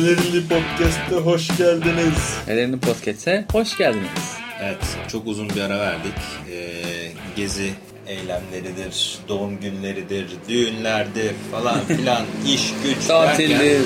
Pelerinli 0.00 0.48
Podcast'a 0.48 1.16
hoş 1.16 1.56
geldiniz. 1.58 2.36
Pelerinli 2.46 2.80
Podcast'e 2.80 3.44
hoş 3.52 3.76
geldiniz. 3.76 4.36
Evet, 4.62 4.98
çok 5.08 5.26
uzun 5.26 5.50
bir 5.50 5.60
ara 5.60 5.80
verdik. 5.80 6.14
Ee, 6.50 7.12
gezi 7.36 7.72
eylemleridir, 8.06 9.18
doğum 9.28 9.60
günleridir, 9.60 10.30
düğünlerdir 10.48 11.32
falan 11.52 11.80
filan, 11.86 12.24
iş 12.46 12.72
güç 12.84 13.06
Tatildir. 13.06 13.58
derken 13.58 13.80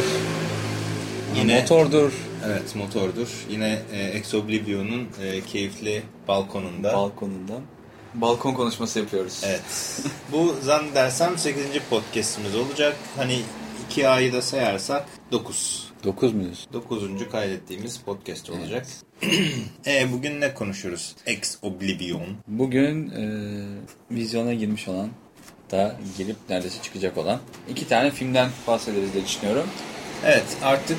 Yine 1.36 1.60
motordur. 1.60 2.12
Evet, 2.46 2.76
motordur. 2.76 3.28
Yine 3.50 3.78
e, 3.92 4.02
Ex 4.02 4.34
Oblivion'un 4.34 5.08
e, 5.22 5.40
keyifli 5.40 6.02
balkonunda. 6.28 6.92
Balkonundan. 6.92 7.60
Balkon 8.14 8.54
konuşması 8.54 8.98
yapıyoruz. 8.98 9.40
Evet. 9.46 9.62
Bu 10.32 10.56
zannedersem 10.62 11.38
8. 11.38 11.64
podcast'imiz 11.90 12.56
olacak. 12.56 12.96
Hani 13.16 13.40
iki 13.90 14.08
ayı 14.08 14.32
da 14.32 14.42
sayarsak 14.42 15.06
9. 15.32 15.83
9 16.04 16.32
muyuz? 16.34 16.68
9. 16.72 17.28
kaydettiğimiz 17.32 17.98
podcast 17.98 18.50
olacak. 18.50 18.86
e, 19.86 20.12
bugün 20.12 20.40
ne 20.40 20.54
konuşuyoruz? 20.54 21.16
Ex 21.26 21.58
Oblivion. 21.62 22.36
Bugün 22.48 23.10
e, 23.10 23.24
vizyona 24.10 24.54
girmiş 24.54 24.88
olan 24.88 25.08
da 25.70 25.96
girip 26.18 26.36
neredeyse 26.48 26.82
çıkacak 26.82 27.18
olan 27.18 27.40
iki 27.68 27.88
tane 27.88 28.10
filmden 28.10 28.50
bahsederiz 28.66 29.14
diye 29.14 29.24
düşünüyorum. 29.24 29.68
Evet 30.24 30.56
artık 30.62 30.98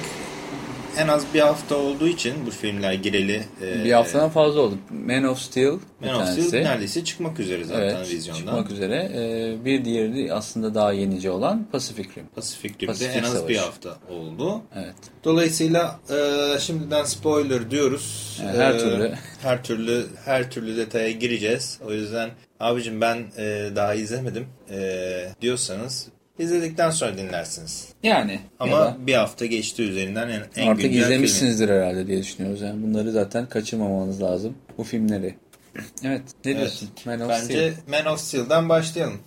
en 0.98 1.08
az 1.08 1.26
bir 1.34 1.40
hafta 1.40 1.76
olduğu 1.76 2.08
için 2.08 2.46
bu 2.46 2.52
filmler 2.52 2.94
gireli. 2.94 3.44
E, 3.62 3.84
bir 3.84 3.92
haftadan 3.92 4.30
fazla 4.30 4.62
oldu. 4.62 4.78
Man 5.08 5.24
of 5.24 5.40
Steel 5.40 5.74
Man 6.02 6.16
of 6.16 6.30
Steel 6.30 6.64
neredeyse 6.64 7.04
çıkmak 7.04 7.40
üzere 7.40 7.64
zaten 7.64 7.82
evet, 7.82 8.12
vizyondan. 8.12 8.40
çıkmak 8.42 8.72
üzere. 8.72 9.12
E, 9.16 9.66
bir 9.66 9.86
diğeri 9.86 10.34
aslında 10.34 10.76
daha 10.76 10.92
yenice 10.92 11.32
olan 11.32 11.68
Pacific 11.72 12.10
Rim. 12.18 12.28
Pacific 12.36 12.74
Rim'de 12.74 12.86
Pacific 12.86 13.20
en 13.20 13.24
az 13.24 13.34
Savaşı. 13.34 13.48
bir 13.48 13.58
hafta 13.58 13.98
oldu. 14.10 14.62
Evet. 14.76 14.96
Dolayısıyla 15.24 16.00
e, 16.10 16.60
şimdiden 16.60 17.04
spoiler 17.04 17.72
diyoruz. 17.72 18.40
Yani 18.46 18.58
her 18.58 18.74
e, 18.74 18.80
türlü. 18.80 19.14
Her 19.42 19.64
türlü 19.64 20.06
her 20.26 20.52
türlü 20.52 20.78
detaya 20.78 21.12
gireceğiz. 21.12 21.80
O 21.88 21.92
yüzden 21.94 22.30
abicim 22.60 23.02
ben 23.02 23.18
e, 23.38 23.70
daha 23.76 23.94
izlemedim 23.94 24.48
e, 24.70 25.30
diyorsanız 25.42 26.08
İzledikten 26.40 26.90
sonra 26.90 27.18
dinlersiniz. 27.18 27.88
Yani. 28.04 28.40
Ama 28.60 28.80
da, 28.80 28.98
bir 29.00 29.14
hafta 29.14 29.46
geçti 29.46 29.84
üzerinden 29.84 30.30
en, 30.30 30.44
en 30.56 30.68
Artık 30.68 30.94
izlemişsinizdir 30.94 31.68
filmi. 31.68 31.80
herhalde 31.80 32.08
diye 32.08 32.18
düşünüyoruz. 32.18 32.62
Yani 32.62 32.84
bunları 32.84 33.12
zaten 33.12 33.50
kaçırmamanız 33.50 34.22
lazım. 34.22 34.56
Bu 34.78 34.84
filmleri. 34.84 35.36
Evet. 36.04 36.22
Ne 36.46 36.52
evet. 36.52 36.58
diyorsun? 36.58 36.90
Man 37.06 37.20
of 37.20 37.30
Bence 37.30 37.44
Steel. 37.44 37.74
Man 37.88 38.14
of 38.14 38.20
Steel'dan 38.20 38.70
başlayalım. 38.70 39.20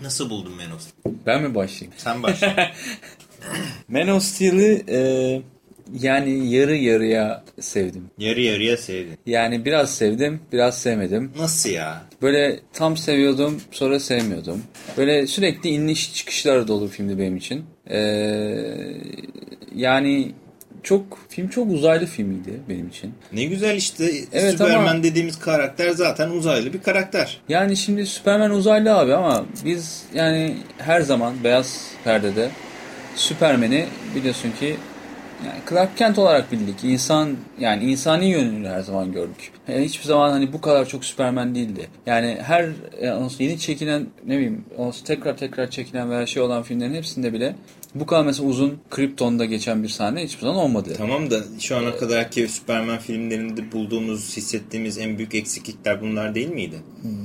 Nasıl 0.00 0.30
buldun 0.30 0.52
Man 0.52 0.70
of 0.70 0.80
Steel? 0.80 1.14
Ben 1.26 1.42
mi 1.42 1.54
başlayayım? 1.54 1.94
Sen 1.96 2.22
başla. 2.22 2.56
Man 3.88 4.08
of 4.08 4.22
Steel'i 4.22 4.84
e, 4.88 5.42
yani 5.92 6.50
yarı 6.50 6.76
yarıya 6.76 7.44
sevdim. 7.60 8.10
Yarı 8.18 8.40
yarıya 8.40 8.76
sevdim. 8.76 9.16
Yani 9.26 9.64
biraz 9.64 9.94
sevdim, 9.94 10.40
biraz 10.52 10.78
sevmedim. 10.78 11.32
Nasıl 11.38 11.70
ya? 11.70 12.02
Böyle 12.22 12.60
tam 12.72 12.96
seviyordum, 12.96 13.60
sonra 13.70 14.00
sevmiyordum. 14.00 14.62
Böyle 14.96 15.26
sürekli 15.26 15.70
iniş 15.70 16.14
çıkışlar 16.14 16.68
dolu 16.68 16.88
filmdi 16.88 17.18
benim 17.18 17.36
için. 17.36 17.64
Ee, 17.90 17.98
yani 19.74 20.32
çok 20.82 21.18
film 21.28 21.48
çok 21.48 21.70
uzaylı 21.70 22.06
filmiydi 22.06 22.60
benim 22.68 22.88
için. 22.88 23.14
Ne 23.32 23.44
güzel 23.44 23.76
işte 23.76 24.10
evet, 24.32 24.52
Superman 24.52 24.94
ama, 24.94 25.02
dediğimiz 25.02 25.38
karakter 25.38 25.90
zaten 25.90 26.30
uzaylı 26.30 26.72
bir 26.72 26.82
karakter. 26.82 27.40
Yani 27.48 27.76
şimdi 27.76 28.06
Superman 28.06 28.50
uzaylı 28.50 28.94
abi 28.94 29.14
ama 29.14 29.46
biz 29.64 30.02
yani 30.14 30.56
her 30.78 31.00
zaman 31.00 31.34
beyaz 31.44 31.90
perdede 32.04 32.48
Superman'i 33.16 33.86
biliyorsun 34.14 34.50
ki 34.60 34.76
yani 35.46 35.60
Clark 35.70 35.96
Kent 35.96 36.18
olarak 36.18 36.52
bildik. 36.52 36.84
İnsan 36.84 37.36
yani 37.58 37.84
insani 37.84 38.26
yönünü 38.26 38.68
her 38.68 38.80
zaman 38.80 39.12
gördük. 39.12 39.52
Yani 39.68 39.84
hiçbir 39.84 40.04
zaman 40.04 40.30
hani 40.30 40.52
bu 40.52 40.60
kadar 40.60 40.86
çok 40.88 41.04
Superman 41.04 41.54
değildi. 41.54 41.88
Yani 42.06 42.38
her 42.42 42.68
yani 43.02 43.30
yeni 43.38 43.58
çekilen 43.58 44.06
ne 44.26 44.36
bileyim 44.36 44.64
tekrar 45.04 45.36
tekrar 45.36 45.70
çekilen 45.70 46.10
veya 46.10 46.26
şey 46.26 46.42
olan 46.42 46.62
filmlerin 46.62 46.94
hepsinde 46.94 47.32
bile 47.32 47.54
bu 47.94 48.06
kadar 48.06 48.24
mesela 48.24 48.48
uzun 48.48 48.78
Krypton'da 48.90 49.44
geçen 49.44 49.82
bir 49.82 49.88
sahne 49.88 50.24
hiçbir 50.24 50.40
zaman 50.40 50.56
olmadı. 50.56 50.94
Tamam 50.96 51.30
da 51.30 51.40
şu 51.60 51.76
ana 51.76 51.96
kadar 51.96 52.30
ki 52.30 52.48
Superman 52.48 52.98
filmlerinde 52.98 53.72
bulduğumuz, 53.72 54.36
hissettiğimiz 54.36 54.98
en 54.98 55.18
büyük 55.18 55.34
eksiklikler 55.34 56.00
bunlar 56.00 56.34
değil 56.34 56.48
miydi? 56.48 56.76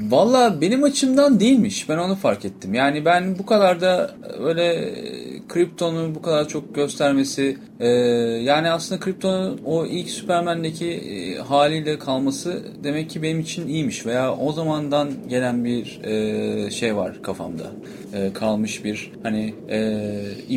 Valla 0.09 0.61
benim 0.61 0.83
açımdan 0.83 1.39
değilmiş. 1.39 1.89
Ben 1.89 1.97
onu 1.97 2.15
fark 2.15 2.45
ettim. 2.45 2.73
Yani 2.73 3.05
ben 3.05 3.39
bu 3.39 3.45
kadar 3.45 3.81
da 3.81 4.15
öyle 4.39 4.93
Krypton'u 5.49 6.15
bu 6.15 6.21
kadar 6.21 6.47
çok 6.47 6.75
göstermesi 6.75 7.57
e, 7.79 7.87
yani 8.43 8.69
aslında 8.69 8.99
Krypton'un 8.99 9.61
o 9.65 9.85
ilk 9.85 10.09
Superman'deki 10.09 10.91
e, 10.91 11.35
haliyle 11.37 11.99
kalması 11.99 12.63
demek 12.83 13.09
ki 13.09 13.21
benim 13.23 13.39
için 13.39 13.67
iyiymiş 13.67 14.05
veya 14.05 14.35
o 14.35 14.51
zamandan 14.51 15.09
gelen 15.29 15.65
bir 15.65 15.99
e, 16.03 16.71
şey 16.71 16.95
var 16.95 17.23
kafamda. 17.23 17.71
E, 18.13 18.33
kalmış 18.33 18.83
bir 18.83 19.11
hani 19.23 19.53
e, 19.69 20.01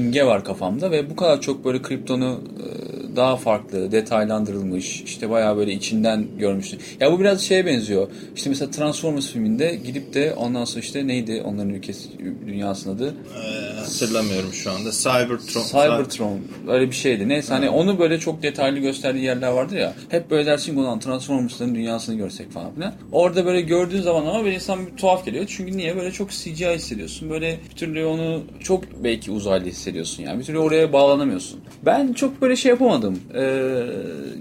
imge 0.03 0.27
var 0.27 0.45
kafamda 0.45 0.91
ve 0.91 1.11
bu 1.11 1.17
kadar 1.17 1.41
çok 1.41 1.65
böyle 1.65 1.83
Krypton'u 1.83 2.41
e, 2.65 2.91
daha 3.17 3.37
farklı, 3.37 3.93
detaylandırılmış, 3.93 5.03
işte 5.03 5.31
bayağı 5.31 5.56
böyle 5.56 5.73
içinden 5.73 6.27
görmüştüm. 6.39 6.78
Ya 7.00 7.12
bu 7.12 7.21
biraz 7.21 7.41
şeye 7.41 7.67
benziyor. 7.67 8.09
İşte 8.37 8.50
mesela 8.50 8.71
Transformers 8.71 9.33
filminde 9.33 9.81
gidip 9.87 10.15
de 10.15 10.34
ondan 10.34 10.65
sonra 10.65 10.81
işte 10.81 11.06
neydi 11.06 11.43
onların 11.45 11.71
ülkesi 11.71 12.09
dünyasının 12.47 12.97
adı? 12.97 13.15
Ee, 13.37 13.81
hatırlamıyorum 13.81 14.53
şu 14.53 14.71
anda. 14.71 14.91
Cybertron. 14.91 15.62
Cybertron. 15.62 16.41
Öyle 16.69 16.87
bir 16.87 16.95
şeydi. 16.97 17.28
Neyse 17.28 17.55
hani 17.55 17.71
onu 17.71 17.99
böyle 17.99 18.19
çok 18.19 18.43
detaylı 18.43 18.78
gösterdiği 18.78 19.25
yerler 19.25 19.49
vardı 19.49 19.75
ya. 19.77 19.95
Hep 20.09 20.31
böyle 20.31 20.47
dersin 20.47 20.77
olan 20.77 20.99
Transformers'ların 21.01 21.75
dünyasını 21.75 22.15
görsek 22.17 22.51
falan 22.53 22.75
filan. 22.75 22.95
Orada 23.12 23.47
böyle 23.47 23.61
gördüğün 23.61 24.01
zaman 24.01 24.27
ama 24.27 24.45
bir 24.45 24.53
insan 24.53 24.87
bir 24.87 24.97
tuhaf 24.97 25.25
geliyor. 25.25 25.45
Çünkü 25.49 25.77
niye? 25.77 25.97
Böyle 25.97 26.12
çok 26.12 26.31
CGI 26.31 26.67
hissediyorsun. 26.75 27.31
Böyle 27.31 27.59
bir 27.71 27.77
türlü 27.77 28.05
onu 28.05 28.43
çok 28.61 28.84
belki 29.05 29.31
uzaylı 29.31 29.65
hissediyorsun 29.67 30.22
yani. 30.22 30.39
Bir 30.39 30.45
türlü 30.45 30.59
oraya 30.59 30.93
bağlanamıyorsun. 30.93 31.61
Ben 31.87 32.12
çok 32.12 32.43
böyle 32.43 32.56
şey 32.56 32.71
yapamadım. 32.71 33.02
Ee, 33.35 33.87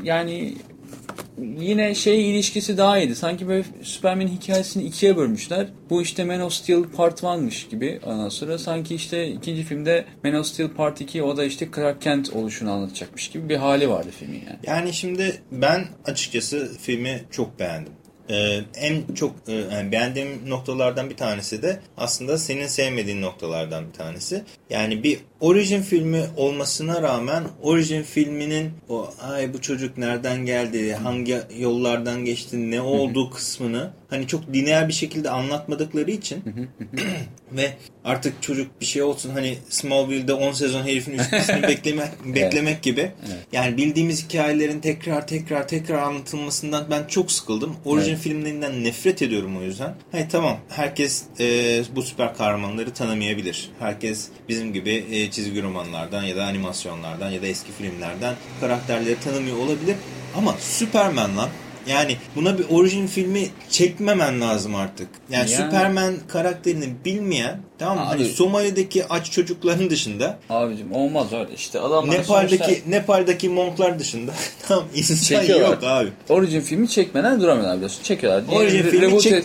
yani 0.04 0.56
yine 1.38 1.96
şey 1.96 2.32
ilişkisi 2.32 2.78
daha 2.78 3.00
iyiydi. 3.00 3.16
Sanki 3.16 3.48
böyle 3.48 3.64
Superman 3.84 4.28
hikayesini 4.28 4.84
ikiye 4.84 5.18
bölmüşler. 5.18 5.68
Bu 5.90 6.02
işte 6.02 6.24
Man 6.24 6.42
of 6.42 6.54
Steel 6.54 6.84
Part 6.84 7.24
1'mış 7.24 7.70
gibi 7.70 8.00
ondan 8.06 8.30
sonra. 8.30 8.58
Sanki 8.58 8.96
işte 8.96 9.28
ikinci 9.28 9.64
filmde 9.64 10.06
Man 10.24 10.34
of 10.34 10.46
Steel 10.46 10.70
Part 10.70 11.02
2 11.02 11.24
o 11.24 11.38
da 11.38 11.44
işte 11.44 11.68
Clark 11.76 12.02
Kent 12.02 12.30
oluşunu 12.30 12.72
anlatacakmış 12.72 13.30
gibi 13.30 13.50
bir 13.50 13.56
hali 13.56 13.90
vardı 13.90 14.10
filmin 14.20 14.44
yani. 14.48 14.60
Yani 14.64 14.94
şimdi 14.94 15.42
ben 15.52 15.88
açıkçası 16.06 16.72
filmi 16.82 17.24
çok 17.32 17.60
beğendim. 17.60 17.94
Ee, 18.30 18.60
en 18.76 19.14
çok 19.16 19.36
e, 19.48 19.54
yani 19.54 19.92
beğendiğim 19.92 20.50
noktalardan 20.50 21.10
bir 21.10 21.18
tanesi 21.18 21.62
de 21.62 21.80
aslında 21.98 22.38
senin 22.38 22.68
sevmediğin 22.68 23.22
noktalardan 23.22 23.88
bir 23.88 23.94
tanesi. 23.94 24.44
Yani 24.70 25.04
bir 25.04 25.20
Origin 25.42 25.82
filmi 25.82 26.24
olmasına 26.38 27.02
rağmen 27.02 27.44
Origin 27.62 28.04
filminin 28.04 28.72
o 28.90 29.10
ay 29.22 29.54
bu 29.54 29.62
çocuk 29.62 29.98
nereden 29.98 30.46
geldi, 30.46 30.94
hangi 30.94 31.38
yollardan 31.58 32.26
geçti, 32.26 32.72
ne 32.72 32.82
olduğu 32.82 33.30
kısmını 33.30 33.92
hani 34.12 34.28
çok 34.28 34.50
lineer 34.54 34.88
bir 34.88 34.94
şekilde 34.94 35.30
anlatmadıkları 35.30 36.12
için 36.12 36.44
ve 37.52 37.74
artık 38.04 38.42
çocuk 38.44 38.82
bir 38.82 38.86
şey 38.86 39.02
olsun 39.04 39.30
hani 39.30 39.58
Smallville'de 39.70 40.34
10 40.34 40.52
sezon 40.52 40.84
herifin 40.84 41.20
üstüne 41.20 41.64
bekleme, 41.68 42.12
beklemek 42.26 42.74
evet. 42.74 42.84
gibi. 42.84 43.02
Evet. 43.02 43.48
Yani 43.52 43.78
bildiğimiz 43.78 44.26
hikayelerin 44.26 44.80
tekrar 44.80 45.28
tekrar 45.28 45.68
tekrar 45.68 46.02
anlatılmasından 46.02 46.88
ben 46.90 47.08
çok 47.08 47.32
sıkıldım. 47.32 47.76
Origin 47.86 48.10
evet. 48.10 48.22
filmlerinden 48.22 48.84
nefret 48.84 49.22
ediyorum 49.22 49.58
o 49.58 49.62
yüzden. 49.62 49.96
Hani 50.12 50.28
tamam 50.28 50.58
herkes 50.70 51.24
e, 51.40 51.46
bu 51.96 52.02
süper 52.02 52.36
kahramanları 52.36 52.94
tanımayabilir. 52.94 53.70
Herkes 53.80 54.28
bizim 54.50 54.74
gibi 54.74 55.06
e, 55.12 55.31
çizgi 55.32 55.64
romanlardan 55.64 56.24
ya 56.24 56.36
da 56.36 56.46
animasyonlardan 56.46 57.30
ya 57.30 57.42
da 57.42 57.48
eski 57.48 57.72
filmlerden 57.72 58.36
karakterleri 58.60 59.20
tanımıyor 59.20 59.58
olabilir. 59.58 59.96
Ama 60.36 60.56
Superman 60.60 61.38
lan 61.38 61.50
yani 61.88 62.18
buna 62.36 62.58
bir 62.58 62.66
orijin 62.70 63.08
filmi 63.08 63.48
çekmemen 63.70 64.42
lazım 64.42 64.76
artık. 64.76 65.08
Yani, 65.30 65.52
yani 65.52 65.64
Superman 65.64 66.14
karakterini 66.28 66.86
bilmeyen 67.06 67.60
tamam 67.80 67.98
mı? 67.98 68.04
Hani 68.04 68.26
Somali'deki 68.26 69.08
aç 69.08 69.32
çocukların 69.32 69.90
dışında. 69.90 70.40
Abicim 70.50 70.94
olmaz 70.94 71.34
öyle 71.34 71.54
işte. 71.56 71.80
Adamlar 71.80 72.20
Nepal'deki 72.20 72.64
sonuçta... 72.64 72.90
Nepal'deki 72.90 73.50
monklar 73.50 74.00
dışında 74.00 74.32
tamam 74.68 74.86
insan 74.96 75.44
yok 75.44 75.84
abi. 75.84 76.10
Orijin 76.30 76.62
filmi 76.62 76.90
çekmeden 76.90 77.42
duramıyorlar 77.42 77.76
biliyorsun. 77.76 78.04
Çekiyorlar. 78.04 78.44
Orijin 78.56 78.84
filmi 78.84 79.22
çek, 79.22 79.44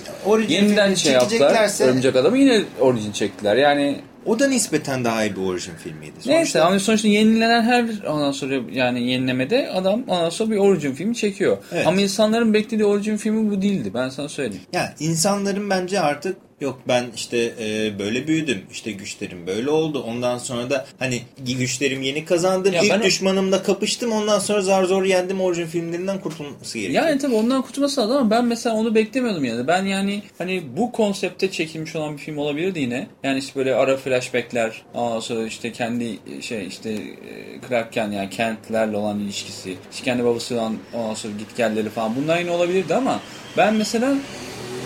yeniden 0.49 0.95
şey 0.95 1.13
yaptılar. 1.13 1.71
Örümcek 1.81 2.17
Adamı 2.17 2.39
yine 2.39 2.63
orijin 2.81 3.13
çektiler. 3.13 3.57
Yani 3.57 4.01
o 4.27 4.39
da 4.39 4.49
nispeten 4.49 5.05
daha 5.05 5.25
iyi 5.25 5.37
bir 5.37 5.41
orijin 5.41 5.75
filmiydi. 5.75 6.13
Sonuçta... 6.13 6.33
Neyse 6.33 6.63
ama 6.63 6.79
sonuçta 6.79 7.09
yenilenen 7.09 7.63
her 7.63 7.85
ondan 8.07 8.33
sonra 8.33 8.55
yani 8.73 9.11
yenilemede 9.11 9.71
adam 9.71 10.03
ondan 10.09 10.31
sonra 10.31 10.51
bir 10.51 10.57
orijin 10.57 10.93
filmi 10.95 11.17
çekiyor. 11.17 11.59
Evet. 11.73 11.87
Ama 11.87 12.01
insanların 12.01 12.55
beklediği 12.55 12.85
orijin 12.85 13.17
filmi 13.17 13.51
bu 13.51 13.63
değildi. 13.63 13.91
Ben 13.95 14.09
sana 14.09 14.29
söyleyeyim. 14.29 14.65
Ya 14.73 14.95
insanların 15.01 15.71
bence 15.71 16.01
artık 16.01 16.37
Yok 16.61 16.81
ben 16.89 17.05
işte 17.17 17.53
e, 17.61 17.99
böyle 17.99 18.27
büyüdüm. 18.27 18.63
İşte 18.73 18.93
güçlerim 18.93 19.47
böyle 19.47 19.71
oldu. 19.71 20.03
Ondan 20.03 20.39
sonra 20.39 20.71
da 20.71 20.87
hani 20.99 21.23
güçlerim 21.59 22.03
yeni 22.03 22.25
kazandım. 22.25 22.73
Ya 22.73 22.83
İlk 22.83 23.05
düşmanımla 23.05 23.63
kapıştım. 23.63 24.13
Ondan 24.13 24.39
sonra 24.39 24.61
zar 24.63 24.85
zor 24.85 25.05
yendim. 25.05 25.41
Orijin 25.41 25.67
filmlerinden 25.67 26.21
kurtulması 26.21 26.79
gerekiyor. 26.79 27.05
Yani 27.05 27.19
tabii 27.19 27.35
ondan 27.35 27.63
kurtulması 27.63 28.01
lazım 28.01 28.17
ama 28.17 28.31
ben 28.31 28.45
mesela 28.45 28.77
onu 28.77 28.95
beklemiyordum 28.95 29.45
yani. 29.45 29.67
Ben 29.67 29.85
yani 29.85 30.23
hani 30.39 30.63
bu 30.77 30.93
konsepte 30.93 31.51
çekilmiş 31.51 31.97
olan 31.97 32.17
bir 32.17 32.23
film 32.23 32.39
olabilirdi 32.39 32.81
yine. 32.81 33.07
Yani 33.23 33.39
işte 33.39 33.55
böyle 33.55 33.75
ara 33.75 33.97
flashbackler, 33.97 34.83
ondan 34.95 35.21
sonra 35.21 35.47
işte 35.47 35.73
kendi 35.73 36.19
şey 36.41 36.67
işte 36.67 36.91
e, 36.91 37.69
Clark 37.69 37.93
Kent 37.93 38.15
yani 38.15 38.31
Kent'lerle 38.31 38.97
olan 38.97 39.21
ilişkisi, 39.21 39.77
işte 39.93 40.05
kendi 40.05 40.25
babasıyla 40.25 40.63
olan 40.63 40.77
ondan 40.95 41.15
sonra 41.15 41.33
gitgelleri 41.39 41.89
falan 41.89 42.17
bunlar 42.17 42.39
yine 42.39 42.51
olabilirdi 42.51 42.95
ama 42.95 43.21
ben 43.57 43.75
mesela 43.75 44.15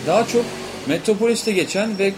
daha 0.06 0.26
çok 0.26 0.44
Metropolis'te 0.90 1.52
geçen 1.52 1.98
ve 1.98 2.12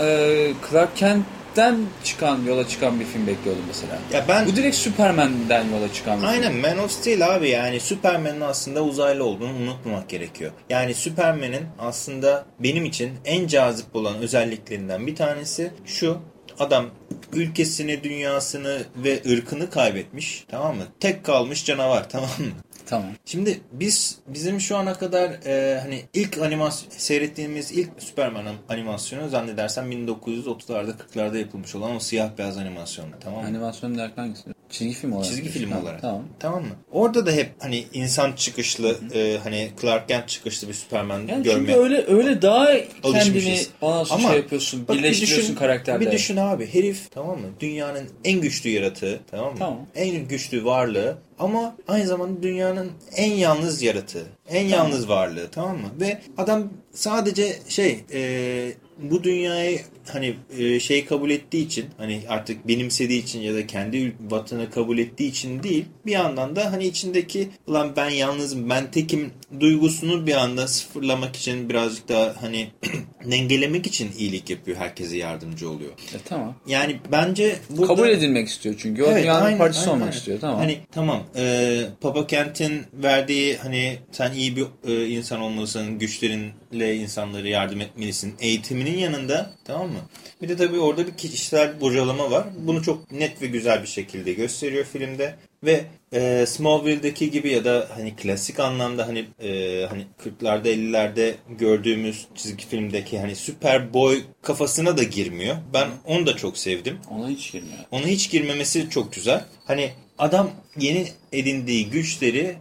e, 0.00 0.50
Clark 0.70 0.96
Kent'ten 0.96 1.78
çıkan 2.04 2.42
yola 2.46 2.68
çıkan 2.68 3.00
bir 3.00 3.04
film 3.04 3.26
bekliyordum 3.26 3.64
mesela. 3.68 3.98
Ya 4.12 4.24
ben 4.28 4.46
Bu 4.46 4.56
direkt 4.56 4.76
Superman'den 4.76 5.64
yola 5.64 5.92
çıkan 5.92 6.16
bir 6.16 6.20
film. 6.20 6.30
Aynen 6.30 6.54
Man 6.54 6.78
of 6.78 6.90
Steel 6.90 7.34
abi 7.34 7.48
yani 7.48 7.80
Superman'in 7.80 8.40
aslında 8.40 8.84
uzaylı 8.84 9.24
olduğunu 9.24 9.52
unutmamak 9.52 10.08
gerekiyor. 10.08 10.52
Yani 10.70 10.94
Superman'in 10.94 11.66
aslında 11.78 12.46
benim 12.60 12.84
için 12.84 13.12
en 13.24 13.46
cazip 13.46 13.96
olan 13.96 14.16
özelliklerinden 14.16 15.06
bir 15.06 15.16
tanesi 15.16 15.70
şu. 15.86 16.18
Adam 16.58 16.86
ülkesini, 17.32 18.04
dünyasını 18.04 18.82
ve 18.96 19.22
ırkını 19.32 19.70
kaybetmiş. 19.70 20.44
Tamam 20.50 20.76
mı? 20.76 20.82
Tek 21.00 21.24
kalmış 21.24 21.64
canavar 21.64 22.08
tamam 22.10 22.30
mı? 22.38 22.46
Tamam. 22.88 23.10
Şimdi 23.24 23.60
biz 23.72 24.18
bizim 24.26 24.60
şu 24.60 24.76
ana 24.76 24.94
kadar 24.94 25.30
e, 25.46 25.80
hani 25.80 26.02
ilk 26.14 26.38
animasyon 26.38 26.90
seyrettiğimiz 26.90 27.72
ilk 27.72 27.90
Superman 27.98 28.46
animasyonu 28.68 29.28
zannedersem 29.28 29.92
1930'larda 29.92 30.92
40'larda 30.96 31.38
yapılmış 31.38 31.74
olan 31.74 31.96
o 31.96 32.00
siyah 32.00 32.30
beyaz 32.38 32.58
animasyon 32.58 33.06
tamam 33.20 33.42
mı? 33.42 33.48
Animasyon 33.48 33.98
derken 33.98 34.22
hangisi? 34.22 34.57
Çizgi 34.70 34.94
film 34.94 35.12
olarak. 35.12 35.26
Çizgi 35.30 35.48
film 35.48 35.70
Ha, 35.70 35.80
olarak. 35.82 36.00
Tamam. 36.02 36.22
Tamam 36.40 36.62
mı? 36.62 36.68
Orada 36.92 37.26
da 37.26 37.32
hep 37.32 37.50
hani 37.58 37.84
insan 37.92 38.32
çıkışlı, 38.32 38.96
e, 39.14 39.38
hani 39.42 39.70
Clark 39.80 40.08
Kent 40.08 40.28
çıkışlı 40.28 40.68
bir 40.68 40.74
Superman 40.74 41.26
Yani 41.26 41.42
görme. 41.42 41.58
çünkü 41.66 41.72
öyle 41.80 42.04
öyle 42.06 42.42
daha 42.42 42.68
kendini 43.02 43.58
bana 43.82 44.04
şey 44.04 44.16
Ama 44.16 44.34
yapıyorsun, 44.34 44.88
bak 44.88 44.96
bir 44.96 44.98
birleştiriyorsun 45.02 45.46
düşün- 45.48 45.54
karakterde. 45.58 46.06
Bir 46.06 46.10
düşün 46.12 46.36
abi 46.36 46.66
herif 46.74 47.10
tamam 47.10 47.40
mı? 47.40 47.46
Dünyanın 47.60 48.08
en 48.24 48.40
güçlü 48.40 48.70
yaratığı 48.70 49.20
tamam 49.30 49.52
mı? 49.52 49.58
Tamam. 49.58 49.86
En 49.94 50.28
güçlü 50.28 50.64
varlığı 50.64 51.18
ama 51.38 51.76
aynı 51.88 52.06
zamanda 52.06 52.42
dünyanın 52.42 52.90
en 53.16 53.30
yalnız 53.32 53.82
yaratığı. 53.82 54.26
En 54.50 54.66
yalnız 54.66 55.08
varlığı 55.08 55.48
tamam 55.50 55.76
mı? 55.76 55.88
Ve 56.00 56.18
adam 56.38 56.68
sadece 56.92 57.56
şey 57.68 58.00
e, 58.12 58.72
bu 58.98 59.24
dünyayı 59.24 59.80
hani 60.12 60.34
e, 60.58 60.80
şey 60.80 61.04
kabul 61.04 61.30
ettiği 61.30 61.66
için 61.66 61.86
hani 61.98 62.22
artık 62.28 62.68
benimsediği 62.68 63.22
için 63.22 63.40
ya 63.40 63.54
da 63.54 63.66
kendi 63.66 64.16
vatanı 64.30 64.70
kabul 64.70 64.98
ettiği 64.98 65.28
için 65.28 65.62
değil 65.62 65.84
bir 66.06 66.12
yandan 66.12 66.56
da 66.56 66.72
hani 66.72 66.86
içindeki 66.86 67.48
ulan 67.66 67.92
ben 67.96 68.10
yalnızım 68.10 68.70
ben 68.70 68.90
tekim 68.90 69.30
duygusunu 69.60 70.26
bir 70.26 70.34
anda 70.34 70.68
sıfırlamak 70.68 71.36
için 71.36 71.68
birazcık 71.68 72.08
daha 72.08 72.34
hani 72.40 72.68
dengelemek 73.30 73.86
için 73.86 74.10
iyilik 74.18 74.50
yapıyor 74.50 74.76
herkese 74.76 75.16
yardımcı 75.16 75.70
oluyor. 75.70 75.90
E, 75.90 76.18
tamam. 76.24 76.54
Yani 76.66 76.96
bence 77.12 77.56
burada... 77.70 77.86
Kabul 77.86 78.08
edilmek 78.08 78.48
istiyor 78.48 78.74
çünkü. 78.78 79.02
O 79.02 79.06
Evet, 79.10 79.22
dünyanın 79.22 79.44
aynen, 79.44 79.58
parçası 79.58 79.80
aynen, 79.80 79.92
olmak 79.92 80.06
aynen. 80.06 80.18
istiyor. 80.18 80.40
Tamam. 80.40 80.56
Hani 80.58 80.78
tamam 80.92 81.22
e, 81.36 81.84
Papa 82.00 82.26
Kent'in 82.26 82.82
verdiği 82.92 83.56
hani 83.56 83.98
sen 84.12 84.32
iyi 84.32 84.56
bir 84.56 84.66
e, 84.86 85.06
insan 85.08 85.40
olmalısın, 85.40 85.98
güçlerinle 85.98 86.96
insanlara 86.96 87.48
yardım 87.48 87.80
etmelisin 87.80 88.34
eğitiminin 88.40 88.98
yanında 88.98 89.50
tamam 89.64 89.88
mı? 89.88 89.97
Bir 90.42 90.48
de 90.48 90.56
tabii 90.56 90.78
orada 90.78 91.06
bir 91.06 91.16
kişisel 91.16 91.80
bocalama 91.80 92.30
var. 92.30 92.46
Bunu 92.58 92.82
çok 92.82 93.12
net 93.12 93.42
ve 93.42 93.46
güzel 93.46 93.82
bir 93.82 93.88
şekilde 93.88 94.32
gösteriyor 94.32 94.84
filmde. 94.84 95.34
Ve 95.64 95.84
e, 96.12 96.46
Smallville'deki 96.46 97.30
gibi 97.30 97.50
ya 97.50 97.64
da 97.64 97.88
hani 97.94 98.16
klasik 98.16 98.60
anlamda 98.60 99.06
hani 99.06 99.24
e, 99.40 99.84
hani 99.86 100.06
40'larda 100.24 100.68
50'lerde 100.68 101.34
gördüğümüz 101.58 102.26
çizgi 102.34 102.66
filmdeki 102.66 103.18
hani 103.18 103.36
Superboy 103.36 104.22
kafasına 104.42 104.96
da 104.96 105.02
girmiyor. 105.02 105.56
Ben 105.74 105.88
onu 106.06 106.26
da 106.26 106.36
çok 106.36 106.58
sevdim. 106.58 106.98
Ona 107.10 107.28
hiç 107.28 107.52
girmiyor. 107.52 107.78
Ona 107.90 108.06
hiç 108.06 108.30
girmemesi 108.30 108.90
çok 108.90 109.12
güzel. 109.12 109.44
Hani 109.64 109.90
adam 110.18 110.50
yeni 110.78 111.08
edindiği 111.32 111.90
güçleri 111.90 112.56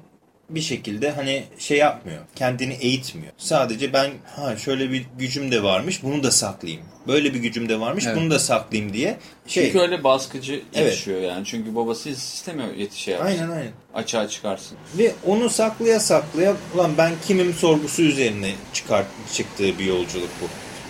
bir 0.50 0.62
şekilde 0.62 1.12
hani 1.12 1.44
şey 1.60 1.78
yapmıyor. 1.78 2.20
Kendini 2.36 2.74
eğitmiyor. 2.74 3.34
Sadece 3.38 3.94
ben 3.94 4.12
ha 4.36 4.58
şöyle 4.58 4.92
bir 4.92 5.06
gücüm 5.20 5.52
de 5.52 5.64
varmış 5.64 6.04
bunu 6.04 6.24
da 6.24 6.32
saklayayım. 6.32 6.84
Böyle 7.08 7.34
bir 7.34 7.40
gücüm 7.40 7.70
de 7.70 7.80
varmış 7.80 8.06
Evet. 8.08 8.18
bunu 8.18 8.32
da 8.32 8.40
saklayayım 8.40 8.94
diye. 8.94 9.18
Şey, 9.48 9.66
Çünkü 9.66 9.80
öyle 9.80 10.04
baskıcı 10.04 10.54
Evet. 10.76 10.86
yetişiyor 10.86 11.22
yani. 11.22 11.46
Çünkü 11.46 11.76
babası 11.76 12.10
istemiyor 12.10 12.74
yetişe 12.74 13.12
yapsın. 13.12 13.28
aynen 13.28 13.50
aynen. 13.50 13.72
Açığa 13.94 14.28
çıkarsın. 14.28 14.78
Ve 14.98 15.12
onu 15.26 15.50
saklaya 15.50 16.00
saklaya 16.00 16.56
ulan 16.76 16.92
ben 16.98 17.12
kimim 17.28 17.54
sorgusu 17.54 18.02
üzerine 18.02 18.52
çıkart, 18.74 19.08
çıktığı 19.34 19.80
bir 19.80 19.86
yolculuk 19.86 20.30
bu. 20.42 20.46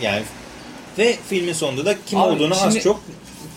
Yani 0.06 0.24
ve 0.98 1.16
filmin 1.30 1.54
sonunda 1.54 1.86
da 1.86 1.96
kim 2.06 2.20
Abi 2.20 2.30
olduğunu 2.36 2.56
şimdi- 2.56 2.68
az 2.68 2.80
çok 2.84 3.02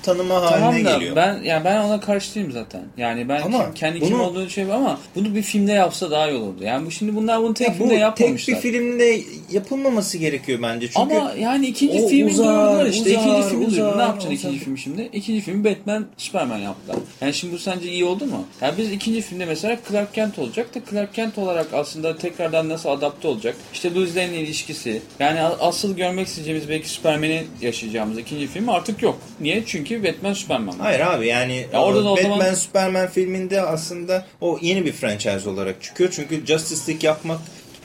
tanıma 0.03 0.35
haline 0.43 0.59
Tamam 0.61 0.75
da 0.85 0.91
geliyor. 0.95 1.17
ben 1.17 1.43
yani 1.43 1.65
ben 1.65 1.81
ona 1.81 2.01
karşı 2.01 2.35
değilim 2.35 2.53
zaten. 2.53 2.81
Yani 2.97 3.29
ben 3.29 3.41
Ama 3.43 3.65
kim- 3.65 3.75
kendi 3.75 4.01
kim 4.01 4.11
bunu- 4.13 4.23
olduğunu 4.23 4.51
şey 4.51 4.65
ama 4.73 4.99
bunu 5.15 5.35
bir 5.35 5.43
filmde 5.43 5.73
yapsa 5.73 6.11
daha 6.11 6.31
iyi 6.31 6.39
olurdu. 6.39 6.65
Yani 6.65 6.87
bu 6.87 6.91
şimdi 6.91 7.17
bunlar 7.17 7.43
bunu 7.43 7.55
tek 7.55 7.69
Ya 7.69 7.75
bu 7.75 7.79
filmde 7.79 7.91
tek 7.95 8.01
yapmamışlar. 8.01 8.57
bir 8.57 8.61
filmde 8.61 9.21
yapılmaması 9.53 10.19
gerekiyor 10.19 10.59
bence. 10.63 10.87
Çünkü 10.87 11.01
Ama 11.17 11.33
yani 11.41 11.67
ikinci 11.67 12.09
filmi 12.09 12.11
duyurdular 12.37 12.87
işte. 12.87 13.11
uzar, 13.19 13.21
ikinci 13.23 13.49
filmi 13.49 13.71
duyurdular. 13.71 13.99
Ne 13.99 14.03
yapacaksın 14.03 14.29
uzar. 14.31 14.35
ikinci 14.49 14.59
filmi 14.65 14.79
şimdi? 14.79 15.09
İkinci 15.13 15.41
filmi 15.41 15.65
Batman, 15.65 16.07
Superman 16.17 16.59
yaptılar. 16.59 16.97
Yani 17.21 17.35
şimdi 17.35 17.55
bu 17.55 17.59
sence 17.59 17.89
iyi 17.91 18.05
oldu 18.05 18.27
mu? 18.27 18.45
Yani 18.63 18.75
biz 18.79 18.93
ikinci 18.93 19.21
filmde 19.21 19.45
mesela 19.45 19.79
Clark 19.91 20.15
Kent 20.15 20.39
olacak 20.39 20.75
da 20.75 20.81
Clark 20.91 21.15
Kent 21.15 21.39
olarak 21.39 21.67
aslında 21.75 22.17
tekrardan 22.17 22.69
nasıl 22.69 22.89
adapte 22.89 23.29
olacak? 23.29 23.57
İşte 23.73 23.95
Lois 23.95 24.17
Lane'le 24.17 24.41
ilişkisi. 24.41 25.03
Yani 25.21 25.41
asıl 25.41 25.97
görmek 25.97 26.27
isteyeceğimiz 26.27 26.69
belki 26.69 26.89
Superman'i 26.89 27.43
yaşayacağımız 27.63 28.19
ikinci 28.19 28.47
film 28.47 28.69
artık 28.69 29.03
yok. 29.03 29.19
Niye? 29.41 29.63
Çünkü 29.67 29.90
Batman, 30.05 30.33
Superman 30.33 30.69
var. 30.79 30.87
Hayır 30.87 31.01
abi 31.01 31.27
yani 31.27 31.67
Ya 31.73 31.83
o 31.83 31.95
Batman 31.95 32.23
zaman- 32.23 32.55
Superman 32.55 33.09
filminde 33.09 33.63
aslında 33.63 34.25
o 34.41 34.59
yeni 34.63 34.85
bir 34.87 34.93
franchise 34.93 35.49
olarak 35.51 35.83
çıkıyor. 35.83 36.11
Çünkü 36.13 36.47
Justice 36.47 36.93
League 36.93 37.07
yapmak 37.09 37.39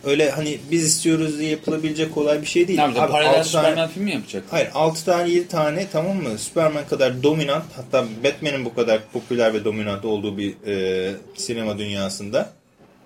öyle 0.06 0.30
hani 0.32 0.58
biz 0.72 0.84
istiyoruz 0.84 1.40
diye 1.40 1.50
yapılabilecek 1.52 2.14
kolay 2.16 2.42
bir 2.42 2.48
şey 2.48 2.68
değil. 2.68 2.80
Ne 2.80 2.84
yapacak? 2.84 3.04
Abi, 3.04 3.12
Paralel 3.12 3.40
altı 3.40 3.52
tane- 3.52 3.64
Superman 3.68 3.90
filmi 3.90 4.06
mi 4.06 4.12
yapacak? 4.14 4.44
Hayır 4.52 4.70
6 4.74 5.06
tane 5.06 5.30
7 5.30 5.48
tane 5.48 5.88
tamam 5.92 6.18
mı? 6.18 6.38
Superman 6.38 6.88
kadar 6.88 7.24
dominant 7.24 7.66
hatta 7.76 8.06
Batman'in 8.24 8.66
bu 8.66 8.74
kadar 8.76 9.00
popüler 9.14 9.54
ve 9.54 9.66
dominant 9.66 10.06
olduğu 10.06 10.38
bir 10.38 10.54
e, 10.68 11.12
sinema 11.36 11.78
dünyasında. 11.78 12.50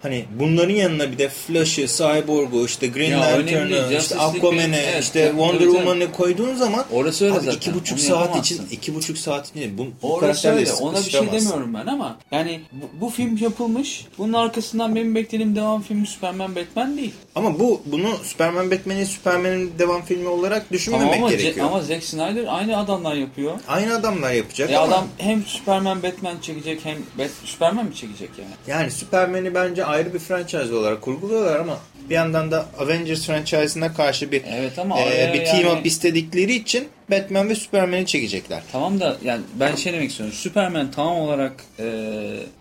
Hani 0.02 0.26
bunların 0.40 0.74
yanına 0.74 1.12
bir 1.12 1.18
de 1.18 1.30
Flash'ı, 1.30 1.88
Cyborg'u, 1.88 2.66
işte 2.66 2.88
Green 2.88 3.12
Lantern'ı, 3.22 3.98
işte 4.00 4.18
Aquaman'ı, 4.20 4.76
evet, 4.76 5.04
işte 5.04 5.28
Wonder. 5.30 5.60
Woman'ı 5.66 6.12
koyduğun 6.12 6.56
zaman 6.56 6.86
Orası 6.92 7.26
öyle 7.26 7.34
abi 7.36 7.46
zaten. 7.46 7.58
iki 7.58 7.74
buçuk 7.74 7.98
Onu 7.98 8.06
saat 8.06 8.20
yapamazsın. 8.22 8.56
için 8.56 8.68
iki 8.72 8.96
buçuk 8.96 9.18
saat 9.18 9.50
için 9.50 9.78
bu, 9.78 9.88
bu 10.02 10.14
Orası 10.14 10.50
öyle. 10.52 10.72
Ona 10.74 10.98
bir 10.98 11.12
şey 11.12 11.32
demiyorum 11.32 11.74
ben 11.74 11.88
ama 11.88 12.18
yani 12.32 12.62
bu, 12.72 13.02
bu 13.06 13.10
film 13.10 13.38
yapılmış. 13.38 14.06
Bunun 14.18 14.34
arkasından 14.34 14.96
benim 14.96 15.16
beklediğim 15.16 15.56
devam 15.56 15.82
filmi 15.82 16.08
Superman 16.08 16.56
Batman 16.56 16.98
değil. 16.98 17.14
Ama 17.36 17.60
bu 17.60 17.82
bunu 17.86 18.10
Superman 18.24 18.72
Batman'i 18.72 19.06
Superman'in 19.06 19.72
devam 19.80 20.02
filmi 20.02 20.28
olarak 20.28 20.72
düşünmemek 20.72 21.08
Tamam 21.14 21.24
ama, 21.24 21.32
gerekiyor. 21.36 21.66
ama 21.68 21.82
Zack 21.82 22.04
Snyder 22.04 22.46
aynı 22.48 22.78
adamlar 22.78 23.16
yapıyor. 23.16 23.60
Aynı 23.68 23.96
adamlar 23.96 24.32
yapacak 24.32 24.70
E 24.72 24.78
ama 24.78 24.88
adam 24.96 25.08
hem 25.18 25.44
Superman 25.46 26.04
Batman 26.04 26.36
çekecek 26.42 26.80
hem 26.86 26.98
Bat 27.18 27.30
Superman 27.46 27.86
mi 27.86 27.96
çekecek 27.96 28.30
yani? 28.38 28.52
yani 28.68 28.92
Superman'i 28.92 29.54
bence 29.56 29.86
ayrı 29.90 30.14
bir 30.14 30.20
franchise 30.20 30.74
olarak 30.76 31.02
kurguluyorlar 31.02 31.60
ama 31.60 31.78
bir 32.10 32.16
yandan 32.16 32.52
da 32.52 32.66
Avengers 32.80 33.28
franchise'ına 33.28 33.94
karşı 33.94 34.32
bir 34.32 34.44
Evet 34.54 34.80
ama 34.80 35.00
e, 35.00 35.34
bir 35.34 35.46
team 35.46 35.66
yani- 35.66 35.80
up 35.80 35.86
istedikleri 35.86 36.56
için 36.56 36.88
Batman 37.12 37.50
ve 37.50 37.56
Superman'i 37.56 38.06
çekecekler. 38.06 38.64
Tamam 38.72 39.00
da 39.00 39.18
yani 39.24 39.42
ben 39.54 39.76
şey 39.76 39.94
demek 39.94 40.10
istiyorum. 40.10 40.36
Superman 40.36 40.92
tam 40.92 41.08
olarak 41.08 41.54
e, 41.80 41.86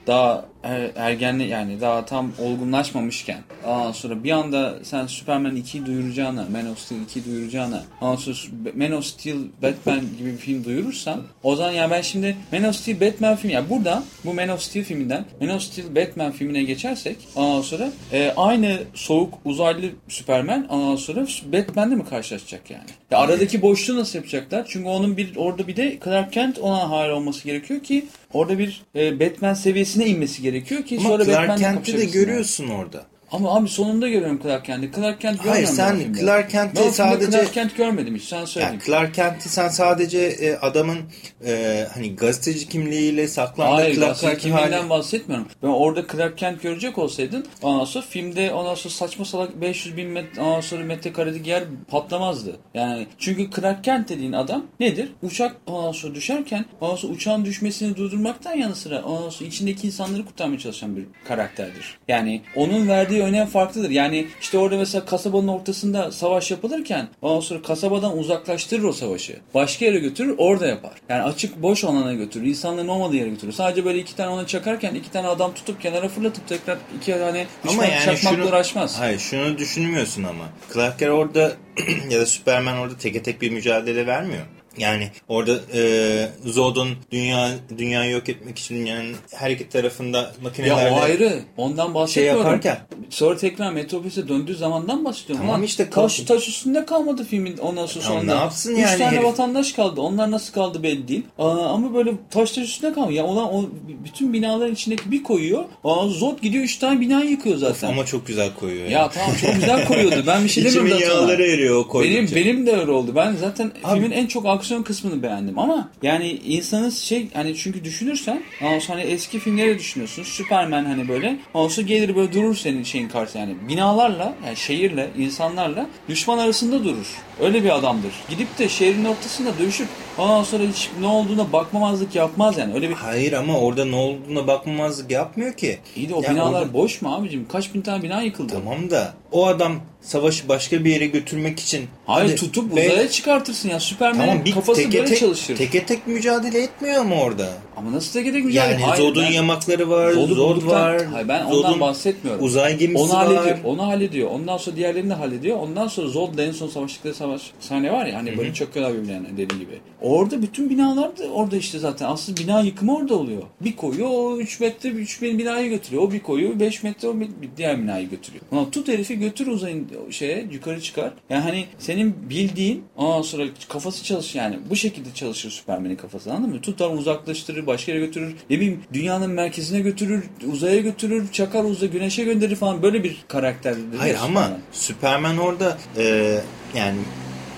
daha 0.06 0.44
er, 0.68 0.90
ergenli 0.96 1.48
yani 1.48 1.80
daha 1.80 2.04
tam 2.04 2.32
olgunlaşmamışken 2.38 3.40
ondan 3.64 3.92
sonra 3.92 4.24
bir 4.24 4.30
anda 4.30 4.74
sen 4.82 5.06
Superman 5.06 5.56
2'yi 5.56 5.86
duyuracağına, 5.86 6.46
Man 6.52 6.70
of 6.70 6.78
Steel 6.78 7.00
2'yi 7.00 7.24
duyuracağına 7.24 7.82
ondan 8.00 8.16
sonra 8.16 8.36
Man 8.76 8.92
of 8.92 9.04
Steel 9.04 9.38
Batman 9.62 10.00
gibi 10.18 10.32
bir 10.32 10.36
film 10.36 10.64
duyurursan 10.64 11.22
o 11.42 11.56
zaman 11.56 11.72
ya 11.72 11.90
ben 11.90 12.00
şimdi 12.00 12.36
Man 12.52 12.64
of 12.64 12.76
Steel 12.76 13.00
Batman 13.00 13.36
filmi 13.36 13.54
ya 13.54 13.70
burada 13.70 14.02
bu 14.24 14.34
Man 14.34 14.48
of 14.48 14.60
Steel 14.60 14.84
filminden 14.84 15.24
Man 15.40 15.48
of 15.48 15.62
Steel 15.62 15.96
Batman 15.96 16.32
filmine 16.32 16.62
geçersek 16.62 17.16
ondan 17.36 17.62
sonra 17.62 17.90
e, 18.12 18.32
aynı 18.36 18.78
soğuk 18.94 19.34
uzaylı 19.44 19.90
Superman 20.08 20.66
ondan 20.68 20.96
sonra 20.96 21.26
Batman'le 21.52 21.96
mi 21.96 22.04
karşılaşacak 22.04 22.70
yani? 22.70 22.88
Ya 23.10 23.18
aradaki 23.18 23.62
boşluğu 23.62 23.96
nasıl 23.96 24.18
yapacaklar? 24.18 24.66
Çünkü 24.68 24.88
onun 24.88 25.16
bir 25.16 25.36
orada 25.36 25.68
bir 25.68 25.76
de 25.76 25.98
Clark 26.04 26.32
Kent 26.32 26.58
ona 26.58 26.90
hal 26.90 27.10
olması 27.10 27.44
gerekiyor 27.44 27.82
ki 27.82 28.04
orada 28.32 28.58
bir 28.58 28.82
e, 28.94 29.20
Batman 29.20 29.54
seviyesine 29.54 30.06
inmesi 30.06 30.42
gerekiyor 30.42 30.82
ki 30.82 30.98
Ama 31.00 31.08
sonra 31.08 31.24
Clark 31.24 31.38
Batman'le 31.48 31.58
Kent'i 31.58 31.98
de 31.98 32.04
görüyorsun 32.04 32.68
orada. 32.68 33.06
Ama 33.32 33.54
abi 33.56 33.68
sonunda 33.68 34.08
görüyorum 34.08 34.40
Clark 34.42 34.64
Kent'i. 34.64 34.90
Clark 34.96 35.20
Kent 35.20 35.38
Hayır 35.40 35.44
görmüyorum 35.44 35.76
sen 35.76 35.94
ben 35.94 35.98
filmde. 36.02 36.20
Clark 36.20 36.50
Kent'i 36.50 36.92
sadece 36.92 37.30
Clark 37.30 37.54
Kent 37.54 37.76
görmedim 37.76 38.14
hiç. 38.14 38.24
Sen 38.24 38.44
söyle. 38.44 38.66
yani 38.66 38.78
Clark 38.86 39.14
Kent'i 39.14 39.48
sen 39.48 39.68
sadece 39.68 40.18
e, 40.18 40.56
adamın 40.56 40.98
e, 41.46 41.86
hani 41.94 42.16
gazeteci 42.16 42.68
kimliğiyle 42.68 43.28
saklandığı 43.28 43.74
Hayır 43.74 43.94
Clark 43.94 44.18
Kent 44.18 44.38
kimliğinden 44.38 44.78
hali. 44.78 44.90
bahsetmiyorum. 44.90 45.48
Ben 45.62 45.68
orada 45.68 46.06
Clark 46.12 46.38
Kent 46.38 46.62
görecek 46.62 46.98
olsaydın 46.98 47.46
ondan 47.62 47.84
sonra 47.84 48.04
filmde 48.08 48.52
ondan 48.52 48.74
sonra 48.74 48.94
saçma 48.94 49.24
salak 49.24 49.60
500 49.60 49.96
bin 49.96 50.08
met, 50.08 50.38
ondan 50.38 50.60
sonra 50.60 50.84
metrekarelik 50.84 51.46
yer 51.46 51.64
patlamazdı. 51.90 52.56
Yani 52.74 53.06
çünkü 53.18 53.50
Clark 53.60 53.84
Kent 53.84 54.08
dediğin 54.08 54.32
adam 54.32 54.66
nedir? 54.80 55.12
Uçak 55.22 55.56
ondan 55.66 55.92
sonra 55.92 56.14
düşerken 56.14 56.64
ondan 56.80 56.96
sonra 56.96 57.12
uçağın 57.12 57.44
düşmesini 57.44 57.96
durdurmaktan 57.96 58.54
yanı 58.54 58.74
sıra 58.76 59.02
ondan 59.02 59.30
sonra 59.30 59.48
içindeki 59.48 59.86
insanları 59.86 60.24
kurtarmaya 60.24 60.58
çalışan 60.58 60.96
bir 60.96 61.04
karakterdir. 61.28 61.98
Yani 62.08 62.42
onun 62.56 62.88
verdiği 62.88 63.17
önem 63.22 63.46
farklıdır. 63.46 63.90
Yani 63.90 64.26
işte 64.40 64.58
orada 64.58 64.76
mesela 64.76 65.04
kasabanın 65.04 65.48
ortasında 65.48 66.12
savaş 66.12 66.50
yapılırken 66.50 67.08
ondan 67.22 67.40
sonra 67.40 67.62
kasabadan 67.62 68.18
uzaklaştırır 68.18 68.82
o 68.84 68.92
savaşı. 68.92 69.36
Başka 69.54 69.84
yere 69.84 69.98
götürür 69.98 70.34
orada 70.38 70.66
yapar. 70.66 70.92
Yani 71.08 71.22
açık 71.22 71.62
boş 71.62 71.84
alana 71.84 72.14
götürür. 72.14 72.46
İnsanların 72.46 72.88
olmadığı 72.88 73.16
yere 73.16 73.28
götürür. 73.28 73.52
Sadece 73.52 73.84
böyle 73.84 73.98
iki 73.98 74.16
tane 74.16 74.28
ona 74.28 74.46
çakarken 74.46 74.94
iki 74.94 75.10
tane 75.10 75.28
adam 75.28 75.54
tutup 75.54 75.82
kenara 75.82 76.08
fırlatıp 76.08 76.48
tekrar 76.48 76.78
iki 77.00 77.12
tane 77.12 77.46
düşman 77.64 77.84
Ama 77.84 77.92
yani 77.92 78.04
çakmakla 78.04 78.36
şunu, 78.36 78.48
uğraşmaz. 78.48 79.00
hayır 79.00 79.18
şunu 79.18 79.58
düşünmüyorsun 79.58 80.22
ama. 80.24 80.44
Clark 80.74 80.98
Kent 80.98 81.10
orada 81.10 81.52
ya 82.10 82.20
da 82.20 82.26
Superman 82.26 82.76
orada 82.78 82.96
teke 82.98 83.22
tek 83.22 83.42
bir 83.42 83.50
mücadele 83.50 84.06
vermiyor. 84.06 84.42
Yani 84.78 85.08
orada 85.28 85.58
e, 85.74 86.28
Zod'un 86.44 86.88
dünya 87.12 87.50
dünyayı 87.78 88.10
yok 88.12 88.28
etmek 88.28 88.58
için 88.58 88.74
dünyanın 88.76 89.16
her 89.34 89.50
iki 89.50 89.68
tarafında 89.68 90.18
Ya 90.18 90.30
makinelerle 90.42 90.90
o 90.90 91.00
ayrı. 91.00 91.40
Ondan 91.56 91.86
şey 91.86 91.94
bahsetmiyorum. 91.94 92.40
yaparken 92.40 92.78
Sonra 93.10 93.36
tekrar 93.36 93.72
Metropolis'e 93.72 94.28
döndüğü 94.28 94.54
zamandan 94.54 95.04
bahsediyorum. 95.04 95.46
Tamam 95.46 95.64
işte, 95.64 95.90
taş, 95.90 96.20
taş 96.20 96.48
üstünde 96.48 96.86
kalmadı 96.86 97.24
filmin 97.30 97.56
ondan 97.58 97.86
sonra 97.86 98.04
Tamam, 98.04 98.18
sonunda. 98.20 98.34
ne 98.34 98.40
yapsın 98.40 98.72
Üç 98.74 98.78
yani 98.80 98.98
tane 98.98 99.16
herif? 99.16 99.24
vatandaş 99.24 99.72
kaldı. 99.72 100.00
Onlar 100.00 100.30
nasıl 100.30 100.52
kaldı 100.52 100.82
belli 100.82 101.08
değil. 101.08 101.22
Aa, 101.38 101.66
ama 101.66 101.94
böyle 101.94 102.10
taş 102.30 102.50
taş 102.52 102.64
üstünde 102.64 102.92
kalmıyor. 102.92 103.24
Ya 103.24 103.30
olan 103.32 103.54
o 103.54 103.64
bütün 104.04 104.32
binaların 104.32 104.72
içindeki 104.74 105.10
bir 105.10 105.22
koyuyor. 105.22 105.64
Aa, 105.84 106.08
Zod 106.08 106.40
gidiyor 106.42 106.64
üç 106.64 106.76
tane 106.76 107.00
bina 107.00 107.22
yıkıyor 107.22 107.56
zaten. 107.56 107.88
ama 107.88 108.04
çok 108.06 108.26
güzel 108.26 108.50
koyuyor. 108.60 108.86
Ya 108.88 109.08
tamam 109.08 109.30
çok 109.40 109.54
güzel 109.54 109.86
koyuyordu. 109.88 110.24
Ben 110.26 110.44
bir 110.44 110.48
şey 110.48 110.64
demiyorum 110.64 110.86
İçimin 110.88 111.02
yağları 111.10 111.42
eriyor 111.46 111.76
o 111.76 111.88
koydukça. 111.88 112.36
Benim 112.36 112.44
benim 112.46 112.66
de 112.66 112.76
öyle 112.76 112.90
oldu. 112.90 113.12
Ben 113.16 113.36
zaten 113.40 113.72
Abi- 113.84 113.94
filmin 114.00 114.10
en 114.10 114.26
çok 114.26 114.46
aksiyon 114.46 114.67
kısmını 114.82 115.22
beğendim 115.22 115.58
ama 115.58 115.88
yani 116.02 116.30
insanın 116.30 116.90
şey 116.90 117.28
hani 117.34 117.56
çünkü 117.56 117.84
düşünürsen 117.84 118.42
sonra 118.60 118.98
hani 118.98 119.00
eski 119.00 119.38
filmleri 119.38 119.78
düşünüyorsun. 119.78 120.22
Superman 120.22 120.84
hani 120.84 121.08
böyle 121.08 121.36
olsa 121.54 121.82
gelir 121.82 122.16
böyle 122.16 122.32
durur 122.32 122.56
senin 122.56 122.82
şeyin 122.82 123.08
karşısında 123.08 123.42
yani 123.42 123.56
binalarla 123.68 124.34
yani 124.46 124.56
şehirle 124.56 125.10
insanlarla 125.18 125.86
düşman 126.08 126.38
arasında 126.38 126.84
durur. 126.84 127.16
Öyle 127.40 127.64
bir 127.64 127.76
adamdır. 127.76 128.12
Gidip 128.30 128.58
de 128.58 128.68
şehrin 128.68 129.04
ortasında 129.04 129.58
dövüşüp 129.58 129.88
ondan 130.18 130.42
sonra 130.42 130.62
hiç 130.62 130.90
ne 131.00 131.06
olduğuna 131.06 131.52
bakmamazlık 131.52 132.14
yapmaz 132.14 132.58
yani. 132.58 132.74
Öyle 132.74 132.88
bir 132.90 132.94
Hayır 132.94 133.32
ama 133.32 133.58
orada 133.58 133.84
ne 133.84 133.96
olduğuna 133.96 134.46
bakmamazlık 134.46 135.10
yapmıyor 135.10 135.52
ki. 135.52 135.78
İyi 135.96 136.08
de 136.08 136.14
o 136.14 136.22
Yani 136.22 136.34
binalar 136.34 136.60
orada- 136.62 136.72
boş 136.72 137.02
mu 137.02 137.14
abicim? 137.14 137.46
Kaç 137.52 137.74
bin 137.74 137.80
tane 137.80 138.02
bina 138.02 138.22
yıkıldı? 138.22 138.52
Tamam 138.52 138.90
da 138.90 139.14
o 139.32 139.46
adam 139.46 139.72
savaşı 140.00 140.48
başka 140.48 140.84
bir 140.84 140.90
yere 140.90 141.06
götürmek 141.06 141.60
için 141.60 141.88
Hayır 142.06 142.28
Hadi 142.28 142.36
tutup 142.36 142.72
uzaya 142.72 143.10
çıkartırsın 143.10 143.68
ya. 143.68 143.80
Superman'in 143.80 144.28
Tamam 144.28 144.44
bir 144.44 144.52
kafası 144.52 144.82
teke 144.82 144.98
böyle 144.98 145.08
tek, 145.10 145.18
çalışır. 145.18 145.56
teke 145.56 145.86
tek 145.86 146.06
mücadele 146.06 146.62
etmiyor 146.62 147.00
ama 147.00 147.16
orada. 147.20 147.52
Ama 147.78 147.92
nasıl 147.92 148.12
tek 148.12 148.32
tek 148.32 148.44
mücadele? 148.44 148.72
Yani 148.72 148.82
Hayır, 148.84 149.02
Zod'un 149.02 149.22
ben- 149.22 149.32
yamakları 149.32 149.90
var, 149.90 150.12
Zod 150.12 150.30
bulduktan- 150.30 150.66
var. 150.70 151.04
Hayır, 151.12 151.28
ben 151.28 151.44
Zod'un 151.46 151.56
ondan 151.64 151.80
bahsetmiyorum. 151.80 152.44
Uzay 152.44 152.78
gemisi 152.78 153.02
Onu 153.02 153.12
var. 153.12 153.26
hallediyor. 153.26 153.58
Onu 153.64 153.86
hallediyor. 153.86 154.30
Ondan 154.30 154.56
sonra 154.56 154.76
diğerlerini 154.76 155.10
de 155.10 155.14
hallediyor. 155.14 155.58
Ondan 155.58 155.88
sonra 155.88 156.08
Zod'la 156.08 156.42
en 156.42 156.52
son 156.52 156.68
savaştıkları 156.68 157.14
savaş 157.14 157.42
sahne 157.60 157.92
var 157.92 158.06
ya 158.06 158.18
hani 158.18 158.38
böyle 158.38 158.54
çöküyorlar 158.54 158.96
birbirlerine 158.98 159.28
dediği 159.32 159.58
gibi. 159.58 159.78
Orada 160.00 160.42
bütün 160.42 160.70
binalar 160.70 161.18
da 161.18 161.24
orada 161.32 161.56
işte 161.56 161.78
zaten. 161.78 162.06
Asıl 162.08 162.36
bina 162.36 162.60
yıkımı 162.60 162.96
orada 162.96 163.14
oluyor. 163.14 163.42
Bir 163.60 163.76
koyuyor 163.76 164.08
o 164.12 164.38
3 164.38 164.60
metre 164.60 164.88
3 164.88 165.22
bin 165.22 165.38
binayı 165.38 165.70
götürüyor. 165.70 166.02
O 166.02 166.12
bir 166.12 166.20
koyuyor 166.20 166.60
5 166.60 166.82
metre 166.82 167.08
o 167.08 167.20
bir 167.20 167.28
diğer 167.56 167.82
binayı 167.82 168.08
götürüyor. 168.10 168.44
Ulan 168.52 168.70
tut 168.70 168.88
herifi 168.88 169.18
götür 169.18 169.46
uzayın 169.46 169.88
şeye 170.10 170.46
yukarı 170.52 170.80
çıkar. 170.82 171.12
Yani 171.30 171.42
hani 171.42 171.64
senin 171.78 172.14
bildiğin 172.30 172.84
ondan 172.96 173.22
sonra 173.22 173.42
kafası 173.68 174.04
çalış 174.04 174.34
yani 174.34 174.58
bu 174.70 174.76
şekilde 174.76 175.08
çalışır 175.14 175.50
Superman'in 175.50 175.96
kafası 175.96 176.32
anladın 176.32 176.54
mı? 176.54 176.60
Tutar 176.60 176.90
uzaklaştırır 176.90 177.66
başka 177.68 177.92
yere 177.92 178.06
götürür. 178.06 178.34
Ne 178.50 178.56
bileyim 178.56 178.80
dünyanın 178.92 179.30
merkezine 179.30 179.80
götürür 179.80 180.24
uzaya 180.52 180.80
götürür 180.80 181.24
çakar 181.32 181.64
uzaya 181.64 181.92
güneşe 181.92 182.24
gönderir 182.24 182.56
falan 182.56 182.82
böyle 182.82 183.04
bir 183.04 183.16
karakter. 183.28 183.74
Hayır 183.98 184.16
ama 184.24 184.50
Superman 184.72 185.38
orada 185.38 185.78
e, 185.96 186.34
yani 186.76 186.98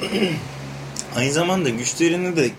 aynı 1.16 1.32
zamanda 1.32 1.68
güçlerini 1.68 2.36
de 2.36 2.50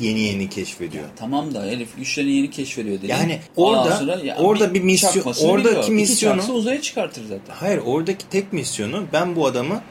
yeni 0.00 0.20
yeni 0.20 0.48
keşfediyor. 0.48 1.04
Tamam 1.16 1.54
da 1.54 1.62
herif 1.64 1.88
güçlerini 1.96 2.32
yeni 2.32 2.50
keşfediyor 2.50 2.98
dedi. 2.98 3.06
Yani 3.10 3.38
orada- 3.56 3.96
sonra 3.96 4.14
ya 4.24 4.36
orada 4.36 4.74
bir 4.74 4.82
misyon- 4.82 5.12
çakmasını 5.14 5.50
oradaki 5.50 5.92
biliyor. 5.92 6.06
Misyonu- 6.08 6.52
uzaya 6.52 6.80
çıkartır 6.82 7.22
zaten. 7.22 7.54
Hayır 7.54 7.80
oradaki 7.84 8.28
tek 8.28 8.52
misyonu 8.52 9.04
ben 9.12 9.36
bu 9.36 9.46
adamı 9.46 9.82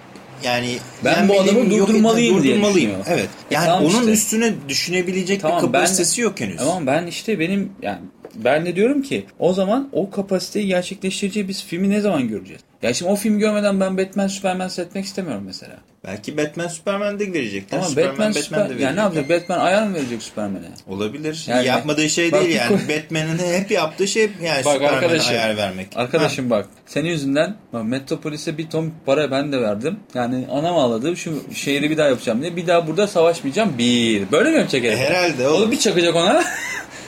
yani 0.43 0.77
Ben 1.05 1.29
bu 1.29 1.41
adamı 1.41 1.59
yok- 1.75 1.87
durdurmalıyım 1.89 2.43
diye 2.43 2.53
durdurmalıyım. 2.55 2.89
düşünüyor. 2.89 3.05
Evet. 3.09 3.29
E 3.51 3.53
Yani 3.53 3.65
tamam 3.65 3.85
onun 3.85 3.99
işte. 3.99 4.11
üstüne 4.11 4.53
düşünebilecek 4.69 5.41
Tamam, 5.41 5.57
bir 5.57 5.63
ben- 5.63 5.71
kapasitesi 5.71 6.21
yok 6.21 6.39
henüz. 6.39 6.57
Tamam 6.57 6.87
ben 6.87 7.07
işte 7.07 7.39
benim 7.39 7.71
yani 7.81 7.97
ben 8.35 8.65
de 8.65 8.75
diyorum 8.75 9.01
ki 9.01 9.25
o 9.39 9.53
zaman 9.53 9.89
o 9.91 10.09
kapasiteyi 10.09 10.67
gerçekleştireceği 10.67 11.47
biz 11.47 11.63
filmi 11.63 11.89
ne 11.89 12.01
zaman 12.01 12.27
göreceğiz? 12.27 12.61
Ya 12.81 12.93
şimdi 12.93 13.11
o 13.11 13.15
filmi 13.15 13.39
görmeden 13.39 13.79
ben 13.79 13.97
Batman 13.97 14.27
Superman 14.27 14.67
seyretmek 14.67 15.05
istemiyorum 15.05 15.43
mesela. 15.45 15.77
Belki 16.03 16.37
Batman 16.37 16.67
Superman'de 16.67 17.33
verecekler. 17.33 17.77
Ama 17.77 17.87
Superman 17.87 18.11
Batman, 18.11 18.35
Batman'de 18.35 18.69
Super, 18.69 18.79
yani 18.83 18.95
ne 18.95 18.99
yapacak? 18.99 19.29
Batman 19.29 19.59
ayar 19.59 19.87
mı 19.87 19.95
verecek 19.95 20.21
Superman'e? 20.21 20.67
Olabilir. 20.87 21.45
Yani- 21.47 21.67
Yapmadığı 21.67 22.09
şey 22.09 22.31
Bak 22.31 22.43
değil 22.43 22.55
yani. 22.55 22.79
Batman'in 22.89 23.37
hep 23.53 23.71
yaptığı 23.71 24.07
şey 24.07 24.29
yani 24.43 24.65
Bak 24.65 24.73
Superman'e 24.73 25.21
ayar 25.21 25.57
vermek. 25.57 25.87
Arkadaşım 25.95 26.49
bak 26.49 26.67
senin 26.85 27.09
yüzünden 27.09 27.55
bak, 27.73 27.85
Metropolis'e 27.85 28.57
bir 28.57 28.69
ton 28.69 28.93
para 29.05 29.31
ben 29.31 29.51
de 29.51 29.61
verdim. 29.61 29.99
Yani 30.13 30.47
anam 30.51 30.77
ağladı 30.77 31.17
şu 31.17 31.43
şehri 31.53 31.89
bir 31.89 31.97
daha 31.97 32.07
yapacağım 32.07 32.41
diye. 32.41 32.55
Bir 32.55 32.67
daha 32.67 32.87
burada 32.87 33.07
savaşmayacağım. 33.07 33.77
Bir. 33.77 34.31
Böyle 34.31 34.51
mi 34.51 34.57
herif? 34.57 34.73
E, 34.85 34.97
herhalde 34.97 35.47
O 35.47 35.51
oğlum. 35.51 35.71
bir 35.71 35.79
çakacak 35.79 36.15
ona. 36.15 36.43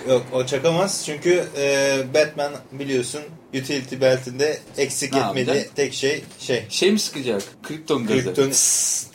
Yok 0.09 0.25
o 0.33 0.45
çakamaz 0.45 1.03
çünkü 1.05 1.43
e, 1.57 1.97
Batman 2.13 2.51
biliyorsun 2.71 3.21
utility 3.49 3.95
beltinde 4.01 4.57
eksik 4.77 5.13
Ne 5.13 5.19
etmediği 5.19 5.47
yapacak? 5.47 5.75
tek 5.75 5.93
şey 5.93 6.23
şey. 6.39 6.63
şey 6.69 6.91
mi 6.91 6.99
sıkacak? 6.99 7.43
Kripton 7.63 8.05
gazı. 8.05 8.23
Krypton 8.23 8.51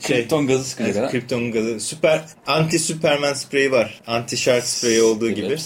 şey, 0.00 0.16
Kripton 0.16 0.46
gazı 0.46 0.64
sıkacak. 0.64 0.96
Evet, 0.96 1.06
ha? 1.06 1.10
Krypton 1.10 1.52
gazı. 1.52 1.80
Süper 1.80 2.24
anti 2.46 2.78
Superman 2.78 3.34
spreyi 3.34 3.72
var. 3.72 4.00
Anti 4.06 4.36
Shark 4.36 4.64
spreyi 4.66 5.02
olduğu 5.02 5.30
gibi. 5.30 5.56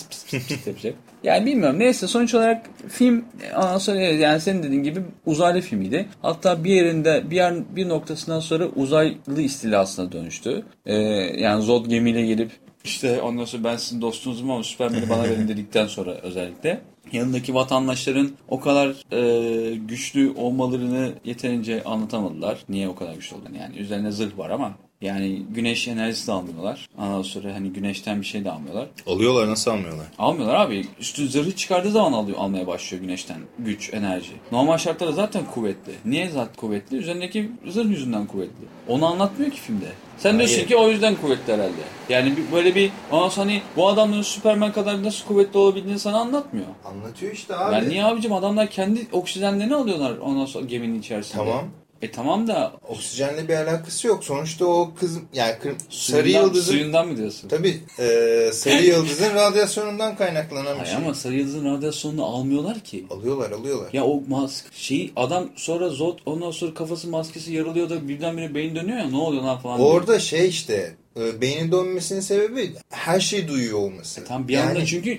Yapacak. 0.66 0.94
Yani 1.22 1.46
bilmiyorum 1.46 1.78
neyse 1.78 2.06
sonuç 2.06 2.34
olarak 2.34 2.66
film 2.88 3.24
ondan 3.56 3.78
sonra 3.78 4.00
yani 4.00 4.40
senin 4.40 4.62
dediğin 4.62 4.82
gibi 4.82 5.00
uzaylı 5.26 5.60
filmiydi. 5.60 6.08
Hatta 6.22 6.64
bir 6.64 6.70
yerinde 6.70 7.30
bir 7.30 7.36
yer 7.36 7.54
bir 7.76 7.88
noktasından 7.88 8.40
sonra 8.40 8.66
uzaylı 8.66 9.40
istilasına 9.42 10.12
dönüştü. 10.12 10.64
Ee, 10.86 10.94
yani 11.38 11.62
Zod 11.62 11.86
gemiyle 11.86 12.26
gelip 12.26 12.50
işte 12.84 13.22
ondan 13.22 13.44
sonra 13.44 13.64
ben 13.64 13.76
sizin 13.76 14.00
dostunuzum 14.00 14.50
ama 14.50 14.62
Superman'i 14.62 15.08
bana 15.08 15.22
verin 15.22 15.48
dedikten 15.48 15.86
sonra 15.86 16.10
özellikle 16.10 16.80
yanındaki 17.12 17.54
vatandaşların 17.54 18.30
o 18.48 18.60
kadar 18.60 18.96
e, 19.12 19.74
güçlü 19.74 20.32
olmalarını 20.36 21.12
yeterince 21.24 21.84
anlatamadılar. 21.84 22.58
Niye 22.68 22.88
o 22.88 22.94
kadar 22.94 23.14
güçlü 23.14 23.36
olduğunu 23.36 23.56
yani 23.56 23.76
üzerine 23.76 24.12
zırh 24.12 24.38
var 24.38 24.50
ama 24.50 24.74
yani 25.00 25.42
güneş 25.50 25.88
enerjisi 25.88 26.26
de 26.26 26.32
almıyorlar. 26.32 26.88
Ondan 26.98 27.22
sonra 27.22 27.54
hani 27.54 27.70
güneşten 27.72 28.20
bir 28.20 28.26
şey 28.26 28.44
de 28.44 28.50
almıyorlar. 28.50 28.88
Alıyorlar 29.06 29.48
nasıl 29.48 29.70
almıyorlar? 29.70 30.06
Almıyorlar 30.18 30.54
abi. 30.54 30.86
Üstü 31.00 31.28
zırhı 31.28 31.52
çıkardığı 31.56 31.90
zaman 31.90 32.12
alıyor, 32.12 32.38
almaya 32.40 32.66
başlıyor 32.66 33.02
güneşten 33.02 33.36
güç, 33.58 33.94
enerji. 33.94 34.32
Normal 34.52 34.78
şartlarda 34.78 35.12
zaten 35.12 35.42
kuvvetli. 35.54 35.92
Niye 36.04 36.28
zaten 36.28 36.54
kuvvetli? 36.56 36.96
Üzerindeki 36.96 37.50
zırh 37.68 37.88
yüzünden 37.90 38.26
kuvvetli. 38.26 38.64
Onu 38.88 39.06
anlatmıyor 39.06 39.50
ki 39.52 39.60
filmde. 39.60 39.86
Sen 40.18 40.34
Hayır. 40.34 40.48
diyorsun 40.48 40.68
ki 40.68 40.76
o 40.76 40.88
yüzden 40.88 41.14
kuvvetli 41.16 41.52
herhalde. 41.52 41.72
Yani 42.08 42.36
bir- 42.36 42.52
böyle 42.52 42.74
bir 42.74 42.90
ondan 43.12 43.28
sonra 43.28 43.46
hani 43.46 43.62
bu 43.76 43.88
adamların 43.88 44.22
Superman 44.22 44.72
kadar 44.72 45.02
nasıl 45.04 45.26
kuvvetli 45.26 45.58
olabildiğini 45.58 45.98
sana 45.98 46.18
anlatmıyor. 46.18 46.66
Anlatıyor 46.84 47.32
işte 47.32 47.56
abi. 47.56 47.74
Yani 47.74 47.88
niye 47.88 48.04
abicim 48.04 48.32
adamlar 48.32 48.70
kendi 48.70 49.06
oksijenlerini 49.12 49.74
alıyorlar 49.74 50.16
ondan 50.18 50.46
sonra 50.46 50.64
geminin 50.66 50.98
içerisinde. 51.00 51.36
Tamam. 51.44 51.64
E 52.02 52.10
tamam 52.10 52.46
da 52.48 52.72
Oksijenle 52.88 53.48
bir 53.48 53.54
alakası 53.54 54.06
yok. 54.06 54.24
Sonuçta 54.24 54.64
o 54.64 54.92
kız 55.00 55.18
yani 55.34 55.54
kır- 55.62 55.74
sarı 55.90 56.22
suyundan, 56.22 56.42
yıldızın 56.42 56.72
suyundan 56.72 57.08
mı 57.08 57.16
diyorsun? 57.16 57.48
tabii 57.48 57.80
e, 57.98 58.04
sarı 58.52 58.82
yıldızın 58.84 59.34
radyasyonundan 59.34 60.16
kaynaklanan 60.16 60.64
bir 60.74 60.78
Hayır 60.78 60.86
şey. 60.86 60.96
ama 60.96 61.14
sarı 61.14 61.34
yıldızın 61.34 61.64
radyasyonunu 61.76 62.24
almıyorlar 62.24 62.80
ki. 62.80 63.06
Alıyorlar 63.10 63.50
alıyorlar. 63.50 63.88
Ya 63.92 64.04
o 64.04 64.20
mask 64.28 64.64
şeyi 64.74 65.12
adam 65.16 65.48
sonra 65.56 65.88
Zod 65.88 66.18
ondan 66.26 66.50
sonra 66.50 66.74
kafası 66.74 67.08
maskesi 67.08 67.52
yarılıyor 67.52 67.90
da 67.90 68.08
birdenbire 68.08 68.54
beyin 68.54 68.74
dönüyor 68.76 68.98
ya 68.98 69.10
ne 69.10 69.16
oluyor 69.16 69.42
lan 69.42 69.58
falan. 69.58 69.80
Orada 69.80 70.20
şey 70.20 70.48
işte 70.48 70.94
e, 71.20 71.40
beynin 71.40 71.72
dönmesinin 71.72 72.20
sebebi 72.20 72.72
her 72.90 73.20
şeyi 73.20 73.48
duyuyor 73.48 73.78
olması. 73.78 74.20
E, 74.20 74.24
tam 74.24 74.48
bir 74.48 74.56
anda 74.56 74.86
çünkü 74.86 75.18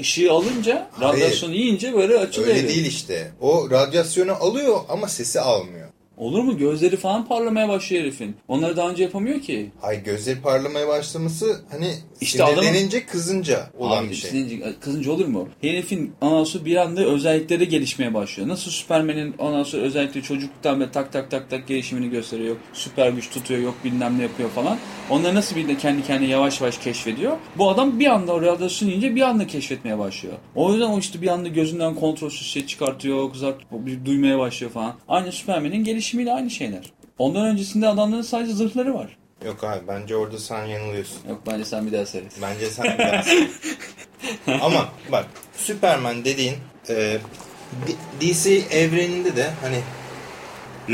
ışığı 0.00 0.32
alınca, 0.32 0.90
radyasyonu 1.00 1.54
yiyince 1.54 1.94
böyle 1.94 2.18
açılıyor. 2.18 2.56
Öyle 2.56 2.68
değil 2.68 2.86
işte. 2.86 3.32
O 3.40 3.70
radyasyonu 3.70 4.32
alıyor 4.32 4.80
ama 4.88 5.08
sesi 5.08 5.40
almıyor. 5.40 5.88
Olur 6.20 6.42
mu? 6.42 6.58
Gözleri 6.58 6.96
falan 6.96 7.26
parlamaya 7.26 7.68
başlıyor 7.68 8.02
herifin. 8.02 8.36
Onları 8.48 8.76
daha 8.76 8.90
önce 8.90 9.02
yapamıyor 9.02 9.40
ki. 9.40 9.70
Hay 9.80 10.02
gözleri 10.02 10.40
parlamaya 10.40 10.88
başlaması 10.88 11.60
hani 11.70 11.94
işte 12.20 12.38
sinirlenince 12.38 12.96
adamın... 12.96 13.12
kızınca 13.12 13.70
olan 13.78 14.02
Abi, 14.02 14.10
bir 14.10 14.14
şey. 14.14 14.30
Sinince, 14.30 14.80
kızınca 14.80 15.12
olur 15.12 15.26
mu? 15.26 15.48
Herifin 15.60 16.12
anası 16.20 16.64
bir 16.64 16.76
anda 16.76 17.04
özellikleri 17.04 17.68
gelişmeye 17.68 18.14
başlıyor. 18.14 18.48
Nasıl 18.48 18.70
Superman'in 18.70 19.34
anası 19.38 19.80
özellikle 19.80 20.22
çocukluktan 20.22 20.80
beri 20.80 20.90
tak 20.90 21.12
tak 21.12 21.30
tak 21.30 21.50
tak 21.50 21.68
gelişimini 21.68 22.10
gösteriyor. 22.10 22.48
Yok 22.48 22.58
süper 22.72 23.10
güç 23.10 23.30
tutuyor, 23.30 23.60
yok 23.60 23.74
bilmem 23.84 24.18
ne 24.18 24.22
yapıyor 24.22 24.50
falan. 24.50 24.78
Onları 25.10 25.34
nasıl 25.34 25.56
bir 25.56 25.68
de 25.68 25.76
kendi 25.76 26.02
kendine 26.02 26.30
yavaş 26.30 26.60
yavaş 26.60 26.78
keşfediyor. 26.78 27.36
Bu 27.58 27.70
adam 27.70 28.00
bir 28.00 28.06
anda 28.06 28.32
o 28.32 28.42
radyasyon 28.42 28.88
yiyince 28.88 29.14
bir 29.14 29.20
anda 29.20 29.46
keşfetmeye 29.46 29.98
başlıyor. 29.98 30.34
O 30.54 30.72
yüzden 30.72 30.86
o 30.86 30.98
işte 30.98 31.22
bir 31.22 31.28
anda 31.28 31.48
gözünden 31.48 31.94
kontrolsüz 31.94 32.46
şey 32.46 32.66
çıkartıyor, 32.66 33.32
kızart, 33.32 33.56
duymaya 34.04 34.38
başlıyor 34.38 34.72
falan. 34.72 34.94
Aynı 35.08 35.32
Superman'in 35.32 35.84
gelişimiyle 35.84 36.32
aynı 36.32 36.50
şeyler. 36.50 36.92
Ondan 37.18 37.46
öncesinde 37.46 37.88
adamların 37.88 38.22
sadece 38.22 38.52
zırhları 38.52 38.94
var. 38.94 39.19
Yok 39.46 39.64
abi 39.64 39.80
bence 39.88 40.16
orada 40.16 40.38
sen 40.38 40.64
yanılıyorsun. 40.66 41.28
Yok 41.28 41.42
bence 41.46 41.64
sen 41.64 41.86
bir 41.86 41.92
daha 41.92 42.06
seyret. 42.06 42.32
Bence 42.42 42.70
sen 42.70 42.84
bir 42.84 42.98
daha 42.98 43.22
seyret. 43.22 43.50
Ama 44.62 44.88
bak 45.12 45.26
Superman 45.56 46.24
dediğin 46.24 46.54
e, 46.88 47.18
DC 48.20 48.50
evreninde 48.70 49.36
de 49.36 49.50
hani 49.62 49.80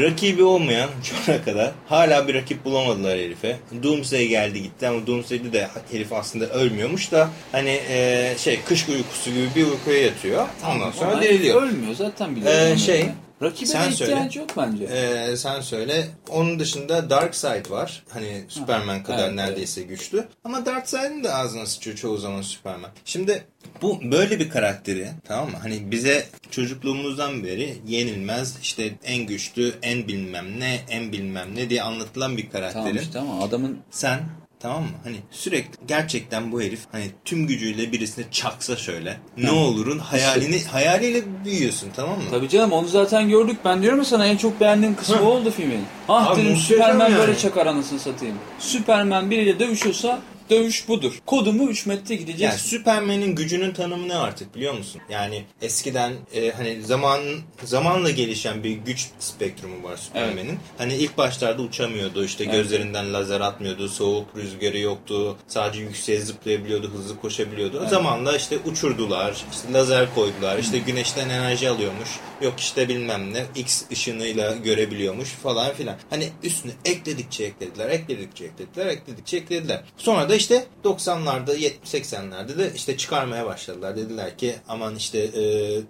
rakibi 0.05 0.43
olmayan 0.45 0.89
şu 1.03 1.33
ana 1.33 1.45
kadar 1.45 1.73
hala 1.87 2.29
bir 2.29 2.35
rakip 2.35 2.65
bulamadılar 2.65 3.19
herife. 3.19 3.57
Doomsday 3.83 4.27
geldi 4.27 4.63
gitti 4.63 4.89
ama 4.89 5.07
Doomsday'de 5.07 5.53
de 5.53 5.69
herif 5.93 6.13
aslında 6.13 6.47
ölmüyormuş 6.47 7.13
da 7.13 7.29
hani 7.53 7.81
e, 7.89 8.35
şey 8.39 8.61
kış 8.63 8.89
uykusu 8.89 9.31
gibi 9.31 9.49
bir 9.57 9.67
uykuya 9.67 10.03
yatıyor. 10.03 10.47
Ondan 10.73 10.91
sonra 10.91 11.23
diriliyor. 11.23 11.63
Ölmüyor 11.63 11.95
zaten 11.95 12.37
biliyorum. 12.37 12.73
Ee, 12.73 12.79
şey 12.79 13.07
Rakibe 13.43 13.67
sen 13.67 13.91
ihtiyacı 13.91 14.33
söyle. 14.33 14.39
yok 14.39 14.51
bence. 14.57 14.85
Ee, 14.85 15.37
sen 15.37 15.61
söyle. 15.61 16.09
Onun 16.29 16.59
dışında 16.59 17.11
Darkseid 17.11 17.71
var. 17.71 18.05
Hani 18.09 18.45
Superman 18.49 19.03
kadar 19.03 19.27
evet, 19.27 19.35
neredeyse 19.35 19.81
evet. 19.81 19.91
güçlü. 19.91 20.25
Ama 20.45 20.67
Darkseid'in 20.67 21.25
de 21.25 21.33
ağzına 21.33 21.67
sıçıyor 21.67 21.97
çoğu 21.97 22.19
zaman 22.19 22.43
Superman. 22.43 22.91
Şimdi 23.05 23.45
bu 23.83 24.01
böyle 24.03 24.41
bir 24.41 24.51
karakteri 24.51 25.09
tamam 25.25 25.51
mı? 25.51 25.57
Hani 25.63 25.91
bize 25.91 26.27
çocukluğumuzdan 26.51 27.45
beri 27.45 27.77
yenilmez 27.87 28.55
işte 28.63 28.95
en 29.05 29.27
güçlü, 29.27 29.75
en 29.83 30.09
bilmem 30.09 30.61
ne, 30.61 30.81
en 30.89 31.13
bilmem 31.13 31.55
ne 31.55 31.71
diye 31.71 31.83
anlatılan 31.83 32.37
bir 32.37 32.51
karakteri. 32.51 32.85
Tamam 32.85 32.97
işte 32.97 33.19
ama 33.19 33.45
adamın... 33.45 33.79
Sen 33.91 34.21
Tamam 34.61 34.83
mı? 34.83 34.89
Hani 35.05 35.17
sürekli 35.31 35.87
gerçekten 35.89 36.53
bu 36.53 36.63
herif 36.63 36.81
hani 36.93 37.05
tüm 37.25 37.47
gücüyle 37.47 37.93
birisine 37.93 38.25
çaksa 38.31 38.77
şöyle 38.77 39.17
ne 39.37 39.51
olurun 39.51 39.99
hayalini 39.99 40.65
hayaliyle 40.65 41.23
büyüyorsun 41.45 41.89
tamam 41.97 42.19
mı? 42.19 42.25
Tabii 42.31 42.49
canım 42.49 42.73
onu 42.73 42.89
zaten 42.89 43.29
gördük. 43.29 43.57
Ben 43.65 43.83
diyorum 43.83 43.99
ya 43.99 44.05
sana 44.05 44.27
en 44.27 44.37
çok 44.37 44.61
beğendiğim 44.61 44.97
kısmı 44.97 45.21
oldu 45.31 45.51
filmin. 45.51 45.81
Ah 46.09 46.27
Abi, 46.27 46.43
dedim 46.43 46.57
Süpermen 46.57 47.11
yani. 47.11 47.19
böyle 47.19 47.39
çakar 47.39 47.67
anasını 47.67 47.99
satayım. 47.99 48.37
Süpermen 48.59 49.31
biriyle 49.31 49.59
dövüşüyorsa 49.59 50.19
dövüş 50.51 50.89
budur. 50.89 51.13
Kodumu 51.27 51.71
3 51.71 51.87
metre 51.87 52.15
gideceğiz. 52.15 52.41
Yani 52.43 52.59
Superman'in 52.59 53.35
gücünün 53.35 53.73
tanımı 53.73 54.09
ne 54.09 54.15
artık 54.15 54.55
biliyor 54.55 54.75
musun? 54.75 55.01
Yani 55.11 55.45
eskiden 55.63 56.13
e, 56.35 56.51
hani 56.51 56.83
zaman 56.83 57.21
zamanla 57.65 58.11
gelişen 58.11 58.65
bir 58.65 58.71
güç 58.71 59.07
spektrumu 59.19 59.83
var 59.83 59.97
Superman'in. 59.97 60.49
Evet. 60.49 60.59
Hani 60.79 60.95
ilk 60.95 61.19
başlarda 61.19 61.63
uçamıyordu 61.63 62.25
işte 62.25 62.45
evet. 62.45 62.55
gözlerinden 62.55 63.15
lazer 63.15 63.41
atmıyordu, 63.41 63.89
soğuk 63.89 64.37
rüzgarı 64.37 64.79
yoktu. 64.79 65.37
Sadece 65.49 65.83
yükseğe 65.83 66.21
zıplayabiliyordu, 66.21 66.91
hızlı 66.91 67.21
koşabiliyordu. 67.21 67.79
Evet. 67.81 67.91
Zamanla 67.91 68.37
işte 68.37 68.59
uçurdular, 68.59 69.45
işte 69.53 69.73
lazer 69.73 70.15
koydular, 70.15 70.59
işte 70.59 70.79
güneşten 70.79 71.29
enerji 71.29 71.69
alıyormuş. 71.69 72.09
Yok 72.41 72.61
işte 72.61 72.89
bilmem 72.89 73.35
ne 73.35 73.45
X 73.55 73.83
ışınıyla 73.93 74.55
görebiliyormuş 74.55 75.29
falan 75.29 75.75
filan. 75.75 75.97
Hani 76.11 76.29
üstüne 76.43 76.73
ekledikçe 76.85 77.45
eklediler, 77.45 77.91
ekledikçe 77.91 78.45
eklediler, 78.45 78.87
ekledikçe 78.87 79.37
eklediler. 79.37 79.83
Sonra 79.97 80.29
da 80.29 80.36
işte 80.37 80.65
90'larda 80.85 81.57
70-80'lerde 81.57 82.59
de 82.59 82.73
işte 82.75 82.97
çıkarmaya 82.97 83.47
başladılar. 83.47 83.97
Dediler 83.97 84.39
ki 84.39 84.55
aman 84.69 84.97
işte 84.97 85.19
e, 85.19 85.43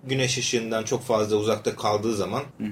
güneş 0.04 0.38
ışığından 0.38 0.82
çok 0.82 1.02
fazla 1.02 1.36
uzakta 1.36 1.76
kaldığı 1.76 2.16
zaman 2.16 2.42
hı 2.58 2.64
hı. 2.64 2.70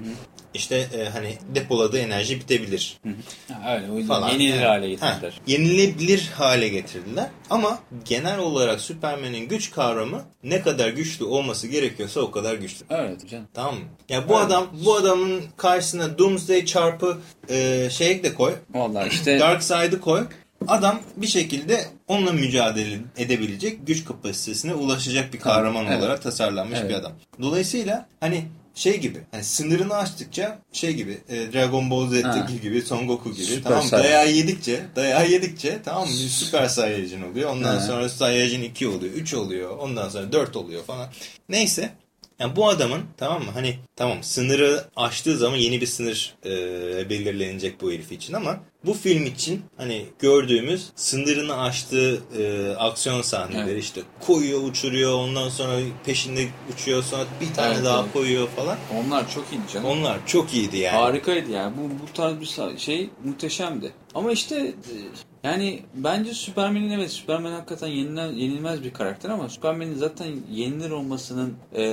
işte 0.53 0.87
e, 0.97 1.09
hani 1.09 1.37
depoladığı 1.55 1.99
enerji 1.99 2.39
bitebilir. 2.39 2.97
Hı 3.03 3.09
hı. 3.09 3.53
Ha, 3.53 3.75
öyle 3.75 3.91
o 3.91 3.97
yüzden 3.97 4.07
falan. 4.07 4.29
yenilir 4.29 4.53
yani, 4.53 4.65
hale 4.65 4.89
getirdiler. 4.89 5.31
Ha, 5.31 5.43
yenilebilir 5.47 6.31
hale 6.35 6.67
getirdiler. 6.67 7.29
Ama 7.49 7.79
genel 8.05 8.39
olarak 8.39 8.81
Superman'in 8.81 9.47
güç 9.47 9.71
kavramı 9.71 10.23
ne 10.43 10.61
kadar 10.61 10.89
güçlü 10.89 11.25
olması 11.25 11.67
gerekiyorsa 11.67 12.21
o 12.21 12.31
kadar 12.31 12.55
güçlü. 12.55 12.85
Evet 12.89 13.29
canım. 13.29 13.47
Tamam 13.53 13.75
mı? 13.75 13.81
Ya 14.09 14.17
yani 14.17 14.29
bu 14.29 14.33
evet. 14.33 14.45
adam 14.45 14.67
bu 14.85 14.95
adamın 14.95 15.41
karşısına 15.57 16.17
Doomsday 16.17 16.65
çarpı 16.65 17.17
e, 17.49 17.87
şey 17.91 18.23
de 18.23 18.33
koy. 18.33 18.53
Vallahi 18.73 19.09
işte 19.09 19.39
Darkseid'ı 19.39 20.01
koy. 20.01 20.27
Adam 20.67 21.01
bir 21.17 21.27
şekilde 21.27 21.85
onunla 22.07 22.31
mücadele 22.31 22.99
edebilecek 23.17 23.87
güç 23.87 24.05
kapasitesine 24.05 24.73
ulaşacak 24.73 25.33
bir 25.33 25.39
kahraman 25.39 25.85
evet. 25.85 25.99
olarak 25.99 26.21
tasarlanmış 26.21 26.79
evet. 26.81 26.89
bir 26.89 26.95
adam. 26.95 27.11
Dolayısıyla 27.41 28.07
hani 28.19 28.45
şey 28.75 28.99
gibi 28.99 29.19
hani 29.31 29.43
sınırını 29.43 29.95
aştıkça 29.95 30.59
şey 30.71 30.93
gibi 30.93 31.17
e, 31.29 31.53
Dragon 31.53 31.89
Ball 31.89 32.07
Z'deki 32.07 32.61
gibi 32.61 32.81
Son 32.81 33.07
Goku 33.07 33.33
gibi 33.33 33.45
süper 33.45 33.63
tamam 33.63 33.83
Saiyan. 33.83 34.05
dayağı 34.05 34.31
yedikçe 34.31 34.85
dayağı 34.95 35.29
yedikçe 35.29 35.79
tamam 35.85 36.07
mı 36.07 36.13
süper 36.13 36.67
Saiyajin 36.67 37.31
oluyor 37.31 37.49
ondan 37.49 37.75
ha. 37.75 37.81
sonra 37.81 38.09
Saiyajin 38.09 38.63
2 38.63 38.87
oluyor 38.87 39.13
3 39.13 39.33
oluyor 39.33 39.77
ondan 39.77 40.09
sonra 40.09 40.31
4 40.31 40.55
oluyor 40.55 40.83
falan 40.83 41.09
neyse 41.49 41.89
yani 42.39 42.55
bu 42.55 42.69
adamın 42.69 43.01
tamam 43.17 43.43
mı 43.43 43.51
hani 43.53 43.75
tamam 43.95 44.23
sınırı 44.23 44.85
aştığı 44.95 45.37
zaman 45.37 45.57
yeni 45.57 45.81
bir 45.81 45.85
sınır 45.85 46.35
e, 46.45 46.49
belirlenecek 47.09 47.81
bu 47.81 47.91
herif 47.91 48.11
için 48.11 48.33
ama 48.33 48.59
bu 48.85 48.93
film 48.93 49.25
için 49.25 49.61
hani 49.77 50.05
gördüğümüz 50.19 50.89
sınırını 50.95 51.61
aştığı 51.61 52.21
e, 52.39 52.75
aksiyon 52.75 53.21
sahneleri 53.21 53.71
evet. 53.71 53.83
işte 53.83 54.01
koyuyor 54.19 54.63
uçuruyor 54.63 55.13
ondan 55.13 55.49
sonra 55.49 55.71
peşinde 56.05 56.47
uçuyor 56.73 57.03
sonra 57.03 57.25
bir 57.41 57.53
tane 57.53 57.73
evet, 57.73 57.85
daha 57.85 58.01
evet. 58.03 58.13
koyuyor 58.13 58.47
falan. 58.47 58.77
Onlar 59.05 59.29
çok 59.29 59.45
iyiydi 59.51 59.63
canım. 59.73 59.89
Onlar 59.89 60.27
çok 60.27 60.53
iyiydi 60.53 60.77
yani. 60.77 60.97
Harikaydı 60.97 61.51
yani 61.51 61.73
bu, 61.77 62.03
bu 62.03 62.13
tarz 62.13 62.39
bir 62.39 62.77
şey 62.77 63.09
muhteşemdi. 63.23 63.93
Ama 64.15 64.31
işte 64.31 64.55
e, 64.55 64.95
yani 65.45 65.79
bence 65.95 66.33
Superman'in 66.33 66.89
evet 66.89 67.11
Superman 67.11 67.51
hakikaten 67.51 67.87
yenilen, 67.87 68.31
yenilmez 68.31 68.83
bir 68.83 68.93
karakter 68.93 69.29
ama 69.29 69.49
Superman'in 69.49 69.93
zaten 69.93 70.27
yenilir 70.51 70.91
olmasının 70.91 71.53
e, 71.73 71.83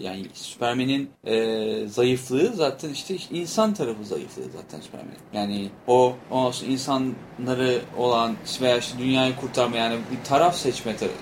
yani 0.00 0.26
Superman'in 0.34 1.10
e, 1.24 1.86
zayıflığı 1.88 2.52
zaten 2.54 2.90
işte 2.90 3.16
insan 3.30 3.74
tarafı 3.74 4.04
zayıflığı 4.04 4.42
zaten 4.56 4.80
Superman. 4.80 5.08
Yani 5.32 5.70
o, 5.86 6.16
o 6.30 6.52
insanları 6.68 7.80
olan 7.98 8.34
veya 8.60 8.78
işte 8.78 8.98
dünyayı 8.98 9.36
kurtarma 9.36 9.76
yani 9.76 9.96
bir 10.12 10.24
taraf 10.24 10.56
seçme 10.56 10.96
tarafı 10.96 11.16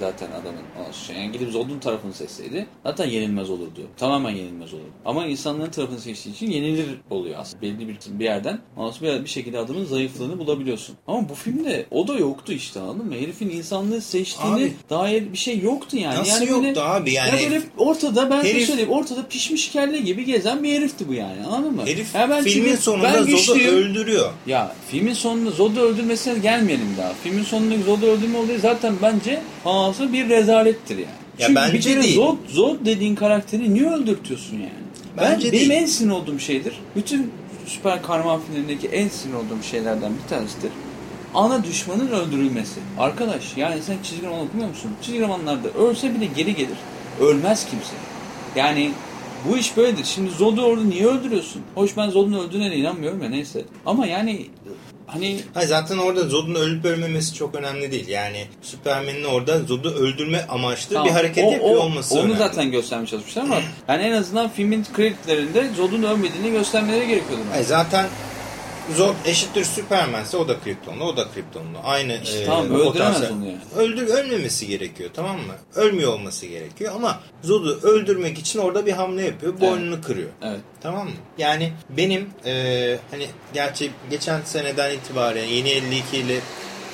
zaten 0.00 0.30
adamın 0.30 0.88
olsun. 0.88 1.14
Yani 1.14 1.32
gidip 1.32 1.50
Zod'un 1.50 1.78
tarafını 1.78 2.12
seçseydi 2.12 2.66
zaten 2.82 3.08
yenilmez 3.08 3.50
olurdu. 3.50 3.80
Tamamen 3.96 4.30
yenilmez 4.30 4.74
olurdu. 4.74 4.92
Ama 5.04 5.26
insanların 5.26 5.70
tarafını 5.70 5.98
seçtiği 5.98 6.34
için 6.34 6.50
yenilir 6.50 6.86
oluyor 7.10 7.38
aslında 7.38 7.62
belli 7.62 7.88
bir, 7.88 7.98
bir 8.08 8.24
yerden. 8.24 8.60
Bir 9.02 9.26
şekilde 9.26 9.58
adamın 9.58 9.84
zayıflığını 9.84 10.38
bulabiliyorsun. 10.38 10.96
Ama 11.06 11.13
bu 11.28 11.34
filmde 11.34 11.86
o 11.90 12.08
da 12.08 12.14
yoktu 12.14 12.52
işte 12.52 12.80
anladın 12.80 13.06
mı? 13.06 13.14
Herifin 13.14 13.50
insanlığı 13.50 14.00
seçtiğini 14.00 14.54
abi, 14.54 14.72
dair 14.90 15.32
bir 15.32 15.38
şey 15.38 15.58
yoktu 15.58 15.96
yani. 15.96 16.18
Nasıl 16.18 16.32
yani 16.32 16.50
yoktu 16.50 16.66
böyle, 16.66 16.80
abi 16.80 17.12
yani? 17.12 17.42
Ya 17.42 17.50
böyle 17.50 17.62
ortada 17.78 18.30
ben 18.30 18.44
herif, 18.44 18.66
söyleyeyim 18.66 18.90
ortada 18.90 19.26
pişmiş 19.26 19.70
kelle 19.70 20.00
gibi 20.00 20.24
gezen 20.24 20.62
bir 20.62 20.72
herifti 20.72 21.08
bu 21.08 21.14
yani 21.14 21.46
anladın 21.46 21.74
mı? 21.74 21.82
Herif 21.86 22.14
ya 22.14 22.30
ben 22.30 22.44
filmin 22.44 22.68
çünkü, 22.68 22.82
sonunda 22.82 23.14
ben 23.14 23.36
Zod'u 23.36 23.60
öldürüyor. 23.60 24.32
Ya 24.46 24.74
filmin 24.90 25.14
sonunda 25.14 25.50
Zod'u 25.50 25.80
öldürmesine 25.80 26.38
gelmeyelim 26.38 26.88
daha. 26.98 27.12
Filmin 27.22 27.44
sonunda 27.44 27.74
Zod'u 27.86 28.06
öldürme 28.06 28.38
olayı 28.38 28.60
zaten 28.60 28.94
bence 29.02 29.40
anası 29.64 30.12
bir 30.12 30.28
rezalettir 30.28 30.96
yani. 30.96 31.06
Ya 31.38 31.46
Çünkü 31.46 31.54
bence 31.54 31.72
bir 31.72 31.82
kere 31.82 32.02
değil. 32.02 32.14
Zod, 32.14 32.36
Zod 32.48 32.76
dediğin 32.86 33.14
karakteri 33.14 33.74
niye 33.74 33.90
öldürtüyorsun 33.90 34.54
yani? 34.54 34.70
Bence 35.16 35.46
ben, 35.46 35.52
değil. 35.52 35.70
Benim 35.70 35.82
en 35.82 35.86
sinir 35.86 36.12
olduğum 36.12 36.38
şeydir. 36.38 36.74
Bütün 36.96 37.30
süper 37.66 38.02
kahraman 38.02 38.40
filmlerindeki 38.40 38.88
en 38.88 39.08
sinir 39.08 39.34
olduğum 39.34 39.62
şeylerden 39.70 40.12
bir 40.22 40.28
tanesidir 40.28 40.70
ana 41.34 41.64
düşmanın 41.64 42.08
öldürülmesi. 42.08 42.80
Arkadaş 42.98 43.56
yani 43.56 43.82
sen 43.82 43.96
çizgi 44.02 44.26
roman 44.26 44.40
okumuyor 44.40 44.68
musun? 44.68 44.90
Çizgi 45.02 45.20
romanlarda 45.20 45.68
ölse 45.68 46.14
bile 46.14 46.26
geri 46.26 46.54
gelir. 46.54 46.76
Ölmez 47.20 47.66
kimse. 47.66 47.94
Yani 48.56 48.92
bu 49.48 49.56
iş 49.56 49.76
böyledir. 49.76 50.04
Şimdi 50.04 50.30
Zod'u 50.30 50.62
orada 50.62 50.84
niye 50.84 51.06
öldürüyorsun? 51.06 51.62
Hoş 51.74 51.96
ben 51.96 52.10
Zod'un 52.10 52.32
öldüğüne 52.32 52.76
inanmıyorum 52.76 53.22
ya 53.22 53.28
neyse. 53.28 53.64
Ama 53.86 54.06
yani 54.06 54.46
hani... 55.06 55.40
Hayır, 55.54 55.68
zaten 55.68 55.98
orada 55.98 56.20
Zod'un 56.20 56.54
ölüp 56.54 56.84
ölmemesi 56.84 57.34
çok 57.34 57.54
önemli 57.54 57.92
değil. 57.92 58.08
Yani 58.08 58.46
Superman'in 58.62 59.24
orada 59.24 59.58
Zod'u 59.58 59.90
öldürme 59.90 60.46
amaçlı 60.48 60.94
tamam. 60.94 61.08
bir 61.08 61.12
hareket 61.12 61.44
o, 61.44 61.50
yapıyor 61.50 61.76
o, 61.76 61.80
olması 61.80 62.14
Onu 62.14 62.22
önemli. 62.22 62.38
zaten 62.38 62.70
göstermeye 62.70 63.06
çalışmışlar 63.06 63.42
ama 63.42 63.56
yani 63.88 64.02
en 64.02 64.12
azından 64.12 64.48
filmin 64.48 64.84
kredilerinde 64.92 65.68
Zod'un 65.76 66.02
ölmediğini 66.02 66.50
göstermeleri 66.50 67.08
gerekiyordu. 67.08 67.42
Hayır, 67.52 67.66
zaten 67.66 68.06
Zod 68.96 69.14
eşittir 69.24 69.64
Superman'se 69.64 70.36
o 70.36 70.48
da 70.48 70.60
Kryptonlu, 70.60 71.04
o 71.04 71.16
da 71.16 71.24
Kryptonlu. 71.34 71.78
Aynı 71.84 72.20
İşte 72.24 72.38
e, 72.38 72.44
tamam, 72.46 72.64
öldüremez 72.66 72.92
potansiyel. 72.92 73.32
onu 73.32 73.46
yani. 73.46 73.58
Öldür, 73.76 74.08
ölmemesi 74.08 74.66
gerekiyor 74.66 75.10
tamam 75.14 75.36
mı? 75.36 75.54
Ölmüyor 75.74 76.12
olması 76.12 76.46
gerekiyor 76.46 76.92
ama 76.96 77.20
Zod'u 77.42 77.80
öldürmek 77.82 78.38
için 78.38 78.58
orada 78.58 78.86
bir 78.86 78.92
hamle 78.92 79.22
yapıyor. 79.24 79.60
Boynunu 79.60 80.00
kırıyor. 80.02 80.28
Evet. 80.42 80.60
Tamam 80.82 81.06
mı? 81.06 81.12
Yani 81.38 81.72
benim 81.90 82.28
e, 82.46 82.52
hani 83.10 83.26
gerçi 83.54 83.90
geçen 84.10 84.40
seneden 84.44 84.90
itibaren 84.94 85.44
yeni 85.44 85.70
52 85.70 86.16
ile 86.16 86.40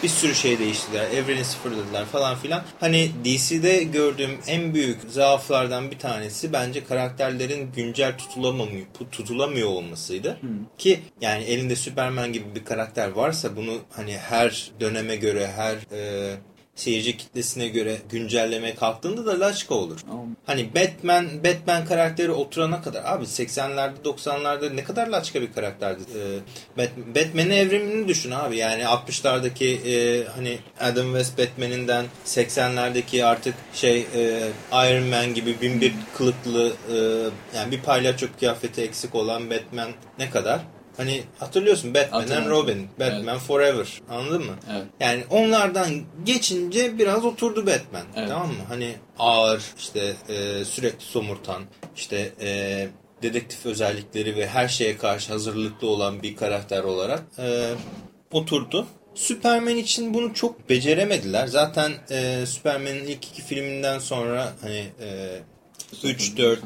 bir 0.03 0.09
sürü 0.09 0.35
şey 0.35 0.59
değiştirdiler. 0.59 1.11
Evreni 1.11 1.45
sıfırladılar 1.45 2.05
falan 2.05 2.37
filan. 2.37 2.63
Hani 2.81 3.11
DC'de 3.25 3.83
gördüğüm 3.83 4.39
en 4.47 4.75
büyük 4.75 5.01
zaaflardan 5.09 5.91
bir 5.91 5.99
tanesi 5.99 6.53
bence 6.53 6.85
karakterlerin 6.85 7.73
güncel 7.73 8.19
tutulamamıyor, 8.19 8.87
tutulamıyor 9.13 9.69
olmasıydı. 9.69 10.39
Ki 10.79 11.01
yani 11.21 11.45
elinde 11.45 11.77
Superman 11.77 12.33
gibi 12.33 12.55
bir 12.55 12.65
karakter 12.65 13.09
varsa 13.09 13.57
bunu 13.57 13.79
hani 13.91 14.19
her 14.19 14.71
döneme 14.81 15.17
göre 15.17 15.51
her 15.57 15.75
e, 15.75 16.35
seyirci 16.81 17.17
kitlesine 17.17 17.69
göre 17.69 17.97
güncelleme 18.11 18.75
kalktığında 18.75 19.27
da 19.27 19.41
laçka 19.41 19.75
olur. 19.75 20.01
Hani 20.47 20.75
Batman 20.75 21.45
Batman 21.45 21.85
karakteri 21.85 22.31
oturana 22.33 22.83
kadar 22.83 23.03
abi 23.05 23.25
80'lerde 23.25 23.95
90'larda 24.05 24.77
ne 24.77 24.85
kadar 24.85 25.07
laçka 25.07 25.43
bir 25.43 25.53
karakterdi. 25.53 26.01
Ee, 26.17 26.39
Bat- 26.81 27.15
Batman'in 27.15 27.51
evrimini 27.51 28.09
düşün 28.09 28.31
abi. 28.31 28.57
Yani 28.57 28.83
60'lardaki 28.83 29.65
e, 29.65 30.25
hani 30.37 30.59
Adam 30.81 31.07
West 31.07 31.39
Batman'inden 31.39 32.05
80'lerdeki 32.27 33.25
artık 33.25 33.55
şey 33.75 34.07
e, 34.15 34.49
Iron 34.73 35.05
Man 35.09 35.35
gibi 35.35 35.61
bin 35.61 35.81
bir 35.81 35.93
kılıklı 36.17 36.73
e, 36.93 36.97
yani 37.57 37.71
bir 37.71 37.81
palyaço 37.83 38.27
kıyafeti 38.39 38.83
eksik 38.83 39.15
olan 39.15 39.51
Batman 39.51 39.91
ne 40.19 40.31
kadar? 40.31 40.61
Hani 41.01 41.23
hatırlıyorsun 41.39 41.95
Batman 41.95 42.31
and. 42.31 42.51
Robin, 42.51 42.89
Batman 43.01 43.39
Forever 43.39 44.01
anladın 44.11 44.45
mı? 44.45 44.55
Evet. 44.73 44.85
Yani 45.01 45.25
onlardan 45.31 45.89
geçince 46.25 46.99
biraz 46.99 47.25
oturdu 47.25 47.67
Batman. 47.67 48.03
Evet. 48.17 48.29
Tamam 48.29 48.49
mı? 48.49 48.63
Hani 48.69 48.95
ağır, 49.19 49.63
işte 49.79 50.13
e, 50.29 50.65
sürekli 50.65 51.05
somurtan, 51.05 51.63
işte 51.97 52.33
e, 52.41 52.89
dedektif 53.23 53.67
özellikleri 53.67 54.37
ve 54.37 54.47
her 54.47 54.69
şeye 54.69 54.97
karşı 54.97 55.33
hazırlıklı 55.33 55.89
olan 55.89 56.23
bir 56.23 56.37
karakter 56.37 56.85
olarak 56.85 57.23
e, 57.39 57.71
oturdu. 58.33 58.87
Superman 59.15 59.77
için 59.77 60.15
bunu 60.15 60.35
çok 60.35 60.69
beceremediler. 60.69 61.47
Zaten 61.47 61.93
e, 62.11 62.47
Superman'in 62.47 63.05
ilk 63.05 63.25
iki 63.25 63.43
filminden 63.43 63.99
sonra 63.99 64.53
hani 64.61 64.87
e, 65.01 65.39
3, 66.05 66.37
4 66.37 66.63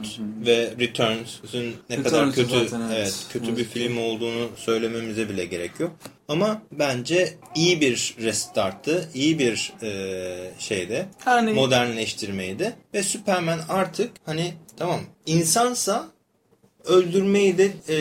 ve 0.46 0.74
Returns'ün 0.80 1.76
ne 1.90 2.02
kadar 2.02 2.26
Returns'ü 2.26 2.42
kötü 2.42 2.68
zaten 2.68 2.80
evet. 2.87 2.98
evet, 2.98 3.26
kötü 3.32 3.46
Evet. 3.46 3.58
bir 3.58 3.64
film 3.64 3.98
olduğunu 3.98 4.48
söylememize 4.56 5.28
bile 5.28 5.44
gerek 5.44 5.80
yok. 5.80 5.92
Ama 6.28 6.62
bence 6.72 7.34
iyi 7.54 7.80
bir 7.80 8.14
restarttı, 8.20 9.08
iyi 9.14 9.38
bir 9.38 9.72
e, 9.82 10.50
şeyde 10.58 11.06
Yani- 11.26 11.52
modernleştirmeydi 11.52 12.76
ve 12.94 13.02
Superman 13.02 13.60
artık 13.68 14.10
hani 14.26 14.54
tamam 14.76 15.00
insansa 15.26 16.08
öldürmeyi 16.84 17.58
de 17.58 17.72
e, 17.88 17.98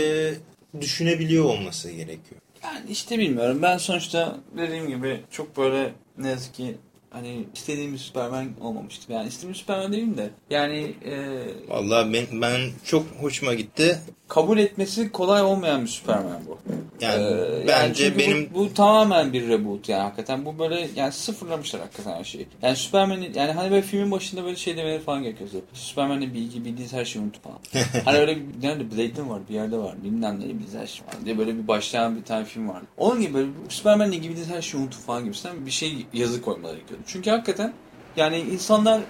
düşünebiliyor 0.81 1.45
olması 1.45 1.91
gerekiyor. 1.91 2.41
Yani 2.63 2.85
işte 2.89 3.19
bilmiyorum. 3.19 3.59
Ben 3.61 3.77
sonuçta 3.77 4.37
dediğim 4.57 4.87
gibi 4.87 5.21
çok 5.31 5.57
böyle 5.57 5.93
ne 6.17 6.29
yazık 6.29 6.53
ki 6.53 6.75
hani 7.13 7.45
istediğim 7.55 7.93
bir 7.93 7.97
Superman 7.97 8.47
olmamıştı. 8.61 9.11
Yani 9.11 9.27
istediğim 9.27 9.55
Superman 9.55 9.93
değilim 9.93 10.17
de 10.17 10.29
yani 10.49 10.95
e, 11.05 11.45
Vallahi 11.67 12.13
ben, 12.13 12.41
ben 12.41 12.61
çok 12.85 13.05
hoşuma 13.19 13.53
gitti. 13.53 13.99
Kabul 14.33 14.57
etmesi 14.57 15.11
kolay 15.11 15.41
olmayan 15.41 15.81
bir 15.81 15.87
Superman 15.87 16.39
bu. 16.47 16.57
Yani 17.01 17.23
Ee, 17.23 17.67
bence 17.67 18.15
bu- 18.15 18.19
benim 18.19 18.49
bu, 18.53 18.73
tamamen 18.73 19.33
bir 19.33 19.47
reboot 19.49 19.89
yani 19.89 20.01
hakikaten 20.01 20.45
bu 20.45 20.59
böyle 20.59 20.89
yani 20.95 21.11
sıfırlamışlar 21.11 21.81
hakikaten 21.81 22.11
her 22.17 22.23
şeyi. 22.23 22.47
Yani 22.61 22.75
Superman'in 22.75 23.33
yani 23.33 23.51
hani 23.51 23.71
böyle 23.71 23.81
filmin 23.81 24.11
başında 24.11 24.43
böyle 24.43 24.55
şey 24.55 24.77
demeleri 24.77 24.99
falan 25.01 25.23
gerekiyor. 25.23 25.49
Superman'le 25.73 26.21
bilgi 26.33 26.65
bildiğiniz 26.65 26.93
her 26.93 27.05
şeyi 27.05 27.23
unut 27.25 27.39
falan. 27.41 27.57
hani 28.05 28.17
öyle 28.17 28.35
bir 28.37 28.67
nerede 28.67 28.91
Blade'de 28.91 29.21
mi 29.21 29.29
var 29.29 29.41
bir 29.49 29.53
yerde 29.55 29.77
var 29.77 29.95
bilmem 30.03 30.39
ne 30.39 30.43
bildiğiniz 30.43 30.73
her 30.75 30.87
şey 30.87 31.05
var 31.07 31.13
diye 31.25 31.37
böyle 31.37 31.55
bir 31.57 31.67
başlayan 31.67 32.15
bir 32.15 32.23
tane 32.23 32.45
film 32.45 32.69
vardı. 32.69 32.85
Onun 32.97 33.21
gibi 33.21 33.33
böyle 33.33 33.49
Superman'le 33.69 34.11
ilgili 34.11 34.29
bildiğiniz 34.29 34.53
her 34.55 34.61
şeyi 34.61 34.83
unut 34.83 34.95
falan 34.95 35.23
gibisinden 35.23 35.65
bir 35.65 35.71
şey 35.71 36.05
yazı 36.13 36.41
koymaları 36.41 36.75
gerekiyordu. 36.77 37.03
Çünkü 37.07 37.29
hakikaten 37.29 37.73
yani 38.17 38.39
insanların 38.39 39.03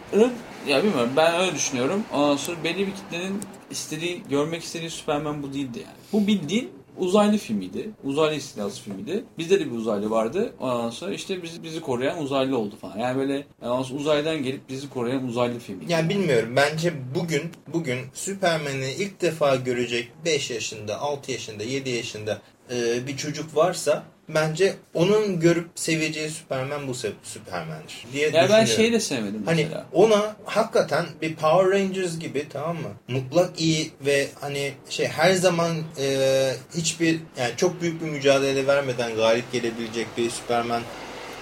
ya 0.68 0.84
bilmiyorum 0.84 1.12
ben 1.18 1.42
öyle 1.42 1.56
düşünüyorum. 1.56 2.04
Ondan 2.14 2.36
sonra 2.36 2.64
belli 2.64 2.88
bir 2.88 2.94
kitlenin 2.94 3.42
istediği, 3.72 4.24
görmek 4.30 4.64
istediği 4.64 4.90
Superman 4.90 5.44
bu 5.44 5.54
değildi 5.54 5.80
yani. 5.80 5.98
Bu 6.14 6.28
bildiğin 6.28 6.72
uzaylı 6.98 7.38
filmiydi. 7.38 7.90
Uzaylı 8.04 8.36
istilası 8.36 8.82
filmiydi. 8.82 9.24
Bizde 9.38 9.60
de 9.60 9.66
bir 9.66 9.72
uzaylı 9.72 10.10
vardı. 10.10 10.54
Ondan 10.60 10.90
sonra 10.90 11.14
işte 11.14 11.44
bizi, 11.44 11.64
bizi 11.64 11.82
koruyan 11.82 12.24
uzaylı 12.24 12.58
oldu 12.58 12.76
falan. 12.82 12.98
Yani 12.98 13.18
böyle 13.18 13.46
ondan 13.62 13.96
uzaydan 13.96 14.44
gelip 14.44 14.70
bizi 14.70 14.90
koruyan 14.90 15.28
uzaylı 15.28 15.60
filmiydi. 15.60 15.92
yani 15.92 16.10
bilmiyorum 16.10 16.54
bence 16.56 16.94
bugün 17.16 17.42
bugün 17.68 18.00
Superman'i 18.14 18.92
ilk 18.98 19.22
defa 19.22 19.56
görecek 19.56 20.12
5 20.26 20.52
yaşında, 20.52 21.00
6 21.00 21.32
yaşında, 21.32 21.64
7 21.64 21.90
yaşında 21.90 22.42
e, 22.72 23.08
bir 23.08 23.18
çocuk 23.18 23.56
varsa 23.56 24.04
bence 24.30 24.74
onun 24.94 25.40
görüp 25.40 25.68
seveceği 25.76 26.30
Superman 26.30 26.88
bu 26.88 26.94
Superman'dir 27.24 28.06
diye 28.14 28.30
yani 28.34 28.50
ben 28.50 28.66
şeyi 28.66 28.92
de 28.94 29.00
sevmedim 29.00 29.42
Hani 29.46 29.62
mesela. 29.64 29.86
ona 29.94 30.36
hakikaten 30.46 31.06
bir 31.22 31.36
Power 31.36 31.72
Rangers 31.80 32.20
gibi 32.20 32.46
tamam 32.50 32.76
mı? 32.76 32.90
Mutlak 33.08 33.62
iyi 33.62 33.92
ve 34.06 34.28
hani 34.42 34.72
şey 34.90 35.08
her 35.08 35.34
zaman 35.34 35.72
e, 36.00 36.54
hiçbir 36.78 37.20
yani 37.38 37.52
çok 37.58 37.82
büyük 37.82 38.02
bir 38.02 38.08
mücadele 38.10 38.68
vermeden 38.68 39.16
galip 39.16 39.52
gelebilecek 39.52 40.08
bir 40.18 40.30
Superman 40.30 40.82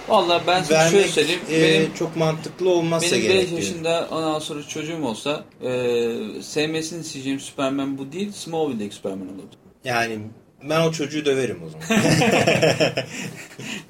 Vallahi 0.08 0.42
ben 0.46 0.62
sana 0.62 0.90
şöyle 0.90 1.08
söyleyeyim. 1.08 1.40
e, 1.50 1.62
benim 1.62 1.94
çok 1.94 2.16
mantıklı 2.16 2.70
olmazsa 2.70 3.06
Benim 3.16 3.22
5 3.22 3.32
gerek. 3.32 3.48
diyor. 3.48 3.60
yaşında 3.60 4.08
ondan 4.10 4.38
sonra 4.38 4.62
çocuğum 4.62 5.04
olsa 5.04 5.44
e, 5.62 5.70
sevmesini 6.42 7.00
isteyeceğim 7.00 7.40
Superman 7.40 7.98
bu 7.98 8.12
değil 8.12 8.32
Smallville'deki 8.32 8.94
Superman 8.94 9.28
olurdu. 9.28 9.56
Yani 9.84 10.18
ben 10.68 10.80
o 10.80 10.92
çocuğu 10.92 11.24
döverim 11.24 11.58
o 11.66 11.70
zaman. 11.70 12.02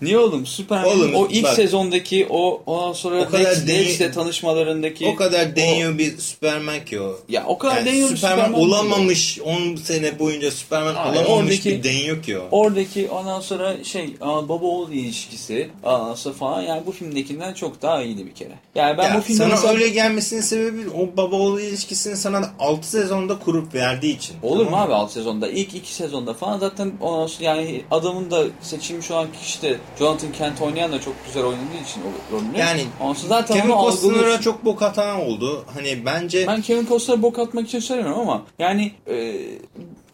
Niye 0.03 0.19
oğlum? 0.19 0.47
Superman 0.47 0.87
Oğlum, 0.89 1.15
o 1.15 1.29
ilk 1.31 1.45
bak. 1.45 1.55
sezondaki 1.55 2.27
o 2.31 2.63
ondan 2.67 2.93
sonra 2.93 3.21
O 3.21 3.29
kadar 3.29 3.51
Lex, 3.51 3.69
Lex'le 3.69 4.15
tanışmalarındaki 4.15 5.07
o 5.07 5.17
kadar 5.17 5.57
deniyor 5.57 5.99
bir 5.99 6.19
Superman 6.19 6.85
ki 6.85 7.01
o. 7.01 7.17
ya 7.29 7.45
o 7.47 7.59
kadar 7.59 7.77
Yani 7.77 7.87
deniyor 7.87 8.09
Superman, 8.09 8.37
Superman 8.37 8.61
olamamış 8.61 9.39
10 9.41 9.77
sene 9.77 10.19
boyunca 10.19 10.51
Superman 10.51 10.95
Abi, 10.95 11.19
olamamış 11.19 11.29
oradaki- 11.31 11.71
bir 11.71 11.83
deniyor 11.83 12.23
ki 12.23 12.39
o. 12.39 12.49
Oradaki 12.51 13.09
ondan 13.09 13.41
sonra 13.41 13.85
şey 13.85 14.15
aa, 14.21 14.49
baba 14.49 14.67
oğul 14.67 14.93
ilişkisi 14.93 15.71
ondan 15.83 16.15
sonra 16.15 16.35
falan 16.35 16.63
yani 16.63 16.83
bu 16.87 16.93
filmdekinden 16.93 17.55
çok 17.55 17.83
daha 17.83 18.03
iyiydi 18.03 18.27
bir 18.27 18.35
kere. 18.35 18.53
Yani 18.75 18.99
ben 18.99 19.05
Ya, 19.09 19.17
bu 19.19 19.21
filmde 19.21 19.39
sana 19.43 19.49
mesela... 19.49 19.73
öyle 19.75 19.89
gelmesinin 19.89 20.41
sebebi 20.41 20.81
o 20.91 21.17
baba 21.17 21.37
oğul 21.37 21.61
ilişkisini 21.61 22.17
sana 22.17 22.51
6 22.59 22.91
sezonda 22.91 23.39
kurup 23.39 23.75
verdiği 23.75 24.17
için. 24.17 24.37
Olur 24.43 24.65
mu 24.65 24.71
Tamam 24.71 24.87
abi 24.87 24.95
alt 24.95 25.13
sezonda? 25.13 25.49
İlk 25.49 25.75
iki 25.75 25.95
sezonda 25.95 26.35
falan 26.35 26.61
zaten 26.63 26.93
yani 27.41 27.85
adamın 27.91 28.31
da 28.31 28.45
seçilmiş 28.61 29.11
olan 29.11 29.29
kişi 29.43 29.63
de 29.63 29.79
Jonathan 29.99 30.33
Kent 30.33 30.61
oynayan 30.61 30.93
da 30.93 31.01
çok 31.01 31.15
güzel 31.27 31.45
oynadığı 31.45 31.83
için 31.85 32.03
rolünü. 32.33 32.59
Yani 32.59 32.85
sonra 32.99 33.15
zaten 33.29 33.57
Kevin 33.57 33.69
Costner'a 33.69 34.41
çok 34.41 34.65
bok 34.65 34.83
atan 34.83 35.21
oldu. 35.21 35.65
Hani 35.75 36.07
bence 36.07 36.47
Ben 36.47 36.63
Kevin 36.63 36.87
Costner'a 36.87 37.23
bok 37.23 37.39
atmak 37.39 37.69
için 37.69 37.81
söylemiyorum 37.81 38.21
ama 38.21 38.43
yani 38.59 38.93
e, 39.07 39.37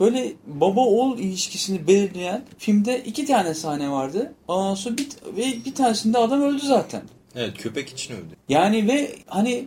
böyle 0.00 0.32
baba 0.46 0.80
oğul 0.80 1.18
ilişkisini 1.18 1.86
belirleyen 1.86 2.44
filmde 2.58 3.02
iki 3.04 3.26
tane 3.26 3.54
sahne 3.54 3.90
vardı. 3.90 4.32
Ondan 4.48 4.74
sonra 4.74 4.96
bir, 4.96 5.08
ve 5.36 5.64
bir 5.64 5.74
tanesinde 5.74 6.18
adam 6.18 6.42
öldü 6.42 6.66
zaten. 6.66 7.02
evet 7.36 7.58
köpek 7.58 7.88
için 7.88 8.14
öldü. 8.14 8.36
Yani 8.48 8.88
ve 8.88 9.14
hani 9.26 9.64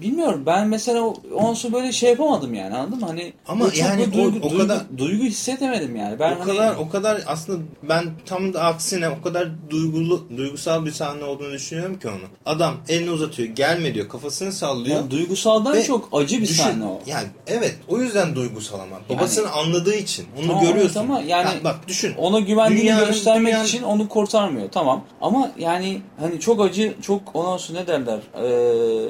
bilmiyorum 0.00 0.42
ben 0.46 0.68
mesela 0.68 1.14
sonra 1.54 1.72
böyle 1.72 1.92
şey 1.92 2.10
yapamadım 2.10 2.54
yani 2.54 2.74
anladın 2.76 2.98
mı? 3.00 3.06
Hani 3.06 3.32
Ama 3.48 3.66
yani 3.76 4.00
böyle 4.00 4.12
duygu, 4.12 4.38
o- 4.42 4.48
o 4.48 4.50
duygu- 4.50 4.58
kadar- 4.58 4.82
duygu 4.98 5.24
hissedemedim 5.24 5.96
yani. 5.96 6.18
Ben 6.18 6.32
o 6.32 6.34
hani- 6.40 6.44
kadar 6.44 6.76
o 6.76 6.88
kadar 6.88 7.22
aslında 7.26 7.62
ben 7.82 8.04
tam 8.26 8.54
da 8.54 8.64
aksine 8.64 9.08
o 9.08 9.22
kadar 9.22 9.48
duygulu 9.70 10.24
duygusal 10.36 10.86
bir 10.86 10.90
sahne 10.92 11.24
olduğunu 11.24 11.52
düşünüyorum 11.52 11.98
ki 11.98 12.08
onu. 12.08 12.16
Adam 12.46 12.74
elini 12.88 13.10
uzatıyor, 13.10 13.48
gelme 13.48 13.94
diyor, 13.94 14.08
kafasını 14.08 14.52
sallıyor. 14.52 14.96
yani 14.96 15.10
duygusaldan 15.10 15.74
Ve 15.74 15.84
çok 15.84 16.08
acı 16.12 16.36
bir 16.36 16.42
düşün- 16.42 16.62
sahne 16.62 16.84
o. 16.84 17.00
Yani 17.06 17.26
evet, 17.46 17.74
o 17.88 17.98
yüzden 17.98 18.34
duygusal 18.36 18.80
ama. 18.80 19.00
Babasını 19.08 19.50
anladığı 19.52 19.94
için 19.94 20.26
onu 20.38 20.46
Tamam, 20.46 20.64
görüyorsun. 20.66 21.00
ama 21.00 21.20
yani 21.20 21.44
Ha, 21.44 21.54
bak 21.64 21.76
düşün. 21.88 22.14
Ona 22.18 22.40
güvendiğini 22.40 22.82
Dünyanın- 22.82 23.06
göstermek 23.06 23.46
dünyanın- 23.46 23.64
için 23.66 23.82
onu 23.82 24.08
kurtarmıyor. 24.08 24.68
Tamam. 24.72 25.04
Ama 25.20 25.50
yani 25.58 26.00
hani 26.20 26.40
çok 26.40 26.60
acı, 26.64 26.94
çok 27.02 27.22
ondan 27.34 27.56
sonra 27.56 27.80
ne 27.80 27.86
derler? 27.86 28.18
Ee, 28.42 29.08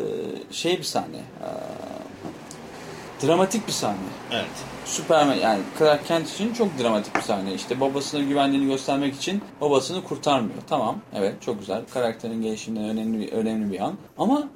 şey 0.51 0.80
bir 0.81 0.85
sahne. 0.85 1.17
Ee, 1.17 1.47
dramatik 3.27 3.67
bir 3.67 3.73
sahne. 3.73 3.97
Evet. 4.33 4.47
Superman 4.85 5.35
yani 5.35 5.61
Clark 5.79 6.07
Kent 6.07 6.31
için 6.31 6.53
çok 6.53 6.69
dramatik 6.83 7.17
bir 7.17 7.21
sahne. 7.21 7.55
İşte 7.55 7.81
babasına 7.81 8.21
güvendiğini 8.21 8.67
göstermek 8.67 9.15
için 9.15 9.43
babasını 9.61 10.05
kurtarmıyor. 10.05 10.59
Tamam. 10.69 10.97
Evet 11.15 11.43
çok 11.43 11.59
güzel. 11.59 11.83
Karakterin 11.95 12.43
gelişiminden 12.43 12.85
önemli 12.85 13.21
bir, 13.21 13.33
önemli 13.33 13.73
bir 13.73 13.81
an. 13.81 13.95
Ama 14.19 14.49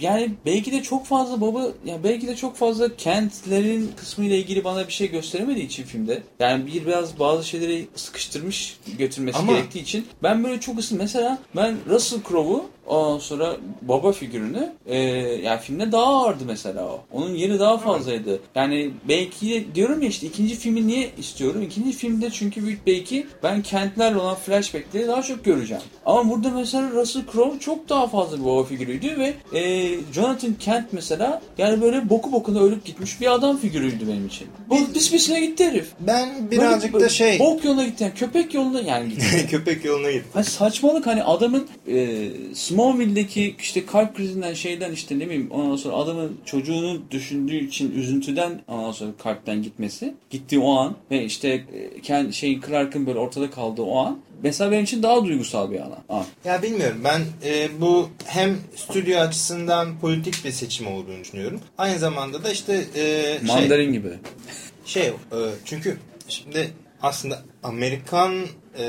yani 0.00 0.30
belki 0.46 0.72
de 0.72 0.82
çok 0.82 1.06
fazla 1.06 1.40
baba 1.40 1.62
ya 1.84 2.04
belki 2.04 2.26
de 2.26 2.36
çok 2.36 2.56
fazla 2.56 2.96
kentlerin 2.96 3.92
kısmı 3.96 4.24
ile 4.24 4.38
ilgili 4.38 4.64
bana 4.64 4.86
bir 4.86 4.92
şey 4.92 5.10
gösteremediği 5.10 5.66
için 5.66 5.84
filmde. 5.84 6.22
Yani 6.40 6.66
bir 6.66 6.86
biraz 6.86 7.18
bazı 7.18 7.48
şeyleri 7.48 7.88
sıkıştırmış 7.94 8.78
götürmesi 8.98 9.38
Ama- 9.38 9.52
gerektiği 9.52 9.80
için 9.80 10.06
ben 10.22 10.44
böyle 10.44 10.60
çok 10.60 10.78
ısın 10.78 10.98
mesela 10.98 11.38
ben 11.56 11.76
Russell 11.88 12.20
Crowe'u 12.28 12.64
ondan 12.86 13.18
sonra 13.18 13.56
baba 13.82 14.12
figürünü 14.12 14.72
e, 14.86 14.98
yani 15.42 15.60
filmde 15.60 15.92
daha 15.92 16.04
ağırdı 16.06 16.44
mesela 16.46 16.86
o. 16.86 17.00
Onun 17.12 17.34
yeri 17.34 17.58
daha 17.58 17.78
fazlaydı. 17.78 18.40
Yani 18.54 18.90
belki 19.08 19.66
diyorum 19.74 20.02
ya 20.02 20.08
işte 20.08 20.26
ikinci 20.26 20.56
filmi 20.56 20.86
niye 20.86 21.10
istiyorum? 21.18 21.62
İkinci 21.62 21.92
filmde 21.92 22.30
çünkü 22.30 22.66
büyük 22.66 22.86
belki 22.86 23.26
ben 23.42 23.62
kentlerle 23.62 24.18
olan 24.18 24.34
flashbackleri 24.34 25.08
daha 25.08 25.22
çok 25.22 25.44
göreceğim. 25.44 25.82
Ama 26.06 26.30
burada 26.30 26.50
mesela 26.50 26.90
Russell 26.90 27.22
Crowe 27.32 27.58
çok 27.60 27.88
daha 27.88 28.06
fazla 28.06 28.38
bir 28.38 28.44
baba 28.44 28.64
figürüydü 28.64 29.18
ve 29.18 29.58
e, 29.58 29.90
Jonathan 30.12 30.54
Kent 30.54 30.92
mesela 30.92 31.42
yani 31.58 31.82
böyle 31.82 32.10
boku 32.10 32.32
bokuna 32.32 32.60
ölüp 32.60 32.84
gitmiş 32.84 33.20
bir 33.20 33.34
adam 33.34 33.56
figürüydü 33.56 34.08
benim 34.08 34.26
için. 34.26 34.46
Bu 34.68 34.92
pis 34.92 35.10
pisine 35.10 35.46
gitti 35.46 35.64
herif. 35.64 35.86
Ben 36.00 36.50
birazcık 36.50 36.92
Böyle 36.92 37.04
da 37.04 37.08
şey 37.08 37.38
Bok 37.38 37.64
yoluna 37.64 37.84
gitti. 37.84 38.04
Yani 38.04 38.14
köpek 38.14 38.54
yoluna 38.54 38.80
yani 38.80 39.08
gitti. 39.08 39.46
köpek 39.50 39.84
yoluna 39.84 40.10
gitti. 40.10 40.26
Hani 40.32 40.44
saçmalık 40.44 41.06
hani 41.06 41.22
adamın 41.24 41.66
e, 41.88 42.28
Smallville'deki 42.74 43.56
işte 43.58 43.86
kalp 43.86 44.16
krizinden 44.16 44.54
şeyden 44.54 44.92
işte 44.92 45.18
ne 45.18 45.26
bileyim 45.26 45.50
ondan 45.50 45.76
sonra 45.76 45.96
adamın 45.96 46.38
çocuğunu 46.44 47.02
düşündüğü 47.10 47.56
için 47.56 47.92
üzüntüden 47.92 48.60
ondan 48.68 48.92
sonra 48.92 49.10
kalpten 49.22 49.62
gitmesi 49.62 50.14
gittiği 50.30 50.58
o 50.58 50.76
an 50.78 50.96
ve 51.10 51.24
işte 51.24 51.48
e, 51.48 52.00
kendi 52.00 52.32
şeyin 52.32 52.60
Clark'ın 52.60 53.06
böyle 53.06 53.18
ortada 53.18 53.50
kaldığı 53.50 53.82
o 53.82 53.98
an 53.98 54.18
mesela 54.42 54.70
benim 54.70 54.84
için 54.84 55.02
daha 55.02 55.24
duygusal 55.24 55.70
bir 55.70 55.80
an. 55.80 55.92
an. 56.08 56.24
Ya 56.44 56.62
bilmiyorum 56.62 57.00
ben 57.04 57.22
e, 57.44 57.68
bu 57.80 58.08
hem 58.26 58.58
stüdyo 58.76 59.18
açısından 59.18 59.98
politik 59.98 60.44
bir 60.44 60.50
seçim 60.50 60.86
olduğunu 60.86 61.20
düşünüyorum. 61.20 61.60
Aynı 61.78 61.98
zamanda 61.98 62.44
da 62.44 62.50
işte 62.50 62.84
e, 62.94 63.02
şey, 63.38 63.46
Mandarin 63.46 63.92
gibi. 63.92 64.08
şey 64.84 65.06
e, 65.06 65.12
çünkü 65.64 65.98
şimdi 66.28 66.70
aslında 67.02 67.42
Amerikan 67.64 68.34
e, 68.78 68.84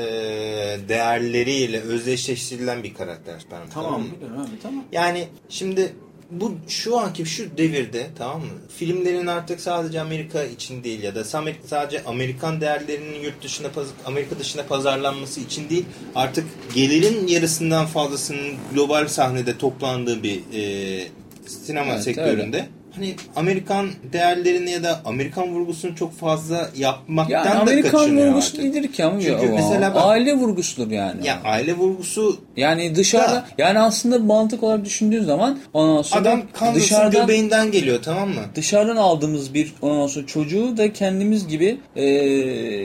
değerleriyle 0.88 1.80
özdeşleştirilen 1.80 2.82
bir 2.82 2.94
karakter 2.94 3.38
Superman. 3.38 3.68
Tamam 3.74 4.02
mı? 4.02 4.08
biliyorum 4.16 4.40
abi 4.40 4.60
tamam. 4.62 4.84
Yani 4.92 5.28
şimdi 5.48 5.92
bu 6.30 6.52
şu 6.68 6.98
anki 6.98 7.26
şu 7.26 7.56
devirde 7.58 8.06
tamam 8.18 8.40
mı? 8.40 8.52
Filmlerin 8.76 9.26
artık 9.26 9.60
sadece 9.60 10.00
Amerika 10.00 10.44
için 10.44 10.84
değil 10.84 11.02
ya 11.02 11.14
da 11.14 11.24
sadece 11.24 12.04
Amerikan 12.04 12.60
değerlerinin 12.60 13.20
yurt 13.20 13.42
dışına 13.42 13.68
Amerika 14.06 14.38
dışına 14.38 14.62
pazarlanması 14.62 15.40
için 15.40 15.68
değil. 15.68 15.84
Artık 16.14 16.44
gelirin 16.74 17.26
yarısından 17.26 17.86
fazlasının 17.86 18.54
global 18.74 19.08
sahnede 19.08 19.58
toplandığı 19.58 20.22
bir 20.22 20.40
e, 20.52 21.08
sinema 21.46 21.92
Evet, 21.92 22.02
sektöründe. 22.02 22.68
Hani 22.96 23.14
Amerikan 23.36 23.88
değerlerini 24.12 24.70
ya 24.70 24.82
da 24.82 25.00
Amerikan 25.04 25.48
vurgusunu 25.54 25.96
çok 25.96 26.12
fazla 26.18 26.70
yapmaktan 26.76 27.44
Yani 27.44 27.56
da 27.56 27.60
Amerikan 27.60 27.90
kaçınıyor 27.90 28.28
vurgusu 28.28 28.48
artık. 28.48 28.64
nedir 28.74 28.92
ki 28.92 29.04
ama 29.04 29.20
Çünkü 29.20 29.48
mesela 29.48 29.94
bak- 29.94 30.02
aile 30.04 30.34
vurgusudur 30.34 30.90
yani. 30.90 31.26
Ya 31.26 31.40
aile 31.44 31.74
vurgusu 31.76 32.36
Yani 32.56 32.94
dışarıda 32.94 33.32
Da- 33.34 33.46
yani 33.58 33.78
aslında 33.78 34.18
mantık 34.18 34.62
olarak 34.62 34.84
düşündüğün 34.84 35.24
zaman 35.24 35.58
ondan 35.74 36.02
sonra 36.02 36.20
adam 36.20 36.42
dışarıdan 36.74 37.22
göbeğinden 37.22 37.70
geliyor 37.70 38.02
tamam 38.02 38.28
mı? 38.28 38.40
dışarıdan 38.54 38.96
aldığımız 38.96 39.54
bir 39.54 39.72
ondan 39.82 40.06
sonra 40.06 40.26
çocuğu 40.26 40.76
da 40.76 40.92
kendimiz 40.92 41.48
gibi 41.48 41.78
e, 41.96 42.04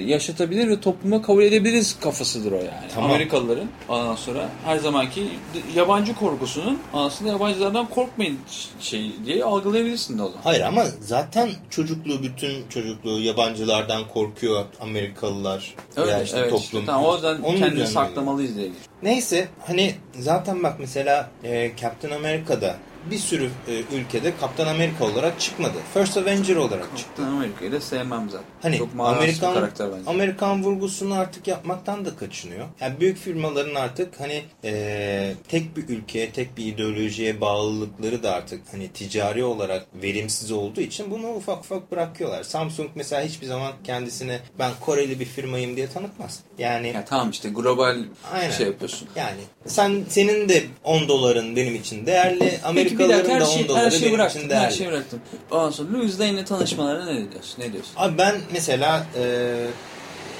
yaşatabilir 0.07 0.67
ve 0.67 0.79
topluma 0.79 1.21
kabul 1.21 1.43
edebiliriz 1.43 1.95
kafasıdır 1.99 2.51
o 2.51 2.55
yani. 2.55 2.67
Tamam. 2.95 3.11
Amerikalıların 3.11 3.67
ondan 3.89 4.15
sonra 4.15 4.49
her 4.65 4.77
zamanki 4.77 5.23
yabancı 5.75 6.15
korkusunun 6.15 6.79
aslında 6.93 7.31
yabancılardan 7.31 7.85
korkmayın 7.89 8.37
şey 8.81 9.11
diye 9.25 9.45
algılayabilirsin 10.09 10.19
de. 10.19 10.43
Hayır 10.43 10.61
ama 10.61 10.85
zaten 11.01 11.49
çocukluğu 11.69 12.23
bütün 12.23 12.67
çocukluğu 12.69 13.19
yabancılardan 13.19 14.07
korkuyor 14.07 14.65
Amerikalılar 14.81 15.75
Öyle, 15.95 16.23
işte 16.23 16.37
evet 16.37 16.49
toplum. 16.49 16.63
işte. 16.81 16.85
Tamam, 16.85 17.05
o 17.05 17.13
yüzden 17.13 17.41
Onun 17.41 17.57
kendini 17.57 17.87
saklamalıyız 17.87 18.55
diye. 18.55 18.69
Neyse 19.03 19.47
hani 19.67 19.95
zaten 20.19 20.63
bak 20.63 20.75
mesela 20.79 21.29
e, 21.43 21.71
Captain 21.81 22.15
America'da 22.15 22.75
bir 23.09 23.17
sürü 23.17 23.49
e, 23.67 23.95
ülkede 23.95 24.33
Kaptan 24.39 24.67
Amerika 24.67 25.05
olarak 25.05 25.39
çıkmadı. 25.39 25.73
First 25.93 26.17
Avenger 26.17 26.55
olarak 26.55 26.83
çıktı. 26.97 26.97
Çıktı 26.97 27.23
Amerika'yı 27.25 27.71
da 27.71 27.81
sevmem 27.81 28.29
zaten. 28.29 28.45
Hani 28.61 28.77
Çok 28.77 28.89
Amerikan 28.99 29.53
karakter 29.53 29.87
bence. 29.91 30.09
Amerikan 30.09 30.63
vurgusunu 30.63 31.13
artık 31.19 31.47
yapmaktan 31.47 32.05
da 32.05 32.15
kaçınıyor. 32.15 32.65
Yani 32.79 32.99
büyük 32.99 33.17
firmaların 33.17 33.75
artık 33.75 34.19
hani 34.19 34.43
e, 34.63 35.33
tek 35.47 35.77
bir 35.77 35.89
ülkeye, 35.89 36.31
tek 36.31 36.57
bir 36.57 36.65
ideolojiye 36.65 37.41
bağlılıkları 37.41 38.23
da 38.23 38.33
artık 38.33 38.61
hani 38.71 38.87
ticari 38.87 39.43
olarak 39.43 39.85
verimsiz 40.03 40.51
olduğu 40.51 40.81
için 40.81 41.11
bunu 41.11 41.27
ufak 41.27 41.59
ufak 41.59 41.91
bırakıyorlar. 41.91 42.43
Samsung 42.43 42.89
mesela 42.95 43.21
hiçbir 43.23 43.47
zaman 43.47 43.71
kendisine 43.83 44.39
ben 44.59 44.71
Koreli 44.81 45.19
bir 45.19 45.25
firmayım 45.25 45.75
diye 45.75 45.87
tanıtmaz. 45.89 46.39
Yani 46.57 46.87
Ya 46.87 47.05
tamam 47.05 47.29
işte 47.29 47.49
global 47.49 47.97
Aynen. 48.33 48.51
şey 48.51 48.65
yapıyorsun. 48.67 49.07
yani 49.15 49.41
sen 49.65 50.03
senin 50.09 50.49
de 50.49 50.63
10 50.83 51.07
doların 51.07 51.55
benim 51.55 51.75
için 51.75 52.05
değerli. 52.05 52.59
Peki 52.75 52.90
bir 52.99 53.03
Amerikalıların 53.03 53.39
dakika 53.39 53.59
her, 53.59 53.69
da 53.69 53.73
10 53.73 53.77
şey, 53.77 53.85
her 53.85 53.91
şeyi 53.91 54.13
bıraktım. 54.13 54.49
Her 54.49 54.71
şeyi 54.71 54.89
bıraktım. 54.89 55.19
Ondan 55.51 55.71
sonra 55.71 55.93
Louis 55.93 56.19
Lane'le 56.19 56.45
tanışmalarına 56.45 57.05
ne 57.05 57.31
diyorsun? 57.31 57.55
Ne 57.57 57.73
diyorsun? 57.73 57.93
Abi 57.97 58.17
ben 58.17 58.35
mesela 58.53 59.05
e, 59.15 59.23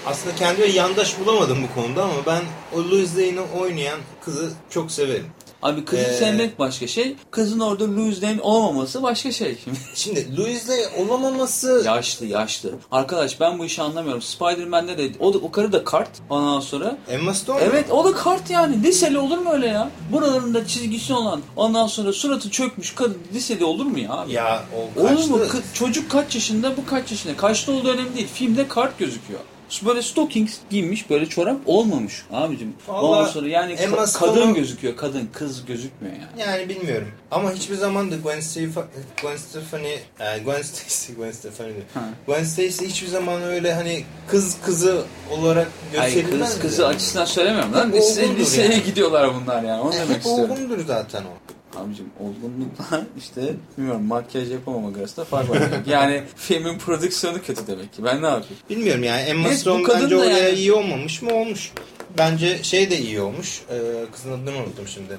aslında 0.06 0.36
kendime 0.36 0.68
yandaş 0.68 1.20
bulamadım 1.20 1.58
bu 1.64 1.82
konuda 1.82 2.04
ama 2.04 2.26
ben 2.26 2.42
o 2.74 2.78
Louis 2.78 3.18
Lane'i 3.18 3.40
oynayan 3.40 4.00
kızı 4.26 4.52
çok 4.70 4.92
severim. 4.92 5.28
Abi 5.62 5.86
kızı 5.86 6.02
Ee, 6.02 6.14
sevmek 6.14 6.60
başka 6.60 6.88
şey. 6.88 7.16
Kızın 7.32 7.60
orada 7.60 7.84
Louis 7.96 8.24
Lane 8.24 8.42
olamaması 8.42 9.04
başka 9.04 9.32
şey. 9.32 9.58
Şimdi 9.96 10.38
Louis 10.38 10.70
Lane 10.70 10.88
olamaması 11.06 11.82
yaşlı 11.86 12.26
yaşlı. 12.26 12.72
Arkadaş 12.92 13.40
ben 13.40 13.60
bu 13.60 13.66
işi 13.66 13.82
anlamıyorum. 13.82 14.22
Spider-Man'de 14.22 14.98
de 14.98 15.12
o, 15.20 15.34
da, 15.34 15.38
o 15.38 15.52
karı 15.52 15.72
da 15.72 15.84
kart. 15.84 16.10
Ondan 16.30 16.60
sonra 16.60 16.98
Emma 17.10 17.34
Stone 17.34 17.60
Evet 17.62 17.92
o 17.92 18.04
da 18.06 18.14
kart 18.14 18.50
yani. 18.50 18.84
Liseli 18.84 19.18
olur 19.18 19.38
mu 19.38 19.50
öyle 19.54 19.68
ya? 19.68 19.90
Buralarında 20.12 20.68
çizgisi 20.68 21.14
olan 21.14 21.42
ondan 21.56 21.88
sonra 21.88 22.14
suratı 22.14 22.50
çökmüş 22.50 22.96
kadın 22.96 23.18
liseli 23.34 23.66
olur 23.66 23.86
mu 23.86 24.00
ya? 24.00 24.12
abi? 24.12 24.34
ya 24.34 24.64
o 24.98 25.02
Olur 25.02 25.10
kaçtı. 25.10 25.30
mu? 25.30 25.38
Kı- 25.38 25.62
çocuk 25.74 26.12
kaç 26.12 26.36
yaşında 26.36 26.78
bu 26.78 26.86
kaç 26.86 27.12
yaşında? 27.12 27.38
Kaçta 27.38 27.72
olduğu 27.72 27.90
önemli 27.90 28.16
değil. 28.16 28.28
Filmde 28.34 28.68
kart 28.68 29.00
gözüküyor. 29.00 29.40
Böyle 29.86 30.02
stockings 30.02 30.58
giymiş 30.70 31.10
böyle 31.10 31.26
çorap 31.26 31.58
olmamış 31.66 32.22
abicim. 32.32 32.74
Vallahi 32.88 33.06
Ondan 33.06 33.26
sonra 33.32 33.48
yani 33.48 33.74
ka- 33.74 33.78
Emma 33.84 34.08
Stone'u- 34.08 34.34
kadın 34.36 34.54
gözüküyor 34.54 34.96
kadın 34.98 35.30
kız 35.34 35.66
gözükmüyor 35.66 36.16
yani. 36.16 36.50
Yani 36.50 36.70
bilmiyorum. 36.70 37.08
Ama 37.32 37.52
hiçbir 37.54 37.76
zaman 37.76 38.12
da 38.12 38.16
Gwen, 38.16 38.40
Stef- 38.40 38.84
Gwen 39.22 39.38
Stefani, 39.38 39.88
e, 40.20 40.38
Gwen 40.44 40.62
Stacy, 40.62 41.14
Gwen 41.18 41.32
Stefani. 41.32 41.74
Ha. 41.94 42.10
Gwen 42.26 42.44
Stacy 42.44 42.86
hiçbir 42.86 43.08
zaman 43.08 43.42
öyle 43.44 43.74
hani 43.74 44.04
kız 44.28 44.56
kızı 44.66 45.04
olarak 45.32 45.68
Hayır 45.96 46.16
gösterilmez. 46.16 46.50
kız 46.54 46.60
kızı 46.62 46.88
açısından 46.88 47.26
söylemiyorum 47.26 47.74
lan. 47.74 47.88
Hep 47.88 47.96
Lise, 47.96 48.24
olgundur 48.24 48.40
liseye 48.40 48.68
yani. 48.72 48.84
gidiyorlar 48.84 49.32
bunlar 49.36 49.64
yani. 49.64 49.82
Onu 49.82 49.96
E, 49.96 49.98
demek 49.98 50.10
hep 50.10 50.18
istiyorum. 50.26 50.52
olgundur 50.52 50.86
zaten 50.88 51.22
o. 51.24 51.61
Abicim 51.76 52.06
olgunlukla 52.20 53.02
işte 53.18 53.42
bilmiyorum 53.78 54.04
makyaj 54.04 54.52
yapamamak 54.52 54.98
arasında 54.98 55.26
fark 55.26 55.50
var. 55.50 55.58
yani 55.86 56.24
filmin 56.36 56.78
prodüksiyonu 56.78 57.38
kötü 57.42 57.68
demek 57.68 57.94
ki. 57.94 58.04
Ben 58.04 58.22
ne 58.22 58.26
yapayım? 58.26 58.56
Bilmiyorum 58.70 59.04
yani 59.04 59.22
Emma 59.22 59.48
Evet, 59.48 59.58
bu 59.58 59.62
Stone 59.62 59.84
kadın 59.84 60.04
bence 60.04 60.18
oraya 60.18 60.38
yani- 60.48 60.58
iyi 60.60 60.74
olmamış 60.74 61.22
mı? 61.22 61.34
Olmuş. 61.34 61.72
Bence 62.18 62.64
şey 62.64 62.90
de 62.92 63.00
iyi 63.00 63.22
olmuş. 63.22 63.62
Ee, 63.70 63.76
kızın 64.14 64.32
adını 64.32 64.58
unuttum 64.58 64.88
şimdi. 64.88 65.18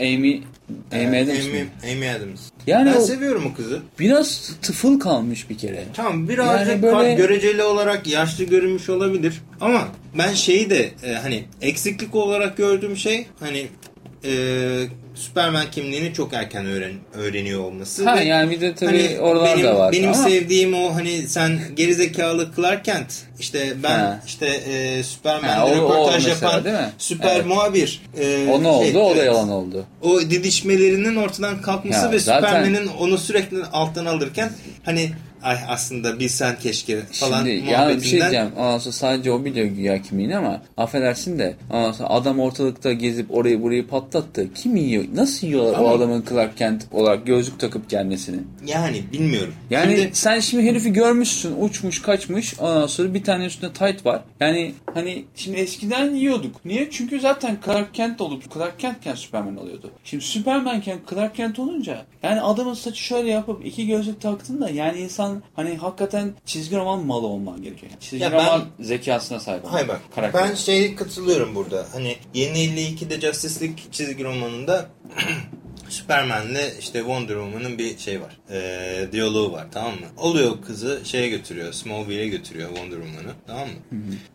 Amy, 0.00 0.42
Amy 0.92 1.16
Ee, 1.18 1.22
Adams 1.24 1.46
Amy, 1.46 1.62
mı? 1.62 1.68
Amy 1.92 2.10
Adams. 2.10 2.40
Yani 2.66 2.90
ben 2.94 2.96
o 2.96 3.00
seviyorum 3.00 3.46
o 3.52 3.56
kızı. 3.56 3.80
biraz 3.98 4.52
tıfıl 4.62 5.00
kalmış 5.00 5.50
bir 5.50 5.58
kere. 5.58 5.84
Tamam 5.94 6.28
birazcık 6.28 6.68
Yani 6.68 6.82
böyle- 6.82 7.14
göreceli 7.14 7.62
olarak 7.62 8.06
yaşlı 8.06 8.44
görünmüş 8.44 8.88
olabilir. 8.88 9.42
Ama 9.60 9.88
ben 10.18 10.32
şeyi 10.34 10.70
de 10.70 10.90
e, 11.04 11.12
hani 11.14 11.44
eksiklik 11.60 12.14
olarak 12.14 12.56
gördüğüm 12.56 12.96
şey 12.96 13.26
hani 13.40 13.66
e, 14.24 14.30
Superman 15.14 15.70
kimliğini 15.70 16.14
çok 16.14 16.32
erken 16.32 16.66
öğren 16.66 16.92
öğreniyor 17.14 17.60
olması. 17.64 18.04
Ha 18.08 18.16
ve 18.16 18.24
yani 18.24 18.50
bir 18.50 18.60
de 18.60 18.74
tabii 18.74 19.06
hani 19.08 19.20
oralar 19.20 19.54
benim, 19.56 19.66
da 19.66 19.78
var. 19.78 19.92
Benim 19.92 20.08
ama 20.12 20.22
sevdiğim 20.28 20.74
o 20.74 20.94
hani 20.94 21.28
sen 21.28 21.60
gerizekalı 21.76 22.48
Clark 22.56 22.84
Kent 22.84 23.06
işte 23.40 23.72
ben 23.82 23.98
Ha. 23.98 24.20
işte 24.26 24.46
e, 24.46 25.02
Superman'de 25.02 25.62
o- 25.74 25.76
röportaj 25.76 26.26
mesela, 26.26 26.46
yapan 26.50 26.64
değil 26.64 26.76
mi? 26.76 26.90
süper 26.98 27.36
Evet. 27.36 27.46
muhabir. 27.46 28.02
e, 28.20 28.46
o 28.50 28.62
ne 28.62 28.68
oldu? 28.68 28.84
şey, 28.84 28.96
o 28.96 29.10
da 29.10 29.14
evet. 29.14 29.26
yalan 29.26 29.48
oldu. 29.48 29.84
O 30.02 30.20
didişmelerinin 30.20 31.16
ortadan 31.16 31.62
kalkması 31.62 32.04
Ya 32.06 32.12
ve 32.12 32.18
zaten- 32.18 32.48
Superman'in 32.48 32.86
onu 32.86 33.18
sürekli 33.18 33.64
alttan 33.72 34.06
alırken 34.06 34.52
hani 34.82 35.10
ay 35.42 35.56
aslında 35.68 36.18
bilsen 36.18 36.58
keşke 36.58 37.00
falan 37.00 37.38
Şimdi 37.44 37.70
yani 37.70 37.96
bir 37.96 38.02
şey 38.02 38.20
diyeceğim. 38.20 38.48
Ondan 38.56 38.78
sonra 38.78 38.92
sadece 38.92 39.32
o 39.32 39.44
biliyor 39.44 39.66
güya 39.66 40.02
kimliğini 40.02 40.36
ama 40.36 40.62
affedersin 40.76 41.38
de 41.38 41.56
ondan 41.70 41.92
sonra 41.92 42.08
adam 42.08 42.40
ortalıkta 42.40 42.92
gezip 42.92 43.34
orayı 43.34 43.62
burayı 43.62 43.86
patlattı. 43.86 44.54
Kim 44.54 44.76
yiyor? 44.76 45.04
Nasıl 45.14 45.46
yiyorlar 45.46 45.78
Ama- 45.78 45.88
o 45.88 45.96
adamın 45.96 46.24
Clark 46.28 46.56
Kent 46.56 46.84
olarak 46.92 47.26
gözlük 47.26 47.60
takıp 47.60 47.90
gelmesini? 47.90 48.40
Yani 48.66 49.02
bilmiyorum. 49.12 49.54
Yani 49.70 49.96
Şimdi- 49.96 50.10
sen 50.12 50.40
şimdi 50.40 50.64
herifi 50.64 50.92
görmüşsün 50.92 51.54
uçmuş 51.60 52.02
kaçmış 52.02 52.60
ondan 52.60 52.86
sonra 52.86 53.14
bir 53.14 53.24
tane 53.24 53.44
üstünde 53.44 53.72
tight 53.72 54.06
var. 54.06 54.22
Yani 54.40 54.72
hani 54.94 55.24
şimdi 55.36 55.56
eskiden 55.58 56.14
yiyorduk. 56.14 56.64
Niye? 56.64 56.88
Çünkü 56.90 57.20
zaten 57.20 57.58
Clark 57.64 57.94
Kent 57.94 58.20
olup 58.20 58.54
Clark 58.54 58.78
Kent'ken 58.80 59.14
Superman 59.14 59.56
oluyordu. 59.56 59.90
Şimdi 60.04 60.24
Superman'ken 60.24 60.98
Clark 61.10 61.34
Kent 61.34 61.58
olunca 61.58 62.04
yani 62.22 62.40
adamın 62.40 62.74
saçı 62.74 63.02
şöyle 63.02 63.30
yapıp 63.30 63.66
iki 63.66 63.86
gözlük 63.86 64.20
taktın 64.20 64.60
da 64.60 64.70
yani 64.70 64.98
insan 64.98 65.31
hani 65.56 65.76
hakikaten 65.76 66.32
çizgi 66.46 66.76
roman 66.76 67.06
malı 67.06 67.26
olman 67.26 67.62
gerekiyor. 67.62 67.92
Yani 67.92 68.00
çizgi 68.00 68.24
Ya 68.24 68.32
ben- 68.32 68.38
roman 68.38 68.64
zekasına 68.80 69.40
sahip 69.40 69.64
olman. 69.64 69.72
Hayır 69.72 69.88
bak 69.88 70.00
Karakter. 70.14 70.48
ben 70.50 70.54
şey 70.54 70.94
katılıyorum 70.94 71.54
burada. 71.54 71.86
Hani 71.92 72.16
yeni 72.34 72.58
52'de 72.58 73.20
Justice 73.20 73.60
League 73.60 73.82
çizgi 73.92 74.24
romanında 74.24 74.86
Superman'le 75.88 76.78
işte 76.80 76.98
Wonder 76.98 77.34
Woman'ın 77.34 77.78
bir 77.78 77.98
şey 77.98 78.20
var. 78.20 78.38
Ee, 78.52 79.08
diyaloğu 79.12 79.52
var 79.52 79.66
tamam 79.72 79.92
mı? 79.92 80.06
Oluyor 80.16 80.62
kızı 80.66 81.00
şeye 81.04 81.28
götürüyor. 81.28 81.72
Smallville'e 81.72 82.28
götürüyor 82.28 82.68
Wonder 82.68 82.96
Woman'ı 82.96 83.32
tamam 83.46 83.68
mı? 83.68 83.74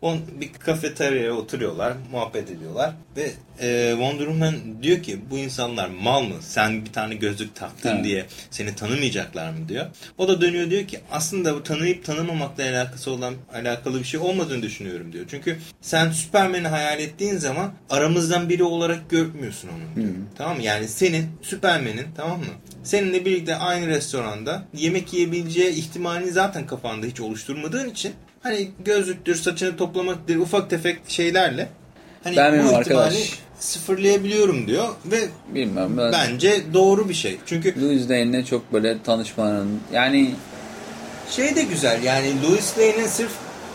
On, 0.01 0.19
bir 0.41 0.53
kafeteryaya 0.53 1.33
oturuyorlar. 1.33 1.93
Muhabbet 2.11 2.51
ediyorlar. 2.51 2.93
Ve 3.17 3.31
e, 3.61 3.89
Wonder 3.91 4.25
Woman 4.25 4.55
diyor 4.83 5.03
ki 5.03 5.19
bu 5.31 5.37
insanlar 5.37 5.87
mal 5.89 6.23
mı? 6.23 6.35
Sen 6.41 6.85
bir 6.85 6.93
tane 6.93 7.15
gözlük 7.15 7.55
taktın 7.55 7.89
Evet. 7.89 8.03
diye 8.03 8.25
seni 8.51 8.75
tanımayacaklar 8.75 9.49
mı 9.51 9.69
diyor. 9.69 9.85
O 10.17 10.27
da 10.27 10.41
dönüyor 10.41 10.69
diyor 10.69 10.87
ki 10.87 10.99
aslında 11.11 11.55
bu 11.55 11.63
tanıyıp 11.63 12.05
tanımamakla 12.05 12.63
alakası 12.63 13.11
olan 13.11 13.33
alakalı 13.53 13.99
bir 13.99 14.03
şey 14.05 14.19
olmadığını 14.19 14.61
düşünüyorum 14.61 15.13
diyor. 15.13 15.25
Çünkü 15.29 15.57
sen 15.81 16.11
Superman'i 16.11 16.67
hayal 16.67 16.99
ettiğin 16.99 17.37
zaman 17.37 17.73
aramızdan 17.89 18.49
biri 18.49 18.63
olarak 18.63 19.09
görmüyorsun 19.09 19.67
onu 19.69 19.95
diyor. 20.03 20.13
Tamam 20.37 20.57
mı? 20.57 20.63
Yani 20.63 20.87
senin 20.87 21.25
Superman'in 21.41 22.07
tamam 22.17 22.39
mı? 22.39 22.45
Seninle 22.83 23.25
birlikte 23.25 23.55
aynı 23.55 23.87
restoranda 24.07 24.63
yemek 24.73 25.13
yiyebileceği 25.13 25.69
ihtimalini 25.69 26.31
zaten 26.31 26.67
kafanda 26.67 27.05
hiç 27.05 27.21
oluşturmadığın 27.21 27.89
için 27.89 28.13
hani 28.43 28.71
gözlüktür, 28.85 29.35
saçını 29.35 29.77
toplamaktır, 29.77 30.35
ufak 30.35 30.69
tefek 30.69 30.99
şeylerle 31.07 31.69
hani 32.23 32.35
Ben 32.37 32.67
bu 32.69 32.75
arkadaş. 32.75 33.39
sıfırlayabiliyorum 33.59 34.67
diyor 34.67 34.87
ve 35.05 35.17
Bilmem 35.49 35.97
ben. 35.97 36.11
bence 36.11 36.61
doğru 36.73 37.09
bir 37.09 37.13
şey. 37.13 37.37
Çünkü 37.45 37.81
Louis 37.81 38.09
Lane'le 38.09 38.45
çok 38.45 38.73
böyle 38.73 39.03
tanışmanın 39.03 39.79
yani 39.93 40.31
şey 41.29 41.55
de 41.55 41.63
güzel 41.63 42.03
yani 42.03 42.33
Louis 42.43 42.77
Lane'in 42.77 43.07
sırf 43.07 43.31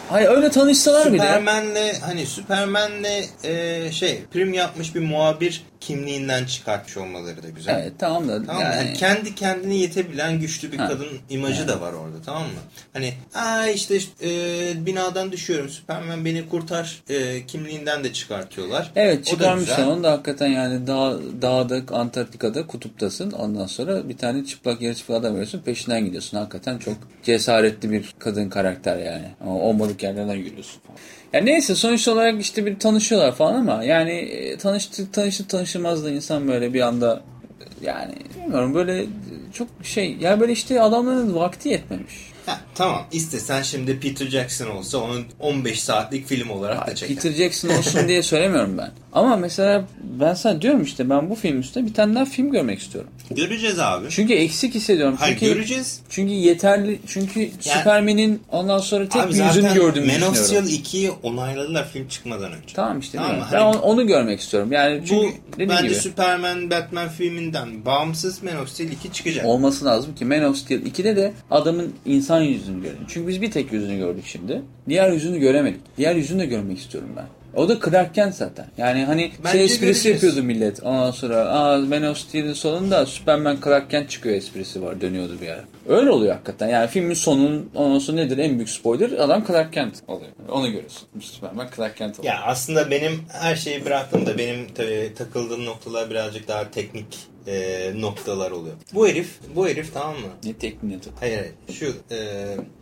hayır 0.08 0.28
öyle 0.28 0.50
tanışsalar 0.50 1.12
bile. 1.12 1.22
Superman'le 1.22 1.92
hani 2.00 2.26
Superman'le 2.26 3.24
e, 3.44 3.92
şey 3.92 4.22
prim 4.32 4.54
yapmış 4.54 4.94
bir 4.94 5.00
muhabir 5.00 5.64
kimliğinden 5.82 6.44
çıkartmış 6.44 6.96
olmaları 6.96 7.42
da 7.42 7.48
güzel. 7.48 7.80
Evet 7.80 7.92
tamam 7.98 8.28
da 8.28 8.44
Tamam 8.44 8.62
yani, 8.62 8.76
Yani 8.76 8.92
kendi 8.92 9.34
kendine 9.34 9.76
yetebilen 9.76 10.40
güçlü 10.40 10.72
bir 10.72 10.78
Ha. 10.78 10.88
kadın 10.88 11.08
imajı 11.30 11.68
da 11.68 11.80
var 11.80 11.92
orada 11.92 12.16
tamam 12.24 12.42
mı? 12.42 12.60
Hani 12.92 13.14
aa 13.34 13.66
işte 13.66 13.98
e, 14.22 14.86
binadan 14.86 15.32
düşüyorum 15.32 15.68
Superman 15.68 16.24
beni 16.24 16.48
kurtar 16.48 17.02
e, 17.08 17.46
kimliğinden 17.46 18.04
de 18.04 18.12
çıkartıyorlar. 18.12 18.90
Evet 18.96 19.24
çıkarmışlar 19.24 19.86
onu 19.86 20.02
da 20.02 20.12
hakikaten 20.12 20.46
yani 20.46 20.86
dağ, 20.86 21.18
dağda 21.42 21.96
Antarktika'da 21.96 22.66
kutuptasın 22.66 23.30
ondan 23.30 23.66
sonra 23.66 24.08
bir 24.08 24.16
tane 24.16 24.44
çıplak 24.44 24.82
yarı 24.82 24.94
çıplak 24.94 25.20
adam 25.20 25.32
veriyorsun 25.32 25.58
peşinden 25.60 26.04
gidiyorsun 26.04 26.38
hakikaten 26.38 26.78
çok 26.78 26.94
cesaretli 27.22 27.90
bir 27.90 28.14
kadın 28.18 28.48
karakter 28.48 28.98
yani 28.98 29.26
ama 29.40 29.54
olmadık 29.54 30.02
yerlerden 30.02 30.34
yürüyorsun 30.34 30.80
falan. 30.80 30.98
Yani 31.32 31.46
neyse 31.46 31.74
sonuç 31.74 32.08
olarak 32.08 32.40
işte 32.40 32.66
bir 32.66 32.78
tanışıyorlar 32.78 33.32
falan 33.32 33.54
ama 33.54 33.84
yani 33.84 34.12
e, 34.12 34.56
tanıştık 34.56 35.12
tanıştık 35.12 35.48
tanışılmaz 35.48 36.04
da 36.04 36.10
insan 36.10 36.48
böyle 36.48 36.74
bir 36.74 36.80
anda 36.80 37.22
e, 37.60 37.86
yani 37.86 38.14
bilmiyorum 38.36 38.74
böyle 38.74 39.06
çok 39.52 39.68
şey 39.82 40.16
ya 40.20 40.40
böyle 40.40 40.52
işte 40.52 40.82
adamların 40.82 41.34
vakti 41.34 41.68
yetmemiş. 41.68 42.31
Ha, 42.46 42.61
tamam 42.74 43.02
istesen 43.12 43.62
şimdi 43.62 44.00
Peter 44.00 44.26
Jackson 44.26 44.66
olsa 44.66 44.98
onun 44.98 45.24
15 45.40 45.81
saatlik 45.83 46.26
film 46.26 46.50
olarak 46.50 46.78
da 46.78 46.85
Hayır, 46.85 46.96
çeker. 46.96 47.16
Peter 47.16 47.33
Jackson 47.33 47.68
olsun 47.68 48.00
diye 48.09 48.22
söylemiyorum 48.22 48.78
ben. 48.78 48.90
Ama 49.12 49.37
mesela 49.37 49.85
ben 50.20 50.35
sana 50.35 50.62
diyorum 50.62 50.83
işte 50.83 51.11
ben 51.11 51.31
bu 51.31 51.35
film 51.35 51.61
üstüne 51.61 51.87
bir 51.87 51.94
tane 51.94 52.14
daha 52.14 52.24
film 52.24 52.50
görmek 52.52 52.78
istiyorum. 52.78 53.11
Göreceğiz 53.31 53.78
abi. 53.78 54.07
Çünkü 54.11 54.35
eksik 54.35 54.74
hissediyorum. 54.74 55.16
Hayır 55.20 55.38
Çünkü, 55.40 55.55
göreceğiz. 55.55 56.00
çünkü 56.11 56.33
yeterli 56.33 57.00
çünkü 57.07 57.50
Superman'in 57.61 58.42
ondan 58.50 58.78
sonra 58.78 59.09
tek 59.09 59.22
bir 59.31 59.44
yüzünü 59.44 59.74
gördüğümü 59.74 60.07
Man 60.18 60.22
of 60.31 60.35
düşünüyorum. 60.35 60.68
Steel 60.68 60.81
2'yi 60.85 61.11
onayladılar 61.22 61.88
film 61.88 62.09
çıkmadan 62.09 62.52
önce. 62.52 62.74
Tamam 62.74 63.00
işte 63.00 63.18
Tamam 63.18 63.37
mi? 63.37 63.42
Ben 63.52 63.57
Hani 63.59 63.64
onu, 63.76 63.78
onu 63.81 64.07
görmek 64.07 64.40
istiyorum. 64.40 64.72
Yani 64.72 65.02
çünkü 65.09 65.26
Bu 65.57 65.59
bence 65.59 65.83
gibi 65.83 65.94
Superman 65.94 66.70
Batman 66.70 67.09
filminden 67.09 67.85
bağımsız 67.85 68.42
Man 68.42 68.57
of 68.57 68.68
Steel 68.68 68.90
2 68.90 69.12
çıkacak. 69.12 69.46
olması 69.46 69.85
lazım 69.85 70.14
ki 70.14 70.24
Man 70.24 70.42
of 70.44 70.57
Steel 70.57 70.81
2'de 70.83 71.16
de 71.16 71.33
adamın 71.50 71.92
insan 72.07 72.31
yüzünü 72.40 72.82
görelim. 72.82 73.04
Çünkü 73.08 73.28
biz 73.28 73.42
bir 73.42 73.50
tek 73.50 73.72
yüzünü 73.72 73.96
gördük 73.98 74.24
şimdi. 74.26 74.62
Diğer 74.88 75.12
yüzünü 75.12 75.38
göremedik. 75.38 75.80
Diğer 75.96 76.14
yüzünü 76.16 76.40
de 76.42 76.46
görmek 76.46 76.78
istiyorum 76.78 77.10
ben. 77.16 77.24
O 77.54 77.68
da 77.68 77.78
Clark 77.90 78.14
Kent 78.14 78.34
zaten. 78.34 78.66
Yani 78.78 79.04
hani 79.04 79.30
Bence 79.44 79.52
şey 79.58 79.64
esprisi 79.64 79.84
göreceğiz. 79.86 80.22
yapıyordu 80.24 80.46
millet. 80.46 80.82
Ondan 80.82 81.10
sonra 81.10 81.36
aa 81.36 81.78
Man 81.78 82.02
of 82.02 82.18
Steel'in 82.18 82.52
sonunda 82.52 83.06
Superman 83.06 83.58
Clark 83.64 83.90
Kent 83.90 84.10
çıkıyor 84.10 84.36
esprisi 84.36 84.82
var. 84.82 85.00
Dönüyordu 85.00 85.32
bir 85.42 85.48
ara. 85.48 85.64
Öyle 85.88 86.10
oluyor 86.10 86.34
hakikaten. 86.34 86.68
Yani 86.68 86.88
filmin 86.88 87.14
sonunun 87.14 87.98
sonra 87.98 88.16
nedir 88.16 88.38
en 88.38 88.54
büyük 88.54 88.70
spoiler? 88.70 89.10
Adam 89.10 89.46
Clark 89.46 89.72
Kent 89.72 90.02
oluyor. 90.08 90.30
Onu 90.48 90.66
görüyorsun. 90.66 91.08
Superman 91.20 91.68
Clark 91.76 91.96
Kent 91.96 92.18
oluyor. 92.18 92.34
Ya 92.34 92.42
aslında 92.42 92.90
benim 92.90 93.22
her 93.28 93.56
şeyi 93.56 93.84
bıraktığımda 93.84 94.38
benim 94.38 94.68
tabii 94.74 95.12
takıldığım 95.18 95.64
noktalar 95.64 96.10
birazcık 96.10 96.48
daha 96.48 96.70
teknik 96.70 97.32
e, 97.46 97.92
noktalar 97.96 98.50
oluyor. 98.50 98.74
Bu 98.94 99.08
herif, 99.08 99.38
bu 99.54 99.68
herif 99.68 99.94
tamam 99.94 100.14
mı? 100.14 100.26
Ne 100.44 100.52
tekniği 100.52 100.98
Hayır 101.20 101.38
hayır. 101.38 101.54
Şu 101.78 101.96
e, 102.14 102.16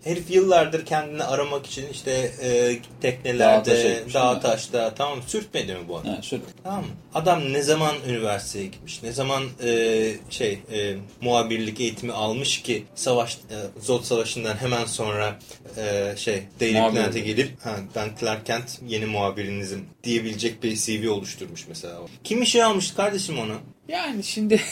herif 0.05 0.31
yıllardır 0.31 0.85
kendini 0.85 1.25
aramak 1.25 1.67
için 1.67 1.87
işte 1.93 2.11
e, 2.43 2.79
teknelerde, 3.01 3.95
gitmiş, 3.97 4.15
dağ 4.15 4.35
mi? 4.35 4.41
taşta 4.41 4.95
tamam 4.95 5.19
mı? 5.19 5.25
Sürtmedi 5.27 5.75
mi 5.75 5.81
bu 5.89 5.97
adam? 5.99 6.15
Ha, 6.15 6.23
şöyle. 6.23 6.43
Tamam 6.65 6.81
mı? 6.81 6.91
Adam 7.15 7.53
ne 7.53 7.63
zaman 7.63 7.95
üniversiteye 8.09 8.67
gitmiş, 8.67 9.03
ne 9.03 9.13
zaman 9.13 9.43
e, 9.65 10.13
şey 10.31 10.59
e, 10.73 10.97
muhabirlik 11.21 11.81
eğitimi 11.81 12.13
almış 12.13 12.63
ki 12.63 12.85
savaş 12.95 13.35
e, 13.37 13.57
Zod 13.83 14.03
Savaşı'ndan 14.03 14.57
hemen 14.57 14.85
sonra 14.85 15.39
e, 15.77 16.15
şey 16.17 16.43
Daily 16.61 16.91
Planet'e 16.93 17.21
gelip 17.21 17.65
ha, 17.67 17.77
ben 17.97 18.09
Clark 18.21 18.47
Kent 18.47 18.79
yeni 18.87 19.07
muhabirinizim 19.07 19.85
diyebilecek 20.05 20.63
bir 20.63 20.77
CV 20.77 21.11
oluşturmuş 21.11 21.67
mesela. 21.69 21.99
Kim 22.25 22.43
işe 22.43 22.65
almış 22.65 22.93
kardeşim 22.93 23.39
onu? 23.39 23.55
Yani 23.89 24.25
şimdi 24.25 24.61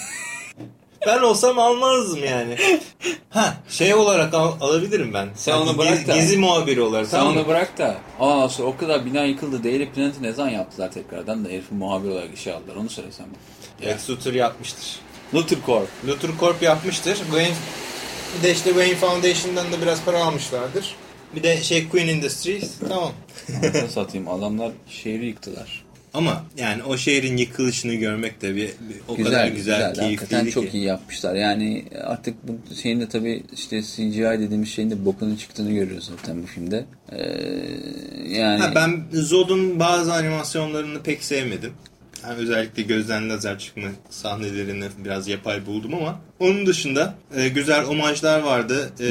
Ben 1.06 1.18
olsam 1.18 1.58
almazdım 1.58 2.24
yani. 2.24 2.56
Ha 3.30 3.56
şey 3.68 3.94
olarak 3.94 4.34
al- 4.34 4.56
alabilirim 4.60 5.14
ben. 5.14 5.28
Sen 5.34 5.52
Hani 5.52 5.62
onu 5.70 5.78
bırak 5.78 5.90
gezi, 5.94 6.06
da. 6.06 6.14
gezi 6.16 6.38
muhabiri 6.38 6.80
olarak. 6.80 7.06
sen 7.08 7.18
tamam 7.18 7.34
mı? 7.34 7.40
onu 7.40 7.48
bırak 7.48 7.78
da 7.78 7.96
sonra 8.48 8.68
o 8.68 8.76
kadar 8.76 9.06
bina 9.06 9.24
yıkıldı. 9.24 9.64
Daily 9.64 9.88
Planet'i 9.88 10.22
ne 10.22 10.32
zaman 10.32 10.50
yaptılar 10.50 10.92
tekrardan 10.92 11.44
da 11.44 11.48
herifin 11.48 11.78
muhabir 11.78 12.08
olarak 12.08 12.34
işe 12.34 12.54
aldılar. 12.54 12.76
Onu 12.76 12.90
söylesem. 12.90 13.26
Lex 13.84 14.10
Luthor 14.10 14.32
yapmıştır. 14.32 14.98
Luther 15.34 15.58
Corp. 15.66 15.88
Luthor 16.08 16.28
Corp 16.40 16.62
yapmıştır. 16.62 17.16
Wayne, 17.16 17.54
bir 18.38 18.48
de 18.48 18.52
işte 18.52 18.70
Wayne 18.70 18.94
Foundation'dan 18.96 19.72
da 19.72 19.82
biraz 19.82 20.04
para 20.04 20.24
almışlardır. 20.24 20.94
Bir 21.36 21.42
de 21.42 21.62
şey 21.62 21.88
Queen 21.88 22.08
Industries. 22.08 22.70
Tamam. 22.88 23.12
Anasını 23.62 23.90
satayım 23.90 24.28
adamlar 24.28 24.72
şehri 24.88 25.26
yıktılar. 25.26 25.84
Ama 26.14 26.44
yani 26.56 26.82
o 26.82 26.96
şehrin 26.96 27.36
yıkılışını 27.36 27.94
görmek 27.94 28.42
de 28.42 28.54
bir, 28.56 28.66
bir 28.66 28.96
o 29.08 29.16
güzel, 29.16 29.32
kadar 29.32 29.48
güzel. 29.48 29.90
güzel, 29.90 30.04
keyifliydi 30.04 30.44
ki. 30.44 30.50
çok 30.50 30.74
iyi 30.74 30.84
yapmışlar. 30.84 31.34
Yani 31.34 31.84
artık 32.04 32.34
bu 32.48 32.74
şeyin 32.74 33.00
de 33.00 33.08
tabii 33.08 33.42
işte 33.54 33.82
CGI 33.82 34.20
dediğimiz 34.20 34.68
şeyin 34.68 34.90
de 34.90 35.04
bokunun 35.04 35.36
çıktığını 35.36 35.72
görüyoruz 35.72 36.10
zaten 36.16 36.42
bu 36.42 36.46
filmde. 36.46 36.84
Ee, 37.12 37.18
yani 38.28 38.60
Ha, 38.60 38.72
ben 38.74 39.02
Zod'un 39.12 39.80
bazı 39.80 40.12
animasyonlarını 40.12 41.02
pek 41.02 41.24
sevmedim. 41.24 41.72
Yani 42.22 42.34
özellikle 42.38 42.82
gözden 42.82 43.30
lazer 43.30 43.58
çıkma 43.58 43.88
sahnelerini 44.10 44.84
biraz 45.04 45.28
yapay 45.28 45.66
buldum 45.66 45.94
ama 45.94 46.20
onun 46.38 46.66
dışında 46.66 47.14
e, 47.36 47.48
güzel 47.48 47.84
omajlar 47.84 48.40
vardı. 48.40 48.92
E, 49.00 49.08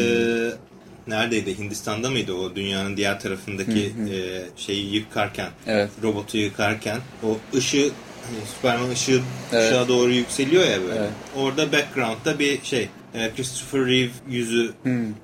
neredeydi? 1.08 1.58
Hindistan'da 1.58 2.10
mıydı 2.10 2.34
o 2.34 2.56
dünyanın 2.56 2.98
diğer 2.98 3.20
tarafındaki 3.20 3.94
e, 4.12 4.18
şeyi 4.58 4.96
yıkarken, 4.96 5.50
Evet. 5.68 5.90
robotu 6.04 6.38
yıkarken 6.38 7.00
o 7.24 7.38
ışığı 7.58 7.92
hani 8.26 8.46
Superman 8.56 8.90
ışığı 8.90 9.22
Evet. 9.54 9.72
ışığa 9.72 9.88
doğru 9.88 10.12
yükseliyor 10.12 10.64
ya 10.68 10.82
böyle. 10.82 11.00
Evet. 11.00 11.10
Orada 11.36 11.72
background'da 11.72 12.40
bir 12.40 12.64
şey 12.64 12.90
Christopher 13.36 13.86
Reeve 13.86 14.10
yüzü 14.30 14.74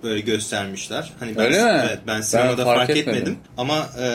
böyle 0.04 0.20
göstermişler. 0.20 1.14
Hani 1.20 1.36
ben, 1.38 1.44
Hmm. 1.46 1.54
Öyle 1.54 1.64
mi? 1.64 1.82
Evet, 1.88 2.00
ben 2.08 2.22
sinemada 2.22 2.66
fark 2.66 2.78
fark, 2.78 2.90
etmedim. 2.90 3.14
etmedim. 3.14 3.38
Ama 3.58 3.88
e, 4.02 4.08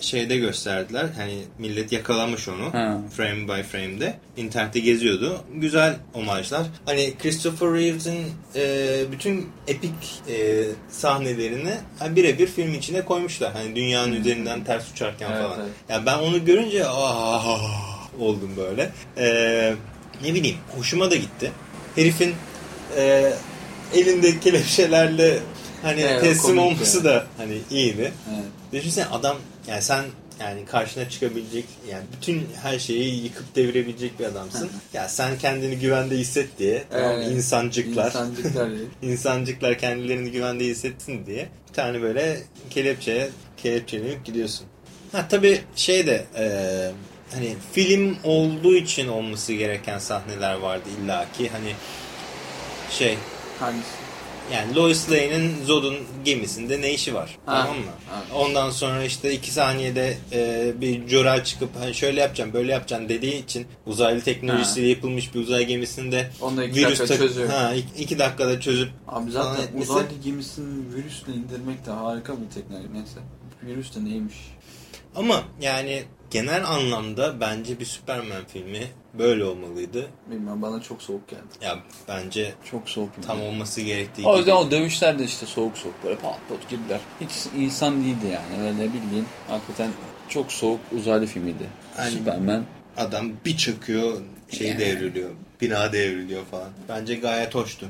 şeyde 0.00 0.36
gösterdiler. 0.36 1.06
Hani 1.16 1.38
millet 1.58 1.92
yakalamış 1.92 2.48
onu. 2.48 2.74
Ha. 2.74 2.98
Frame 3.16 3.48
by 3.48 3.62
frame'de. 3.62 4.14
İnternette 4.36 4.80
geziyordu. 4.80 5.40
Güzel 5.54 5.94
omajlar. 6.14 6.62
Hani 6.86 7.14
Christopher 7.22 7.68
Reeves'in 7.74 8.24
e, 8.54 8.86
bütün 9.12 9.48
epik 9.68 9.92
e, 10.28 10.64
sahnelerini 10.90 11.74
hani 11.98 12.16
birebir 12.16 12.46
film 12.46 12.74
içine 12.74 13.04
koymuşlar. 13.04 13.52
Hani 13.52 13.76
dünyanın 13.76 14.12
üzerinden 14.12 14.64
ters 14.64 14.92
uçarken 14.92 15.26
Hmm. 15.28 15.34
Evet, 15.34 15.44
falan. 15.46 15.58
evet. 15.60 15.70
Yani 15.88 16.06
ben 16.06 16.18
onu 16.18 16.44
görünce 16.44 16.82
ah 16.88 17.62
oldum 18.20 18.50
böyle. 18.56 18.90
E, 19.18 19.26
ne 20.24 20.34
bileyim 20.34 20.56
hoşuma 20.76 21.10
da 21.10 21.16
gitti. 21.16 21.50
Herifin 21.96 22.34
e, 22.96 23.32
elinde 23.94 24.40
kelepçelerle 24.40 25.38
hani 25.82 26.00
Evet, 26.00 26.20
teslim 26.20 26.58
olması 26.58 26.96
yani. 26.96 27.04
da 27.04 27.26
hani 27.36 27.58
iyiydi. 27.70 28.12
Evet. 28.34 28.44
Düşünsene 28.72 29.06
adam 29.06 29.36
yani 29.68 29.82
sen 29.82 30.04
yani 30.40 30.64
karşına 30.64 31.08
çıkabilecek 31.08 31.64
yani 31.90 32.02
bütün 32.16 32.48
her 32.62 32.78
şeyi 32.78 33.24
yıkıp 33.24 33.56
devirebilecek 33.56 34.18
bir 34.20 34.24
adamsın. 34.24 34.70
ya 34.92 35.08
sen 35.08 35.38
kendini 35.38 35.78
güvende 35.78 36.16
hisset 36.18 36.58
diye 36.58 36.84
tamam? 36.90 37.12
Evet. 37.12 37.28
insancıklar 37.32 38.06
İnsancıklar 38.06 38.68
insancıklar 39.02 39.78
kendilerini 39.78 40.30
güvende 40.30 40.64
hissetsin 40.64 41.26
diye 41.26 41.48
bir 41.68 41.74
tane 41.74 42.02
böyle 42.02 42.38
kelepçeye 42.70 43.28
kelepçeleyip 43.56 44.24
gidiyorsun. 44.24 44.66
Ha 45.12 45.26
tabii 45.30 45.60
şey 45.76 46.06
de 46.06 46.24
e, 46.38 46.44
hani 47.32 47.54
film 47.72 48.16
olduğu 48.24 48.74
için 48.74 49.08
olması 49.08 49.52
gereken 49.52 49.98
sahneler 49.98 50.54
vardı 50.54 50.88
illaki 51.04 51.48
hani 51.48 51.72
şey 52.92 53.18
Hangisi? 53.60 53.88
yani 54.52 54.74
Lois 54.74 55.10
Lane'in 55.10 55.64
Zod'un 55.64 55.96
gemisinde 56.24 56.80
ne 56.80 56.94
işi 56.94 57.14
var? 57.14 57.38
Ha, 57.46 57.62
Tamam 57.62 57.78
mı? 57.78 57.84
ha. 58.10 58.22
Ondan 58.36 58.70
sonra 58.70 59.04
işte 59.04 59.32
iki 59.32 59.50
saniyede 59.50 60.16
e, 60.32 60.72
bir 60.80 61.08
Jor 61.08 61.44
çıkıp 61.44 61.70
hani 61.78 61.94
şöyle 61.94 62.20
yapacağım 62.20 62.52
böyle 62.52 62.72
yapacağım 62.72 63.08
dediği 63.08 63.42
için 63.44 63.66
uzaylı 63.86 64.20
teknolojisiyle 64.20 64.88
yapılmış 64.88 65.34
bir 65.34 65.40
uzay 65.40 65.64
gemisinde 65.66 66.30
Onu 66.40 66.64
iki 66.64 66.82
dakika 66.82 67.06
tak- 67.06 67.18
çözüyor. 67.18 67.48
Ha, 67.48 67.74
iki, 67.74 68.02
iki 68.02 68.18
dakikada 68.18 68.60
çözüp 68.60 68.90
Abi 69.08 69.30
zaten 69.30 69.62
etmesi- 69.62 69.90
uzaylı 69.92 70.08
gemisini 70.24 70.94
virüsle 70.94 71.32
indirmek 71.32 71.86
de 71.86 71.90
harika 71.90 72.32
bir 72.40 72.50
teknoloji. 72.54 72.92
Neyse. 72.92 73.18
Virüs 73.62 73.96
de 73.96 74.04
neymiş? 74.04 74.36
Ama 75.16 75.42
yani 75.60 76.02
genel 76.30 76.66
anlamda 76.66 77.40
bence 77.40 77.80
bir 77.80 77.84
Superman 77.84 78.42
filmi 78.52 78.86
böyle 79.18 79.44
olmalıydı. 79.44 80.06
Bilmem 80.30 80.62
bana 80.62 80.82
çok 80.82 81.02
soğuk 81.02 81.28
geldi. 81.28 81.42
Ya 81.62 81.78
bence 82.08 82.52
Çok 82.70 82.88
soğuk. 82.88 83.10
tam 83.26 83.42
olması 83.42 83.80
gerektiği 83.80 84.26
O 84.26 84.36
yüzden 84.38 84.56
gibi. 84.58 84.66
o 84.66 84.70
dövüşler 84.70 85.18
de 85.18 85.24
işte 85.24 85.46
soğuk 85.46 85.78
soğuk 85.78 85.94
böyle 86.04 86.16
pat 86.16 86.38
pat 86.48 86.68
girdiler. 86.70 87.00
Hiç 87.20 87.30
insan 87.58 88.04
değildi 88.04 88.26
yani. 88.32 88.68
Öyle 88.68 88.82
bildiğin 88.92 89.26
hakikaten 89.48 89.90
çok 90.28 90.52
soğuk 90.52 90.80
uzaylı 90.98 91.26
filmiydi. 91.26 91.64
Yani- 91.98 92.10
Superman. 92.10 92.64
Adam 92.96 93.30
bir 93.44 93.56
çöküyor 93.56 94.20
şey 94.50 94.68
Yani. 94.68 94.78
devriliyor. 94.80 95.30
Bina 95.60 95.92
devriliyor 95.92 96.44
falan. 96.44 96.68
Bence 96.88 97.14
gayet 97.14 97.54
hoştu. 97.54 97.86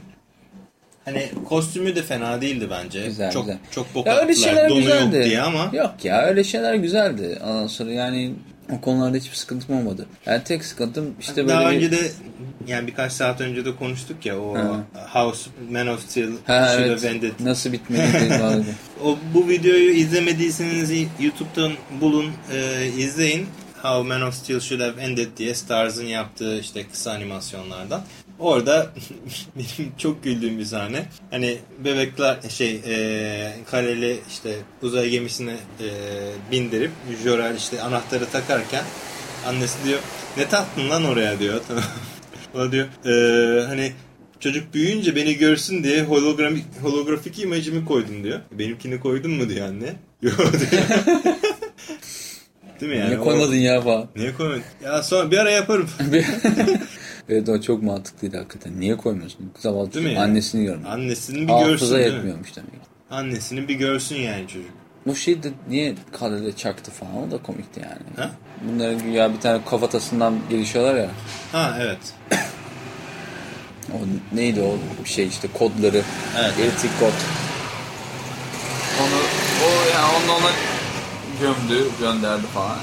Hani 1.04 1.30
kostümü 1.48 1.96
de 1.96 2.02
fena 2.02 2.40
değildi 2.40 2.68
bence. 2.70 3.04
Güzel, 3.06 3.30
çok 3.32 3.44
güzel. 3.46 3.58
çok 3.70 3.94
bok 3.94 4.06
Ya 4.06 4.12
öyle 4.16 4.32
attılar, 4.32 4.46
şeyler 4.48 4.70
donu 4.70 4.78
güzeldi. 4.78 5.16
yok 5.16 5.24
diye 5.24 5.40
ama 5.42 5.70
Yok 5.72 5.94
ya 6.04 6.22
öyle 6.22 6.44
şeyler 6.44 6.74
güzeldi. 6.74 7.38
Ondan 7.44 7.66
sonra 7.66 7.90
yani 7.92 8.34
o 8.72 8.80
konularda 8.80 9.16
hiçbir 9.16 9.36
sıkıntım 9.36 9.76
olmadı. 9.76 10.06
Yani 10.26 10.44
tek 10.44 10.64
sıkıntım 10.64 11.14
işte 11.20 11.36
böyle 11.36 11.48
daha 11.48 11.70
bir... 11.70 11.76
önce 11.76 11.90
de 11.90 12.12
yani 12.66 12.86
birkaç 12.86 13.12
saat 13.12 13.40
önce 13.40 13.64
de 13.64 13.76
konuştuk 13.76 14.26
ya 14.26 14.40
o 14.40 14.54
Ha. 14.54 14.84
House 15.12 15.50
Man 15.70 15.86
of 15.86 16.08
Steel 16.08 16.30
Ha 16.46 16.74
evet. 16.74 17.04
Ended. 17.04 17.32
Nasıl 17.40 17.72
bitmedi. 17.72 18.02
O, 19.04 19.18
bu 19.34 19.48
videoyu 19.48 19.90
izlemediyseniz 19.90 20.90
YouTube'dan 21.20 21.72
bulun, 22.00 22.30
e, 22.52 22.86
izleyin. 22.98 23.46
How 23.82 24.08
Man 24.08 24.22
of 24.22 24.34
Steel 24.34 24.60
Should 24.60 24.80
Have 24.80 25.02
Ended 25.02 25.28
diye 25.36 25.54
Stars'ın 25.54 26.06
yaptığı 26.06 26.58
işte 26.58 26.86
kısa 26.92 27.12
animasyonlardan. 27.12 28.02
Orada 28.38 28.90
benim 29.56 29.92
çok 29.98 30.24
güldüğüm 30.24 30.58
bir 30.58 30.64
sahne. 30.64 31.04
Hani 31.30 31.58
bebekler 31.84 32.36
şey 32.48 32.80
e, 32.86 33.52
kareli 33.70 34.20
işte 34.30 34.54
uzay 34.82 35.08
gemisine 35.08 35.56
e, 35.80 35.88
bindirip 36.52 36.90
Jor-El 37.24 37.56
işte 37.56 37.82
anahtarı 37.82 38.26
takarken 38.26 38.84
annesi 39.46 39.84
diyor 39.84 39.98
ne 40.36 40.48
taktın 40.48 40.90
lan 40.90 41.04
oraya 41.04 41.38
diyor. 41.38 41.60
Tamam. 41.68 41.84
O 42.54 42.58
da 42.58 42.72
diyor 42.72 42.86
e, 43.06 43.66
hani 43.66 43.92
Çocuk 44.42 44.74
büyüyünce 44.74 45.16
beni 45.16 45.34
görsün 45.34 45.84
diye 45.84 46.02
hologramik, 46.02 46.64
holografik 46.82 47.38
imajımı 47.38 47.84
koydum 47.84 48.24
diyor. 48.24 48.40
Benimkini 48.52 49.00
koydun 49.00 49.30
mu 49.30 49.48
diyor 49.48 49.68
anne. 49.68 49.86
Yok 50.22 50.38
diyor. 50.38 50.82
Değil 52.80 52.92
mi 52.92 52.98
yani? 52.98 53.08
Niye 53.08 53.20
O- 53.20 53.24
koymadın 53.24 53.54
ya 53.54 53.80
falan. 53.80 54.08
Niye 54.16 54.34
koymadın? 54.34 54.62
Ya 54.84 55.02
sonra 55.02 55.30
bir 55.30 55.38
ara 55.38 55.50
yaparım. 55.50 55.88
Evet 57.28 57.48
o 57.48 57.60
çok 57.60 57.82
mantıklıydı 57.82 58.36
hakikaten. 58.36 58.80
Niye 58.80 58.96
koymuyorsun? 58.96 59.50
Zavallı 59.58 59.90
çocuk 59.90 60.08
yani? 60.08 60.18
annesini 60.20 60.64
görmüyor. 60.64 60.90
Annesini 60.90 61.40
bir 61.40 61.46
görsün 61.46 61.70
Hafıza 61.70 62.00
yetmiyormuş 62.00 62.56
demek. 62.56 62.70
Annesini 63.10 63.68
bir 63.68 63.74
görsün 63.74 64.16
yani 64.16 64.48
çocuk. 64.48 64.70
Bu 65.06 65.14
şey 65.14 65.42
de 65.42 65.48
niye 65.68 65.94
kalede 66.12 66.56
çaktı 66.56 66.90
falan 66.90 67.28
o 67.28 67.30
da 67.30 67.42
komikti 67.42 67.80
yani. 67.80 68.16
Ha? 68.16 68.30
Bunların 68.68 69.02
güya 69.02 69.34
bir 69.34 69.40
tane 69.40 69.64
kafatasından 69.64 70.34
gelişiyorlar 70.50 70.94
ya. 70.94 71.08
Ha 71.52 71.78
evet. 71.80 71.98
O 73.92 73.96
neydi 74.36 74.60
o 74.60 74.76
bir 75.04 75.08
şey 75.08 75.26
işte 75.26 75.48
kodları. 75.54 76.02
Evet. 76.38 76.52
Elektrik 76.60 77.00
kod. 77.00 77.12
Onu 79.00 79.20
o 79.64 79.68
yani 79.94 80.24
onu 80.24 80.32
ona 80.32 80.50
gömdü, 81.40 81.88
gönderdi 82.00 82.46
falan. 82.46 82.78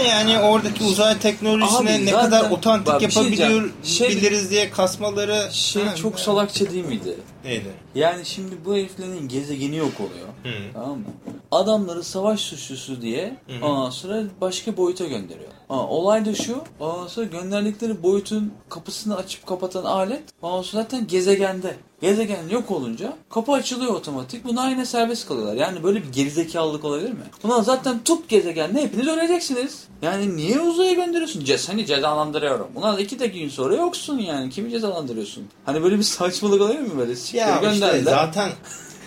Yani 0.00 0.38
oradaki 0.38 0.84
uzay 0.84 1.18
teknolojisine 1.18 1.94
Abi 1.96 2.06
ne 2.06 2.10
zaten- 2.10 2.30
kadar 2.30 2.50
otantik 2.50 2.86
bak 2.86 3.00
şey 3.12 3.22
yapabiliyor. 3.22 3.70
Şey- 3.84 4.08
biliriz 4.08 4.50
diye 4.50 4.70
kasmaları 4.70 5.48
Şey 5.52 5.82
Ha, 5.84 5.96
çok 5.96 6.20
salakça 6.20 6.70
değil 6.70 6.84
miydi? 6.84 7.16
neydi? 7.44 7.68
Yani 7.94 8.24
şimdi 8.26 8.54
bu 8.64 8.74
heriflerin 8.74 9.28
gezegeni 9.28 9.76
yok 9.76 9.92
oluyor. 10.00 10.28
Hı. 10.42 10.72
Tamam 10.74 10.98
mı? 10.98 11.04
Adamları 11.50 12.04
savaş 12.04 12.40
suçlusu 12.40 13.02
diye 13.02 13.36
ondan 13.62 13.90
sonra 13.90 14.22
başka 14.40 14.76
boyuta 14.76 15.04
gönderiyor. 15.04 15.50
Ha, 15.68 15.88
olay 15.88 16.24
da 16.24 16.34
şu. 16.34 16.62
Ondan 16.80 17.06
sonra 17.06 17.26
gönderdikleri 17.26 18.02
boyutun 18.02 18.52
kapısını 18.68 19.16
açıp 19.16 19.46
kapatan 19.46 19.84
alet 19.84 20.22
ondan 20.42 20.62
sonra 20.62 20.82
zaten 20.82 21.06
gezegende. 21.06 21.76
Gezegen 22.00 22.48
yok 22.50 22.70
olunca 22.70 23.16
kapı 23.30 23.52
açılıyor 23.52 23.94
otomatik. 23.94 24.44
Bunlar 24.44 24.70
yine 24.70 24.86
serbest 24.86 25.28
kalıyorlar. 25.28 25.54
Yani 25.54 25.82
böyle 25.82 26.02
bir 26.02 26.12
gerizekalılık 26.12 26.84
olabilir 26.84 27.10
mi? 27.12 27.22
Bunlar 27.42 27.62
zaten 27.62 28.04
tut 28.04 28.28
gezegende 28.28 28.82
hepiniz 28.82 29.08
öleceksiniz. 29.08 29.84
Yani 30.02 30.36
niye 30.36 30.60
uzaya 30.60 30.92
gönderiyorsun? 30.92 31.44
Ce 31.44 31.58
seni 31.58 31.86
cezalandırıyorum. 31.86 32.68
Bunlar 32.74 32.96
da 32.96 33.00
iki 33.00 33.20
dakika 33.20 33.38
gün 33.38 33.48
sonra 33.48 33.76
yoksun 33.76 34.18
yani. 34.18 34.50
Kimi 34.50 34.70
cezalandırıyorsun? 34.70 35.44
Hani 35.64 35.82
böyle 35.82 35.98
bir 35.98 36.02
saçmalık 36.02 36.60
olabilir 36.60 36.80
mi 36.80 36.98
böyle? 36.98 37.16
Siktir 37.16 37.38
Ya 37.38 37.62
işte 37.86 37.96
gönderdiler. 37.98 38.12
zaten 38.26 38.50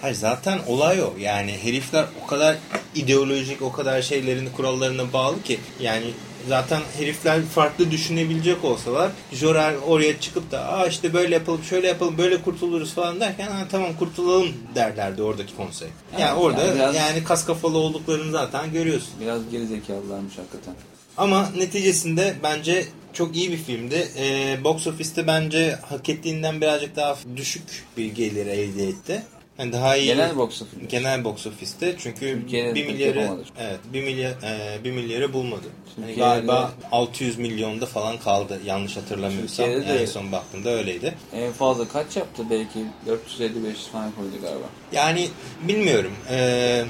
hayır 0.02 0.16
zaten 0.16 0.60
olay 0.68 1.02
o. 1.04 1.14
Yani 1.20 1.58
herifler 1.64 2.06
o 2.24 2.28
kadar 2.28 2.56
ideolojik, 2.96 3.62
o 3.62 3.72
kadar 3.72 4.02
şeylerin 4.02 4.50
kurallarına 4.50 5.14
bağlı 5.14 5.44
ki 5.44 5.60
yani 5.80 6.06
zaten 6.50 6.82
herifler 6.98 7.42
farklı 7.42 7.92
düşünebilecek 7.92 8.64
olsalar 8.64 9.12
Jorel 9.34 9.76
oraya 9.88 10.20
çıkıp 10.20 10.52
da 10.52 10.60
Aa 10.68 10.88
işte 10.88 11.14
böyle 11.14 11.34
yapalım, 11.36 11.64
şöyle 11.64 11.88
yapalım, 11.88 12.18
böyle 12.18 12.42
kurtuluruz 12.42 12.94
falan 12.94 13.20
derken 13.20 13.48
ha, 13.48 13.66
tamam 13.72 13.90
kurtulalım 14.00 14.54
derlerdi 14.76 15.22
oradaki 15.24 15.56
konsey. 15.56 15.88
Yani 16.20 16.24
Evet, 16.32 16.38
orada 16.44 16.62
yani 16.64 16.78
yani, 16.98 17.16
biraz- 17.16 17.24
kas 17.24 17.46
kafalı 17.46 17.78
olduklarını 17.78 18.32
zaten 18.32 18.72
görüyorsun. 18.74 19.10
Biraz 19.22 19.50
gerizekalılarmış 19.52 20.38
hakikaten. 20.38 20.74
Ama 21.18 21.50
neticesinde 21.58 22.36
bence 22.44 22.86
çok 23.14 23.36
iyi 23.36 23.52
bir 23.52 23.58
filmdi. 23.58 24.08
Ee, 24.18 24.58
box 24.64 24.88
office'te 24.88 25.28
bence 25.28 25.76
hak 25.90 26.10
ettiğinden 26.10 26.62
birazcık 26.62 26.96
daha 26.96 27.18
düşük 27.36 27.64
bir 27.98 28.06
gelir 28.06 28.46
elde 28.46 28.88
etti. 28.88 29.24
Yani 29.60 29.74
daha 29.74 29.96
iyi 29.98 30.06
Genel 30.06 30.38
box 30.38 30.62
office. 30.62 30.86
genel 30.90 31.24
box 31.24 31.48
office'te 31.48 31.96
çünkü 32.00 32.20
Türkiye'de 32.42 32.76
bir 32.76 32.82
pek 32.86 32.92
milyarı 32.94 33.20
yapamadı. 33.20 33.44
evet 33.60 33.80
bir 33.94 34.04
milyar 34.04 34.32
e, 34.32 34.84
bir 34.84 34.92
milyarı 34.92 35.34
bulmadı. 35.34 35.68
Türkiye'de- 35.96 36.20
galiba 36.20 36.74
600 36.92 37.38
milyonda 37.38 37.86
falan 37.86 38.18
kaldı 38.20 38.60
yanlış 38.66 38.98
hatırlamıyorsam. 38.98 39.66
Türkiye'de 39.66 40.00
de- 40.00 40.02
En 40.02 40.06
son 40.06 40.32
baktığımda 40.32 40.70
öyleydi. 40.70 41.14
En 41.34 41.52
fazla 41.52 41.88
kaç 41.88 42.16
yaptı 42.18 42.44
belki? 42.50 42.80
450-500 43.08 43.74
falan 43.92 44.12
koydu 44.12 44.42
galiba. 44.42 44.66
Yani 44.92 45.28
bilmiyorum. 45.68 46.12
Ee, 46.30 46.84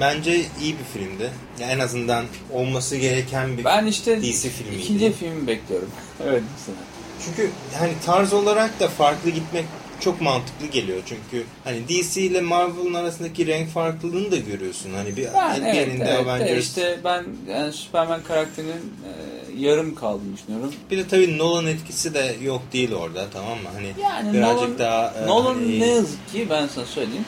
bence 0.00 0.40
iyi 0.62 0.74
bir 0.78 1.00
filmdi. 1.00 1.30
Yani 1.60 1.72
en 1.72 1.78
azından 1.78 2.24
olması 2.52 2.96
gereken 2.96 3.58
bir 3.58 3.64
Ben 3.64 3.86
işte 3.86 4.22
DC 4.22 4.48
filmiydi. 4.50 4.82
ikinci 4.82 5.12
filmi 5.12 5.46
bekliyorum. 5.46 5.90
evet 6.24 6.42
sana. 6.66 6.76
Çünkü 7.24 7.50
hani 7.78 7.92
tarz 8.06 8.32
olarak 8.32 8.80
da 8.80 8.88
farklı 8.88 9.30
gitmek 9.30 9.64
çok 10.00 10.20
mantıklı 10.20 10.66
geliyor. 10.66 10.98
Çünkü 11.06 11.46
hani 11.64 11.88
DC 11.88 12.20
ile 12.20 12.40
Marvel'ın 12.40 12.94
arasındaki 12.94 13.46
renk 13.46 13.70
farklılığını 13.70 14.30
da 14.30 14.36
görüyorsun. 14.36 14.94
Hani 14.94 15.16
bir 15.16 15.28
Ben 15.34 15.56
bir 15.60 15.62
evet, 15.66 15.74
yerinde 15.74 16.04
evet 16.04 16.26
de 16.26 16.30
Avengers 16.30 16.64
işte 16.64 16.98
ben 17.04 17.24
yani 17.48 17.72
Superman 17.72 18.20
karakterinin 18.28 18.72
e, 18.72 19.10
yarım 19.58 19.94
kaldığını 19.94 20.36
düşünüyorum. 20.36 20.72
Bir 20.90 20.98
de 20.98 21.08
tabii 21.08 21.38
Nolan 21.38 21.66
etkisi 21.66 22.14
de 22.14 22.36
yok 22.42 22.62
değil 22.72 22.92
orada 22.92 23.26
tamam 23.32 23.58
mı? 23.58 23.68
Hani 23.74 23.92
Yani 24.02 24.32
birazcık 24.32 24.62
Nolan, 24.62 24.78
daha 24.78 25.14
e, 25.24 25.26
Nolan 25.26 25.54
hani 25.54 25.80
ne 25.80 25.86
yazık 25.86 26.32
ki 26.32 26.46
ben 26.50 26.66
sana 26.66 26.84
söyleyeyim. 26.84 27.24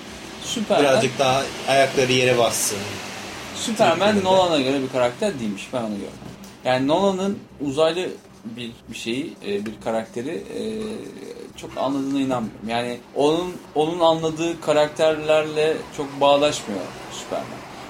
Superman, 0.47 0.85
birazcık 0.85 1.19
daha 1.19 1.43
ayakları 1.69 2.13
yere 2.13 2.39
bassın. 2.39 2.79
Türkiye'de. 4.13 4.29
Nolan'a 4.29 4.61
göre 4.61 4.83
bir 4.83 4.89
karakter 4.89 5.41
değilmiş 5.41 5.69
ben 5.73 5.83
onu 5.83 5.95
gördüm. 5.95 6.11
Yani 6.65 6.89
Nolan'ın 6.89 7.39
uzaylı 7.61 8.09
bir 8.45 8.73
bir 8.89 8.97
şeyi, 8.97 9.35
e, 9.47 9.67
bir 9.67 9.73
karakteri 9.85 10.31
e, 10.31 10.61
çok 11.57 11.71
anladığına 11.77 12.21
inanmıyorum. 12.21 12.69
Yani 12.69 12.99
onun 13.15 13.57
onun 13.75 14.01
anladığı 14.01 14.61
karakterlerle 14.61 15.77
çok 15.97 16.21
bağdaşmıyor 16.21 16.81
Superman. 17.13 17.47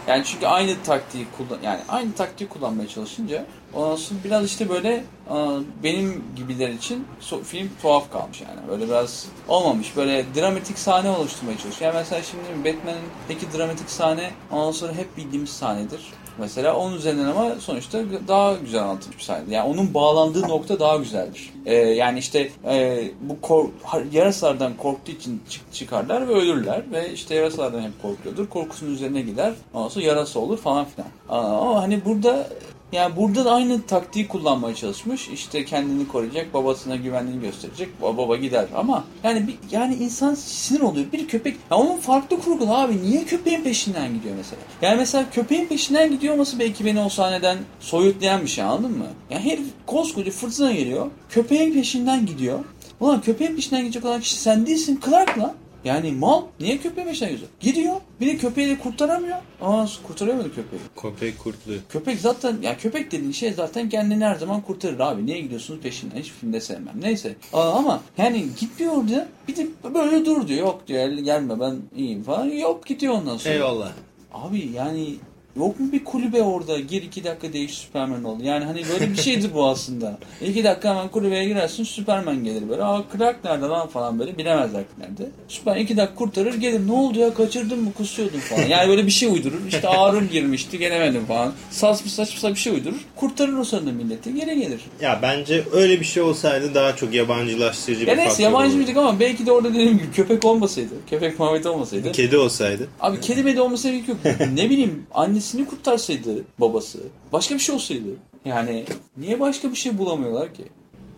Yani 0.09 0.25
çünkü 0.25 0.47
aynı 0.47 0.83
taktiği 0.83 1.27
kullan 1.37 1.63
yani 1.63 1.81
aynı 1.89 2.13
taktiği 2.15 2.49
kullanmaya 2.49 2.89
çalışınca 2.89 3.45
ondan 3.77 3.97
sonra 3.97 4.21
biraz 4.25 4.45
işte 4.47 4.69
böyle 4.69 5.05
aa, 5.31 5.59
benim 5.83 6.25
gibiler 6.37 6.69
için 6.69 7.07
film 7.45 7.71
tuhaf 7.83 8.13
kalmış 8.13 8.41
yani. 8.41 8.69
Böyle 8.69 8.89
biraz 8.89 9.27
olmamış. 9.49 9.97
Böyle 9.97 10.25
dramatik 10.37 10.79
sahne 10.79 11.11
oluşturmaya 11.11 11.59
çalışıyor. 11.59 11.93
Yani 11.95 12.01
mesela 12.03 12.23
şimdi 12.23 12.43
Batman'deki 12.69 13.59
dramatik 13.59 13.91
sahne 13.91 14.31
ondan 14.53 14.71
sonra 14.73 14.93
hep 14.93 15.17
bildiğimiz 15.17 15.51
sahnedir. 15.51 16.01
Mesela 16.39 16.77
onun 16.77 16.97
üzerinden 16.97 17.25
ama 17.25 17.55
sonuçta 17.61 17.99
daha 18.29 18.53
güzel 18.55 18.83
anlatılmış 18.83 19.19
bir 19.19 19.23
sahne. 19.23 19.55
Yani 19.55 19.69
onun 19.69 19.95
bağlandığı 19.95 20.49
nokta 20.49 20.81
daha 20.81 20.97
güzeldir. 20.97 21.53
Ee, 21.67 21.75
yani 21.75 22.19
işte 22.19 22.51
e, 22.69 23.05
bu 23.21 23.41
kor- 23.41 23.69
yarasalardan 24.13 24.77
korktuğu 24.77 25.13
için 25.13 25.43
çık- 25.51 25.73
çıkarlar 25.73 26.29
ve 26.29 26.33
ölürler. 26.33 26.83
Ve 26.93 27.13
işte 27.13 27.35
yarasalardan 27.35 27.83
hep 27.83 28.03
korkuyordur. 28.03 28.47
Korkusunun 28.49 28.95
üzerine 28.95 29.21
gider. 29.21 29.53
Ondan 29.75 29.89
sonra 29.89 30.05
yarasa 30.05 30.41
olur 30.41 30.59
falan 30.59 30.85
filan. 30.85 31.09
Ama 31.29 31.83
hani 31.83 32.05
burada 32.05 32.49
yani 32.93 33.17
burada 33.17 33.45
da 33.45 33.53
aynı 33.55 33.83
taktiği 33.83 34.29
kullanmaya 34.29 34.75
çalışmış. 34.75 35.29
İşte 35.29 35.65
kendini 35.65 36.09
koruyacak, 36.09 36.55
babasına 36.55 36.97
güvenliğini 36.97 37.41
gösterecek. 37.41 37.89
Ba- 38.03 38.17
Baba 38.17 38.37
gider 38.37 38.67
ama 38.77 39.05
yani 39.25 39.47
bir, 39.47 39.55
yani 39.71 39.95
insan 39.95 40.35
sinir 40.35 40.81
oluyor. 40.81 41.13
Bir 41.13 41.29
köpek 41.29 41.57
ya 41.71 41.77
onun 41.77 41.97
farklı 41.97 42.41
kurgulu 42.41 42.75
abi. 42.75 43.03
Niye 43.03 43.25
köpeğin 43.25 43.63
peşinden 43.63 44.15
gidiyor 44.15 44.35
mesela? 44.37 44.63
Yani 44.83 44.97
mesela 44.97 45.31
köpeğin 45.31 45.67
peşinden 45.67 46.11
gidiyor 46.11 46.35
olması 46.35 46.59
belki 46.59 46.85
beni 46.85 47.01
o 47.01 47.09
sahneden 47.09 47.59
soyutlayan 47.81 48.43
bir 48.43 48.49
şey 48.49 48.65
anladın 48.65 48.99
mı? 48.99 49.07
Yani 49.31 49.45
herif 49.45 49.67
koskoca 49.87 50.31
fırtına 50.31 50.73
geliyor. 50.73 51.11
Köpeğin 51.29 51.73
peşinden 51.73 52.27
gidiyor. 52.27 52.59
Ulan 53.01 53.21
köpeğin 53.21 53.57
peşinden 53.57 53.83
gidecek 53.83 54.05
olan 54.05 54.21
kişi 54.21 54.37
sen 54.37 54.67
değilsin. 54.67 55.01
Clark 55.05 55.39
lan. 55.39 55.53
Yani 55.87 56.13
mal 56.13 56.43
niye 56.61 56.79
köpeğin 56.79 57.09
peşinden 57.09 57.33
gidiyor? 57.33 57.51
Gidiyor. 57.61 57.95
Bir 58.21 58.27
de 58.27 58.37
köpeği 58.37 58.69
de 58.69 58.79
kurtaramıyor. 58.79 59.37
Aa 59.63 59.87
kurtaramadı 60.07 60.55
köpeği. 60.55 60.83
Köpek 61.03 61.39
kurtlu. 61.39 61.73
Köpek 61.89 62.21
zaten 62.21 62.59
ya 62.63 62.77
köpek 62.77 63.13
dediğin 63.13 63.33
şey 63.33 63.53
zaten 63.53 63.89
kendini 63.89 64.25
her 64.25 64.35
zaman 64.35 64.61
kurtarır 64.61 65.01
abi. 65.01 65.27
Niye 65.27 65.41
gidiyorsunuz 65.41 65.81
peşinden? 65.81 66.17
Hiç 66.17 66.31
filmde 66.31 66.61
sevmem. 66.61 66.95
Neyse. 67.01 67.37
Aa, 67.53 67.73
ama 67.73 68.01
yani 68.19 68.47
gitmiyor 68.61 68.93
orada. 68.97 69.29
Bir 69.49 69.57
de 69.57 69.67
böyle 69.95 70.25
dur 70.25 70.49
diyor. 70.49 70.61
Yok 70.61 70.83
diyor 70.89 71.09
gelme 71.09 71.61
ben 71.61 71.77
iyiyim 71.97 72.23
falan. 72.23 72.47
Yok 72.47 72.87
gidiyor 72.87 73.15
ondan 73.15 73.37
sonra. 73.37 73.55
Eyvallah. 73.55 73.93
Abi 74.35 74.71
yani 74.75 75.15
yok 75.59 75.81
mu 75.81 75.93
bir 75.93 76.05
kulübe 76.05 76.43
orada 76.43 76.79
gir 76.79 77.03
iki 77.03 77.25
dakika 77.25 77.53
değiş 77.53 77.75
Süperman 77.75 78.25
ol. 78.25 78.41
Yani 78.41 78.65
hani 78.65 78.83
böyle 78.93 79.11
bir 79.11 79.17
şeydi 79.17 79.55
bu 79.55 79.69
aslında. 79.69 80.19
İki 80.47 80.65
dakika 80.65 80.91
hemen 80.91 81.09
kulübeye 81.09 81.45
girersin 81.45 81.85
Süperman 81.85 82.45
gelir 82.45 82.69
böyle. 82.69 82.85
Aa 82.85 83.05
Clark 83.17 83.45
nerede 83.45 83.65
lan 83.67 83.89
falan 83.89 84.19
böyle 84.19 84.39
bilemezler 84.39 84.83
nerede. 84.99 85.31
Süper 85.49 85.77
iki 85.77 85.97
dakika 85.97 86.15
kurtarır 86.15 86.55
gelir 86.55 86.87
ne 86.87 86.93
oldu 86.93 87.19
ya 87.19 87.35
kaçırdın 87.35 87.83
mı 87.83 87.93
kusuyordun 87.93 88.39
falan. 88.39 88.67
Yani 88.67 88.89
böyle 88.89 89.07
bir 89.07 89.11
şey 89.11 89.29
uydurur. 89.29 89.61
İşte 89.69 89.89
ağrım 89.89 90.29
girmişti 90.29 90.79
gelemedim 90.79 91.27
falan. 91.27 91.53
Saçma 91.71 92.11
saçma 92.11 92.51
bir 92.51 92.57
şey 92.57 92.73
uydurur. 92.73 93.01
Kurtarır 93.17 93.53
o 93.59 93.65
sırada 93.65 93.93
milleti 93.93 94.35
geri 94.35 94.61
gelir. 94.61 94.81
Ya 95.01 95.19
bence 95.23 95.65
öyle 95.73 96.01
bir 96.01 96.05
şey 96.05 96.23
olsaydı 96.23 96.75
daha 96.75 96.97
çok 96.97 97.15
yabancılaştırıcı 97.15 98.01
bir 98.01 98.07
neyse 98.07 98.25
faktör 98.29 98.45
yabancı 98.45 98.77
olurdu. 98.77 99.01
ama 99.01 99.21
belki 99.21 99.47
de 99.47 99.53
orada 99.53 99.75
dediğim 99.75 99.99
gibi 99.99 100.11
köpek 100.13 100.45
olmasaydı. 100.45 100.95
Köpek 101.11 101.39
muhabbeti 101.39 101.69
olmasaydı. 101.69 102.13
Kedi 102.13 102.37
olsaydı. 102.37 102.89
Abi 103.01 103.21
kedi 103.21 103.43
medi 103.43 103.61
gerek 103.97 104.09
yok. 104.09 104.19
ne 104.55 104.71
bileyim 104.71 105.07
annesini 105.47 105.67
kurtarsaydı 105.67 106.45
babası. 106.61 106.99
Başka 107.33 107.55
bir 107.55 107.61
şey 107.61 107.75
olsaydı. 107.75 108.09
Yani 108.45 108.85
niye 109.17 109.41
başka 109.41 109.71
bir 109.71 109.77
şey 109.77 109.99
bulamıyorlar 109.99 110.55
ki? 110.55 110.65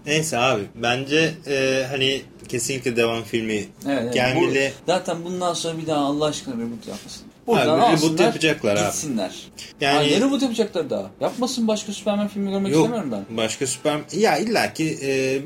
Neyse 0.07 0.39
abi 0.39 0.62
bence 0.74 1.35
e, 1.47 1.85
hani 1.91 2.22
kesinlikle 2.49 2.97
devam 2.97 3.22
filmi 3.22 3.55
Evet, 3.55 3.68
evet. 4.03 4.14
gelmeli. 4.14 4.72
Bu- 4.87 4.93
zaten 4.93 5.24
bundan 5.24 5.55
sonra 5.55 5.79
bir 5.79 5.87
daha 5.87 6.05
Allah 6.05 6.24
aşkına 6.24 6.55
reboot 6.55 6.89
yapmasın. 6.89 7.22
Buradan 7.49 7.80
Abi, 7.80 7.96
reboot 7.96 8.20
yapacaklar 8.20 8.76
abi. 8.76 8.84
gitsinler. 8.86 9.34
Yani- 9.80 10.09
Yani 10.11 10.20
ne 10.20 10.26
reboot 10.26 10.42
yapacaklar 10.42 10.90
daha? 10.90 11.11
Yapmasın 11.20 11.68
başka 11.68 11.92
Superman 11.92 12.28
filmi 12.28 12.51
görmek 12.51 12.72
Yok 12.72 12.84
istemiyorum 12.84 13.24
ben. 13.30 13.36
başka 13.36 13.66
süper 13.66 13.99
ya 14.12 14.38
illaki 14.38 14.99
e, 15.03 15.40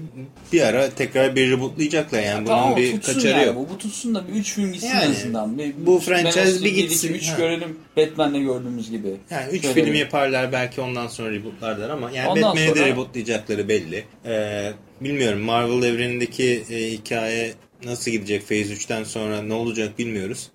bir 0.53 0.63
ara 0.63 0.91
tekrar 0.91 1.37
bir 1.37 1.51
rebootlayacaklar 1.51 2.21
yani 2.23 2.37
bunun 2.47 2.57
Tamam 2.57 2.77
bir 2.77 3.01
kaçarı 3.01 3.29
yani. 3.29 3.47
yok. 3.47 3.57
Bu, 3.57 3.69
bu 3.75 3.79
tutsun 3.79 4.15
da 4.15 4.29
bir 4.29 4.33
3 4.33 4.53
film 4.53 4.73
gitsin 4.73 4.89
Yani, 4.89 5.05
en 5.05 5.11
azından. 5.11 5.59
Bir, 5.59 5.75
bu 5.79 5.99
franchise 5.99 6.65
bir 6.65 6.75
gitsin. 6.75 7.15
3 7.15 7.29
Ha. 7.31 7.37
görelim 7.37 7.79
Batman'de 7.97 8.39
gördüğümüz 8.39 8.91
gibi. 8.91 9.17
Yani 9.31 9.53
3 9.53 9.63
Şöyle 9.63 9.85
film 9.85 9.95
yaparlar 9.95 10.53
belki 10.53 10.81
ondan 10.81 11.07
sonra 11.07 11.31
rebootlarlar 11.33 11.91
ama 11.91 12.11
yani 12.11 12.29
Batman'i 12.43 12.75
de 12.75 12.87
rebootlayacakları 12.87 13.69
belli. 13.69 14.05
Ee, 14.27 14.73
bilmiyorum 15.01 15.41
Marvel 15.41 15.83
evrenindeki 15.89 16.65
e, 16.71 16.91
hikaye 16.91 17.53
nasıl 17.85 18.11
gidecek 18.11 18.41
Phase 18.49 18.61
3'ten 18.75 19.05
sonra 19.05 19.43
ne 19.43 19.55
olacak 19.55 19.99
bilmiyoruz. 19.99 20.49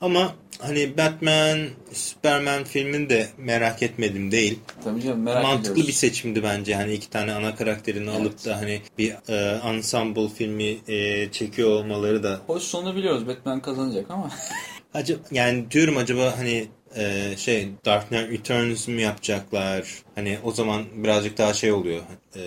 Ama 0.00 0.34
hani 0.58 0.96
Batman, 0.98 1.58
Superman 1.92 2.64
filmini 2.64 3.10
de 3.10 3.28
merak 3.38 3.82
etmedim 3.82 4.30
değil. 4.30 4.58
Tabii 4.84 5.02
canım 5.02 5.22
merak 5.22 5.42
Mantıklı 5.42 5.72
ediyoruz. 5.72 5.88
bir 5.88 5.92
seçimdi 5.92 6.42
bence. 6.42 6.74
Hani 6.74 6.92
iki 6.94 7.10
tane 7.10 7.32
ana 7.32 7.54
karakterini 7.54 8.10
Evet. 8.10 8.20
alıp 8.20 8.44
da 8.44 8.56
hani 8.56 8.80
bir 8.98 9.14
e, 9.28 9.60
ensemble 9.64 10.28
filmi 10.28 10.76
e, 10.88 11.28
çekiyor 11.32 11.68
olmaları 11.70 12.22
da 12.22 12.40
Hoş 12.46 12.62
sonu 12.62 12.96
biliyoruz 12.96 13.26
Batman 13.26 13.60
kazanacak 13.60 14.10
ama. 14.10 14.30
Acaba 14.94 15.20
yani 15.30 15.70
diyorum 15.70 15.96
acaba 15.96 16.34
hani 16.38 16.66
e, 16.96 17.34
şey 17.36 17.68
Dark 17.84 18.08
Knight 18.08 18.30
Returns 18.30 18.88
mu 18.88 19.00
yapacaklar? 19.00 19.84
Hani 20.14 20.38
o 20.44 20.50
zaman 20.52 20.84
birazcık 20.96 21.38
daha 21.38 21.54
şey 21.54 21.72
oluyor. 21.72 22.00
e, 22.36 22.40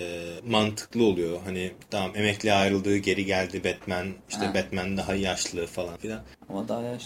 mantıklı 0.46 1.04
oluyor. 1.04 1.40
Hani 1.44 1.72
tamam 1.90 2.10
emekli 2.16 2.52
ayrıldığı 2.52 2.96
geri 2.96 3.24
geldi 3.26 3.64
Batman. 3.64 4.06
işte 4.30 4.44
Ha. 4.46 4.54
Batman 4.54 4.96
daha 4.96 5.14
yaşlı 5.14 5.66
falan 5.66 5.96
filan. 5.96 6.22
Ama 6.52 6.68
daha 6.68 6.78
herhalde. 6.80 7.02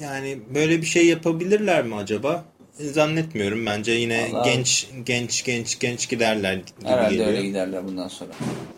Yani 0.00 0.38
böyle 0.54 0.80
bir 0.82 0.86
şey 0.86 1.06
yapabilirler 1.06 1.84
mi 1.84 1.94
acaba? 1.94 2.44
Zannetmiyorum 2.74 3.66
bence 3.66 3.92
yine 3.92 4.28
Vallahi- 4.32 4.44
genç 4.54 4.86
genç 5.06 5.44
genç 5.44 5.78
genç 5.78 6.08
giderler 6.08 6.54
gibi 6.54 6.64
Herhalde 6.84 7.10
geliyor. 7.14 7.28
öyle 7.28 7.42
giderler 7.46 7.86
bundan 7.88 8.08
sonra. 8.08 8.30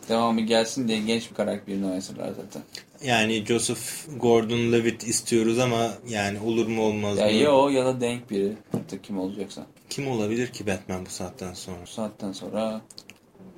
Devamı 0.08 0.40
gelsin 0.40 0.88
diye 0.88 0.98
genç 1.00 1.30
bir 1.30 1.34
karakter 1.34 1.66
birini 1.66 1.86
oynasınlar 1.86 2.28
zaten. 2.28 2.62
Yani 3.04 3.44
Joseph 3.46 3.80
Gordon-Levitt 4.20 5.06
istiyoruz 5.06 5.58
ama 5.58 5.90
yani 6.08 6.38
olur 6.40 6.66
mu 6.66 6.82
olmaz 6.82 7.18
Ya 7.18 7.26
mı? 7.26 7.32
ya 7.32 7.50
o 7.52 7.68
ya 7.68 7.84
da 7.86 8.00
denk 8.00 8.30
biri. 8.30 8.52
Artık 8.76 9.04
kim 9.04 9.18
olacaksa. 9.18 9.66
Kim 9.90 10.08
olabilir 10.08 10.46
ki 10.46 10.66
Batman 10.66 11.06
bu 11.06 11.10
saatten 11.10 11.52
sonra? 11.54 11.76
Bu 11.82 11.86
saatten 11.90 12.32
sonra 12.32 12.80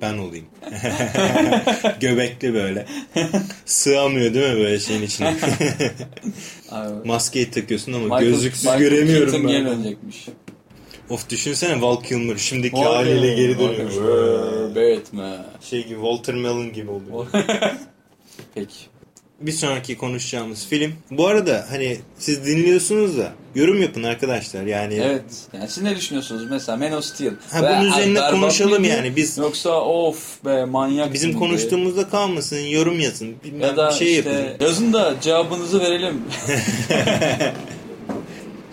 Ben 0.01 0.17
olayım. 0.17 0.45
Göbekli 1.99 2.53
böyle. 2.53 2.85
Sığamıyor 3.65 4.33
değil 4.33 4.53
mi 4.53 4.59
böyle 4.59 4.79
şeyin 4.79 5.01
içine? 5.01 5.27
abi, 6.71 7.07
Maskeyi 7.07 7.51
takıyorsun 7.51 7.93
ama 7.93 8.05
Michael- 8.05 8.23
gözlüksüz 8.23 8.63
Michael 8.65 8.79
göremiyorum 8.81 9.31
Keaton 9.31 9.49
ben. 9.49 9.65
dönecekmiş. 9.65 10.25
Of 11.09 11.29
düşünsene 11.29 11.81
Val 11.81 12.03
Kilmer 12.03 12.37
şimdiki 12.37 12.75
Vay 12.75 12.83
haliyle 12.83 13.35
geri 13.35 13.59
dönüyor. 13.59 14.75
Batman. 14.75 15.45
Şey 15.61 15.83
gibi 15.83 15.93
Walter 15.95 16.35
Melon 16.35 16.73
gibi 16.73 16.91
oluyor. 16.91 17.27
Peki. 18.55 18.75
Bir 19.41 19.51
sonraki 19.51 19.97
konuşacağımız 19.97 20.67
film. 20.67 20.93
Bu 21.11 21.27
arada 21.27 21.65
hani 21.69 21.97
siz 22.17 22.45
dinliyorsunuz 22.45 23.17
da 23.17 23.31
yorum 23.55 23.81
yapın 23.81 24.03
arkadaşlar. 24.03 24.63
Yani 24.63 24.93
Evet. 25.03 25.21
Yani 25.53 25.69
siz 25.69 25.83
ne 25.83 25.95
düşünüyorsunuz? 25.95 26.43
Mesela 26.49 26.77
Man 26.77 26.91
of 26.91 27.03
Steel. 27.05 27.33
Ha, 27.51 27.61
bunun 27.81 27.91
üzerine 27.91 28.19
konuşalım 28.31 28.79
mıydı? 28.79 28.87
yani. 28.95 29.15
Biz- 29.15 29.37
Yoksa 29.37 29.69
of 29.81 30.45
be 30.45 30.65
manyak 30.65 31.13
bizim 31.13 31.29
mıydı? 31.29 31.39
konuştuğumuzda 31.39 32.09
kalmasın, 32.09 32.59
yorum 32.59 32.99
yazın. 32.99 33.35
Bilmem 33.43 33.61
Ya 33.61 33.77
da 33.77 33.89
bir 33.89 33.93
şey 33.95 34.17
işte 34.19 34.29
yapın. 34.31 34.65
yazın 34.65 34.93
da 34.93 35.15
cevabınızı 35.21 35.79
verelim. 35.79 36.21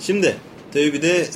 Şimdi 0.00 0.36
tabii 0.72 0.92
bir 0.92 1.02
de 1.02 1.26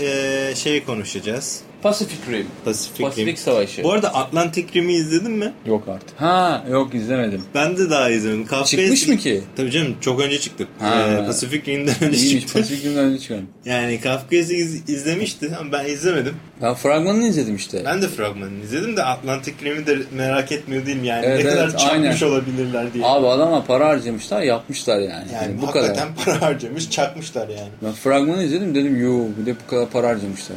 e, 0.50 0.54
şey 0.54 0.84
konuşacağız. 0.84 1.60
Pacific 1.82 2.32
Rim. 2.32 2.46
Pasifik 2.64 3.06
Pasifik 3.06 3.26
Rim. 3.28 3.36
Savaşı. 3.36 3.82
Bu 3.84 3.92
arada 3.92 4.14
Atlantic 4.14 4.66
Rim'i 4.74 4.92
izledin 4.92 5.30
mi? 5.32 5.52
Yok 5.66 5.88
artık. 5.88 6.20
Ha 6.20 6.64
yok 6.70 6.94
izlemedim. 6.94 7.42
Ben 7.54 7.76
de 7.76 7.90
daha 7.90 8.10
izlemedim. 8.10 8.46
Kafka 8.46 8.66
Çıkmış 8.66 9.08
mı 9.08 9.16
ki? 9.16 9.42
Tabii 9.56 9.70
canım 9.70 9.96
çok 10.00 10.20
önce 10.20 10.38
çıktı. 10.40 10.66
Ha. 10.78 11.06
Ee, 11.22 11.26
Pacific 11.26 11.72
Rim'den 11.72 11.94
önce 12.00 12.18
İyiymiş 12.18 12.42
çıktı. 12.44 12.60
Pacific 12.60 12.88
Rim'den 12.88 13.04
önce 13.04 13.18
çıkan. 13.18 13.40
Yani 13.64 14.00
Kafka'yı 14.00 14.42
iz, 14.42 14.88
izlemişti 14.90 15.50
ama 15.60 15.72
ben 15.72 15.84
izlemedim. 15.84 16.34
Ben 16.62 16.74
fragmanını 16.74 17.26
izledim 17.28 17.56
işte. 17.56 17.82
Ben 17.84 18.02
de 18.02 18.08
fragmanını 18.08 18.64
izledim 18.64 18.96
de 18.96 19.02
Atlantic 19.04 19.54
Rim'i 19.64 19.86
de 19.86 19.98
merak 20.16 20.52
etmiyor 20.52 20.86
değilim 20.86 21.04
yani. 21.04 21.26
Evet, 21.26 21.44
ne 21.44 21.50
kadar 21.50 21.64
evet, 21.68 21.78
çakmış 21.78 22.22
aynen. 22.22 22.34
olabilirler 22.34 22.94
diye. 22.94 23.04
Abi 23.06 23.26
adama 23.26 23.64
para 23.64 23.88
harcamışlar 23.88 24.42
yapmışlar 24.42 24.98
yani. 24.98 25.08
yani 25.10 25.32
Yani 25.32 25.62
bu 25.62 25.66
hakikaten 25.66 25.94
kadar. 26.14 26.24
para 26.24 26.42
harcamış 26.42 26.90
çakmışlar 26.90 27.48
yani. 27.48 27.68
Ben 27.82 27.92
fragmanı 27.92 28.42
izledim 28.42 28.74
dedim 28.74 29.00
yo 29.02 29.26
bir 29.40 29.46
de 29.46 29.54
bu 29.66 29.70
kadar 29.70 29.90
para 29.90 30.08
harcamışlar. 30.08 30.56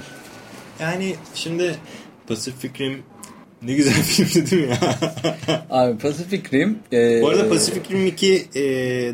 Yani 0.80 1.16
şimdi 1.36 1.76
Pacific 2.28 2.80
Rim 2.80 3.04
Ne 3.62 3.74
güzel 3.74 3.94
filmdi 4.04 4.52
değil 4.52 4.68
mi 4.68 4.70
ya? 4.70 4.98
Abi 5.70 5.98
Pacific 5.98 6.42
Rim. 6.54 6.80
E, 6.94 7.22
Bu 7.22 7.30
arada 7.30 7.50
Pacific 7.50 7.96
Rim 7.96 8.08
2 8.08 8.46
e, 8.56 8.62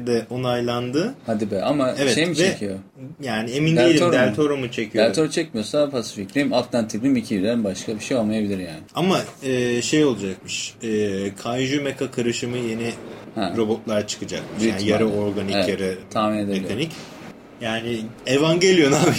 de 0.08 0.26
onaylandı. 0.30 1.16
Hadi 1.26 1.52
be 1.52 1.62
ama 1.62 1.96
Evet, 2.00 2.16
şey 2.16 2.26
mi 2.26 2.36
çekiyor? 2.36 2.76
Yani 3.22 3.52
emin 3.52 3.76
Del 3.78 3.86
değilim 3.86 4.00
Toro 4.00 4.14
Del 4.14 4.30
mu? 4.30 4.36
Toro 4.36 4.58
mu 4.58 4.72
çekiyor? 4.72 5.06
Del 5.06 5.14
Toro 5.14 5.30
çekmiyorsa 5.30 5.90
Pacific 5.90 6.40
Rim, 6.40 6.54
Atlantic 6.54 7.04
Rim 7.04 7.16
2'den 7.18 7.64
başka 7.64 7.96
bir 7.96 8.00
şey 8.00 8.18
olmayabilir 8.18 8.60
yani. 8.60 8.80
Ama 8.96 9.20
e, 9.44 9.82
şey 9.82 10.06
olacakmış. 10.06 10.74
E, 10.84 10.90
Kaiju 11.44 11.82
Mecha 11.82 12.12
karışımı 12.12 12.58
yeni 12.58 12.92
Ha. 13.36 13.54
robotlar. 13.58 14.18
Büyük 14.60 14.74
Yani 14.74 14.88
yarı 14.90 15.10
organik, 15.10 15.56
Evet, 15.56 15.70
yarı 15.70 15.98
tahmin 16.10 16.48
mekanik. 16.48 16.92
Yani 17.62 18.00
Evangelion 18.28 18.92
abi. 18.92 19.14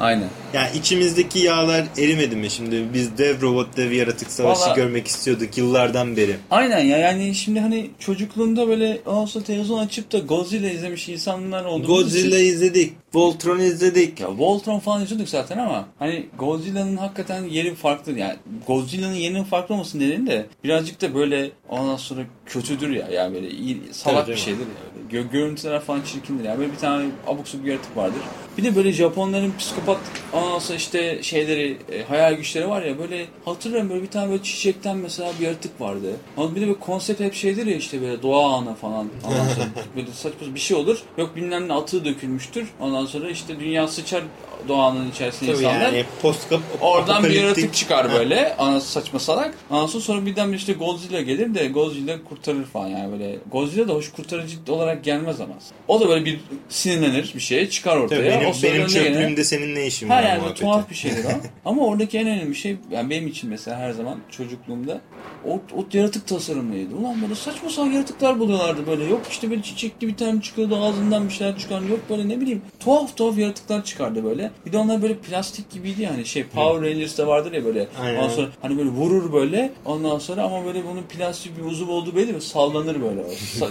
Aynen. 0.00 0.28
Yani 0.54 0.78
içimizdeki 0.78 1.38
yağlar 1.38 1.84
erimedi 1.98 2.36
mi 2.36 2.50
şimdi? 2.50 2.84
Biz 2.94 3.18
dev 3.18 3.40
robot, 3.42 3.76
dev 3.76 3.92
yaratık 3.92 4.30
savaşı 4.30 4.60
Vallahi- 4.60 4.76
görmek 4.76 5.06
istiyorduk 5.08 5.58
yıllardan 5.58 6.16
beri. 6.16 6.36
Aynen 6.50 6.80
ya 6.80 6.98
yani 6.98 7.34
şimdi 7.34 7.60
hani 7.60 7.90
çocukluğunda 7.98 8.68
böyle 8.68 9.00
olsa 9.06 9.42
televizyon 9.42 9.78
açıp 9.78 10.12
da 10.12 10.18
Godzilla 10.18 10.68
izlemiş 10.70 11.08
insanlar 11.08 11.64
olduğumuz 11.64 11.86
Godzilla 11.86 12.38
için- 12.38 12.46
izledik, 12.52 12.92
Voltron 13.14 13.58
izledik. 13.58 14.20
Ya 14.20 14.38
Voltron 14.38 14.78
falan 14.78 15.02
izliyorduk 15.02 15.28
zaten 15.28 15.58
ama 15.58 15.88
hani 15.98 16.26
Godzilla'nın 16.38 16.96
hakikaten 16.96 17.44
yeri 17.44 17.74
farklı 17.74 18.18
yani 18.18 18.34
Godzilla'nın 18.66 19.14
yerinin 19.14 19.44
farklı 19.44 19.74
olması 19.74 19.98
nedeni 19.98 20.26
de 20.26 20.46
birazcık 20.64 21.00
da 21.00 21.14
böyle 21.14 21.50
ondan 21.68 21.96
sonra 21.96 22.20
kötüdür 22.46 22.90
ya 22.90 23.08
yani 23.12 23.34
böyle 23.34 23.50
iyi, 23.50 23.80
salak 23.92 24.24
Tabii, 24.26 24.34
bir 24.36 24.40
şeydir 24.40 24.60
ya. 24.60 25.20
Gö- 25.20 25.30
görüntüler 25.32 25.80
falan 25.80 26.02
çirkindir 26.02 26.44
ya. 26.44 26.58
Böyle 26.58 26.72
bir 26.72 26.76
tane 26.78 27.04
abuk 27.26 27.46
bir 27.64 27.70
yaratık 27.70 27.96
vardır. 27.96 28.18
Bir 28.58 28.64
de 28.64 28.76
böyle 28.76 28.92
Japonların 28.92 29.52
psikopat 29.58 29.98
ondan 30.44 30.58
sonra 30.58 30.78
işte 30.78 31.22
şeyleri 31.22 31.76
e, 31.92 32.02
hayal 32.02 32.34
güçleri 32.34 32.68
var 32.68 32.82
ya 32.82 32.98
böyle 32.98 33.26
hatırlıyorum 33.44 33.90
böyle 33.90 34.02
bir 34.02 34.10
tane 34.10 34.30
böyle 34.30 34.42
çiçekten 34.42 34.96
mesela 34.96 35.32
bir 35.40 35.44
yaratık 35.44 35.80
vardı. 35.80 36.16
Ama 36.36 36.56
bir 36.56 36.60
de 36.60 36.66
böyle 36.66 36.78
konsept 36.78 37.20
hep 37.20 37.34
şeydir 37.34 37.66
ya 37.66 37.76
işte 37.76 38.02
böyle 38.02 38.22
doğa 38.22 38.54
ana 38.54 38.74
falan. 38.74 39.08
Ondan 39.26 39.48
sonra 39.54 39.66
böyle 39.96 40.12
saçma 40.12 40.54
bir 40.54 40.60
şey 40.60 40.76
olur. 40.76 40.98
Yok 41.18 41.36
bilmem 41.36 41.68
ne 41.68 41.72
atığı 41.72 42.04
dökülmüştür. 42.04 42.68
Ondan 42.80 43.06
sonra 43.06 43.30
işte 43.30 43.60
dünya 43.60 43.88
sıçar 43.88 44.22
doğanın 44.68 45.10
içerisinde 45.10 45.52
Tabii 45.52 45.64
insanlar. 45.64 45.80
yani 45.80 46.04
post 46.22 46.52
Oradan 46.80 47.24
bir 47.24 47.30
yaratık 47.30 47.74
çıkar 47.74 48.12
böyle. 48.12 48.56
Anası 48.56 48.88
saçma 48.88 49.18
salak. 49.18 49.54
Ondan 49.70 49.86
sonra, 49.86 50.26
birden 50.26 50.52
bir 50.52 50.56
işte 50.56 50.72
Godzilla 50.72 51.20
gelir 51.20 51.54
de 51.54 51.68
Godzilla 51.68 52.24
kurtarır 52.24 52.64
falan 52.64 52.88
yani 52.88 53.12
böyle. 53.12 53.38
Godzilla 53.52 53.88
da 53.88 53.92
hoş 53.92 54.12
kurtarıcı 54.12 54.56
olarak 54.68 55.04
gelmez 55.04 55.40
ama. 55.40 55.54
O 55.88 56.00
da 56.00 56.08
böyle 56.08 56.24
bir 56.24 56.40
sinirlenir 56.68 57.32
bir 57.34 57.40
şeye 57.40 57.70
çıkar 57.70 57.96
ortaya. 57.96 58.16
Tabii 58.16 58.28
benim, 58.28 58.46
o 58.46 58.52
benim 58.62 58.74
önüne 58.74 58.92
gene- 58.92 59.04
çöplüğümde 59.04 59.44
senin 59.44 59.74
ne 59.74 59.86
işin 59.86 60.08
var 60.08 60.22
yani 60.22 60.33
muhabbeti. 60.40 60.60
tuhaf 60.60 60.90
bir 60.90 60.94
şeydir 60.94 61.24
o. 61.24 61.28
Ama 61.70 61.82
oradaki 61.86 62.18
en 62.18 62.26
önemli 62.26 62.54
şey 62.54 62.76
yani 62.90 63.10
benim 63.10 63.26
için 63.28 63.50
mesela 63.50 63.78
her 63.78 63.90
zaman 63.92 64.18
çocukluğumda 64.30 65.00
o, 65.48 65.52
o 65.54 65.84
yaratık 65.92 66.26
tasarımıydı. 66.26 66.94
Ulan 66.94 67.22
böyle 67.22 67.34
saçma 67.34 67.70
sapan 67.70 67.90
yaratıklar 67.90 68.38
buluyorlardı 68.38 68.86
böyle. 68.86 69.04
Yok 69.04 69.20
işte 69.30 69.50
böyle 69.50 69.62
çiçekli 69.62 70.08
bir 70.08 70.16
tane 70.16 70.40
çıkıyordu 70.40 70.76
ağzından 70.76 71.28
bir 71.28 71.32
şeyler 71.32 71.58
çıkan. 71.58 71.80
Yok 71.82 72.00
böyle 72.10 72.28
ne 72.28 72.40
bileyim 72.40 72.62
tuhaf 72.80 73.16
tuhaf 73.16 73.38
yaratıklar 73.38 73.84
çıkardı 73.84 74.24
böyle. 74.24 74.50
Bir 74.66 74.72
de 74.72 74.78
onlar 74.78 75.02
böyle 75.02 75.14
plastik 75.14 75.70
gibiydi 75.70 76.02
yani 76.02 76.26
şey 76.26 76.44
Power 76.44 76.90
Rangers'ta 76.90 77.26
vardır 77.26 77.52
ya 77.52 77.64
böyle. 77.64 77.86
Aynen. 78.02 78.18
Ondan 78.18 78.28
sonra 78.28 78.48
hani 78.62 78.78
böyle 78.78 78.88
vurur 78.90 79.32
böyle 79.32 79.72
ondan 79.84 80.18
sonra 80.18 80.42
ama 80.42 80.64
böyle 80.64 80.84
bunun 80.84 81.02
plastik 81.02 81.58
bir 81.58 81.64
uzuv 81.64 81.88
olduğu 81.88 82.16
belli 82.16 82.32
mi? 82.32 82.40
Sallanır 82.40 82.96
böyle. 83.02 83.22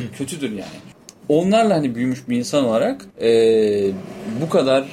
Kötüdür 0.17 0.49
yani. 0.51 0.63
Onlarla 1.29 1.75
hani 1.75 1.95
büyümüş 1.95 2.29
bir 2.29 2.37
insan 2.37 2.65
olarak 2.65 3.05
eee, 3.21 3.91
bu 4.41 4.49
kadar 4.49 4.85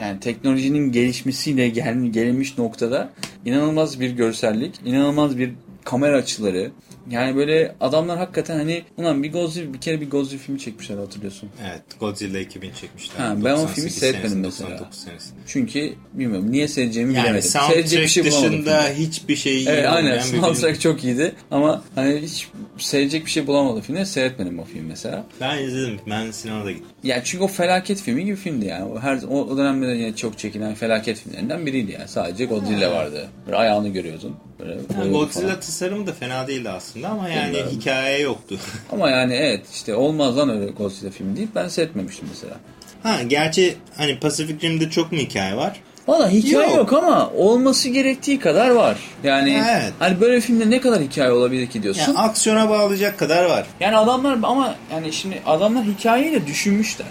yani 0.00 0.20
teknolojinin 0.20 0.92
gelişmesiyle 0.92 1.68
gel, 1.68 2.04
gelinmiş 2.04 2.58
noktada 2.58 3.10
inanılmaz 3.44 4.00
bir 4.00 4.10
görsellik, 4.10 4.80
inanılmaz 4.84 5.38
bir 5.38 5.52
kamera 5.84 6.16
açıları. 6.16 6.70
Yani 7.10 7.36
böyle 7.36 7.74
adamlar 7.80 8.18
hakikaten 8.18 8.56
hani 8.58 8.82
ulan 8.96 9.22
bir 9.22 9.32
Godzilla 9.32 9.74
bir 9.74 9.80
kere 9.80 10.00
bir 10.00 10.10
Godzilla 10.10 10.40
filmi 10.40 10.60
çekmişler 10.60 10.96
hatırlıyorsun. 10.98 11.48
Evet 11.70 11.82
Godzilla 12.00 12.38
2000 12.38 12.72
çekmişler. 12.72 13.16
Ha, 13.20 13.34
ben 13.36 13.50
o 13.50 13.56
98 13.56 13.74
filmi 13.74 13.90
seyretmedim 13.90 14.40
mesela. 14.40 14.70
99 14.70 14.98
senesinde. 14.98 15.40
Çünkü 15.46 15.92
bilmiyorum 16.12 16.52
niye 16.52 16.68
seyredeceğimi 16.68 17.14
Yani 17.14 17.24
bilemedim. 17.24 17.48
Seyredecek 17.50 18.02
bir 18.02 18.08
şey 18.08 18.24
dışında 18.24 18.50
filmde. 18.50 18.94
hiçbir 18.94 19.36
şey 19.36 19.56
iyi 19.56 19.68
Evet 19.68 19.86
aynen 19.88 20.18
soundtrack 20.20 20.80
çok 20.80 21.04
iyiydi 21.04 21.32
ama 21.50 21.82
hani 21.94 22.18
hiç 22.22 22.48
seyredecek 22.78 23.26
bir 23.26 23.30
şey 23.30 23.46
bulamadım 23.46 23.80
filmde 23.80 24.04
seyretmedim 24.04 24.58
o 24.58 24.64
film 24.64 24.84
mesela. 24.86 25.24
Ben 25.40 25.58
izledim. 25.62 26.00
Ben 26.10 26.30
sinemada 26.30 26.70
gittim. 26.72 26.86
Yani 27.04 27.22
çünkü 27.24 27.44
o 27.44 27.48
felaket 27.48 28.00
filmi 28.02 28.24
gibi 28.24 28.36
filmdi 28.36 28.66
yani. 28.66 28.98
Her 29.00 29.16
o, 29.22 29.44
o 29.44 29.56
dönemde 29.56 29.88
de 29.88 29.92
yine 29.92 30.16
çok 30.16 30.38
çekilen 30.38 30.74
felaket 30.74 31.18
filmlerinden 31.18 31.66
biriydi 31.66 31.92
yani. 31.92 32.08
Sadece 32.08 32.44
Godzilla 32.44 32.92
vardı. 32.92 33.28
Böyle 33.46 33.56
ayağını 33.56 33.88
görüyordun. 33.88 34.36
Böyle 34.58 34.70
Yani 34.94 35.12
Godzilla 35.12 35.42
falan. 35.48 35.60
tasarımı 35.60 36.06
da 36.06 36.12
fena 36.12 36.46
değildi 36.48 36.70
aslında 36.70 36.97
ama 37.06 37.28
yani 37.28 37.46
Bilmiyorum. 37.46 37.72
hikaye 37.72 38.20
yoktu. 38.20 38.56
Ama 38.92 39.10
yani 39.10 39.34
evet 39.34 39.60
işte 39.72 39.94
olmaz 39.94 40.36
lan 40.36 40.48
öyle 40.50 40.70
Godzilla 40.70 41.10
filmi 41.10 41.36
deyip 41.36 41.54
ben 41.54 41.68
seyretmemiştim 41.68 42.28
mesela. 42.30 42.54
ha 43.02 43.22
gerçi 43.22 43.76
hani 43.96 44.18
Pacific 44.18 44.68
Rim'de 44.68 44.90
çok 44.90 45.12
mu 45.12 45.18
hikaye 45.18 45.56
var? 45.56 45.80
Valla 46.08 46.30
hikaye 46.30 46.68
Yok. 46.70 46.76
yok. 46.76 46.92
ama 46.92 47.30
olması 47.36 47.88
gerektiği 47.88 48.38
kadar 48.38 48.70
var. 48.70 48.96
Yani 49.24 49.62
Evet. 49.70 49.92
hani 49.98 50.20
böyle 50.20 50.40
filmde 50.40 50.70
ne 50.70 50.80
kadar 50.80 51.00
hikaye 51.02 51.30
olabilir 51.30 51.66
ki 51.66 51.82
diyorsun. 51.82 52.02
Yani 52.02 52.18
aksiyona 52.18 52.70
bağlayacak 52.70 53.18
kadar 53.18 53.44
var. 53.44 53.66
Yani 53.80 53.96
adamlar 53.96 54.38
ama 54.42 54.74
yani 54.92 55.12
şimdi 55.12 55.42
adamlar 55.46 55.84
hikayeyi 55.84 56.32
de 56.32 56.46
düşünmüşler. 56.46 57.06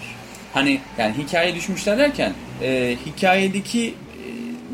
Hani 0.54 0.80
yani 0.98 1.14
hikaye 1.18 1.54
düşünmüşler 1.54 1.98
derken 1.98 2.32
e, 2.62 2.96
hikayedeki 3.06 3.94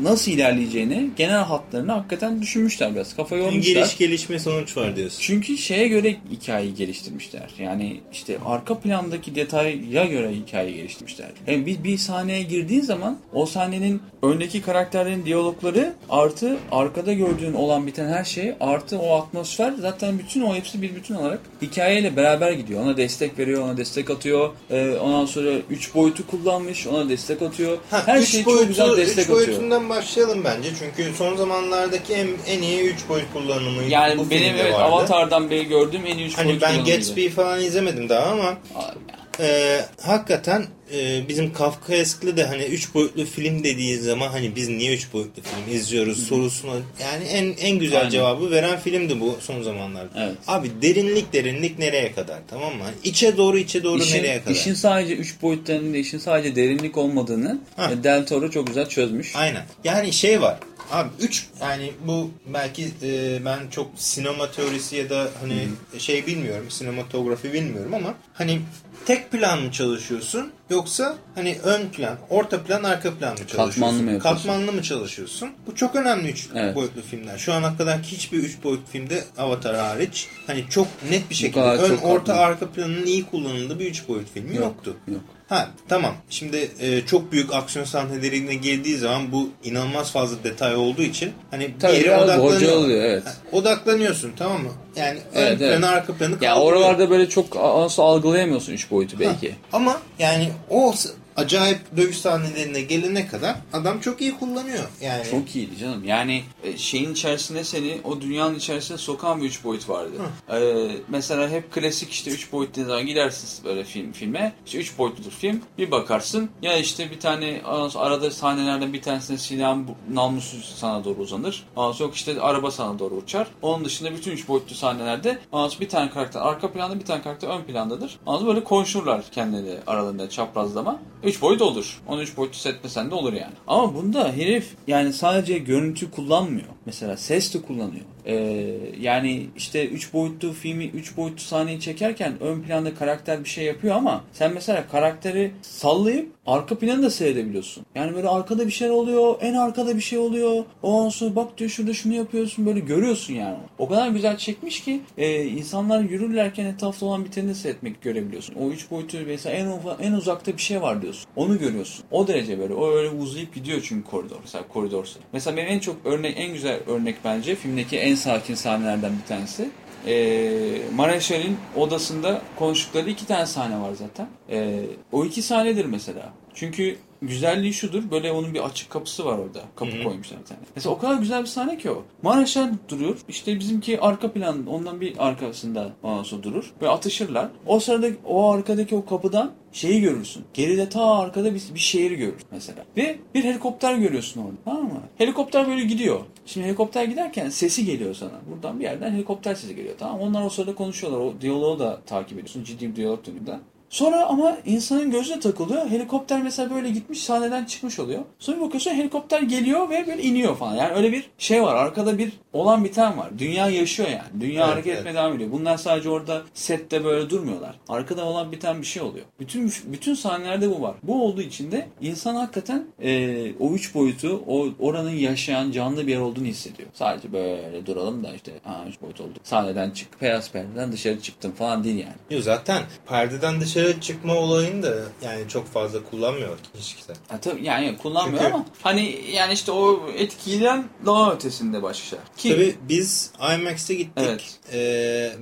nasıl 0.01 0.31
ilerleyeceğini 0.31 1.09
genel 1.15 1.43
hatlarını 1.43 1.91
hakikaten 1.91 2.41
düşünmüşler 2.41 2.95
biraz. 2.95 3.15
Kafa 3.15 3.35
yormuşlar. 3.35 3.73
Geliş 3.73 3.97
gelişme 3.97 4.39
sonuç 4.39 4.77
var 4.77 4.95
diyorsun. 4.95 5.19
Çünkü 5.21 5.57
şeye 5.57 5.87
göre 5.87 6.15
hikayeyi 6.31 6.75
geliştirmişler. 6.75 7.49
Yani 7.59 8.01
işte 8.13 8.37
arka 8.45 8.79
plandaki 8.79 9.35
detaya 9.35 10.05
göre 10.05 10.31
hikayeyi 10.31 10.75
geliştirmişler. 10.75 11.27
Yani 11.47 11.65
bir, 11.65 11.83
bir 11.83 11.97
sahneye 11.97 12.43
girdiğin 12.43 12.81
zaman 12.81 13.17
o 13.33 13.45
sahnenin 13.45 14.01
öndeki 14.21 14.61
karakterlerin 14.61 15.25
diyalogları 15.25 15.93
artı 16.09 16.57
arkada 16.71 17.13
gördüğün 17.13 17.53
olan 17.53 17.87
biten 17.87 18.07
her 18.07 18.23
şey 18.23 18.53
artı 18.59 18.99
o 18.99 19.15
atmosfer 19.15 19.73
zaten 19.79 20.19
bütün 20.19 20.41
o 20.41 20.55
hepsi 20.55 20.81
bir 20.81 20.95
bütün 20.95 21.15
olarak 21.15 21.39
hikayeyle 21.61 22.15
beraber 22.15 22.51
gidiyor. 22.51 22.81
Ona 22.83 22.97
destek 22.97 23.39
veriyor, 23.39 23.63
ona 23.63 23.77
destek 23.77 24.09
atıyor. 24.09 24.49
Ee, 24.69 24.91
ondan 25.01 25.25
sonra 25.25 25.49
3 25.69 25.95
boyutu 25.95 26.27
kullanmış, 26.27 26.87
ona 26.87 27.09
destek 27.09 27.41
atıyor. 27.41 27.77
Ha, 27.91 28.03
her 28.05 28.19
üç 28.19 28.29
şey 28.29 28.43
çok 28.43 28.67
güzel 28.67 28.97
destek 28.97 29.25
üç 29.25 29.29
atıyor. 29.29 29.47
boyutundan 29.47 29.84
başlayalım 29.89 30.43
bence. 30.43 30.69
Çünkü 30.79 31.13
son 31.17 31.35
zamanlardaki 31.35 32.13
en, 32.13 32.27
en 32.47 32.61
iyi 32.61 32.81
3 32.81 33.09
boyut 33.09 33.33
kullanımı 33.33 33.83
Yani 33.83 34.17
bu 34.17 34.29
benim 34.29 34.55
evet 34.55 34.73
vardı. 34.73 34.83
Avatar'dan 34.83 35.49
beri 35.49 35.67
gördüğüm 35.67 36.05
en 36.05 36.17
iyi 36.17 36.27
3 36.27 36.37
Hani 36.37 36.47
boyut 36.47 36.61
ben. 36.61 36.85
Gatsby'yi 36.85 37.29
falan 37.29 37.61
izlemedim 37.61 38.09
daha 38.09 38.31
ama 38.31 38.49
Abi, 38.75 38.97
e, 39.39 39.79
hakikaten 40.01 40.65
e, 40.93 41.27
bizim 41.27 41.53
Kafkaesk'li 41.53 42.37
de 42.37 42.43
hani 42.45 42.63
3 42.63 42.93
boyutlu 42.93 43.25
film 43.25 43.63
dediği 43.63 43.97
zaman 43.97 44.27
hani 44.29 44.55
biz 44.55 44.69
niye 44.69 44.93
3 44.93 45.13
boyutlu 45.13 45.43
film 45.43 45.75
izliyoruz 45.75 46.27
sorusuna 46.27 46.71
yani 47.01 47.23
en 47.23 47.53
en 47.69 47.79
güzel 47.79 47.97
Aynen. 47.99 48.09
cevabı 48.09 48.51
veren 48.51 48.79
filmdi 48.79 49.19
bu 49.19 49.37
son 49.41 49.61
zamanlarda. 49.63 50.25
Evet. 50.25 50.35
Abi 50.47 50.71
derinlik 50.81 51.33
derinlik 51.33 51.79
nereye 51.79 52.11
kadar 52.11 52.39
tamam 52.47 52.75
mı? 52.75 52.83
İçe 53.03 53.37
doğru 53.37 53.57
içe 53.57 53.83
doğru 53.83 54.01
İşin, 54.01 54.17
nereye 54.17 54.41
kadar? 54.43 54.55
işin 54.55 54.73
sadece 54.73 55.15
3 55.15 55.41
boyutlarının 55.41 55.93
işin 55.93 56.17
sadece 56.17 56.55
derinlik 56.55 56.97
olmadığını 56.97 57.59
Ha. 57.75 57.91
e, 57.91 58.03
Del 58.03 58.25
Toro 58.25 58.51
çok 58.51 58.67
güzel 58.67 58.89
çözmüş. 58.89 59.35
Aynen. 59.35 59.63
Yani 59.83 60.13
şey 60.13 60.41
var. 60.41 60.57
Abi 60.91 61.09
3 61.19 61.47
yani 61.61 61.91
bu 62.07 62.31
belki 62.53 62.87
e, 63.03 63.45
ben 63.45 63.59
çok 63.71 63.91
sinema 63.95 64.51
teorisi 64.51 64.95
ya 64.95 65.09
da 65.09 65.27
hani 65.41 65.67
şey 65.97 66.27
bilmiyorum, 66.27 66.65
sinematografi 66.69 67.53
bilmiyorum 67.53 67.93
ama 67.93 68.13
hani 68.33 68.61
tek 69.05 69.31
plan 69.31 69.61
mı 69.61 69.71
çalışıyorsun 69.71 70.51
yoksa 70.69 71.15
hani 71.35 71.57
ön 71.63 71.87
plan, 71.89 72.17
orta 72.29 72.63
plan, 72.63 72.83
arka 72.83 73.13
plan 73.17 73.31
mı 73.31 73.37
çalışıyorsun? 73.37 73.71
Katmanlı 73.81 74.03
mı 74.03 74.11
yapıyorsun? 74.11 74.35
Katmanlı 74.43 74.71
mı 74.71 74.81
çalışıyorsun? 74.83 75.49
Bu 75.67 75.75
çok 75.75 75.95
önemli 75.95 76.29
3 76.29 76.47
Evet. 76.55 76.75
boyutlu 76.75 77.01
filmler. 77.01 77.37
Şu 77.37 77.53
ana 77.53 77.77
kadar 77.77 78.01
hiçbir 78.01 78.37
3 78.37 78.63
boyutlu 78.63 78.91
filmde 78.91 79.23
Avatar 79.37 79.75
hariç 79.75 80.27
hani 80.47 80.65
çok 80.69 80.87
net 81.09 81.29
bir 81.29 81.35
şekilde 81.35 81.59
ön, 81.65 81.97
orta, 81.97 82.15
katmanlı. 82.17 82.41
arka 82.41 82.69
planının 82.69 83.05
iyi 83.05 83.25
kullanıldığı 83.25 83.79
bir 83.79 83.85
3 83.85 84.07
boyut 84.07 84.33
filmi 84.33 84.55
Yok, 84.55 84.65
yoktu. 84.65 84.95
yok. 85.07 85.21
Ha 85.49 85.69
tamam. 85.87 86.13
Şimdi 86.29 86.69
e, 86.79 87.01
çok 87.05 87.31
büyük 87.31 87.53
aksiyon 87.53 87.85
sahnelerine 87.85 88.55
girdiği 88.55 88.97
zaman 88.97 89.31
bu 89.31 89.49
inanılmaz 89.63 90.11
fazla 90.11 90.43
detay 90.43 90.75
olduğu 90.75 91.01
için 91.01 91.31
hani 91.51 91.73
Tabii 91.79 91.93
bir 91.93 91.97
yere 92.05 92.17
odaklanıyor. 92.17 92.71
oluyor, 92.77 93.03
evet. 93.03 93.25
Ha, 93.25 93.33
odaklanıyorsun 93.51 94.31
tamam 94.37 94.63
mı? 94.63 94.69
Yani 94.95 95.19
Evet, 95.35 95.61
ön 95.61 95.65
evet. 95.65 95.79
planı 95.79 95.89
arka 95.91 96.13
planı 96.13 96.31
Ya 96.33 96.39
kaldırıyor. 96.39 96.71
oralarda 96.73 97.09
böyle 97.09 97.29
çok 97.29 97.55
nasıl 97.55 98.03
algılayamıyorsun 98.03 98.73
3 98.73 98.91
boyutu 98.91 99.19
belki. 99.19 99.55
Ama 99.73 99.97
yani 100.19 100.49
o 100.69 100.93
acayip 101.35 101.97
dövüş 101.97 102.17
sahnelerine 102.17 102.81
gelene 102.81 103.27
kadar 103.27 103.55
adam 103.73 103.99
çok 103.99 104.21
iyi 104.21 104.37
kullanıyor. 104.37 104.83
Yani 105.01 105.23
Çok 105.31 105.55
iyiydi 105.55 105.77
canım. 105.77 106.03
Yani 106.05 106.43
e, 106.63 106.77
şeyin 106.77 107.11
içerisinde 107.13 107.63
seni 107.63 107.97
o 108.03 108.21
dünyanın 108.21 108.55
içerisine 108.55 108.97
sokan 108.97 109.41
bir 109.41 109.45
üç 109.45 109.63
boyut 109.63 109.89
vardı. 109.89 110.11
Ee, 110.51 110.87
mesela 111.07 111.49
hep 111.49 111.71
klasik 111.71 112.11
işte 112.11 112.31
üç 112.31 112.51
boyutlu 112.51 112.81
ne 112.81 112.85
zaman 112.85 113.05
gidersiniz 113.05 113.61
böyle 113.65 113.83
film 113.83 114.11
filme. 114.11 114.53
İşte 114.65 114.77
üç 114.77 114.97
boyutludur 114.97 115.31
film. 115.31 115.61
Bir 115.77 115.91
bakarsın 115.91 116.49
ya 116.61 116.77
işte 116.77 117.11
bir 117.11 117.19
tane 117.19 117.61
arada 117.95 118.31
sahnelerden 118.31 118.93
bir 118.93 119.01
tanesinde 119.01 119.37
silahın 119.37 119.87
namlusu 120.13 120.57
sana 120.75 121.03
doğru 121.03 121.19
uzanır. 121.21 121.63
Ondan 121.75 121.97
yok 121.99 122.15
işte 122.15 122.41
araba 122.41 122.71
sana 122.71 122.99
doğru 122.99 123.15
uçar. 123.15 123.47
Onun 123.61 123.85
dışında 123.85 124.11
bütün 124.11 124.31
üç 124.31 124.47
boyutlu 124.47 124.75
sahnelerde 124.75 125.39
ondan 125.51 125.71
bir 125.79 125.89
tane 125.89 126.09
karakter 126.09 126.41
arka 126.41 126.71
planda 126.71 126.99
bir 126.99 127.05
tane 127.05 127.21
karakter 127.21 127.47
ön 127.47 127.61
plandadır. 127.61 128.19
Ondan 128.25 128.47
böyle 128.47 128.63
konuşurlar 128.63 129.23
kendileri 129.31 129.79
aralarında 129.87 130.29
çaprazlama. 130.29 130.99
Üç 131.25 131.41
boyut 131.41 131.61
olur. 131.61 132.01
Onu 132.07 132.21
üç 132.21 132.37
boyutlu 132.37 132.57
setmesen 132.57 133.11
de 133.11 133.15
olur 133.15 133.33
yani. 133.33 133.53
Ama 133.67 133.95
bunda 133.95 134.31
herif 134.33 134.67
yani 134.87 135.13
sadece 135.13 135.57
görüntü 135.57 136.11
kullanmıyor. 136.11 136.67
Mesela 136.85 137.17
ses 137.17 137.53
de 137.53 137.61
kullanıyor. 137.61 138.05
Ee, 138.25 138.75
yani 138.99 139.47
işte 139.57 139.87
3 139.87 140.13
boyutlu 140.13 140.53
filmi 140.53 140.85
3 140.85 141.17
boyutlu 141.17 141.41
sahneyi 141.41 141.79
çekerken 141.79 142.33
ön 142.41 142.61
planda 142.61 142.95
karakter 142.95 143.43
bir 143.43 143.49
şey 143.49 143.65
yapıyor 143.65 143.95
ama 143.95 144.23
sen 144.33 144.53
mesela 144.53 144.87
karakteri 144.91 145.51
sallayıp 145.61 146.29
arka 146.45 146.77
planı 146.77 147.03
da 147.03 147.09
seyredebiliyorsun. 147.09 147.85
Yani 147.95 148.15
böyle 148.15 148.27
arkada 148.27 148.67
bir 148.67 148.71
şey 148.71 148.89
oluyor, 148.89 149.35
en 149.41 149.53
arkada 149.53 149.95
bir 149.95 150.01
şey 150.01 150.19
oluyor. 150.19 150.63
Ondan 150.83 151.09
sonra 151.09 151.35
bak 151.35 151.57
diyor 151.57 151.69
şurada 151.69 151.93
şunu 151.93 152.13
yapıyorsun 152.13 152.65
böyle 152.65 152.79
görüyorsun 152.79 153.33
yani. 153.33 153.57
O 153.77 153.87
kadar 153.87 154.07
güzel 154.07 154.37
çekmiş 154.37 154.83
ki 154.83 155.01
e, 155.17 155.43
insanlar 155.43 156.01
yürürlerken 156.01 156.65
etrafta 156.65 157.05
olan 157.05 157.25
biteni 157.25 157.49
de 157.49 157.53
seyretmek 157.53 158.01
görebiliyorsun. 158.01 158.55
O 158.55 158.69
3 158.69 158.91
boyutlu 158.91 159.19
mesela 159.27 159.55
en, 159.55 159.71
en 159.99 160.13
uzakta 160.13 160.53
bir 160.53 160.61
şey 160.61 160.81
var 160.81 161.01
diyorsun. 161.01 161.25
Onu 161.35 161.59
görüyorsun. 161.59 162.05
O 162.11 162.27
derece 162.27 162.59
böyle. 162.59 162.73
O 162.73 162.91
öyle 162.91 163.09
uzayıp 163.09 163.55
gidiyor 163.55 163.81
çünkü 163.83 164.09
koridor. 164.09 164.37
Mesela 164.41 164.67
koridorsa. 164.67 165.19
Mesela 165.33 165.57
benim 165.57 165.69
en 165.69 165.79
çok 165.79 165.95
örnek 166.05 166.35
en 166.37 166.53
güzel 166.53 166.79
örnek 166.87 167.15
bence 167.23 167.55
filmdeki 167.55 167.97
en 167.97 168.14
sakin 168.15 168.55
sahnelerden 168.55 169.11
bir 169.21 169.27
tanesi. 169.27 169.69
Ee, 170.07 170.81
Mareşal'in 170.95 171.57
odasında 171.75 172.41
konuştukları 172.55 173.09
iki 173.09 173.27
tane 173.27 173.45
sahne 173.45 173.79
var 173.79 173.91
zaten. 173.93 174.27
Ee, 174.49 174.81
o 175.11 175.25
iki 175.25 175.41
sahnedir 175.41 175.85
mesela. 175.85 176.33
Çünkü 176.53 176.97
güzelliği 177.21 177.73
şudur. 177.73 178.11
Böyle 178.11 178.31
onun 178.31 178.53
bir 178.53 178.65
açık 178.65 178.89
kapısı 178.89 179.25
var 179.25 179.37
orada. 179.37 179.61
Kapı 179.75 180.03
koymuşlar 180.03 180.39
bir 180.39 180.45
tane. 180.45 180.59
Mesela 180.75 180.95
o 180.95 180.97
kadar 180.97 181.15
güzel 181.15 181.41
bir 181.41 181.47
sahne 181.47 181.77
ki 181.77 181.91
o. 181.91 182.03
Mareşal 182.21 182.69
duruyor. 182.89 183.17
İşte 183.29 183.59
bizimki 183.59 184.01
arka 184.01 184.31
plan 184.31 184.67
ondan 184.67 185.01
bir 185.01 185.27
arkasında 185.27 185.91
sonra 186.23 186.43
durur. 186.43 186.73
Böyle 186.81 186.91
atışırlar. 186.91 187.49
O 187.65 187.79
sırada 187.79 188.07
o 188.25 188.51
arkadaki 188.51 188.95
o 188.95 189.05
kapıdan 189.05 189.51
şeyi 189.71 190.01
görürsün. 190.01 190.43
Geride 190.53 190.89
ta 190.89 191.17
arkada 191.17 191.55
bir, 191.55 191.61
bir 191.75 191.79
şehri 191.79 192.15
görür 192.15 192.41
mesela. 192.51 192.85
Ve 192.97 193.19
bir 193.35 193.43
helikopter 193.43 193.95
görüyorsun 193.95 194.41
orada. 194.41 194.55
Tamam 194.65 194.83
mı? 194.83 195.01
Helikopter 195.17 195.67
böyle 195.67 195.83
gidiyor. 195.83 196.19
Şimdi 196.45 196.67
helikopter 196.67 197.03
giderken 197.03 197.49
sesi 197.49 197.85
geliyor 197.85 198.13
sana. 198.15 198.31
Buradan 198.51 198.79
bir 198.79 198.83
yerden 198.83 199.11
helikopter 199.11 199.55
sesi 199.55 199.75
geliyor. 199.75 199.95
Tamam? 199.99 200.21
Onlar 200.21 200.45
o 200.45 200.49
sırada 200.49 200.75
konuşuyorlar. 200.75 201.19
O 201.19 201.33
diyaloğu 201.41 201.79
da 201.79 202.01
takip 202.05 202.31
ediyorsun. 202.31 202.63
Ciddi 202.63 202.89
bir 202.89 202.95
diyalog 202.95 203.25
dönüyor. 203.25 203.59
Sonra 203.95 204.25
ama 204.25 204.57
insanın 204.65 205.11
gözüne 205.11 205.39
takılıyor. 205.39 205.89
Helikopter 205.89 206.41
mesela 206.43 206.75
böyle 206.75 206.89
gitmiş 206.89 207.23
sahneden 207.23 207.65
çıkmış 207.65 207.99
oluyor. 207.99 208.21
Sonra 208.39 208.57
bir 208.57 208.61
bakıyorsun 208.61 208.91
helikopter 208.91 209.41
geliyor 209.41 209.89
ve 209.89 210.07
böyle 210.07 210.21
iniyor 210.21 210.57
falan. 210.57 210.75
Yani 210.75 210.93
öyle 210.93 211.11
bir 211.11 211.29
şey 211.37 211.63
var. 211.63 211.75
Arkada 211.75 212.17
bir 212.17 212.31
olan 212.53 212.83
biten 212.83 213.17
var. 213.17 213.29
Dünya 213.39 213.69
yaşıyor 213.69 214.09
yani. 214.09 214.41
Dünya 214.41 214.63
Evet, 214.63 214.73
hareket 214.73 214.87
evet. 214.87 214.99
etmeye 214.99 215.13
devam 215.13 215.35
ediyor. 215.35 215.51
Bunlar 215.51 215.77
sadece 215.77 216.09
orada 216.09 216.41
sette 216.53 217.03
böyle 217.03 217.29
durmuyorlar. 217.29 217.75
Arkada 217.89 218.25
olan 218.25 218.51
biten 218.51 218.81
bir 218.81 218.85
şey 218.85 219.01
oluyor. 219.01 219.25
Bütün 219.39 219.73
bütün 219.85 220.13
sahnelerde 220.13 220.69
bu 220.69 220.81
var. 220.81 220.95
Bu 221.03 221.23
olduğu 221.23 221.41
için 221.41 221.71
de 221.71 221.87
insan 222.01 222.35
hakikaten 222.35 222.85
e, 223.01 223.51
o 223.59 223.71
üç 223.71 223.95
boyutu, 223.95 224.43
o 224.47 224.67
oranın 224.79 225.15
yaşayan 225.15 225.71
canlı 225.71 226.07
bir 226.07 226.11
yer 226.11 226.19
olduğunu 226.19 226.45
hissediyor. 226.45 226.89
Sadece 226.93 227.33
böyle 227.33 227.85
duralım 227.85 228.23
da 228.23 228.33
işte 228.33 228.51
ha 228.63 228.85
üç 228.89 229.01
boyut 229.01 229.21
oldu. 229.21 229.33
Sahneden 229.43 229.91
çık, 229.91 230.21
beyaz 230.21 230.51
perdeden 230.51 230.91
dışarı 230.91 231.21
çıktım 231.21 231.51
falan 231.51 231.83
değil 231.83 232.05
yani. 232.29 232.41
Zaten 232.41 232.83
perdeden 233.07 233.61
dışarı 233.61 233.84
çıkma 234.01 234.35
olayını 234.35 234.83
da 234.83 234.95
yani 235.21 235.49
çok 235.49 235.73
fazla 235.73 236.03
kullanmıyor 236.03 236.57
kimse. 236.73 237.13
Ha, 237.27 237.39
tabii 237.41 237.63
yani 237.65 237.97
kullanmıyor 237.97 238.43
Çünkü- 238.43 238.53
ama 238.55 238.65
hani 238.83 239.21
yani 239.31 239.53
işte 239.53 239.71
o 239.71 240.09
etkiden 240.17 240.89
daha 241.05 241.33
ötesinde 241.33 241.83
başka 241.83 242.05
şeyler. 242.07 242.25
Ki 242.37 242.49
Tabii 242.49 242.75
biz 242.89 243.31
IMAX'e 243.55 243.93
gittik 243.93 244.23
Evet. 244.27 244.59
Ee, 244.73 244.77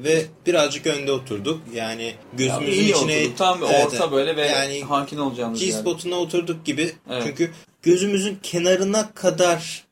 ve 0.04 0.26
birazcık 0.46 0.88
önde 0.88 1.12
oturduk. 1.12 1.62
Yani 1.74 2.04
ya 2.04 2.12
gözümüzün 2.34 2.82
iyi 2.82 2.96
içine 2.96 3.18
oturduk. 3.18 3.38
Tam 3.38 3.62
bir 3.62 3.66
Evet, 3.66 3.86
orta 3.86 4.12
böyle 4.12 4.36
ve 4.36 4.48
yani 4.48 4.84
hakim 4.84 5.22
olacağımız. 5.22 5.60
G-spotuna 5.60 6.16
oturduk 6.16 6.66
gibi. 6.66 6.92
Evet. 7.10 7.24
Çünkü 7.26 7.52
gözümüzün 7.82 8.40
kenarına 8.44 9.14
kadar. 9.14 9.84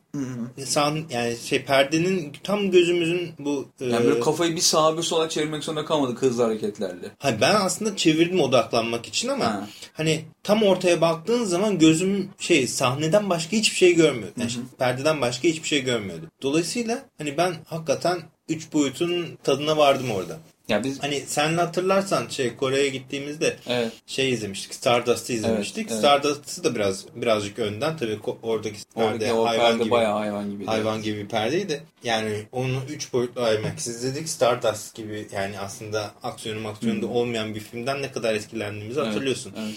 San 0.66 1.04
yani 1.10 1.38
şey 1.38 1.66
perdenin 1.66 2.34
tam 2.44 2.72
gözümüzün 2.72 3.32
bu 3.40 3.68
Yani 3.80 4.06
e, 4.06 4.08
böyle 4.08 4.20
kafayı 4.20 4.56
bir 4.56 4.62
sağa 4.62 4.98
bir 4.98 5.04
sola 5.04 5.30
çevirmek 5.30 5.64
zorunda 5.64 5.86
kalmadık 5.86 6.22
hızlı 6.22 6.44
hareketlerle. 6.44 7.12
Hayır, 7.20 7.42
ben 7.42 7.56
aslında 7.56 7.96
çevirdim 7.96 8.40
odaklanmak 8.40 9.06
için 9.06 9.28
ama 9.30 9.46
Ha. 9.46 9.68
hani 9.94 10.26
tam 10.44 10.64
ortaya 10.64 11.02
baktığın 11.02 11.44
zaman 11.44 11.80
gözüm 11.80 12.30
şey 12.40 12.68
sahneden 12.68 13.30
başka 13.30 13.52
hiçbir 13.58 13.78
şey 13.78 13.96
görmüyor. 13.96 14.32
Yani 14.38 14.48
işte 14.48 14.62
perdeden 14.80 15.22
başka 15.22 15.48
hiçbir 15.48 15.68
şey 15.68 15.84
görmüyordu. 15.84 16.26
Dolayısıyla 16.42 17.06
hani 17.18 17.38
ben 17.38 17.54
hakikaten 17.66 18.20
üç 18.50 18.74
boyutun 18.74 19.26
tadına 19.44 19.78
vardım 19.78 20.12
orada. 20.12 20.38
Ya 20.72 20.84
biz 20.84 21.04
Hani 21.04 21.24
sen 21.28 21.58
hatırlarsan 21.58 22.28
şey 22.28 22.56
Kore'ye 22.56 22.90
gittiğimizde 22.90 23.56
evet. 23.68 23.92
şey 24.08 24.32
izlemiştik. 24.32 24.74
Stardust'ı 24.74 25.34
izlemiştik. 25.34 25.88
evet. 25.90 26.00
Stardust'ı 26.00 26.64
da 26.64 26.76
biraz 26.76 27.06
birazcık 27.16 27.60
önden 27.60 27.98
tabii 27.98 28.20
oradaki 28.44 28.80
perde 28.96 29.34
Oradaki 29.34 29.50
hayvan 29.50 29.72
perde 29.72 29.84
gibi. 29.84 29.92
bayağı 29.92 30.18
hayvan 30.18 30.52
gibi. 30.52 30.66
Hayvan 30.66 31.02
gibi 31.02 31.18
bir 31.18 31.28
perdeydi. 31.28 31.84
Yani 32.04 32.46
onu 32.52 32.82
3 32.90 33.14
boyutlu 33.14 33.42
IMAX 33.42 33.88
izledik. 33.88 34.30
Stardust 34.30 34.96
gibi 34.96 35.28
yani 35.32 35.60
aslında 35.60 36.12
aksiyonu 36.24 36.60
maksiyonu 36.60 37.02
da 37.02 37.08
olmayan 37.08 37.56
bir 37.56 37.60
filmden 37.60 38.02
ne 38.02 38.12
kadar 38.12 38.34
etkilendiğimizi 38.34 39.00
Evet, 39.00 39.10
hatırlıyorsun. 39.10 39.54
Evet. 39.60 39.76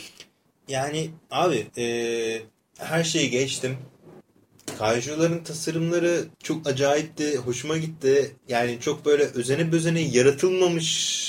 Yani 0.68 1.10
abi 1.30 1.66
e, 1.78 1.86
her 2.78 3.04
şeyi 3.04 3.30
geçtim. 3.30 3.76
Kayjuların 4.78 5.44
tasarımları 5.44 6.24
çok 6.42 6.66
acayipti. 6.66 7.36
Hoşuma 7.36 7.76
gitti. 7.76 8.36
Yani 8.48 8.78
çok 8.80 9.06
böyle 9.06 9.24
özene 9.24 9.72
bözene 9.72 10.00
yaratılmamış 10.00 11.24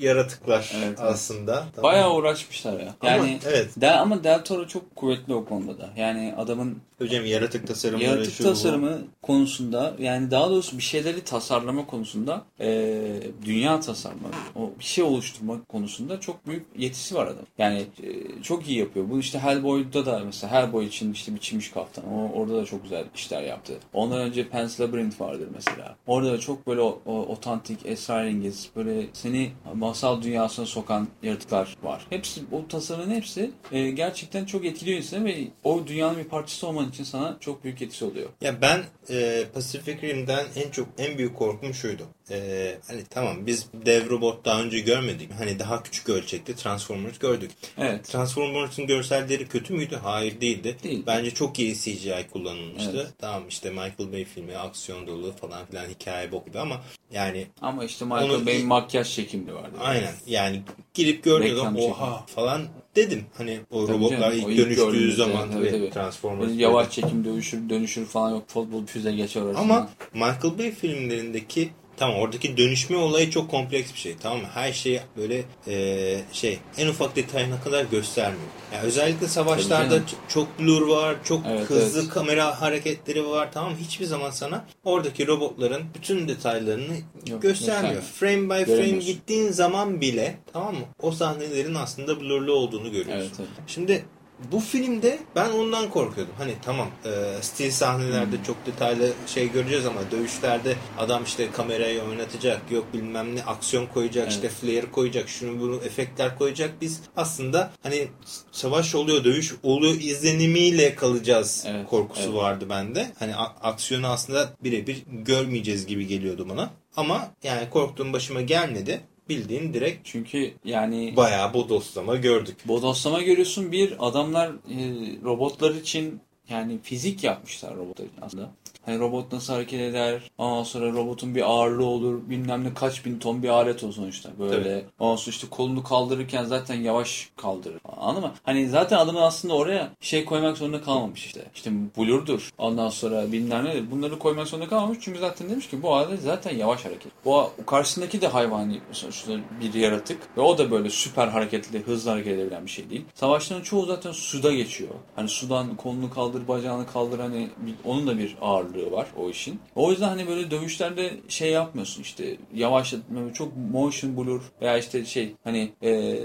yaratıklar 0.00 0.72
Evet, 0.74 0.84
evet. 0.88 1.00
aslında. 1.00 1.64
Tamam 1.76 1.90
Bayağı 1.92 2.08
mı? 2.08 2.14
uğraşmışlar 2.14 2.72
ya. 2.80 2.94
Ama 3.00 3.10
Yani 3.10 3.38
evet. 3.46 3.68
Del, 3.76 4.00
ama 4.00 4.24
Del 4.24 4.44
Toro 4.44 4.66
çok 4.66 4.96
kuvvetli 4.96 5.34
o 5.34 5.44
konuda 5.44 5.78
da. 5.78 5.90
Yani 5.96 6.34
adamın 6.36 6.78
Hocam 6.98 7.26
yaratık 7.26 7.66
tasarımları 7.66 8.04
yaratık 8.04 8.34
şu 8.34 8.44
bu. 8.44 8.48
tasarımı 8.48 8.98
konusunda 9.22 9.94
yani 9.98 10.30
daha 10.30 10.50
doğrusu 10.50 10.78
bir 10.78 10.82
şeyleri 10.82 11.24
tasarlama 11.24 11.86
konusunda 11.86 12.44
eee, 12.60 13.20
dünya 13.44 13.80
tasarımı, 13.80 14.28
o 14.56 14.70
bir 14.78 14.84
şey 14.84 15.04
oluşturma 15.04 15.64
konusunda 15.64 16.20
çok 16.20 16.46
büyük 16.46 16.66
yetisi 16.78 17.14
var 17.14 17.26
adam. 17.26 17.44
Yani 17.58 17.86
eee, 18.02 18.42
çok 18.42 18.68
iyi 18.68 18.78
yapıyor. 18.78 19.10
Bu 19.10 19.18
işte 19.18 19.38
Hellboy'da 19.38 20.06
da 20.06 20.22
mesela 20.26 20.52
Hellboy 20.52 20.86
için 20.86 21.12
işte 21.12 21.34
biçilmiş 21.34 21.70
kaftan. 21.70 22.04
O, 22.14 22.30
orada 22.34 22.56
da 22.56 22.64
çok 22.64 22.82
güzel 22.82 23.04
işler 23.14 23.42
yaptı. 23.42 23.72
Ondan 23.92 24.18
önce 24.20 24.48
Pan's 24.48 24.80
Labyrinth 24.80 25.20
vardır 25.20 25.48
mesela. 25.54 25.96
Orada 26.06 26.32
da 26.32 26.38
çok 26.40 26.66
böyle 26.66 26.80
otantik, 27.06 27.86
esrarengiz, 27.86 28.68
böyle 28.76 29.06
seni 29.12 29.50
masal 29.78 30.22
dünyasına 30.22 30.66
sokan 30.66 31.08
yaratıklar 31.22 31.76
var. 31.82 32.06
Hepsi, 32.10 32.40
o 32.52 32.68
tasarımın 32.68 33.14
hepsi 33.14 33.50
eee, 33.72 33.90
gerçekten 33.90 34.44
çok 34.44 34.64
etkiliyor 34.64 34.98
insanı 34.98 35.24
ve 35.24 35.36
o 35.64 35.86
dünyanın 35.86 36.18
bir 36.18 36.24
parçası 36.24 36.66
olman 36.66 36.88
için 36.88 37.04
sana 37.04 37.36
çok 37.40 37.64
büyük 37.64 37.82
etkisi 37.82 38.04
oluyor. 38.04 38.28
Ya 38.40 38.60
ben 38.62 38.82
e, 39.10 39.44
Pacific 39.54 40.02
Rim'den 40.02 40.46
en 40.56 40.70
çok 40.70 40.88
en 40.98 41.18
büyük 41.18 41.36
korkum 41.36 41.74
şuydu. 41.74 42.02
E, 42.30 42.78
hani 42.88 43.00
tamam 43.10 43.46
biz 43.46 43.66
dev 43.86 44.10
robot 44.10 44.44
daha 44.44 44.62
önce 44.62 44.78
görmedik. 44.80 45.30
Hani 45.38 45.58
daha 45.58 45.82
küçük 45.82 46.08
ölçekli 46.08 46.56
Transformers 46.56 47.18
gördük. 47.18 47.50
Evet. 47.78 48.04
Transformers'ın 48.04 48.86
görselleri 48.86 49.48
kötü 49.48 49.74
müydü? 49.74 49.98
Hayır 50.02 50.40
değildi. 50.40 50.76
Değil. 50.82 51.02
Bence 51.06 51.30
çok 51.30 51.58
iyi 51.58 51.74
CGI 51.74 52.26
kullanılmıştı. 52.32 52.92
Evet. 52.94 53.12
Tamam 53.18 53.42
işte 53.48 53.70
Michael 53.70 54.12
Bay 54.12 54.24
filmi 54.24 54.56
aksiyon 54.56 55.06
dolu 55.06 55.32
falan 55.40 55.66
filan 55.66 55.86
hikaye 55.86 56.32
bok 56.32 56.46
gibi 56.46 56.58
ama 56.58 56.80
yani 57.12 57.46
Ama 57.60 57.84
işte 57.84 58.04
Michael 58.04 58.30
Onu- 58.30 58.46
Bay'in 58.46 58.66
makyaj 58.66 59.14
çekimli 59.14 59.54
vardı. 59.54 59.76
aynen 59.80 60.14
yani 60.26 60.62
girip 60.94 61.24
gördüğüm 61.24 61.76
oha 61.76 62.26
falan 62.26 62.62
dedim. 62.96 63.26
Hani 63.38 63.60
o 63.70 63.86
Tabii 63.86 63.96
robotlar 63.96 64.32
canım, 64.32 64.50
ilk 64.50 64.58
dönüştüğü 64.58 64.84
gördüğümüzde, 64.84 65.16
zaman 65.16 65.50
tabii, 65.50 65.70
tabii. 65.70 65.90
Transformers 65.90 66.50
yavaş 66.56 66.90
çekim 66.90 67.24
dönüşür, 67.24 67.68
dönüşür 67.68 68.06
falan 68.06 68.30
yok. 68.30 68.48
Futbol 68.48 68.86
füze 68.86 69.12
geçer 69.12 69.40
arasında. 69.42 69.60
Ama 69.60 69.90
Michael 70.14 70.58
Bay 70.58 70.70
filmlerindeki 70.72 71.70
tamam 71.98 72.16
oradaki 72.16 72.56
dönüşme 72.56 72.96
olayı 72.96 73.30
çok 73.30 73.50
kompleks 73.50 73.92
bir 73.94 73.98
şey 73.98 74.16
tamam 74.22 74.38
mı? 74.38 74.46
Her 74.54 74.72
şeyi 74.72 75.00
böyle 75.16 75.44
e, 75.68 76.20
şey 76.32 76.58
en 76.78 76.86
ufak 76.88 77.16
detayına 77.16 77.60
kadar 77.60 77.84
göstermiyor. 77.84 78.42
Yani 78.74 78.84
özellikle 78.86 79.28
savaşlarda 79.28 80.00
çok 80.28 80.58
blur 80.58 80.88
var, 80.88 81.16
çok 81.24 81.42
Evet, 81.46 81.70
hızlı 81.70 82.00
evet. 82.00 82.10
kamera 82.10 82.60
hareketleri 82.60 83.26
var 83.26 83.48
tamam? 83.52 83.72
Hiçbir 83.80 84.04
zaman 84.04 84.30
sana 84.30 84.64
oradaki 84.84 85.26
robotların 85.26 85.82
bütün 85.94 86.28
detaylarını 86.28 86.94
Yok, 87.26 87.42
göstermiyor. 87.42 88.02
göstermiyor. 88.02 88.02
Frame 88.02 88.60
by 88.60 88.64
frame 88.64 89.04
gittiğin 89.04 89.48
zaman 89.52 90.00
bile 90.00 90.38
tamam 90.52 90.74
mı? 90.74 90.84
O 91.02 91.12
sahnelerin 91.12 91.74
aslında 91.74 92.20
blurlu 92.20 92.52
olduğunu 92.52 92.92
görüyorsun. 92.92 93.14
Evet, 93.20 93.30
evet. 93.40 93.48
Şimdi 93.66 94.04
bu 94.52 94.60
filmde 94.60 95.18
ben 95.36 95.50
ondan 95.50 95.90
korkuyordum. 95.90 96.34
Hani 96.38 96.54
tamam 96.62 96.88
e, 97.04 97.42
stil 97.42 97.70
sahnelerde 97.70 98.36
hmm. 98.36 98.42
çok 98.42 98.66
detaylı 98.66 99.12
şey 99.26 99.52
göreceğiz 99.52 99.86
ama 99.86 100.00
dövüşlerde 100.10 100.76
adam 100.98 101.24
işte 101.24 101.50
kamerayı 101.50 102.02
oynatacak 102.02 102.70
yok 102.70 102.86
bilmem 102.92 103.36
ne 103.36 103.42
aksiyon 103.42 103.86
koyacak 103.86 104.22
evet. 104.22 104.32
işte 104.32 104.48
flare 104.48 104.90
koyacak 104.90 105.28
şunu 105.28 105.60
bunu 105.60 105.76
efektler 105.76 106.38
koyacak. 106.38 106.70
Biz 106.80 107.00
aslında 107.16 107.70
hani 107.82 108.08
savaş 108.52 108.94
oluyor 108.94 109.24
dövüş 109.24 109.54
oluyor 109.62 109.94
izlenimiyle 109.94 110.94
kalacağız 110.94 111.64
evet, 111.68 111.88
korkusu 111.88 112.22
evet. 112.22 112.34
vardı 112.34 112.66
bende. 112.70 113.12
Hani 113.18 113.36
aksiyonu 113.62 114.06
aslında 114.06 114.48
birebir 114.64 115.02
görmeyeceğiz 115.06 115.86
gibi 115.86 116.06
geliyordu 116.06 116.48
bana. 116.48 116.70
Ama 116.96 117.28
yani 117.42 117.70
korktuğum 117.70 118.12
başıma 118.12 118.40
gelmedi 118.40 119.00
bildiğin 119.28 119.74
direkt 119.74 120.00
çünkü 120.04 120.52
yani 120.64 121.16
bayağı 121.16 121.54
bodoslama 121.54 122.16
gördük. 122.16 122.56
Bodoslama 122.64 123.22
görüyorsun 123.22 123.72
bir 123.72 124.08
adamlar 124.08 124.48
e, 124.48 124.76
robotlar 125.24 125.74
için 125.74 126.20
yani 126.48 126.78
fizik 126.82 127.24
yapmışlar 127.24 127.76
robotlar 127.76 128.04
için 128.04 128.22
aslında. 128.22 128.50
Hani 128.88 129.00
robot 129.00 129.32
nasıl 129.32 129.52
hareket 129.52 129.80
eder? 129.80 130.30
Ondan 130.38 130.62
sonra 130.62 130.92
robotun 130.92 131.34
bir 131.34 131.50
ağırlığı 131.50 131.86
olur. 131.86 132.20
Bilmem 132.30 132.64
ne 132.64 132.74
kaç 132.74 133.04
bin 133.04 133.18
ton 133.18 133.42
bir 133.42 133.48
alet 133.48 133.84
o 133.84 133.92
sonuçta. 133.92 134.30
Böyle. 134.38 134.62
Tabii. 134.62 134.84
Ondan 134.98 135.16
sonra 135.16 135.30
işte 135.30 135.46
kolunu 135.50 135.82
kaldırırken 135.82 136.44
zaten 136.44 136.74
yavaş 136.74 137.30
kaldırır. 137.36 137.80
Anladın 137.96 138.22
mı? 138.22 138.34
Hani 138.42 138.68
zaten 138.68 138.98
adamın 138.98 139.20
aslında 139.20 139.54
oraya 139.54 139.90
şey 140.00 140.24
koymak 140.24 140.56
zorunda 140.56 140.82
kalmamış 140.82 141.26
işte. 141.26 141.44
İşte 141.54 141.70
blurdur. 141.96 142.50
Ondan 142.58 142.88
sonra 142.88 143.32
bilmem 143.32 143.64
ne. 143.64 143.90
Bunları 143.90 144.18
koymak 144.18 144.46
zorunda 144.46 144.68
kalmamış. 144.68 144.98
Çünkü 145.00 145.18
zaten 145.18 145.50
demiş 145.50 145.68
ki 145.68 145.82
bu 145.82 145.94
alet 145.94 146.22
zaten 146.22 146.56
yavaş 146.56 146.84
hareket. 146.84 147.12
Bu 147.24 147.50
karşısındaki 147.66 148.20
de 148.20 148.26
hayvani 148.26 148.80
sonuçta 148.92 149.32
bir 149.60 149.74
yaratık. 149.74 150.18
Ve 150.36 150.40
o 150.40 150.58
da 150.58 150.70
böyle 150.70 150.90
süper 150.90 151.28
hareketli, 151.28 151.82
hızlı 151.82 152.10
hareket 152.10 152.32
edebilen 152.32 152.64
bir 152.66 152.70
şey 152.70 152.90
değil. 152.90 153.04
Savaşların 153.14 153.62
çoğu 153.62 153.86
zaten 153.86 154.12
suda 154.12 154.52
geçiyor. 154.52 154.90
Hani 155.16 155.28
sudan 155.28 155.76
kolunu 155.76 156.10
kaldır, 156.10 156.48
bacağını 156.48 156.86
kaldır 156.86 157.18
hani 157.18 157.48
onun 157.84 158.06
da 158.06 158.18
bir 158.18 158.36
ağırlığı 158.40 158.77
ağırlığı 158.78 158.92
var 158.92 159.06
o 159.16 159.30
işin. 159.30 159.60
O 159.74 159.90
yüzden 159.90 160.08
hani 160.08 160.28
böyle 160.28 160.50
dövüşlerde 160.50 161.10
şey 161.28 161.50
yapmıyorsun 161.50 162.02
işte 162.02 162.36
yavaşlatma 162.54 163.32
çok 163.32 163.52
motion 163.72 164.16
blur 164.16 164.42
veya 164.60 164.78
işte 164.78 165.04
şey 165.04 165.34
hani 165.44 165.70
ee, 165.82 166.18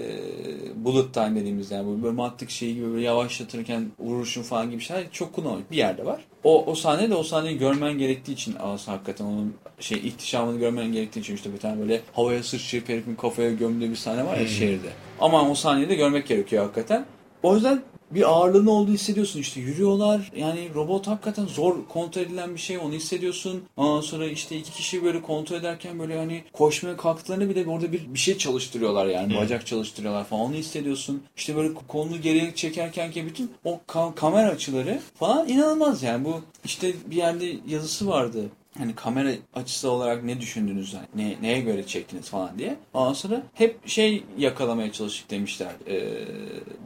bullet 0.75 1.13
time 1.13 1.39
dediğimiz 1.39 1.71
yani 1.71 2.03
böyle 2.03 2.15
mantık 2.15 2.49
şeyi 2.49 2.75
gibi 2.75 2.91
böyle 2.91 3.05
yavaşlatırken 3.05 3.91
vuruşun 3.99 4.43
falan 4.43 4.71
gibi 4.71 4.81
şeyler 4.81 5.11
çok 5.11 5.33
kullanılıyor. 5.33 5.65
Bir 5.71 5.77
yerde 5.77 6.05
var. 6.05 6.21
O, 6.43 6.65
o 6.65 6.75
sahne 6.75 7.09
de 7.09 7.15
o 7.15 7.23
sahneyi 7.23 7.57
görmen 7.57 7.97
gerektiği 7.97 8.33
için 8.33 8.55
aslında 8.59 8.97
hakikaten 8.97 9.25
onun 9.25 9.55
şey 9.79 9.97
ihtişamını 9.97 10.59
görmen 10.59 10.91
gerektiği 10.91 11.19
için 11.19 11.35
işte 11.35 11.53
bir 11.53 11.57
tane 11.57 11.79
böyle 11.79 12.01
havaya 12.13 12.43
sıçrayıp 12.43 12.89
herifin 12.89 13.15
kafaya 13.15 13.51
gömdüğü 13.51 13.89
bir 13.89 13.95
sahne 13.95 14.25
var 14.25 14.37
ya 14.37 14.41
hmm. 14.41 14.47
şehirde. 14.47 14.89
Ama 15.19 15.49
o 15.49 15.55
sahneyi 15.55 15.89
de 15.89 15.95
görmek 15.95 16.27
gerekiyor 16.27 16.63
hakikaten. 16.63 17.05
O 17.43 17.55
yüzden 17.55 17.81
bir 18.15 18.29
ağırlığını 18.31 18.71
olduğu 18.71 18.91
hissediyorsun 18.91 19.39
işte 19.39 19.59
yürüyorlar. 19.59 20.31
Yani 20.35 20.69
robot 20.75 21.07
hakikaten 21.07 21.45
zor 21.45 21.75
kontrol 21.89 22.21
edilen 22.21 22.55
bir 22.55 22.59
şey 22.59 22.77
onu 22.77 22.93
hissediyorsun. 22.93 23.63
Ondan 23.77 24.01
sonra 24.01 24.25
işte 24.25 24.57
iki 24.57 24.71
kişi 24.71 25.03
böyle 25.03 25.21
kontrol 25.21 25.57
ederken 25.57 25.99
böyle 25.99 26.17
hani 26.17 26.43
koşmaya 26.53 26.97
kalktıklarını 26.97 27.49
bile 27.49 27.69
orada 27.69 27.91
bir, 27.91 28.13
bir 28.13 28.19
şey 28.19 28.37
çalıştırıyorlar 28.37 29.05
yani 29.05 29.37
bacak 29.37 29.67
çalıştırıyorlar 29.67 30.23
falan 30.23 30.41
onu 30.41 30.53
hissediyorsun. 30.53 31.23
İşte 31.37 31.55
böyle 31.55 31.73
kolunu 31.87 32.21
geriye 32.21 32.55
çekerken 32.55 33.11
ki 33.11 33.25
bütün 33.25 33.51
o 33.63 33.79
ka 33.87 34.15
kamera 34.15 34.49
açıları 34.49 34.99
falan 35.15 35.49
inanılmaz 35.49 36.03
yani. 36.03 36.25
Bu 36.25 36.41
işte 36.65 36.93
bir 37.05 37.15
yerde 37.15 37.55
yazısı 37.67 38.07
vardı 38.07 38.49
hani 38.77 38.95
kamera 38.95 39.31
açısı 39.55 39.91
olarak 39.91 40.23
ne 40.23 40.41
düşündünüz, 40.41 40.93
yani 40.93 41.07
ne, 41.15 41.37
neye 41.41 41.61
göre 41.61 41.87
çektiniz 41.87 42.29
falan 42.29 42.59
diye. 42.59 42.75
Ondan 42.93 43.13
sonra 43.13 43.43
hep 43.53 43.87
şey 43.87 44.23
yakalamaya 44.37 44.91
çalıştık 44.91 45.31
demişler. 45.31 45.71
Ee, 45.87 46.03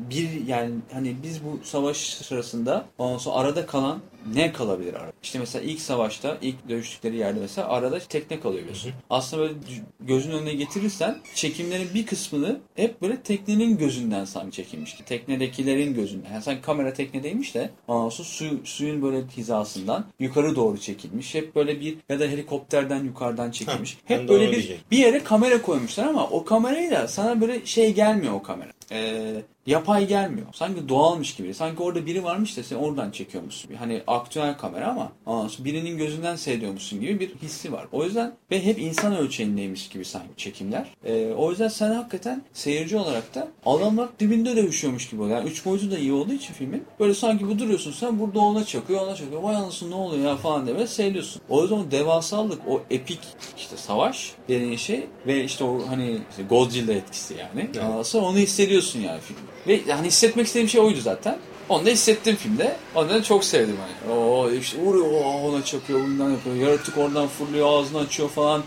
bir 0.10 0.48
yani 0.48 0.72
hani 0.94 1.16
biz 1.24 1.44
bu 1.44 1.60
savaş 1.64 1.98
sırasında 1.98 2.86
ondan 2.98 3.18
sonra 3.18 3.36
arada 3.36 3.66
kalan 3.66 4.00
ne 4.34 4.52
kalabilir 4.52 4.94
arada? 4.94 5.12
İşte 5.24 5.40
mesela 5.40 5.66
ilk 5.66 5.82
savaşta, 5.82 6.38
ilk 6.42 6.70
dövüştükleri 6.70 7.16
yerde 7.16 7.40
mesela 7.40 7.68
arada 7.70 8.00
tekne 8.00 8.40
kalıyor 8.40 8.62
biliyorsun. 8.62 8.92
Aslında 9.10 9.44
böyle 9.44 9.54
gözün 10.00 10.32
önüne 10.32 10.54
getirirsen 10.54 11.18
çekimlerin 11.36 11.90
bir 11.94 12.06
kısmını 12.06 12.60
hep 12.76 13.02
böyle 13.02 13.22
teknenin 13.22 13.78
gözünden 13.78 14.26
sanki 14.26 14.56
çekilmişti. 14.56 15.06
Teknedekilerin 15.06 15.94
gözünden. 15.94 16.34
Yani 16.34 16.44
sanki 16.44 16.62
kamera 16.62 16.94
teknedeymiş 16.94 17.56
de 17.56 17.70
sonra 17.88 18.12
su, 18.12 18.46
suyun 18.64 19.02
böyle 19.02 19.24
hizasından 19.38 20.06
yukarı 20.20 20.56
doğru 20.56 20.78
çekilmiş. 20.78 21.36
Hep 21.36 21.56
böyle 21.56 21.82
bir 21.82 21.98
ya 22.10 22.20
da 22.20 22.24
helikopterden 22.24 23.04
yukarıdan 23.04 23.52
çekilmiş. 23.52 23.98
Hep 24.06 24.30
böyle 24.30 24.52
bir, 24.52 24.76
bir 24.92 24.98
yere 24.98 25.24
kamera 25.24 25.62
koymuşlar 25.62 26.08
ama 26.08 26.28
o 26.28 26.46
kamerayı 26.46 26.92
da 26.92 27.08
sana 27.08 27.42
böyle 27.42 27.66
şey 27.66 27.94
gelmiyor 27.94 28.34
o 28.34 28.44
kamera. 28.44 28.77
Ee, 28.92 29.42
yapay 29.66 30.08
gelmiyor. 30.08 30.48
Sanki 30.54 30.90
doğalmış 30.90 31.36
gibi. 31.36 31.54
Sanki 31.54 31.84
orada 31.84 32.06
biri 32.06 32.24
varmış 32.24 32.58
da 32.58 32.64
sen 32.64 32.76
oradan 32.76 33.12
çekiyormuşsun. 33.12 33.74
Hani 33.74 34.02
aktüel 34.08 34.58
kamera 34.58 34.88
ama 34.88 35.12
birinin 35.60 35.98
gözünden 35.98 36.36
seyrediyormuşsun 36.36 37.02
gibi 37.02 37.20
bir 37.20 37.36
hissi 37.36 37.72
var. 37.72 37.88
O 37.92 38.04
yüzden 38.04 38.34
ve 38.52 38.66
hep 38.66 38.80
insan 38.80 39.18
ölçeğindeymiş 39.18 39.90
gibi 39.90 40.06
sanki 40.06 40.28
çekimler. 40.38 40.88
Ee, 41.06 41.34
o 41.38 41.50
yüzden 41.50 41.68
sen 41.68 41.94
hakikaten 41.94 42.42
seyirci 42.54 42.98
olarak 42.98 43.36
da 43.36 43.48
adamlar 43.66 44.10
dibinde 44.20 44.56
dövüşüyormuş 44.56 45.10
gibi 45.10 45.22
oluyor. 45.22 45.38
Yani 45.38 45.50
üç 45.50 45.66
boyutu 45.66 45.92
da 45.92 45.98
iyi 45.98 46.14
olduğu 46.14 46.34
için 46.34 46.54
filmin. 46.54 46.84
Böyle 47.00 47.14
sanki 47.14 47.48
bu 47.48 47.60
duruyorsun 47.60 47.92
sen 47.92 48.20
burada 48.20 48.40
ona 48.40 48.66
çakıyor 48.66 49.02
ona 49.02 49.16
çakıyor. 49.16 49.42
Vay 49.42 49.56
anasını 49.56 49.92
ne 49.92 49.96
oluyor 49.96 50.26
ya 50.30 50.36
falan 50.36 50.68
diye 50.68 50.88
seyrediyorsun. 50.88 51.42
O 51.50 51.62
yüzden 51.62 51.76
o 51.76 51.92
devasalık 51.92 52.62
o 52.68 52.82
epik 52.90 53.20
işte 53.58 53.78
savaş 53.78 54.32
dediğin 54.48 54.76
şey 54.76 55.08
ve 55.28 55.44
işte 55.44 55.64
o 55.64 55.88
hani 55.88 56.18
işte 56.30 56.44
Godzilla 56.44 56.94
etkisi 56.94 57.34
yani. 57.34 57.70
Evet. 57.76 58.16
Onu 58.16 58.40
hissediyorsun 58.78 59.00
yani 59.00 59.22
filmde. 59.22 59.42
Ve 59.68 59.92
yani 59.92 60.08
hissetmek 60.08 60.48
istediğim 60.48 60.70
şey 60.70 60.82
oydu 60.82 61.00
zaten. 61.02 61.38
Onu 61.70 61.86
da 61.86 61.90
hissettim 61.90 62.36
filmde. 62.36 62.76
Onu 62.96 63.10
da 63.10 63.24
çok 63.24 63.44
sevdim 63.44 63.78
hani. 63.82 64.14
O 64.14 64.52
işte 64.52 64.78
vuruyor, 64.78 65.24
ona 65.44 65.66
çakıyor, 65.66 66.00
bundan 66.00 66.32
yapıyor. 66.32 66.56
Yaratık 66.56 66.98
oradan 66.98 67.28
fırlıyor, 67.28 67.68
ağzını 67.70 68.00
açıyor 68.00 68.30
falan. 68.30 68.64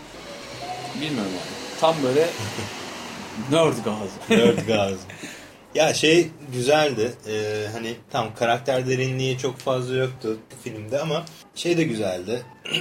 Bilmiyorum 0.95 1.31
yani. 1.31 1.79
Tam 1.81 1.95
böyle 2.03 2.27
nerd 3.51 3.75
gazı. 3.85 4.41
nerd 4.41 4.67
gazı. 4.67 4.99
Ya 5.75 5.93
şey 5.93 6.27
güzeldi. 6.53 7.13
Ee, 7.27 7.67
hani 7.73 7.95
tam 8.11 8.35
karakter 8.35 8.87
derinliği 8.87 9.37
çok 9.37 9.57
fazla 9.57 9.95
yoktu 9.95 10.37
filmde 10.63 10.99
ama 10.99 11.25
şey 11.55 11.77
de 11.77 11.83
güzeldi. 11.83 12.45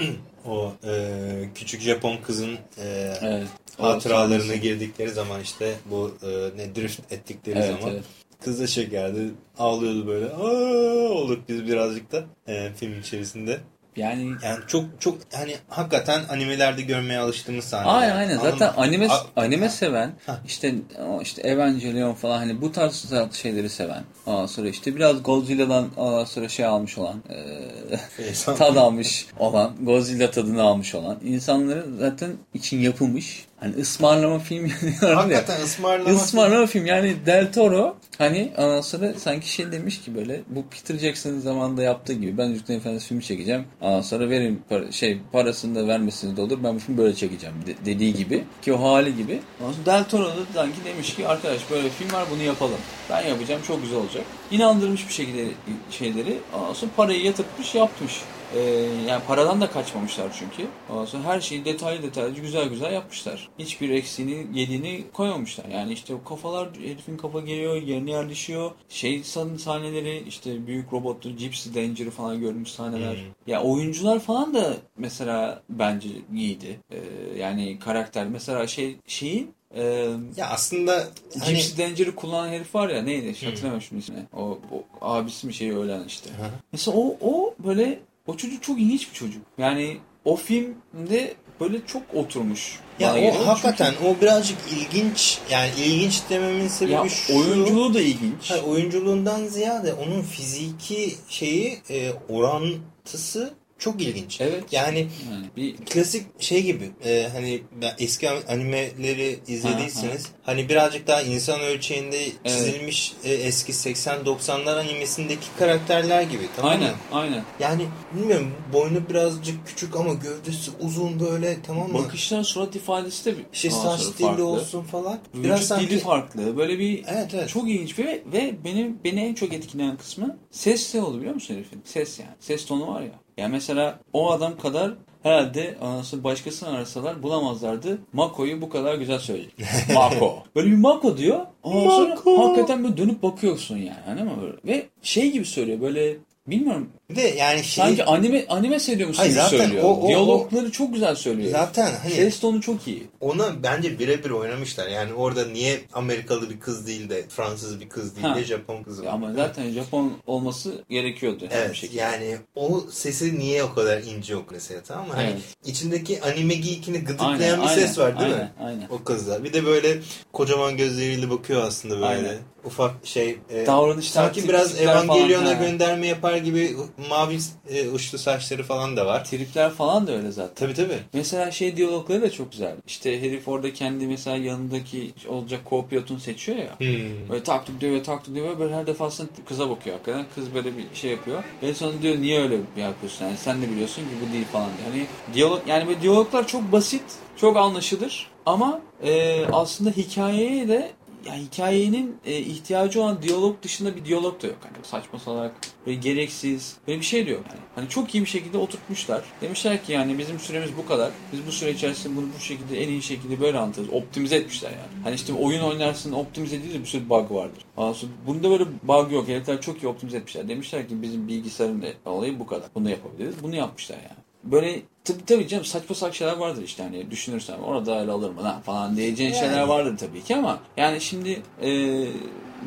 o 0.46 0.72
e, 0.84 1.48
küçük 1.54 1.80
Japon 1.80 2.16
kızın 2.16 2.54
e, 2.78 3.14
evet 3.22 3.48
hatıralarına 3.80 4.54
girdikleri 4.54 5.10
zaman 5.10 5.40
işte 5.40 5.74
bu 5.90 6.14
e, 6.22 6.26
ne 6.56 6.74
drift 6.74 7.12
ettikleri 7.12 7.58
evet, 7.58 7.80
zaman 7.80 7.94
evet. 7.94 8.04
kız 8.40 8.60
da 8.60 8.66
şekerdi 8.66 9.30
ağlıyordu 9.58 10.06
böyle 10.06 10.26
Aa! 10.26 11.10
olduk 11.12 11.42
biz 11.48 11.66
birazcık 11.66 12.12
da 12.12 12.24
e, 12.48 12.72
film 12.72 13.00
içerisinde. 13.00 13.60
Yani 14.00 14.32
yani 14.42 14.58
çok 14.66 14.84
çok 15.00 15.18
hani 15.32 15.56
hakikaten 15.68 16.20
animelerde 16.28 16.82
görmeye 16.82 17.18
alıştığımız 17.18 17.64
sahneler. 17.64 17.94
Aynen 17.94 18.16
aynen. 18.16 18.38
Zaten 18.38 18.72
anime 18.76 19.08
A 19.08 19.26
anime 19.36 19.68
seven 19.68 20.12
işte 20.46 20.74
işte 21.22 21.42
Evangelion 21.42 22.14
falan 22.14 22.38
hani 22.38 22.60
bu 22.60 22.72
tarz 22.72 23.12
şeyleri 23.32 23.68
seven. 23.68 24.04
Ondan 24.26 24.46
sonra 24.46 24.68
işte 24.68 24.96
biraz 24.96 25.22
Godzilla'dan 25.22 25.88
ondan 25.96 26.24
sonra 26.24 26.48
şey 26.48 26.66
almış 26.66 26.98
olan 26.98 27.22
e, 27.28 28.36
tad 28.56 28.76
almış 28.76 29.26
olan 29.38 29.76
Godzilla 29.80 30.30
tadını 30.30 30.62
almış 30.62 30.94
olan 30.94 31.18
insanların 31.24 31.98
zaten 31.98 32.30
için 32.54 32.78
yapılmış 32.78 33.44
Hani 33.60 33.74
ısmarlama 33.74 34.38
film 34.38 34.70
diyorlar 34.80 35.14
Hakikaten 35.14 35.58
ya. 35.58 35.64
ısmarlama, 35.64 36.10
ısmarlama 36.10 36.66
film. 36.66 36.84
film. 36.84 36.86
Yani 36.86 37.16
Del 37.26 37.52
Toro 37.52 37.96
hani 38.18 38.52
ondan 38.56 38.80
sonra 38.80 39.14
sanki 39.18 39.52
şey 39.52 39.72
demiş 39.72 40.00
ki 40.00 40.14
böyle 40.14 40.40
bu 40.48 40.64
Peter 40.70 40.98
Jackson'ın 40.98 41.40
zamanında 41.40 41.82
yaptığı 41.82 42.12
gibi 42.12 42.38
ben 42.38 42.44
Yüzüklerin 42.46 42.78
Efendisi 42.78 43.06
filmi 43.08 43.22
çekeceğim. 43.22 43.64
Ondan 43.80 44.00
sonra 44.00 44.30
verin 44.30 44.62
para, 44.68 44.92
şey 44.92 45.18
parasını 45.32 45.74
da 45.74 45.88
vermesini 45.88 46.36
de 46.36 46.40
olur. 46.40 46.58
Ben 46.64 46.74
bu 46.74 46.78
filmi 46.78 46.98
böyle 46.98 47.14
çekeceğim 47.14 47.54
de, 47.66 47.74
dediği 47.84 48.14
gibi. 48.14 48.44
Ki 48.62 48.72
o 48.72 48.82
hali 48.82 49.16
gibi. 49.16 49.40
Ondan 49.60 49.72
sonra 49.72 49.86
Del 49.86 50.04
Toro 50.04 50.24
da 50.24 50.32
sanki 50.54 50.84
demiş 50.84 51.14
ki 51.16 51.28
arkadaş 51.28 51.60
böyle 51.70 51.84
bir 51.84 51.90
film 51.90 52.12
var 52.12 52.24
bunu 52.34 52.42
yapalım. 52.42 52.78
Ben 53.10 53.22
yapacağım 53.28 53.60
çok 53.66 53.82
güzel 53.82 53.98
olacak. 53.98 54.24
İnandırmış 54.50 55.08
bir 55.08 55.12
şekilde 55.12 55.44
şeyleri. 55.90 56.38
Ondan 56.58 56.72
sonra 56.72 56.90
parayı 56.96 57.22
yatırmış 57.22 57.74
yapmış. 57.74 58.20
Ee, 58.56 58.60
yani 59.08 59.22
paradan 59.26 59.60
da 59.60 59.70
kaçmamışlar 59.70 60.26
çünkü. 60.38 60.68
Ondan 60.90 61.04
sonra 61.04 61.24
her 61.24 61.40
şeyi 61.40 61.64
detaylı 61.64 62.02
detaylı 62.02 62.34
güzel 62.34 62.68
güzel 62.68 62.92
yapmışlar. 62.92 63.48
Hiçbir 63.58 63.90
eksiğini 63.90 64.46
yediğini 64.58 65.04
koymamışlar. 65.12 65.64
Yani 65.64 65.92
işte 65.92 66.14
kafalar 66.28 66.68
herifin 66.82 67.16
kafa 67.16 67.40
geliyor 67.40 67.76
yerine 67.82 68.10
yerleşiyor. 68.10 68.70
Şey 68.88 69.24
sahneleri 69.58 70.24
işte 70.28 70.66
büyük 70.66 70.92
robotlu 70.92 71.36
Gypsy 71.36 71.74
Danger'ı 71.74 72.10
falan 72.10 72.40
görmüş 72.40 72.70
sahneler. 72.70 73.14
Hmm. 73.14 73.22
Ya 73.46 73.62
oyuncular 73.62 74.20
falan 74.20 74.54
da 74.54 74.76
mesela 74.98 75.62
bence 75.68 76.08
iyiydi. 76.34 76.80
Ee, 76.90 76.98
yani 77.38 77.78
karakter 77.78 78.26
mesela 78.26 78.66
şey 78.66 78.96
şeyin 79.06 79.54
ee, 79.74 80.06
ya 80.36 80.48
aslında 80.50 81.08
hani... 81.40 81.54
Gypsy 81.54 81.82
Danger'ı 81.82 82.14
kullanan 82.14 82.48
herif 82.48 82.74
var 82.74 82.88
ya 82.88 83.02
neydi? 83.02 83.46
Hatırlamıyorum 83.46 83.82
şimdi 83.82 84.02
ismini. 84.02 84.22
O, 84.36 84.58
o 84.72 84.84
abisi 85.00 85.46
mi 85.46 85.54
şeyi 85.54 85.76
ölen 85.76 86.04
işte. 86.04 86.30
Hı. 86.30 86.50
Mesela 86.72 86.96
o, 86.96 87.16
o 87.20 87.54
böyle 87.64 88.00
o 88.30 88.36
çocuk 88.36 88.62
çok 88.62 88.80
ilginç 88.80 89.08
bir 89.08 89.14
çocuk. 89.14 89.42
Yani 89.58 89.96
o 90.24 90.36
filmde 90.36 91.34
böyle 91.60 91.86
çok 91.86 92.02
oturmuş. 92.14 92.78
Ya 92.98 93.12
o 93.12 93.14
geliyor. 93.14 93.44
hakikaten 93.44 93.94
o 94.06 94.20
birazcık 94.20 94.58
ilginç 94.72 95.38
yani 95.50 95.70
ilginç 95.78 96.22
dememin 96.30 96.68
sebebi 96.68 96.92
ya, 96.92 97.08
şu. 97.08 97.38
oyunculuğu 97.38 97.94
da 97.94 98.00
ilginç. 98.00 98.50
Hayır, 98.50 98.62
oyunculuğundan 98.62 99.46
ziyade 99.46 99.94
onun 99.94 100.22
fiziki 100.22 101.14
şeyi 101.28 101.78
e, 101.90 102.12
orantısı 102.28 103.54
çok 103.80 104.02
ilginç. 104.02 104.40
Evet. 104.40 104.64
Yani 104.72 104.98
Yani 105.30 105.44
bir 105.56 105.76
klasik 105.76 106.42
şey 106.42 106.62
gibi 106.62 106.90
e, 107.04 107.28
hani 107.32 107.62
eski 107.98 108.30
animeleri 108.30 109.38
izlediyseniz 109.48 110.26
hani 110.42 110.68
birazcık 110.68 111.06
daha 111.06 111.22
insan 111.22 111.60
ölçeğinde 111.60 112.18
çizilmiş 112.46 113.12
e, 113.24 113.32
eski 113.32 113.72
80-90'lar 113.72 114.80
animesindeki 114.80 115.46
karakterler 115.58 116.22
gibi 116.22 116.42
tamam 116.56 116.70
aynen 116.70 116.90
mı? 116.90 116.96
aynen. 117.12 117.44
Yani 117.60 117.86
bilmiyorum 118.16 118.52
boynu 118.72 119.08
birazcık 119.08 119.66
küçük 119.66 119.96
ama 119.96 120.14
gövdesi 120.14 120.70
uzun 120.80 121.20
böyle 121.20 121.56
tamam 121.62 121.92
mı? 121.92 121.98
Bakışlar 121.98 122.42
surat 122.44 122.76
ifadesi 122.76 123.24
de 123.24 123.34
bir 123.38 123.70
ondan 123.74 123.96
saç 123.96 124.18
dili 124.18 124.26
farklı. 124.26 124.44
olsun 124.44 124.82
falan. 124.82 125.18
Vücut 125.34 125.80
dili 125.80 125.98
farklı. 125.98 126.56
Böyle 126.56 126.78
bir 126.78 127.04
Evet 127.08 127.34
evet. 127.34 127.48
çok 127.48 127.70
ilginç 127.70 127.98
ve 127.98 128.22
ve 128.32 128.54
benim 128.64 128.98
beni 129.04 129.20
en 129.20 129.34
çok 129.34 129.52
etkileyen 129.52 129.96
kısmı 129.96 130.38
ses 130.50 130.94
ne 130.94 131.02
oldu 131.02 131.18
biliyor 131.18 131.34
musun 131.34 131.54
herifin? 131.54 131.82
Ses 131.84 132.18
yani. 132.18 132.30
Ses 132.40 132.66
tonu 132.66 132.94
var 132.94 133.02
ya. 133.02 133.19
Yani 133.36 133.52
mesela 133.52 133.98
o 134.12 134.30
adam 134.30 134.58
kadar 134.58 134.92
herhalde 135.22 135.76
anasını 135.82 136.24
başkasını 136.24 136.68
arasalar 136.68 137.22
bulamazlardı. 137.22 137.98
Mako'yu 138.12 138.62
bu 138.62 138.68
kadar 138.68 138.94
güzel 138.94 139.18
söyleyecek. 139.18 139.54
Mako. 139.94 140.38
Böyle 140.56 140.70
bir 140.70 140.76
Mako 140.76 141.16
diyor. 141.16 141.40
Ondan 141.62 141.90
sonra 141.90 142.14
Mako. 142.14 142.48
hakikaten 142.48 142.84
böyle 142.84 142.96
dönüp 142.96 143.22
bakıyorsun 143.22 143.76
yani. 143.76 143.98
Hani 144.06 144.22
mi 144.22 144.30
böyle? 144.42 144.56
Ve 144.64 144.86
şey 145.02 145.32
gibi 145.32 145.44
söylüyor 145.44 145.80
böyle 145.80 146.16
bilmiyorum 146.50 146.88
Bir 147.10 147.16
de 147.16 147.20
yani 147.22 147.64
şey 147.64 147.84
sanki 147.84 148.04
anime 148.04 148.46
anime 148.48 148.80
seyrediyormuş 148.80 149.18
Hayır, 149.18 149.30
gibi 149.30 149.40
zaten 149.40 149.58
söylüyor. 149.58 149.84
o- 149.84 150.00
o- 150.04 150.08
Diyalogları 150.08 150.70
çok 150.70 150.94
güzel 150.94 151.14
söylüyor. 151.14 151.50
zaten 151.52 151.92
hani 152.02 152.14
Ses 152.14 152.40
tonu 152.40 152.60
çok 152.60 152.88
iyi. 152.88 153.06
ona 153.20 153.62
bence 153.62 153.98
birebir 153.98 154.30
oynamışlar. 154.30 154.88
Yani 154.88 155.12
orada 155.14 155.44
niye 155.46 155.80
Amerikalı 155.92 156.50
bir 156.50 156.60
kız 156.60 156.86
değil 156.86 157.08
de 157.10 157.24
Fransız 157.28 157.80
bir 157.80 157.88
kız 157.88 158.16
değil 158.16 158.26
Ha. 158.26 158.36
de 158.36 158.44
Japon 158.44 158.82
kızı 158.82 159.04
var. 159.04 159.12
Ama 159.12 159.32
zaten 159.34 159.70
Japon 159.70 160.12
olması 160.26 160.84
gerekiyordu 160.90 161.48
Evet 161.50 161.74
şekilde. 161.74 162.00
yani 162.00 162.36
o 162.54 162.80
sesi 162.90 163.38
niye 163.38 163.64
o 163.64 163.74
kadar 163.74 164.02
ince 164.02 164.36
okuyor 164.36 164.50
mesela 164.52 164.80
tamam 164.88 165.06
mı? 165.08 165.12
Hani 165.14 165.26
Evet. 165.30 165.40
içindeki 165.64 166.22
anime 166.22 166.54
geekini 166.54 166.98
gıdıklayan 166.98 167.32
Aynen, 167.40 167.60
bir 167.62 167.66
aynen, 167.68 167.74
ses 167.86 167.98
var 167.98 168.20
değil 168.20 168.32
aynen, 168.32 168.44
mi? 168.44 168.52
Aynen. 168.64 168.86
O 168.90 169.04
kızlar. 169.04 169.44
Bir 169.44 169.52
de 169.52 169.66
böyle 169.66 169.98
kocaman 170.32 170.76
gözleriyle 170.76 171.30
bakıyor 171.30 171.62
aslında 171.62 171.94
böyle. 171.94 172.06
Aynen. 172.06 172.38
Ufak 172.64 172.94
şey. 173.04 173.38
e, 173.50 173.66
Davranışlar, 173.66 174.22
sanki 174.22 174.48
biraz 174.48 174.80
Evangelion'a 174.80 175.52
gönderme 175.52 176.06
yapar 176.06 176.36
gibi 176.36 176.76
mavi 177.10 177.38
e, 177.70 177.88
uçlu 177.88 178.18
saçları 178.18 178.62
falan 178.62 178.96
da 178.96 179.06
var. 179.06 179.24
Tripler 179.24 179.70
falan 179.70 180.06
da 180.06 180.12
öyle 180.12 180.30
zaten. 180.30 180.54
Tabii 180.54 180.74
tabii. 180.74 180.98
Mesela 181.12 181.50
şey 181.50 181.76
diyalogları 181.76 182.22
da 182.22 182.30
çok 182.30 182.52
güzel. 182.52 182.74
İşte 182.86 183.22
herif 183.22 183.48
orada 183.48 183.72
kendi 183.72 184.06
mesela 184.06 184.36
yanındaki 184.36 185.12
olacak 185.28 185.60
co-pilotunu 185.70 186.20
seçiyor 186.20 186.58
ya. 186.58 186.78
Hmm. 186.78 187.28
Böyle 187.30 187.42
taktik 187.42 187.80
diyor 187.80 187.92
ve 187.92 188.02
taktik 188.02 188.34
diyor. 188.34 188.58
Böyle 188.58 188.74
her 188.74 188.86
defasında 188.86 189.28
kıza 189.48 189.70
bakıyor 189.70 189.96
hakikaten. 189.96 190.26
Kız 190.34 190.54
böyle 190.54 190.76
bir 190.76 190.84
şey 190.94 191.10
yapıyor. 191.10 191.42
En 191.62 191.72
sonunda 191.72 192.02
diyor 192.02 192.20
niye 192.20 192.40
öyle 192.42 192.56
yapıyorsun? 192.76 193.24
Yani 193.24 193.36
sen 193.36 193.62
de 193.62 193.70
biliyorsun 193.70 194.02
ki 194.02 194.08
bu 194.28 194.32
değil 194.32 194.46
falan 194.52 194.66
diyor. 194.66 194.88
Hani 194.92 195.06
diyalog, 195.34 195.60
yani 195.68 195.88
böyle 195.88 196.00
diyaloglar 196.02 196.46
çok 196.46 196.72
basit, 196.72 197.02
çok 197.36 197.56
anlaşılır. 197.56 198.30
Ama 198.46 198.80
e, 199.04 199.44
aslında 199.52 199.90
hikayeye 199.90 200.68
de 200.68 200.90
yani 201.26 201.42
hikayenin 201.42 202.16
e, 202.24 202.38
ihtiyacı 202.38 203.02
olan 203.02 203.22
diyalog 203.22 203.62
dışında 203.62 203.96
bir 203.96 204.04
diyalog 204.04 204.42
da 204.42 204.46
yok. 204.46 204.58
Hani 204.60 204.86
saçma 204.86 205.18
salak, 205.18 205.54
böyle 205.86 205.96
gereksiz, 205.98 206.76
böyle 206.88 207.00
bir 207.00 207.04
şey 207.04 207.26
de 207.26 207.30
yok. 207.30 207.44
Yani, 207.50 207.60
hani 207.74 207.88
çok 207.88 208.14
iyi 208.14 208.20
bir 208.24 208.28
şekilde 208.28 208.58
oturtmuşlar. 208.58 209.24
Demişler 209.40 209.84
ki 209.84 209.92
yani 209.92 210.18
bizim 210.18 210.38
süremiz 210.38 210.70
bu 210.76 210.86
kadar. 210.86 211.10
Biz 211.32 211.46
bu 211.46 211.52
süre 211.52 211.70
içerisinde 211.70 212.16
bunu 212.16 212.26
bu 212.38 212.40
şekilde 212.40 212.82
en 212.82 212.88
iyi 212.88 213.02
şekilde 213.02 213.40
böyle 213.40 213.58
anlatırız. 213.58 213.88
Optimize 213.92 214.36
etmişler 214.36 214.70
yani. 214.70 215.02
Hani 215.04 215.14
işte 215.14 215.32
oyun 215.32 215.62
oynarsın 215.62 216.12
optimize 216.12 216.62
de 216.62 216.80
bir 216.80 216.86
sürü 216.86 217.08
bug 217.08 217.32
vardır. 217.32 217.64
Sonra 217.76 218.12
bunda 218.26 218.50
böyle 218.50 218.64
bug 218.82 219.12
yok. 219.12 219.28
Herifler 219.28 219.60
çok 219.60 219.82
iyi 219.82 219.86
optimize 219.86 220.16
etmişler. 220.16 220.48
Demişler 220.48 220.88
ki 220.88 221.02
bizim 221.02 221.28
bilgisayarın 221.28 221.84
olayı 222.04 222.38
bu 222.38 222.46
kadar. 222.46 222.68
Bunu 222.74 222.90
yapabiliriz. 222.90 223.34
Bunu 223.42 223.56
yapmışlar 223.56 223.96
yani. 223.96 224.29
Böyle 224.44 224.82
tabii 225.04 225.24
tabii 225.26 225.48
canım 225.48 225.64
saçma 225.64 225.94
saçma 225.94 226.12
şeyler 226.12 226.36
vardır 226.36 226.62
işte 226.62 226.82
hani 226.82 227.10
düşünürsen 227.10 227.58
orada 227.58 228.00
öyle 228.00 228.10
alır 228.10 228.30
mı 228.30 228.44
lan 228.44 228.60
falan 228.60 228.96
diyeceğin 228.96 229.32
Yani. 229.32 229.40
şeyler 229.40 229.62
vardır 229.62 229.98
tabii 229.98 230.22
ki 230.22 230.36
ama 230.36 230.60
yani 230.76 231.00
şimdi 231.00 231.42
e, 231.62 231.70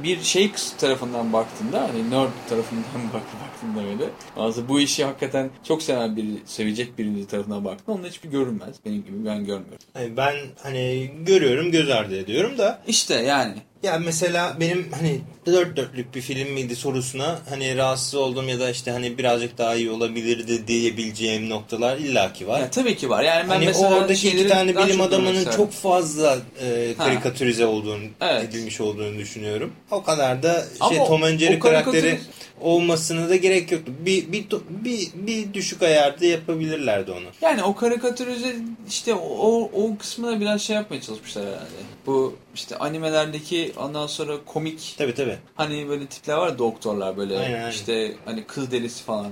bir 0.04 0.22
şey 0.22 0.52
kız 0.52 0.74
tarafından 0.78 1.34
baktığında 1.34 1.82
hani 1.82 2.10
nerd 2.10 2.30
tarafından 2.50 2.84
bak, 3.14 3.22
baktığında 3.44 3.90
böyle 3.90 4.10
bazı 4.38 4.70
bu 4.70 4.80
işi 4.80 5.06
hakikaten 5.06 5.50
çok 5.64 5.84
seven 5.84 6.16
biri 6.16 6.38
sevecek 6.46 6.98
birinin 6.98 7.26
tarafından 7.26 7.66
baktığında 7.66 7.98
onda 7.98 8.08
hiçbir 8.08 8.30
görünmez 8.30 8.76
benim 8.86 9.06
gibi 9.06 9.26
ben 9.26 9.46
görmüyorum. 9.46 9.80
Hani 9.94 10.18
ben 10.18 10.36
hani 10.64 11.12
görüyorum 11.26 11.72
göz 11.72 11.90
ardı 11.90 12.18
ediyorum 12.18 12.58
da 12.58 12.80
İşte 12.88 13.16
yani 13.16 13.56
Ya 13.84 14.00
mesela 14.06 14.58
benim 14.60 14.88
hani 14.92 15.22
dört 15.46 15.78
dörtlük 15.78 16.16
bir 16.16 16.22
film 16.22 16.50
miydi 16.52 16.76
sorusuna 16.76 17.40
hani 17.50 17.78
rahatsız 17.78 18.16
oldum 18.16 18.50
ya 18.50 18.60
da 18.60 18.70
işte 18.70 18.92
hani 18.92 19.18
birazcık 19.18 19.58
daha 19.58 19.76
iyi 19.76 19.92
olabilirdi 19.92 20.68
diyebileceğim 20.68 21.50
noktalar 21.50 21.98
illaki 21.98 22.48
var. 22.48 22.60
ya 22.60 22.70
tabii 22.70 22.96
ki 22.98 23.10
var 23.10 23.24
yani 23.24 23.44
ben 23.44 23.54
hani 23.54 23.66
mesela 23.66 23.96
oradaki 23.98 24.30
iki 24.30 24.48
tane 24.48 24.76
bilim 24.78 25.02
adamının 25.02 25.46
çok 25.58 25.72
fazla 25.72 26.38
e, 26.62 26.94
karikatürize 26.98 27.66
olduğunu, 27.66 28.04
Evet. 28.22 28.44
edilmiş 28.44 28.82
olduğunu 28.82 29.18
düşünüyorum. 29.20 29.74
O 29.92 30.04
kadar 30.04 30.44
da 30.44 30.64
Ama 30.80 30.90
şey 30.94 31.00
o- 31.02 31.08
Tom 31.08 31.22
Jerry 31.22 31.58
o 31.58 31.60
karikatür- 31.60 31.62
karakteri 31.62 32.20
olmasına 32.64 33.30
da 33.30 33.36
gerek 33.36 33.72
yoktu. 33.72 33.92
Bir, 34.06 34.32
bir, 34.32 34.46
bir, 34.70 35.10
bir 35.16 35.54
düşük 35.54 35.82
ayarda 35.82 36.26
yapabilirlerdi 36.26 37.12
onu. 37.12 37.26
Yani 37.42 37.64
o 37.64 37.76
karikatürize 37.76 38.56
işte 38.90 39.14
o, 39.14 39.70
o, 39.74 39.98
kısmına 39.98 40.40
biraz 40.40 40.62
şey 40.62 40.76
yapmaya 40.76 41.02
çalışmışlar 41.02 41.46
herhalde. 41.46 41.94
Bu 42.06 42.36
işte 42.56 42.78
animelerdeki 42.78 43.74
ondan 43.78 44.08
sonra 44.08 44.34
komik 44.46 44.96
Tabii 44.98 45.14
tabii. 45.14 45.38
hani 45.56 45.90
böyle 45.90 46.06
tipler 46.06 46.36
var 46.36 46.58
doktorlar 46.58 47.18
böyle 47.18 47.40
Aynen, 47.40 47.54
aynen. 47.54 47.72
işte 47.72 48.16
hani 48.26 48.44
kız 48.44 48.72
delisi 48.72 49.04
falan 49.04 49.28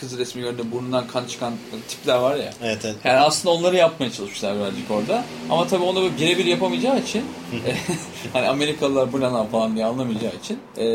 kız 0.00 0.18
resmi 0.18 0.42
görünce 0.42 0.72
burnundan 0.72 1.06
kan 1.06 1.24
çıkan 1.24 1.52
tipler 1.88 2.16
var 2.16 2.36
ya. 2.36 2.52
Evet 2.62 2.78
evet. 2.84 2.96
Yani 3.04 3.18
aslında 3.18 3.54
onları 3.54 3.76
yapmaya 3.76 4.12
çalışmışlar 4.12 4.56
birazcık 4.56 4.90
orada. 4.90 5.24
Ama 5.50 5.66
tabii 5.66 5.84
onu 5.84 6.02
böyle 6.02 6.16
birebir 6.16 6.44
yapamayacağı 6.44 6.98
için 6.98 7.24
hani 8.32 8.48
Amerikalılar 8.48 9.12
bu 9.12 9.18
falan 9.52 9.76
diye 9.76 9.84
anlamayacağı 9.84 10.32
için 10.42 10.58
e, 10.78 10.86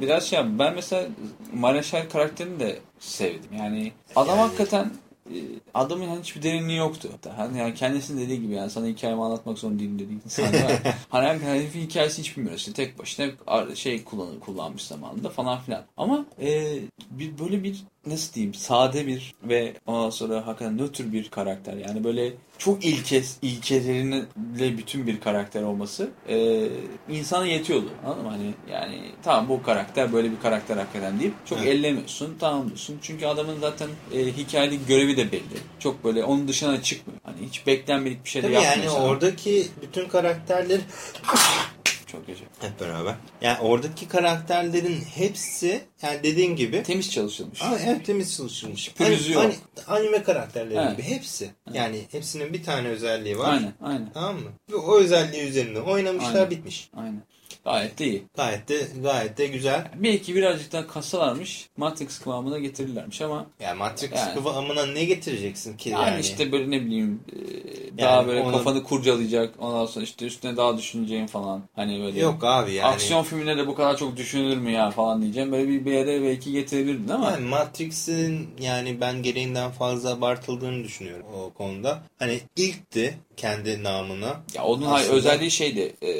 biraz 0.00 0.24
şey 0.24 0.33
yaptım. 0.34 0.58
Ben 0.58 0.74
mesela 0.74 1.08
Mareşal 1.54 2.08
karakterini 2.08 2.60
de 2.60 2.78
sevdim. 2.98 3.50
Yani 3.58 3.92
adam 4.16 4.28
Yani- 4.38 4.40
hakikaten 4.46 4.90
e, 5.30 5.36
adamın 5.74 6.08
hani 6.08 6.20
hiçbir 6.20 6.42
derinliği 6.42 6.78
yoktu. 6.78 7.08
Hani 7.36 7.58
yani 7.58 7.74
kendisinin 7.74 8.20
dediği 8.20 8.40
gibi 8.42 8.52
yani 8.52 8.70
sana 8.70 8.86
hikayemi 8.86 9.22
anlatmak 9.22 9.58
zorunda 9.58 9.78
değilim 9.78 9.98
dediği 9.98 10.18
insan 10.24 10.44
hani 11.08 11.26
herif- 11.26 11.42
herifin 11.44 11.80
hikayesi 11.80 12.22
hiç 12.22 12.36
bilmiyoruz. 12.36 12.60
İşte 12.60 12.72
tek 12.72 12.98
başına 12.98 13.26
şey 13.74 14.04
kullanır, 14.04 14.40
kullanmış 14.40 14.82
zamanında 14.82 15.28
falan 15.30 15.60
filan. 15.60 15.82
Ama 15.96 16.24
e, 16.40 16.78
bir 17.10 17.38
böyle 17.38 17.62
bir 17.64 17.84
nasıl 18.06 18.32
diyeyim 18.34 18.54
sade 18.54 19.06
bir 19.06 19.34
ve 19.42 19.74
ondan 19.86 20.10
sonra 20.10 20.46
hakikaten 20.46 20.78
nötr 20.78 21.12
bir 21.12 21.28
karakter. 21.28 21.76
Yani 21.76 22.04
böyle 22.04 22.32
çok 22.58 22.84
ilke, 22.84 23.22
ilkeleriyle 23.42 24.78
bütün 24.78 25.06
bir 25.06 25.20
karakter 25.20 25.62
olması 25.62 26.10
e, 26.28 26.66
insana 27.10 27.46
yetiyordu. 27.46 27.88
Anladın 28.06 28.22
mı? 28.22 28.30
Hani 28.30 28.54
yani 28.72 29.00
tamam 29.22 29.48
bu 29.48 29.62
karakter 29.62 30.12
böyle 30.12 30.30
bir 30.30 30.40
karakter 30.42 30.76
hakikaten 30.76 31.20
deyip 31.20 31.34
çok 31.46 31.58
Evet. 31.58 31.68
ellemiyorsun. 31.68 32.36
Tamam 32.40 32.66
diyorsun. 32.66 32.98
Çünkü 33.02 33.26
adamın 33.26 33.60
zaten 33.60 33.88
e, 34.14 34.26
hikayedeki 34.26 34.86
görevi 34.86 35.16
de 35.16 35.32
belli. 35.32 35.58
Çok 35.78 36.04
böyle 36.04 36.24
onun 36.24 36.48
dışına 36.48 36.82
çıkmıyor. 36.82 37.20
Hani 37.24 37.36
hiç 37.46 37.66
beklenmedik 37.66 38.24
bir 38.24 38.30
şey 38.30 38.42
de 38.42 38.46
yapmıyor. 38.46 38.76
yani 38.76 38.90
sana. 38.90 39.04
oradaki 39.04 39.66
bütün 39.82 40.08
karakterler 40.08 40.80
Çok 42.14 42.26
gece. 42.26 42.44
hep 42.60 42.80
beraber. 42.80 43.14
Yani 43.40 43.58
oradaki 43.60 44.08
karakterlerin 44.08 45.00
hepsi 45.14 45.80
yani 46.02 46.22
dediğin 46.22 46.56
gibi 46.56 46.82
Temiz 46.82 47.10
çalışılmış. 47.12 47.62
Ama 47.62 47.78
evet 47.78 48.06
temiz 48.06 48.36
çalışılmış. 48.36 48.92
Pürüzü 48.92 49.34
Hani- 49.34 49.44
yok. 49.54 49.54
hani 49.86 49.98
anime 49.98 50.22
karakterleri 50.22 50.78
Evet. 50.78 50.90
gibi 50.96 51.02
hepsi. 51.02 51.50
Yani 51.72 52.00
hepsinin 52.12 52.52
bir 52.52 52.62
tane 52.62 52.88
özelliği 52.88 53.38
var. 53.38 53.52
Aynen, 53.52 53.72
aynen, 53.82 54.10
Tamam 54.14 54.34
mı? 54.36 54.50
Ve 54.72 54.76
o 54.76 54.98
özelliği 54.98 55.42
üzerinde 55.42 55.80
oynamışlar 55.80 56.34
Aynen. 56.34 56.50
bitmiş. 56.50 56.90
aynen. 56.96 57.22
Gayet 57.64 57.98
de 57.98 58.06
iyi. 58.06 58.22
Gayet 58.36 58.68
de 58.68 58.74
gayet 59.02 59.38
de 59.38 59.46
güzel. 59.46 59.90
Belki 59.96 60.34
birazcık 60.34 60.72
daha 60.72 60.86
kassalarmış, 60.86 61.68
Matrix 61.76 62.18
kıvamına 62.18 62.58
getirirlermiş 62.58 63.20
ama 63.20 63.46
Yani 63.60 63.78
Matrix 63.78 64.10
Yani. 64.16 64.34
kıvamına 64.34 64.86
ne 64.86 65.04
getireceksin 65.04 65.76
ki 65.76 65.90
yani, 65.90 66.08
yani? 66.10 66.20
işte 66.20 66.52
böyle 66.52 66.70
ne 66.70 66.80
bileyim 66.86 67.20
e, 67.32 67.98
daha 67.98 68.10
Yani 68.16 68.28
böyle 68.28 68.40
onu- 68.40 68.52
kafanı 68.52 68.82
kurcalayacak 68.82 69.54
ondan 69.58 69.86
sonra 69.86 70.04
işte 70.04 70.26
üstüne 70.26 70.56
daha 70.56 70.78
düşüneceğin 70.78 71.26
falan 71.26 71.62
hani 71.76 72.00
böyle 72.00 72.20
Yok 72.20 72.44
abi 72.44 72.72
yani. 72.72 72.86
aksiyon 72.86 73.22
filmine 73.22 73.56
de 73.56 73.66
bu 73.66 73.74
kadar 73.74 73.96
çok 73.96 74.16
düşünülür 74.16 74.56
mü 74.56 74.70
ya 74.70 74.90
falan 74.90 75.22
diyeceğim 75.22 75.52
böyle 75.52 75.84
bir 75.84 75.92
yere 75.92 76.22
belki 76.22 76.52
getirebilirdin 76.52 77.08
ama 77.08 77.30
Yani 77.30 77.46
Matrix'in 77.46 78.48
yani 78.60 79.00
ben 79.00 79.22
gereğinden 79.22 79.70
fazla 79.70 80.10
abartıldığını 80.12 80.84
düşünüyorum 80.84 81.26
o 81.36 81.50
konuda. 81.52 82.02
Hani 82.18 82.40
ilkti 82.56 83.18
kendi 83.36 83.82
namına. 83.82 84.40
ya 84.54 84.64
onun 84.64 84.82
Aslında- 84.86 85.12
özelliği 85.16 85.50
şeydi 85.50 85.94
e, 86.02 86.10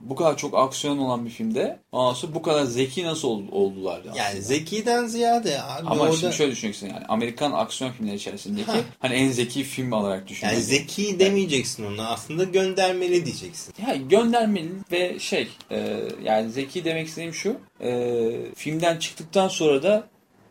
bu 0.00 0.14
kadar 0.14 0.36
çok 0.36 0.54
aksiyon 0.58 0.75
olan 0.98 1.24
bir 1.24 1.30
filmde 1.30 1.78
sonra 1.92 2.34
bu 2.34 2.42
kadar 2.42 2.64
zeki 2.64 3.04
nasıl 3.04 3.28
ol- 3.28 3.42
oldular? 3.52 4.00
aslında? 4.04 4.16
Yani 4.16 4.42
zekiden 4.42 5.06
ziyade 5.06 5.62
abi 5.62 5.86
Ama 5.86 6.02
orada... 6.02 6.16
şimdi 6.16 6.34
şöyle 6.34 6.52
düşüneceksin 6.52 6.86
yani 6.88 7.06
Amerikan 7.08 7.52
aksiyon 7.52 7.92
filmleri 7.92 8.16
içerisindeki 8.16 8.66
Ha. 8.70 8.76
hani 8.98 9.14
en 9.14 9.28
zeki 9.30 9.64
film 9.64 9.92
olarak 9.92 10.28
düşün. 10.28 10.46
Yani 10.46 10.60
zeki 10.62 11.18
demeyeceksin 11.18 11.84
ona 11.94 12.08
aslında 12.08 12.44
göndermeli 12.44 13.26
diyeceksin. 13.26 13.74
Ya 13.88 13.96
göndermeli 13.96 14.70
ve 14.92 15.18
şey 15.18 15.48
e, 15.70 16.00
yani 16.24 16.50
zeki 16.50 16.84
demek 16.84 17.06
istediğim 17.08 17.34
şu 17.34 17.56
e, 17.80 18.30
filmden 18.56 18.98
çıktıktan 18.98 19.48
sonra 19.48 19.82
da 19.82 20.08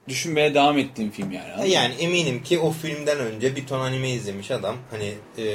düşünmeye 0.08 0.54
devam 0.54 0.78
ettiğim 0.78 1.12
film 1.12 1.32
yani. 1.32 1.70
Yani 1.72 1.94
eminim 1.94 2.44
ki 2.44 2.60
o 2.60 2.72
filmden 2.72 3.20
önce 3.20 3.56
bir 3.56 3.68
ton 3.68 3.80
anime 3.80 4.10
izlemiş 4.10 4.52
adam. 4.52 4.76
Hani 4.92 5.14
e, 5.38 5.46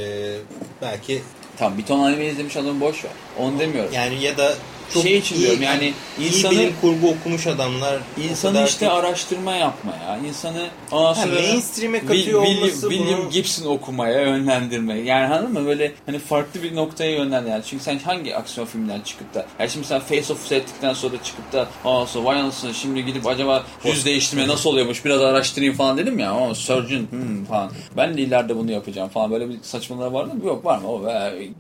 belki 0.83 1.23
Tamam 1.61 1.79
bir 1.79 1.85
ton 1.85 2.01
anime 2.01 2.27
izlemiş 2.27 2.57
adamı 2.57 2.81
boş 2.81 3.05
ver. 3.05 3.11
Onu 3.39 3.59
demiyorum. 3.59 3.93
yani 3.95 4.23
ya 4.23 4.39
da 4.39 4.55
çok 4.95 5.03
Şey 5.03 5.19
için 5.19 5.37
iyi, 5.37 5.41
diyorum, 5.43 5.63
yani 5.63 5.93
insanı- 6.21 6.51
bilim 6.53 6.73
kurgu 6.81 7.09
okumuş 7.09 7.47
adamlar. 7.47 7.99
İnsanı 8.31 8.65
işte 8.67 8.87
çok- 8.87 8.95
araştırma 8.95 9.53
yapmaya, 9.55 10.19
insanı 10.29 10.67
ondan 10.91 11.15
Ha, 11.15 11.15
sonra 11.15 11.35
mainstream'e 11.35 11.99
Will- 11.99 12.07
katıyor 12.07 12.45
William, 12.47 12.63
olması 12.69 12.91
William 12.91 13.21
bunu- 13.21 13.31
Gibson 13.31 13.67
okumaya 13.67 14.21
yönlendirme. 14.21 14.99
Yani 14.99 15.35
anladın 15.35 15.53
mı? 15.53 15.67
Böyle 15.67 15.93
hani 16.07 16.19
farklı 16.19 16.63
bir 16.63 16.77
noktaya 16.77 17.11
yönlendir. 17.11 17.51
Yani 17.51 17.63
çünkü 17.67 17.85
sen 17.85 17.99
hangi 17.99 18.37
aksiyon 18.37 18.67
filminden 18.67 19.01
çıkıp 19.01 19.35
da 19.35 19.47
yani 19.59 19.71
şimdi 19.71 19.87
sen 19.87 20.01
Face 20.01 20.33
Off 20.33 20.47
seyrettikten 20.47 20.93
sonra 20.93 21.15
çıkıp 21.25 21.53
da 21.53 21.69
aa 21.85 22.07
sonra 22.07 22.25
vay 22.25 22.41
anasını 22.41 22.75
şimdi 22.75 23.05
gidip 23.05 23.27
acaba 23.27 23.65
yüz 23.85 24.05
değiştirme 24.05 24.49
nasıl 24.49 24.71
oluyormuş 24.71 25.05
biraz 25.05 25.21
araştırayım 25.21 25.75
falan 25.75 25.99
dedim 25.99 26.19
ya 26.19 26.31
ama 26.31 26.55
surgeon 26.55 27.07
hmm, 27.11 27.45
falan. 27.45 27.71
Ben 27.97 28.17
de 28.17 28.23
ileride 28.23 28.57
bunu 28.57 28.71
yapacağım 28.73 29.09
falan 29.09 29.31
böyle 29.31 29.49
bir 29.49 29.57
saçmalığa 29.63 30.13
vardı 30.13 30.35
mı? 30.35 30.47
Yok 30.47 30.65
var 30.65 30.79
mı? 30.79 30.89
O 30.93 31.03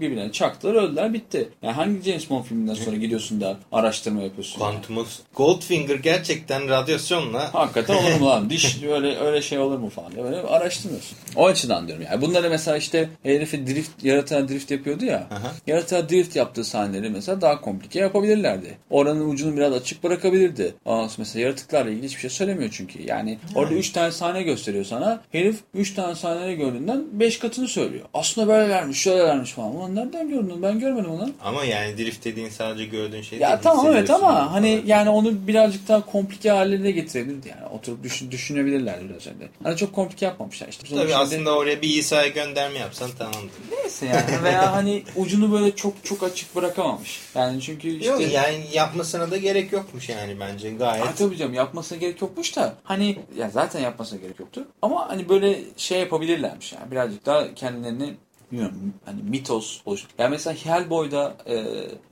birbirine 0.00 0.32
çaktılar 0.32 0.74
öldüler 0.74 1.12
bitti. 1.14 1.48
Yani 1.62 1.74
hangi 1.74 2.02
James 2.02 2.30
Bond 2.30 2.44
filminden 2.44 2.74
sonra 2.74 2.96
gidiyorsun 3.20 3.40
da 3.40 3.56
araştırma 3.72 4.22
yapıyorsun? 4.22 4.60
yani? 4.60 4.70
Quantumous. 4.72 5.18
Goldfinger 5.34 5.94
gerçekten 5.94 6.68
radyasyonla 6.68 7.54
Hakikaten 7.54 7.94
olur 7.94 8.20
mu 8.20 8.26
lan? 8.26 8.50
Diş 8.50 8.82
öyle 8.82 9.18
öyle 9.18 9.42
şey 9.42 9.58
olur 9.58 9.78
mu 9.78 9.88
falan 9.90 10.12
diye 10.12 10.24
böyle 10.24 10.36
araştırmıyorsun. 10.36 11.18
O 11.36 11.46
açıdan 11.46 11.88
diyorum 11.88 12.04
yani. 12.10 12.20
Bunları 12.22 12.50
mesela 12.50 12.76
işte 12.76 13.08
herifi 13.22 13.66
drift, 13.66 14.04
yaratığa 14.04 14.48
drift 14.48 14.70
yapıyordu 14.70 15.04
ya. 15.04 15.26
Aha. 15.30 15.52
Yaratığa 15.66 16.08
drift 16.08 16.36
yaptığı 16.36 16.64
sahneleri 16.64 17.10
mesela 17.10 17.40
daha 17.40 17.60
komplike 17.60 17.98
yapabilirlerdi. 17.98 18.78
Oranın 18.90 19.30
ucunu 19.30 19.56
biraz 19.56 19.72
açık 19.72 20.04
bırakabilirdi. 20.04 20.74
Aa, 20.86 21.06
mesela 21.18 21.42
yaratıklarla 21.42 21.90
ilgili 21.90 22.06
hiçbir 22.06 22.20
şey 22.20 22.30
söylemiyor 22.30 22.70
çünkü. 22.72 23.02
Yani 23.06 23.38
orada 23.54 23.74
3 23.74 23.90
tane 23.90 24.12
sahne 24.12 24.42
gösteriyor 24.42 24.84
sana. 24.84 25.22
Herif 25.32 25.56
3 25.74 25.94
tane 25.94 26.14
sahneleri 26.14 26.56
gördüğünden 26.56 27.04
5 27.12 27.38
katını 27.38 27.68
söylüyor. 27.68 28.04
Aslında 28.14 28.48
böylelermiş, 28.48 28.98
şöylelermiş 28.98 29.50
falan. 29.50 29.76
Ulan 29.76 29.94
nereden 29.96 30.28
gördün? 30.28 30.62
Ben 30.62 30.80
görmedim 30.80 31.10
onu. 31.10 31.30
ama 31.44 31.64
yani 31.64 31.98
drift 31.98 32.24
dediğin 32.24 32.48
sadece 32.48 32.84
gördüğün 32.84 33.09
şey 33.22 33.38
Ya 33.38 33.60
tamam 33.60 33.86
evet 33.86 34.10
ama 34.10 34.52
hani 34.52 34.76
falan. 34.76 34.86
yani 34.86 35.10
onu 35.10 35.46
birazcık 35.46 35.88
daha 35.88 36.06
komplike 36.06 36.50
haline 36.50 36.90
getirebilirdi 36.90 37.48
yani. 37.48 37.66
Oturup 37.66 38.02
düşün, 38.02 38.30
düşünebilirlerdi 38.30 39.08
biraz 39.08 39.26
önce. 39.26 39.48
Hani 39.62 39.76
çok 39.76 39.92
komplike 39.92 40.26
yapmamışlar 40.26 40.68
işte. 40.68 40.86
Tabii 40.88 41.00
şimdi- 41.00 41.16
aslında 41.16 41.56
oraya 41.56 41.82
bir 41.82 41.88
İsa'ya 41.88 42.28
gönderme 42.28 42.78
yapsan 42.78 43.10
tamamdır. 43.18 43.50
Neyse 43.70 44.06
yani 44.06 44.42
veya 44.44 44.72
hani 44.72 45.02
ucunu 45.16 45.52
böyle 45.52 45.76
çok 45.76 46.04
çok 46.04 46.22
açık 46.22 46.56
bırakamamış. 46.56 47.20
Yani 47.34 47.60
çünkü 47.60 47.88
işte... 47.88 48.06
Yok 48.10 48.20
yani 48.32 48.64
yapmasına 48.72 49.30
da 49.30 49.36
gerek 49.36 49.72
yokmuş 49.72 50.08
yani 50.08 50.40
bence 50.40 50.70
gayet. 50.70 51.06
Ha, 51.06 51.14
tabii 51.18 51.36
canım 51.36 51.54
yapmasına 51.54 51.98
gerek 51.98 52.20
yokmuş 52.22 52.56
da 52.56 52.74
hani 52.84 53.18
ya 53.36 53.50
zaten 53.50 53.80
yapmasına 53.80 54.20
gerek 54.20 54.40
yoktu. 54.40 54.64
Ama 54.82 55.08
hani 55.08 55.28
böyle 55.28 55.58
şey 55.76 56.00
yapabilirlermiş 56.00 56.72
yani 56.72 56.90
birazcık 56.90 57.26
daha 57.26 57.54
kendilerini 57.54 58.14
bilmiyorum 58.52 58.94
hani 59.04 59.22
mitos 59.22 59.80
oluş. 59.86 60.06
Yani 60.18 60.30
mesela 60.30 60.56
Hellboy'da 60.64 61.36
e, 61.48 61.64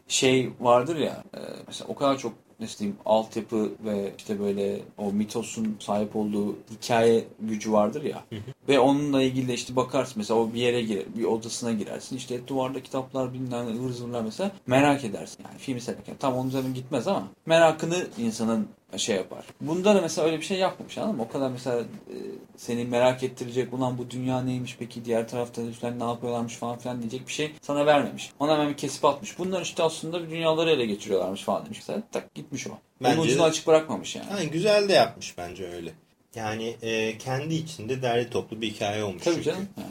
şey 0.08 0.50
vardır 0.60 0.96
ya 0.96 1.22
e, 1.34 1.40
mesela 1.66 1.88
o 1.88 1.94
kadar 1.94 2.18
çok 2.18 2.32
nasıl 2.60 2.78
diyeyim 2.78 2.98
altyapı 3.06 3.70
ve 3.84 4.12
işte 4.18 4.40
böyle 4.40 4.80
o 4.98 5.12
mitosun 5.12 5.76
sahip 5.80 6.16
olduğu 6.16 6.56
hikaye 6.70 7.24
gücü 7.40 7.72
vardır 7.72 8.02
ya. 8.02 8.24
Ve 8.68 8.78
onunla 8.78 9.22
ilgili 9.22 9.48
de 9.48 9.54
işte 9.54 9.76
bakarsın 9.76 10.14
mesela 10.16 10.40
o 10.40 10.52
bir 10.54 10.60
yere 10.60 10.82
girer, 10.82 11.04
bir 11.16 11.24
odasına 11.24 11.72
girersin. 11.72 12.16
İşte 12.16 12.48
duvarda 12.48 12.82
kitaplar 12.82 13.32
bilmem 13.34 13.66
ıvır 13.78 13.90
zıvırlar 13.90 14.22
mesela 14.22 14.50
merak 14.66 15.04
edersin. 15.04 15.44
Yani 15.44 15.58
filmi 15.58 15.80
seyrederken 15.80 16.16
tam 16.16 16.34
onun 16.34 16.48
üzerine 16.48 16.74
gitmez 16.74 17.08
ama 17.08 17.28
merakını 17.46 18.06
insanın 18.18 18.68
şey 18.96 19.16
yapar. 19.16 19.44
Bunda 19.60 19.94
da 19.94 20.00
mesela 20.00 20.26
öyle 20.26 20.38
bir 20.38 20.44
şey 20.44 20.58
yapmamış 20.58 20.98
anladın 20.98 21.16
mı? 21.16 21.22
O 21.28 21.32
kadar 21.32 21.50
mesela 21.50 21.80
e, 21.80 22.16
seni 22.56 22.84
merak 22.84 23.22
ettirecek 23.22 23.72
ulan 23.72 23.98
bu 23.98 24.10
dünya 24.10 24.42
neymiş 24.42 24.76
peki 24.78 25.04
diğer 25.04 25.28
tarafta 25.28 25.62
herifler 25.62 25.98
ne 25.98 26.04
yapıyorlarmış 26.04 26.54
falan 26.54 26.78
filan 26.78 27.00
diyecek 27.00 27.26
bir 27.26 27.32
şey 27.32 27.52
sana 27.62 27.86
vermemiş. 27.86 28.30
Ona 28.40 28.52
hemen 28.52 28.68
bir 28.68 28.76
kesip 28.76 29.04
atmış. 29.04 29.38
Bunlar 29.38 29.62
işte 29.62 29.82
aslında 29.82 30.30
dünyaları 30.30 30.70
ele 30.70 30.86
geçiriyorlarmış 30.86 31.42
falan 31.42 31.64
demiş. 31.64 31.78
Mesela 31.78 32.02
tak 32.12 32.34
gitmiş 32.34 32.66
o. 32.66 32.70
Bence 33.02 33.20
Onun 33.20 33.28
ucunu 33.28 33.42
açık 33.42 33.66
bırakmamış 33.66 34.16
yani. 34.16 34.30
Ha, 34.30 34.44
güzel 34.44 34.88
de 34.88 34.92
yapmış 34.92 35.38
bence 35.38 35.68
öyle. 35.68 35.92
Yani 36.34 36.76
e, 36.82 37.18
kendi 37.18 37.54
içinde 37.54 38.02
derli 38.02 38.30
toplu 38.30 38.60
bir 38.60 38.70
hikaye 38.70 39.04
olmuş. 39.04 39.22
Tabii 39.24 39.34
çünkü. 39.34 39.50
canım. 39.50 39.68
Ha. 39.76 39.82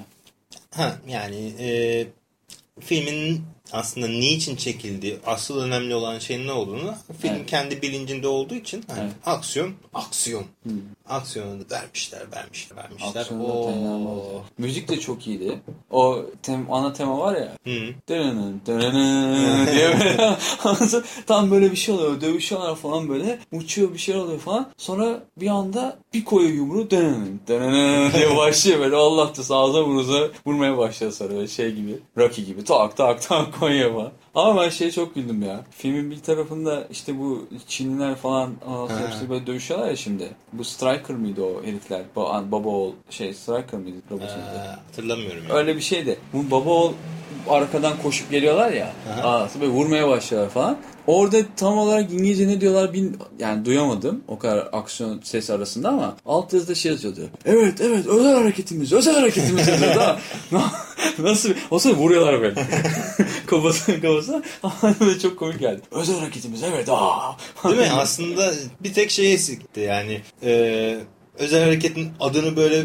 Ha, 0.71 0.97
yani 1.07 1.53
e, 1.59 2.07
filmin 2.79 3.41
aslında 3.71 4.07
niçin 4.07 4.55
çekildiği, 4.55 5.17
asıl 5.25 5.59
önemli 5.59 5.95
olan 5.95 6.19
şeyin 6.19 6.47
ne 6.47 6.51
olduğunu 6.51 6.93
film 7.21 7.33
Evet. 7.35 7.45
kendi 7.49 7.81
bilincinde 7.81 8.27
olduğu 8.27 8.55
için 8.55 8.83
hani 8.87 8.99
Evet. 9.01 9.11
aksiyon, 9.25 9.71
aksiyon. 9.93 10.43
Aksiyonu 11.09 11.69
da 11.69 11.75
vermişler, 11.75 12.21
vermişler, 12.35 12.77
vermişler. 12.77 13.27
Oo. 13.41 14.43
Müzik 14.57 14.89
de 14.89 14.99
çok 14.99 15.27
iyiydi. 15.27 15.59
O 15.91 16.25
tem, 16.43 16.73
ana 16.73 16.93
tema 16.93 17.19
var 17.19 17.35
ya. 17.35 17.51
Dırının, 18.09 18.61
dırının 18.65 19.67
diye 19.67 19.87
böyle 19.99 20.37
tam 21.27 21.51
böyle 21.51 21.71
bir 21.71 21.75
şey 21.77 21.95
oluyor. 21.95 22.21
Dövüşüyorlar 22.21 22.75
falan 22.75 23.09
böyle. 23.09 23.39
Uçuyor 23.51 23.93
bir 23.93 23.97
şey 23.97 24.15
oluyor 24.15 24.39
falan. 24.39 24.69
Sonra 24.77 25.23
bir 25.37 25.47
anda 25.47 25.97
bir 26.13 26.25
koyuyor 26.25 26.53
yumruğu 26.53 26.89
dırının, 26.89 27.39
dırının 27.47 28.13
diye 28.13 28.37
başlıyor 28.37 28.79
böyle. 28.79 28.95
Allah 28.95 29.35
da 29.37 29.43
sağza 29.43 29.83
vuruza 29.83 30.27
vurmaya 30.45 30.77
başlıyor 30.77 31.11
sonra 31.13 31.47
şey 31.47 31.71
gibi. 31.71 31.95
Rocky 32.17 32.47
gibi 32.47 32.63
tak 32.63 32.97
tak 32.97 33.21
tak 33.21 33.56
falan. 33.61 34.11
Ama 34.35 34.61
ben 34.61 34.69
şeye 34.69 34.91
çok 34.91 35.15
güldüm 35.15 35.41
ya. 35.43 35.61
Filmin 35.71 36.11
bir 36.11 36.19
tarafında 36.19 36.87
işte 36.91 37.19
bu 37.19 37.47
Çinliler 37.67 38.15
falan 38.15 38.53
Ha. 38.65 38.87
hepsi 39.05 39.29
böyle 39.29 39.47
dövüşüyorlar 39.47 39.87
ya 39.89 39.95
şimdi. 39.95 40.29
Bu 40.53 40.63
Striker 40.63 41.15
mıydı 41.15 41.43
o 41.43 41.63
herifler? 41.63 42.01
Ba- 42.15 42.51
Baba 42.51 42.69
oğul 42.69 42.93
şey 43.09 43.33
Striker 43.33 43.79
mıydı? 43.79 43.97
Mıydı? 44.09 44.77
hatırlamıyorum. 44.87 45.43
Yani. 45.49 45.53
Öyle 45.57 45.75
bir 45.75 45.81
şeydi. 45.81 46.19
Bu 46.33 46.51
baba 46.51 46.69
oğul 46.69 46.93
arkadan 47.49 47.93
koşup 48.03 48.31
geliyorlar 48.31 48.71
ya. 48.71 48.93
Aha. 49.19 49.29
Aa, 49.29 49.49
böyle 49.61 49.71
vurmaya 49.71 50.07
başlıyorlar 50.07 50.49
falan. 50.49 50.77
Orada 51.07 51.37
tam 51.55 51.77
olarak 51.77 52.11
İngilizce 52.11 52.47
ne 52.47 52.61
diyorlar 52.61 52.93
bin 52.93 53.17
yani 53.39 53.65
duyamadım 53.65 54.23
o 54.27 54.39
kadar 54.39 54.69
aksiyon 54.71 55.21
ses 55.23 55.49
arasında 55.49 55.89
ama 55.89 56.17
alt 56.25 56.53
yazıda 56.53 56.75
şey 56.75 56.91
yazıyordu. 56.91 57.29
Evet 57.45 57.81
evet 57.81 58.07
özel 58.07 58.33
hareketimiz 58.33 58.93
özel 58.93 59.15
hareketimiz 59.15 59.67
yazıyordu 59.67 59.99
ha. 59.99 60.19
Nasıl 61.19 61.53
o 61.71 61.79
sırada 61.79 61.97
vuruyorlar 61.97 62.41
böyle. 62.41 62.55
kafasına 63.45 64.01
kafasına. 64.01 64.41
Ama 64.63 65.19
çok 65.21 65.39
komik 65.39 65.59
geldi. 65.59 65.81
Özel 65.91 66.19
hareketimiz 66.19 66.63
evet 66.63 66.89
aa. 66.89 67.35
Değil 67.63 67.77
mi? 67.77 67.89
Aslında 67.91 68.53
bir 68.83 68.93
tek 68.93 69.11
şey 69.11 69.33
eksikti 69.33 69.79
yani. 69.79 70.21
E, 70.43 70.97
özel 71.39 71.63
hareketin 71.63 72.11
adını 72.19 72.55
böyle 72.55 72.83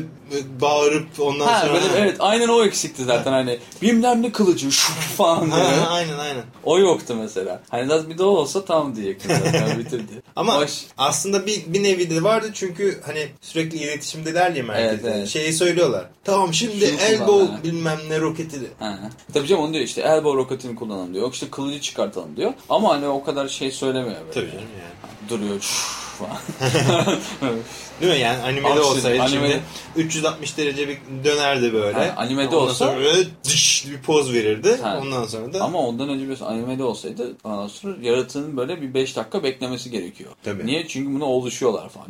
bağırıp 0.61 1.07
ondan 1.21 1.47
Ha, 1.47 1.61
sonra... 1.61 1.73
böyle, 1.75 1.87
evet 1.99 2.17
aynen 2.19 2.49
o 2.49 2.65
eksikti 2.65 3.05
zaten 3.05 3.33
hani 3.33 3.59
bilmem 3.83 4.23
ne 4.23 4.33
kılıcı 4.33 4.73
şu 4.73 4.93
falan 5.17 5.51
Ha, 5.51 5.87
aynen 5.89 6.19
aynen. 6.19 6.43
O 6.65 6.79
yoktu 6.79 7.15
mesela. 7.21 7.63
Hani 7.69 7.89
zaten 7.89 8.11
bir 8.11 8.19
de 8.19 8.23
o 8.25 8.27
olsa 8.27 8.65
tamam 8.65 8.97
diyecektim 8.97 9.31
zaten 9.45 9.79
bitirdi. 9.79 10.13
Ama 10.37 10.57
Baş- 10.61 10.85
aslında 10.99 11.47
bir, 11.47 11.63
bir 11.67 11.83
nevi 11.83 12.11
de 12.11 12.23
vardı 12.23 12.51
çünkü 12.55 13.01
hani 13.07 13.29
sürekli 13.41 13.79
iletişimdeler 13.79 14.51
ya 14.51 14.65
merkezde. 14.65 15.09
Evet, 15.09 15.17
evet. 15.17 15.29
Şeyi 15.29 15.53
söylüyorlar. 15.53 16.07
Tamam 16.25 16.55
şimdi 16.55 16.87
Şunu 16.87 17.01
elbow 17.01 17.27
kullan, 17.47 17.63
bilmem 17.65 17.99
ne 18.09 18.21
roketi. 18.21 18.57
Ha. 18.79 18.99
Tabii 19.35 19.47
canım 19.47 19.63
onu 19.63 19.73
diyor 19.73 19.85
işte 19.85 20.01
elbow 20.01 20.39
roketini 20.39 20.77
kullanalım 20.77 21.15
diyor. 21.15 21.25
Yok 21.25 21.35
işte 21.35 21.51
kılıcı 21.51 21.81
çıkartalım 21.81 22.37
diyor. 22.37 22.53
Ama 22.69 22.89
hani 22.95 23.07
o 23.09 23.25
kadar 23.25 23.49
şey 23.49 23.71
söylemiyor 23.71 24.17
böyle. 24.21 24.33
Tabii 24.33 24.47
canım 24.51 24.69
yani. 24.81 25.29
Duruyor 25.31 25.61
şuş 25.61 26.02
falan. 26.27 27.19
Değil 28.01 28.13
mi? 28.13 28.19
Yani 28.19 28.43
animede 28.43 28.69
Aksiyon, 28.69 28.91
olsaydı 28.97 29.19
animede- 29.23 29.31
şimdi 29.31 29.63
360 29.97 30.57
derece 30.59 30.89
bir 30.89 30.99
dönerdi 31.25 31.73
böyle. 31.73 31.99
Ha, 31.99 32.15
animede 32.17 32.47
Ondan 32.57 32.61
olsa- 32.69 32.75
sonra 32.75 33.01
böyle 33.01 33.29
dış 33.45 33.85
bir 33.91 34.03
poz 34.03 34.33
verirdi. 34.33 34.79
Ha. 34.83 34.99
Ondan 35.03 35.25
sonra 35.27 35.53
da 35.53 35.65
Ama 35.65 35.79
ondan 35.79 36.09
önce 36.09 36.23
biliyorsun 36.23 36.47
animede 36.47 36.85
olsaydı 36.85 37.37
ondan 37.45 37.69
sonra 37.69 37.97
yaratığın 38.03 38.57
böyle 38.57 38.83
bir 38.83 38.95
5 38.95 39.17
dakika 39.17 39.43
beklemesi 39.43 39.91
gerekiyor. 39.91 40.31
Tabii. 40.45 40.67
Niye? 40.67 40.89
Çünkü 40.89 41.15
buna 41.15 41.25
oluşuyorlar 41.25 41.89
falan. 41.89 42.07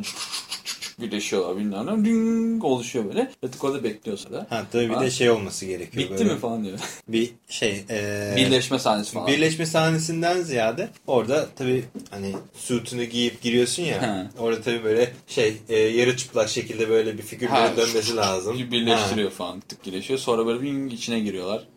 Birleşiyorlar 1.03 1.57
bilmem 1.57 1.85
ne. 1.85 2.05
Ding 2.05 2.63
oluşuyor 2.63 3.05
böyle. 3.05 3.31
Yatık 3.43 3.63
orada 3.63 3.83
bekliyor 3.83 4.17
sonra. 4.17 4.47
ha, 4.49 4.63
tabii 4.71 4.89
bir 4.89 4.93
Ha. 4.93 5.01
de 5.01 5.11
şey 5.11 5.29
olması 5.29 5.65
gerekiyor. 5.65 6.03
Bitti 6.09 6.19
böyle. 6.23 6.33
mi 6.33 6.39
falan 6.39 6.63
diyor. 6.63 6.79
Bir 7.07 7.29
şey. 7.49 7.83
E, 7.89 8.33
Birleşme 8.35 8.79
sahnesi 8.79 9.11
falan. 9.11 9.27
Birleşme 9.27 9.65
sahnesinden 9.65 10.41
ziyade 10.41 10.89
orada 11.07 11.47
tabii 11.55 11.83
hani 12.11 12.33
suitunu 12.55 13.03
giyip 13.03 13.41
giriyorsun 13.41 13.83
ya. 13.83 14.01
Ha. 14.01 14.27
Orada 14.39 14.61
tabii 14.61 14.83
böyle 14.83 15.13
şey 15.27 15.57
e, 15.69 15.77
yarı 15.79 16.17
çıplak 16.17 16.49
şekilde 16.49 16.89
böyle 16.89 17.17
bir 17.17 17.47
Ha, 17.47 17.71
dönmesi 17.77 18.15
lazım. 18.15 18.57
Bir 18.57 18.71
birleştiriyor 18.71 19.31
falan 19.31 19.59
tık 19.59 19.85
birleşiyor. 19.85 20.19
Sonra 20.19 20.45
böyle 20.45 20.61
bir 20.61 20.91
içine 20.91 21.19
giriyorlar. 21.19 21.67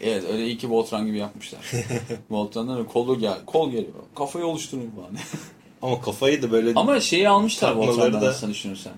Evet 0.00 0.24
öyle 0.32 0.46
iyi 0.46 0.58
ki 0.58 0.70
Voltron 0.70 1.06
gibi 1.06 1.18
yapmışlar. 1.18 1.60
Voltron'dan 2.30 2.84
kolu 2.84 3.18
gel, 3.18 3.38
kol 3.46 3.70
geliyor. 3.70 3.92
Kafayı 4.14 4.46
oluşturun 4.46 4.90
falan. 4.96 5.10
Ama 5.82 6.00
kafayı 6.00 6.42
da 6.42 6.50
böyle 6.52 6.72
Ama 6.76 7.00
şeyi 7.00 7.28
almışlar 7.28 7.72
Voltron'dan 7.72 8.20
da- 8.22 8.28
aslında 8.28 8.52
düşünürsen. 8.52 8.92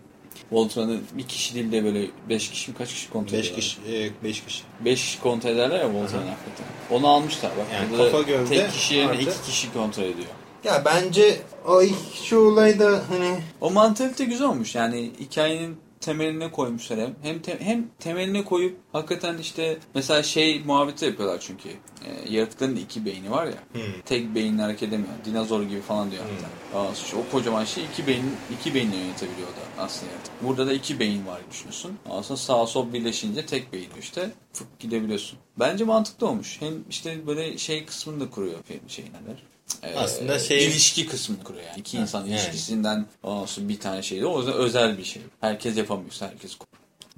Voltron'u 0.52 0.97
bir 1.12 1.23
kişi 1.23 1.55
değil 1.55 1.73
de 1.73 1.85
böyle 1.85 2.07
5 2.28 2.51
kişi 2.51 2.70
mi 2.70 2.77
kaç 2.77 2.89
kişi 2.89 3.11
kontrol 3.11 3.32
5 3.39 3.47
ediyorlar? 3.47 3.61
kişi 3.61 4.12
5 4.24 4.44
kişi. 4.44 4.62
5 4.85 5.01
kişi 5.05 5.20
kontrol 5.20 5.51
ederler 5.51 5.78
ya 5.81 5.86
Voltron'u 5.89 6.02
hakikaten. 6.07 6.66
Onu 6.90 7.09
almışlar 7.09 7.51
bak. 7.59 7.66
Yani 7.74 7.97
kafa 8.12 8.23
gövde 8.23 8.48
tek 8.57 8.73
kişi 8.73 8.94
yerine 8.94 9.11
artı- 9.11 9.23
2 9.23 9.43
kişi 9.51 9.73
kontrol 9.73 10.02
ediyor. 10.05 10.28
Ya 10.65 10.82
bence 10.85 11.40
o 11.69 11.82
şu 12.24 12.39
olayda 12.39 13.02
hani 13.09 13.36
O 13.61 13.70
mantalite 13.70 14.24
güzel 14.24 14.48
olmuş. 14.48 14.74
Yani 14.74 15.11
hikayenin 15.20 15.77
temeline 16.01 16.51
koymuşlar 16.51 16.98
hem. 17.01 17.14
Hem, 17.22 17.43
te- 17.43 17.60
hem 17.60 17.89
temeline 17.98 18.44
koyup 18.44 18.78
hakikaten 18.93 19.39
işte 19.39 19.78
mesela 19.94 20.22
şey 20.22 20.62
muhabbeti 20.64 21.05
yapıyorlar 21.05 21.40
çünkü. 21.40 21.68
E, 21.68 22.35
yaratıkların 22.35 22.77
iki 22.77 23.05
beyni 23.05 23.31
var 23.31 23.47
ya. 23.47 23.55
Hmm. 23.72 24.01
Tek 24.05 24.35
beyinle 24.35 24.62
hareket 24.62 24.89
edemiyor. 24.89 25.12
Dinozor 25.24 25.62
gibi 25.62 25.81
falan 25.81 26.10
diyor 26.10 26.22
hatta. 26.72 26.93
İşte 26.93 27.16
o 27.16 27.32
kocaman 27.32 27.64
şey 27.64 27.85
iki 27.85 28.06
beyin 28.06 28.24
iki 28.60 28.74
beyinle 28.74 28.97
yönetebiliyor 28.97 29.48
da 29.48 29.82
aslında 29.82 30.12
yaratık. 30.12 30.32
Burada 30.43 30.66
da 30.66 30.72
iki 30.72 31.01
beyin 31.01 31.27
var 31.27 31.40
düşünüyorsun. 31.51 31.98
Aslında 32.10 32.36
sağ 32.39 32.66
sol 32.66 32.93
birleşince 32.93 33.47
tek 33.47 33.72
beyin 33.72 33.90
işte 34.01 34.31
fık 34.52 34.78
gidebiliyorsun. 34.78 35.39
Bence 35.59 35.85
mantıklı 35.85 36.28
olmuş. 36.28 36.60
Hem 36.60 36.74
işte 36.90 37.27
böyle 37.27 37.59
şey 37.59 37.85
kısmını 37.85 38.20
da 38.20 38.31
kuruyor 38.31 38.59
film 38.64 38.81
şey 38.89 39.05
Ee, 39.83 39.95
Aslında 39.97 40.39
şey- 40.39 40.67
ilişki 40.67 41.07
kısmını 41.07 41.45
kuruyor 41.45 41.65
yani. 41.65 41.79
İki 41.81 41.99
insan 41.99 42.21
yani. 42.21 42.31
ilişkisinden 42.31 43.07
olsun 43.23 43.69
bir 43.69 43.81
tane 43.81 44.03
şey 44.03 44.21
de 44.21 44.27
o 44.27 44.39
yüzden 44.39 44.55
özel 44.55 44.99
bir 44.99 45.05
şey. 45.05 45.23
Herkes 45.41 45.77
yapamıyorsa 45.77 46.27
herkes 46.31 46.57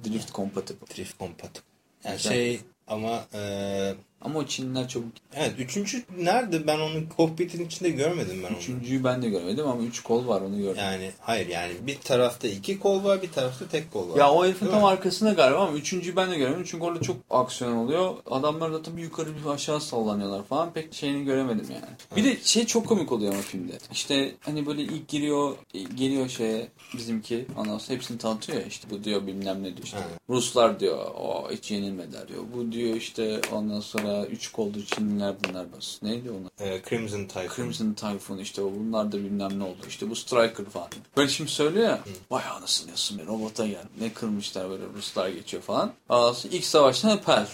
drift 0.05 0.33
compatible. 0.33 0.95
drift 0.97 1.19
compatible. 1.19 1.61
Yani 2.03 2.17
Güzel. 2.17 2.31
şey 2.33 2.61
ama 2.87 3.25
e, 3.33 3.93
Ama 4.23 4.39
o 4.39 4.45
Çinliler 4.45 4.87
çok 4.87 5.03
evet 5.35 5.53
üçüncü 5.57 6.03
nerede 6.17 6.67
ben 6.67 6.79
onu 6.79 7.09
kokpitin 7.17 7.65
içinde 7.65 7.89
görmedim 7.89 8.39
ben 8.43 8.49
onu. 8.49 8.57
üçüncüyü 8.57 9.03
ben 9.03 9.21
de 9.21 9.29
görmedim 9.29 9.67
ama 9.67 9.83
üç 9.83 10.03
kol 10.03 10.27
var 10.27 10.41
onu 10.41 10.57
gördüm. 10.57 10.81
Yani 10.81 11.11
hayır 11.19 11.47
yani 11.47 11.73
bir 11.81 11.97
tarafta 11.99 12.47
iki 12.47 12.79
kol 12.79 13.03
var 13.03 13.21
bir 13.21 13.31
tarafta 13.31 13.67
tek 13.67 13.91
kol 13.91 14.09
var. 14.09 14.17
Ya 14.17 14.31
o 14.31 14.45
herifin 14.45 14.67
tam 14.67 14.79
mi? 14.79 14.87
arkasında 14.87 15.33
galiba 15.33 15.59
ama 15.59 15.77
üçüncüyü 15.77 16.15
ben 16.15 16.31
de 16.31 16.37
göremedim. 16.37 16.65
Çünkü 16.67 16.83
orada 16.83 17.01
çok 17.01 17.17
aksiyon 17.29 17.73
oluyor. 17.73 18.13
Adamlar 18.31 18.71
zaten 18.71 18.97
bir 18.97 19.01
yukarı 19.01 19.29
bir 19.35 19.49
aşağı 19.49 19.81
sallanıyorlar 19.81 20.43
falan. 20.43 20.73
Pek 20.73 20.93
şeyini 20.93 21.25
göremedim 21.25 21.65
yani. 21.69 21.85
Bir 22.15 22.23
de 22.23 22.37
şey 22.43 22.65
çok 22.65 22.87
komik 22.87 23.11
oluyor 23.11 23.33
ama 23.33 23.41
filmde. 23.41 23.73
İşte 23.91 24.31
hani 24.41 24.65
böyle 24.65 24.81
ilk 24.81 25.07
giriyor 25.07 25.55
geliyor 25.95 26.29
şeye 26.29 26.67
bizimki 26.97 27.45
ondan 27.57 27.77
sonra 27.77 27.95
hepsini 27.95 28.17
tanıtıyor 28.17 28.59
ya 28.59 28.65
işte 28.65 28.89
bu 28.89 29.03
diyor 29.03 29.27
bilmem 29.27 29.63
ne 29.63 29.67
diyor 29.67 29.83
işte. 29.83 29.97
Evet. 29.97 30.19
Ruslar 30.29 30.79
diyor 30.79 30.97
o 30.97 31.51
hiç 31.51 31.71
yenilmediler 31.71 32.27
diyor. 32.27 32.43
Bu 32.55 32.71
diyor 32.71 32.95
işte 32.95 33.41
ondan 33.51 33.79
sonra 33.79 34.12
üç 34.21 34.51
koldu 34.51 34.85
Çinliler 34.85 35.35
bunlar 35.43 35.65
bas. 35.77 35.97
Neydi 36.03 36.31
onlar? 36.31 36.69
E, 36.71 36.81
Crimson 36.89 37.25
Typhoon. 37.25 37.55
Crimson 37.55 37.93
Typhoon 37.93 38.37
işte 38.37 38.61
o 38.61 38.71
bunlar 38.79 39.11
da 39.11 39.17
bilmem 39.17 39.59
ne 39.59 39.63
oldu. 39.63 39.77
İşte 39.87 40.09
bu 40.09 40.15
Striker 40.15 40.65
falan. 40.65 40.87
Böyle 41.17 41.29
şimdi 41.29 41.51
söylüyor 41.51 41.87
ya. 41.89 41.99
Vay 42.31 42.43
anasını 42.57 42.91
yasın 42.91 43.17
be 43.19 43.25
robota 43.27 43.67
gel. 43.67 43.83
Ne 43.99 44.13
kırmışlar 44.13 44.69
böyle 44.69 44.83
Ruslar 44.97 45.29
geçiyor 45.29 45.63
falan. 45.63 45.91
Aa, 46.09 46.31
ilk 46.51 46.65
savaşta 46.65 47.21
pelt. 47.21 47.49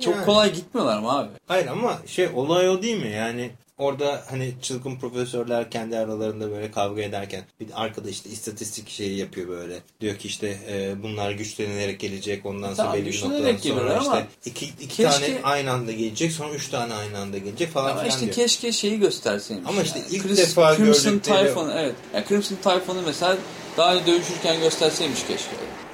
Çok 0.00 0.14
Yani. 0.14 0.24
kolay 0.24 0.54
gitmiyorlar 0.54 0.98
mı 0.98 1.18
abi? 1.18 1.28
Hayır 1.46 1.66
ama 1.66 1.98
şey 2.06 2.28
olay 2.34 2.68
o 2.68 2.82
değil 2.82 3.02
mi? 3.02 3.10
Yani 3.10 3.50
orada 3.78 4.24
hani 4.30 4.52
çılgın 4.62 4.96
profesörler 4.96 5.70
kendi 5.70 5.98
aralarında 5.98 6.50
böyle 6.50 6.70
kavga 6.70 7.02
ederken 7.02 7.42
bir 7.60 7.66
arkada 7.74 8.10
işte 8.10 8.30
istatistik 8.30 8.88
şeyi 8.88 9.18
yapıyor 9.18 9.48
böyle. 9.48 9.78
Diyor 10.00 10.16
ki 10.16 10.28
işte 10.28 10.58
e, 10.68 11.02
bunlar 11.02 11.30
güçlenerek 11.30 12.00
gelecek 12.00 12.46
ondan 12.46 12.74
sonra 12.74 12.92
belli 12.94 13.06
bir 13.06 13.22
noktadan 13.24 13.56
sonra 13.56 13.90
ama 14.00 14.00
işte 14.00 14.26
iki, 14.44 14.66
iki 14.66 15.02
keşke- 15.02 15.10
tane 15.26 15.40
aynı 15.42 15.70
anda 15.72 15.92
gelecek 15.92 16.32
sonra 16.32 16.54
üç 16.54 16.68
tane 16.68 16.94
aynı 16.94 17.18
anda 17.18 17.38
gelecek 17.38 17.70
falan 17.70 17.90
Ama 17.90 17.94
filan 18.00 18.08
işte 18.08 18.20
diyor. 18.20 18.34
keşke 18.34 18.72
şeyi 18.72 19.00
gösterseymiş. 19.00 19.68
Ama 19.68 19.82
işte 19.82 19.98
yani. 19.98 20.08
ilk 20.10 20.36
defa 20.36 20.76
Crimson 20.76 21.12
gördükleri- 21.12 21.46
Typhoon 21.46 21.70
evet. 21.70 21.94
Yani 22.14 22.24
Crimson 22.28 22.56
Typhoon'u 22.56 23.02
mesela 23.06 23.36
daha 23.76 23.94
önce 23.94 24.06
dövüşürken 24.06 24.60
gösterseymiş 24.60 25.20
keşke. 25.20 25.50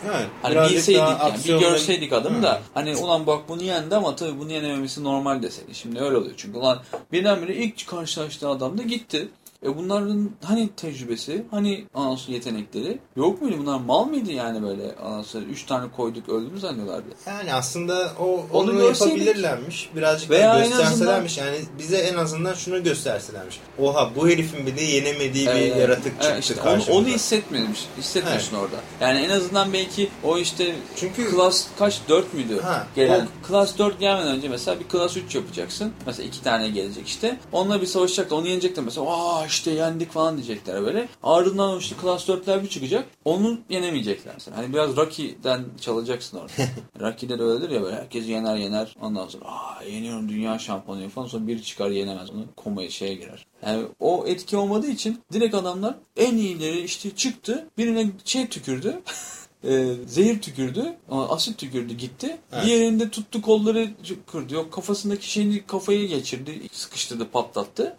Evet, 0.06 0.26
Hani 0.42 0.54
bilseydik 0.70 1.00
yani 1.00 1.18
bir 1.18 1.24
aksiyonlu- 1.24 1.60
görseydik 1.60 2.12
adamı 2.12 2.38
Hı. 2.38 2.42
da 2.42 2.60
hani 2.74 2.96
ulan 2.96 3.26
bak 3.26 3.48
bunu 3.48 3.62
yendi 3.62 3.96
ama 3.96 4.16
tabii 4.16 4.38
bunu 4.38 4.52
yenememesi 4.52 5.04
normal 5.04 5.42
deseydi. 5.42 5.74
Şimdi 5.74 6.00
öyle 6.00 6.16
oluyor 6.16 6.34
çünkü 6.36 6.58
ulan 6.58 6.78
birdenbire 7.12 7.54
ilk 7.54 7.86
karşılaştığı 7.86 8.48
adam 8.48 8.78
da 8.78 8.82
gitti. 8.82 9.28
E 9.64 9.76
bunların 9.78 10.30
hani 10.44 10.68
tecrübesi, 10.76 11.44
hani 11.50 11.84
anasını 11.94 12.34
yetenekleri 12.34 12.98
yok 13.16 13.42
muydu? 13.42 13.56
Bunlar 13.58 13.80
mal 13.80 14.04
mıydı 14.04 14.32
yani 14.32 14.62
böyle 14.62 14.94
anasını? 14.96 15.44
Üç 15.44 15.62
tane 15.66 15.90
koyduk 15.90 16.28
öldü 16.28 16.50
mü 16.52 16.60
zannediyorlardı? 16.60 17.08
Yani 17.26 17.54
aslında 17.54 18.12
o 18.20 18.24
onu, 18.24 18.70
Onu 18.70 18.82
yapabilirlermiş. 18.82 19.90
Birazcık 19.96 20.30
Veya 20.30 20.58
gösterselermiş. 20.58 21.38
Yani 21.38 21.56
bize 21.78 21.96
en 21.96 22.14
azından 22.16 22.54
şunu 22.54 22.82
gösterselermiş. 22.82 23.60
Oha 23.78 24.10
bu 24.16 24.28
herifin 24.28 24.66
bile 24.66 24.82
yenemediği 24.82 25.46
bir 25.46 25.50
Evet, 25.52 25.76
yaratık 25.76 26.12
evet, 26.12 26.22
çıktı 26.22 26.38
işte 26.40 26.54
onu, 26.54 26.62
karşımıza. 26.62 26.92
onu 26.92 27.06
hissetmemiş, 27.06 27.86
hissetmiyorsun 27.98 28.56
orada. 28.56 28.76
Yani 29.00 29.20
en 29.20 29.30
azından 29.30 29.72
belki 29.72 30.08
o 30.24 30.38
işte 30.38 30.74
Çünkü- 30.96 31.30
Class 31.30 31.66
kaç 31.78 32.00
4 32.08 32.34
müydü? 32.34 32.60
Ha, 32.60 32.86
Gelen. 32.96 33.28
Class 33.48 33.78
4 33.78 34.00
gelmeden 34.00 34.36
önce 34.36 34.48
mesela 34.48 34.80
bir 34.80 34.88
Class 34.88 35.16
3 35.16 35.34
yapacaksın. 35.34 35.92
Mesela 36.06 36.26
iki 36.28 36.42
tane 36.42 36.68
gelecek 36.68 37.08
işte. 37.08 37.38
Onunla 37.52 37.80
bir 37.80 37.86
savaşacak 37.86 38.32
onu 38.32 38.48
yenecekler 38.48 38.84
mesela. 38.84 39.06
Aa 39.10 39.48
işte 39.52 39.70
yendik 39.70 40.12
falan 40.12 40.36
diyecekler 40.36 40.82
böyle. 40.82 41.08
Ardından 41.22 41.78
işte 41.78 41.96
Class 42.02 42.28
4'ler 42.28 42.62
bir 42.62 42.68
çıkacak. 42.68 43.08
Onu 43.24 43.58
yenemeyecekler 43.68 44.34
mesela. 44.34 44.56
Hani 44.56 44.72
biraz 44.72 44.96
Rocky'den 44.96 45.64
çalacaksın 45.80 46.38
orada. 46.38 46.52
Rocky'de 47.00 47.38
de 47.38 47.42
öyledir 47.42 47.70
ya 47.70 47.82
böyle 47.82 47.96
herkes 47.96 48.28
yener 48.28 48.56
yener. 48.56 48.96
Ondan 49.00 49.28
sonra 49.28 49.44
aa 49.44 49.82
yeniyorum 49.82 50.28
dünya 50.28 50.58
şampiyonu 50.58 51.08
falan. 51.08 51.26
Sonra 51.26 51.46
biri 51.46 51.62
çıkar 51.62 51.90
yenemez 51.90 52.30
onu. 52.30 52.44
Komaya 52.56 52.90
şeye 52.90 53.14
girer. 53.14 53.46
Yani 53.66 53.84
o 54.00 54.24
etki 54.26 54.56
olmadığı 54.56 54.90
için 54.90 55.20
direkt 55.32 55.54
adamlar 55.54 55.94
en 56.16 56.36
iyileri 56.36 56.80
işte 56.80 57.16
çıktı. 57.16 57.66
Birine 57.78 58.10
şey 58.24 58.46
tükürdü. 58.46 59.00
e, 59.64 59.94
zehir 60.06 60.40
tükürdü. 60.40 60.96
Asit 61.10 61.58
tükürdü 61.58 61.94
gitti. 61.94 62.36
Evet. 62.52 62.64
Diğerinde 62.64 63.10
tuttu 63.10 63.42
kolları 63.42 63.90
kırdı. 64.32 64.54
Yok 64.54 64.72
kafasındaki 64.72 65.30
şeyini 65.30 65.66
kafayı 65.66 66.08
geçirdi. 66.08 66.60
Sıkıştırdı 66.72 67.30
patlattı. 67.30 67.96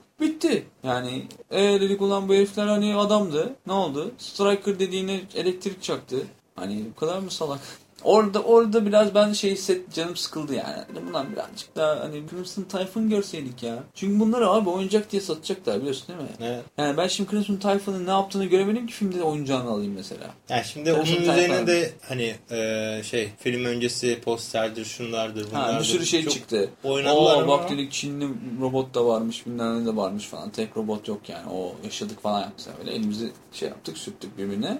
Yani 0.83 1.27
e 1.51 1.61
dedik 1.81 2.01
ulan 2.01 2.29
bu 2.29 2.33
herifler 2.33 2.67
hani 2.67 2.95
adamdı. 2.95 3.55
Ne 3.67 3.73
oldu? 3.73 4.11
Striker 4.17 4.79
dediğine 4.79 5.21
elektrik 5.35 5.83
çaktı. 5.83 6.27
Hani 6.55 6.85
bu 6.91 6.99
kadar 6.99 7.19
mı 7.19 7.31
salak? 7.31 7.82
Orada 8.03 8.39
orada 8.41 8.85
biraz 8.85 9.15
ben 9.15 9.33
şey 9.33 9.51
hisset 9.51 9.93
canım 9.93 10.15
sıkıldı 10.15 10.53
yani. 10.53 10.75
Hani 10.93 11.07
Bundan 11.07 11.31
birazcık 11.31 11.75
daha 11.75 11.99
hani 11.99 12.23
Crimson 12.29 12.63
Typhoon 12.63 13.09
görseydik 13.09 13.63
ya. 13.63 13.83
Çünkü 13.95 14.19
bunları 14.19 14.49
abi 14.49 14.69
oyuncak 14.69 15.11
diye 15.11 15.21
satacaklar 15.21 15.79
biliyorsun 15.79 16.07
değil 16.07 16.19
mi? 16.19 16.35
Evet. 16.41 16.63
Yani 16.77 16.97
ben 16.97 17.07
şimdi 17.07 17.31
Crimson 17.31 17.55
Typhoon'un 17.55 18.05
ne 18.05 18.09
yaptığını 18.11 18.45
göremedim 18.45 18.87
ki 18.87 18.93
filmde 18.93 19.19
de 19.19 19.23
oyuncağını 19.23 19.69
alayım 19.69 19.93
mesela. 19.95 20.27
Yani 20.49 20.63
şimdi 20.65 20.85
Crimson 20.85 20.99
onun 21.01 21.19
Typhoon. 21.19 21.33
üzerine 21.33 21.67
de 21.67 21.91
hani 22.01 22.35
e, 22.51 23.01
şey 23.03 23.29
film 23.39 23.65
öncesi 23.65 24.21
posterdir 24.21 24.85
şunlardır 24.85 25.51
bunlardır. 25.51 25.73
Ha, 25.73 25.79
bir 25.79 25.85
sürü 25.85 26.05
şey 26.05 26.23
Çok 26.23 26.33
çıktı. 26.33 26.69
Oynadılar 26.83 27.35
Oo, 27.35 27.39
ama 27.39 27.47
bak 27.47 27.69
dedik 27.69 27.91
Çinli 27.91 28.27
robot 28.61 28.95
da 28.95 29.05
varmış 29.05 29.45
bilmem 29.45 29.81
ne 29.81 29.85
de 29.85 29.95
varmış 29.95 30.25
falan. 30.27 30.49
Tek 30.49 30.77
robot 30.77 31.07
yok 31.07 31.29
yani. 31.29 31.49
O 31.51 31.75
yaşadık 31.83 32.21
falan 32.23 32.41
yapmışlar. 32.41 32.73
Böyle 32.79 32.91
elimizi 32.91 33.31
şey 33.53 33.69
yaptık 33.69 33.97
sürttük 33.97 34.37
birbirine. 34.37 34.77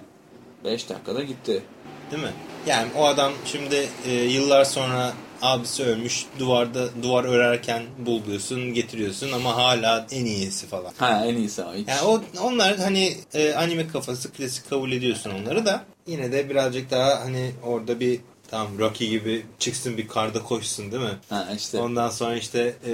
5 0.64 0.88
dakikada 0.88 1.22
gitti. 1.22 1.62
değil 2.10 2.22
mi? 2.22 2.32
Yani 2.66 2.88
o 2.98 3.04
adam 3.04 3.32
şimdi 3.44 3.88
e, 4.06 4.12
yıllar 4.12 4.64
sonra 4.64 5.12
abisi 5.42 5.84
ölmüş 5.84 6.26
duvarda 6.38 6.88
duvar 7.02 7.24
örerken 7.24 7.82
buluyorsun 7.98 8.74
getiriyorsun 8.74 9.32
ama 9.32 9.56
hala 9.56 10.06
en 10.10 10.24
iyisi 10.24 10.66
falan. 10.66 10.92
Ha 10.98 11.26
en 11.26 11.34
iyisi 11.34 11.64
o. 11.64 11.74
Hiç. 11.74 11.88
Yani 11.88 12.02
o 12.02 12.22
onlar 12.42 12.76
hani 12.76 13.16
e, 13.34 13.54
anime 13.54 13.88
kafası 13.88 14.32
klasik 14.32 14.70
kabul 14.70 14.92
ediyorsun 14.92 15.30
onları 15.30 15.66
da 15.66 15.84
yine 16.06 16.32
de 16.32 16.50
birazcık 16.50 16.90
daha 16.90 17.20
hani 17.20 17.50
orada 17.62 18.00
bir 18.00 18.20
Tamam 18.50 18.78
Rocky 18.78 19.10
gibi 19.10 19.46
çıksın 19.58 19.96
bir 19.96 20.08
karda 20.08 20.42
koşsun 20.42 20.92
değil 20.92 21.02
mi? 21.02 21.18
Ha 21.30 21.48
işte. 21.56 21.78
Ondan 21.80 22.08
sonra 22.10 22.36
işte 22.36 22.76
e, 22.86 22.90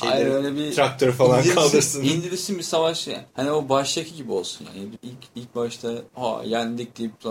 Hayır, 0.00 0.16
şeyleri, 0.16 0.34
öyle 0.34 0.56
bir 0.56 0.72
traktör 0.74 1.12
falan 1.12 1.42
İndirilsin- 1.42 1.54
kaldırsın. 1.54 2.02
İndirilsin 2.04 2.58
bir 2.58 2.62
savaş 2.62 3.06
yani. 3.06 3.24
Hani 3.34 3.50
o 3.50 3.68
baştaki 3.68 4.16
gibi 4.16 4.32
olsun 4.32 4.66
yani. 4.76 4.88
İlk, 5.02 5.18
ilk 5.34 5.54
başta 5.54 5.92
ha 6.14 6.42
yendik 6.44 6.98
deyip 6.98 7.24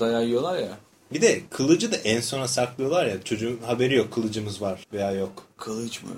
dayağı 0.00 0.24
yiyorlar 0.24 0.58
ya. 0.58 0.78
Bir 1.12 1.22
de 1.22 1.40
kılıcı 1.50 1.92
da 1.92 1.96
en 1.96 2.20
sona 2.20 2.48
saklıyorlar 2.48 3.06
ya 3.06 3.22
çocuğun 3.22 3.60
haberi 3.66 3.94
yok 3.94 4.12
kılıcımız 4.12 4.62
var 4.62 4.86
veya 4.92 5.12
yok. 5.12 5.42
Kılıç 5.56 6.02
mı? 6.02 6.10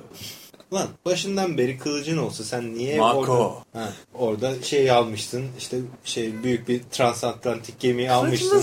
Lan 0.74 0.88
başından 1.04 1.58
beri 1.58 1.78
kılıcın 1.78 2.18
olsa 2.18 2.44
sen 2.44 2.74
niye 2.74 2.98
Marco. 2.98 3.18
orada, 3.18 3.84
ha, 3.84 3.92
orada 4.14 4.62
şey 4.62 4.90
almıştın 4.90 5.46
işte 5.58 5.78
şey 6.04 6.42
büyük 6.42 6.68
bir 6.68 6.82
transatlantik 6.90 7.80
gemiyi 7.80 8.10
almıştın. 8.10 8.62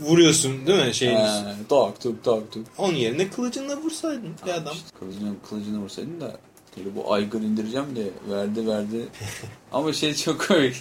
Vuruyorsun 0.00 0.66
değil 0.66 0.86
mi 0.86 0.94
şeyin 0.94 1.16
He, 1.16 1.54
tak 1.68 2.00
tuk 2.00 2.24
tak 2.24 2.52
tuk. 2.52 2.66
Onun 2.78 2.94
yerine 2.94 3.30
kılıcınla 3.30 3.76
vursaydın 3.76 4.34
bir 4.46 4.50
adam. 4.50 4.74
İşte 4.74 4.88
kılıcını, 4.98 5.34
kılıcını 5.48 5.78
vursaydın 5.78 6.20
da 6.20 6.36
böyle 6.76 6.96
bu 6.96 7.12
aygır 7.12 7.40
indireceğim 7.40 7.96
de 7.96 8.04
verdi 8.34 8.66
verdi. 8.66 9.08
Ama 9.72 9.92
şey 9.92 10.14
çok 10.14 10.48
komik. 10.48 10.76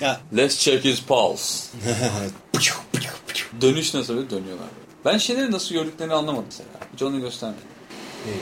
Ya 0.00 0.20
Let's 0.36 0.58
check 0.58 0.84
his 0.84 1.00
pulse. 1.00 1.68
Dönüş 3.60 3.94
nasıl 3.94 4.16
böyle 4.16 4.30
dönüyorlar. 4.30 4.68
Ben 5.04 5.18
şeyleri 5.18 5.50
nasıl 5.50 5.74
gördüklerini 5.74 6.14
anlamadım 6.14 6.44
mesela. 6.46 6.68
Hiç 6.94 7.02
onu 7.02 7.20
göstermedi. 7.20 7.60
Ne? 8.26 8.32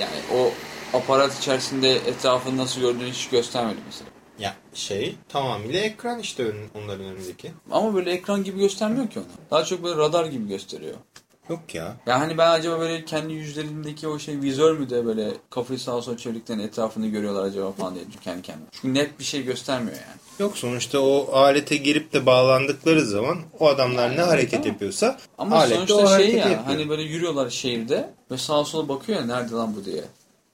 yani 0.00 0.16
o 0.34 0.52
aparat 0.94 1.38
içerisinde 1.38 1.92
etrafını 1.94 2.56
nasıl 2.56 2.80
gördüğünü 2.80 3.10
hiç 3.10 3.28
göstermedi 3.28 3.78
mesela. 3.86 4.10
Ya 4.38 4.54
şey 4.74 5.16
tamamıyla 5.28 5.80
ekran 5.80 6.18
işte 6.18 6.52
onların 6.74 7.06
önündeki. 7.06 7.52
Ama 7.70 7.94
böyle 7.94 8.10
ekran 8.12 8.44
gibi 8.44 8.58
göstermiyor 8.58 9.08
ki 9.10 9.18
onu. 9.18 9.26
Daha 9.50 9.64
çok 9.64 9.82
böyle 9.84 9.96
radar 9.96 10.24
gibi 10.26 10.48
gösteriyor. 10.48 10.94
Yok 11.48 11.74
ya. 11.74 11.96
Ya 12.06 12.20
hani 12.20 12.38
ben 12.38 12.50
acaba 12.50 12.80
böyle 12.80 13.04
kendi 13.04 13.32
yüzlerindeki 13.32 14.08
o 14.08 14.18
şey 14.18 14.40
vizör 14.40 14.78
mü 14.78 14.90
de 14.90 15.06
böyle 15.06 15.30
kafayı 15.50 15.78
sağa 15.78 16.02
sola 16.02 16.16
çevirdikten 16.16 16.58
etrafını 16.58 17.06
görüyorlar 17.06 17.44
acaba 17.44 17.72
falan 17.72 17.94
diye 17.94 18.04
kendi 18.24 18.42
kendine. 18.42 18.66
Çünkü 18.72 18.94
net 18.94 19.18
bir 19.18 19.24
şey 19.24 19.42
göstermiyor 19.44 19.96
yani. 19.96 20.20
Yok 20.38 20.58
sonuçta 20.58 21.00
o 21.00 21.32
alete 21.32 21.76
girip 21.76 22.12
de 22.12 22.26
bağlandıkları 22.26 23.00
zaman 23.06 23.38
o 23.60 23.68
adamlar 23.68 24.06
Yani 24.06 24.16
ne 24.16 24.20
hareket 24.22 24.54
ama- 24.60 24.66
yapıyorsa 24.68 25.18
Ama 25.38 25.66
sonuçta 25.66 26.18
şey 26.18 26.30
ya 26.32 26.36
yapıyor. 26.38 26.58
hani 26.64 26.88
böyle 26.88 27.02
yürüyorlar 27.02 27.50
şehirde 27.50 28.10
ve 28.30 28.38
sağa 28.38 28.64
sola 28.64 28.88
bakıyor 28.88 29.20
ya 29.20 29.26
nerede 29.26 29.54
lan 29.54 29.76
bu 29.76 29.84
diye. 29.84 30.04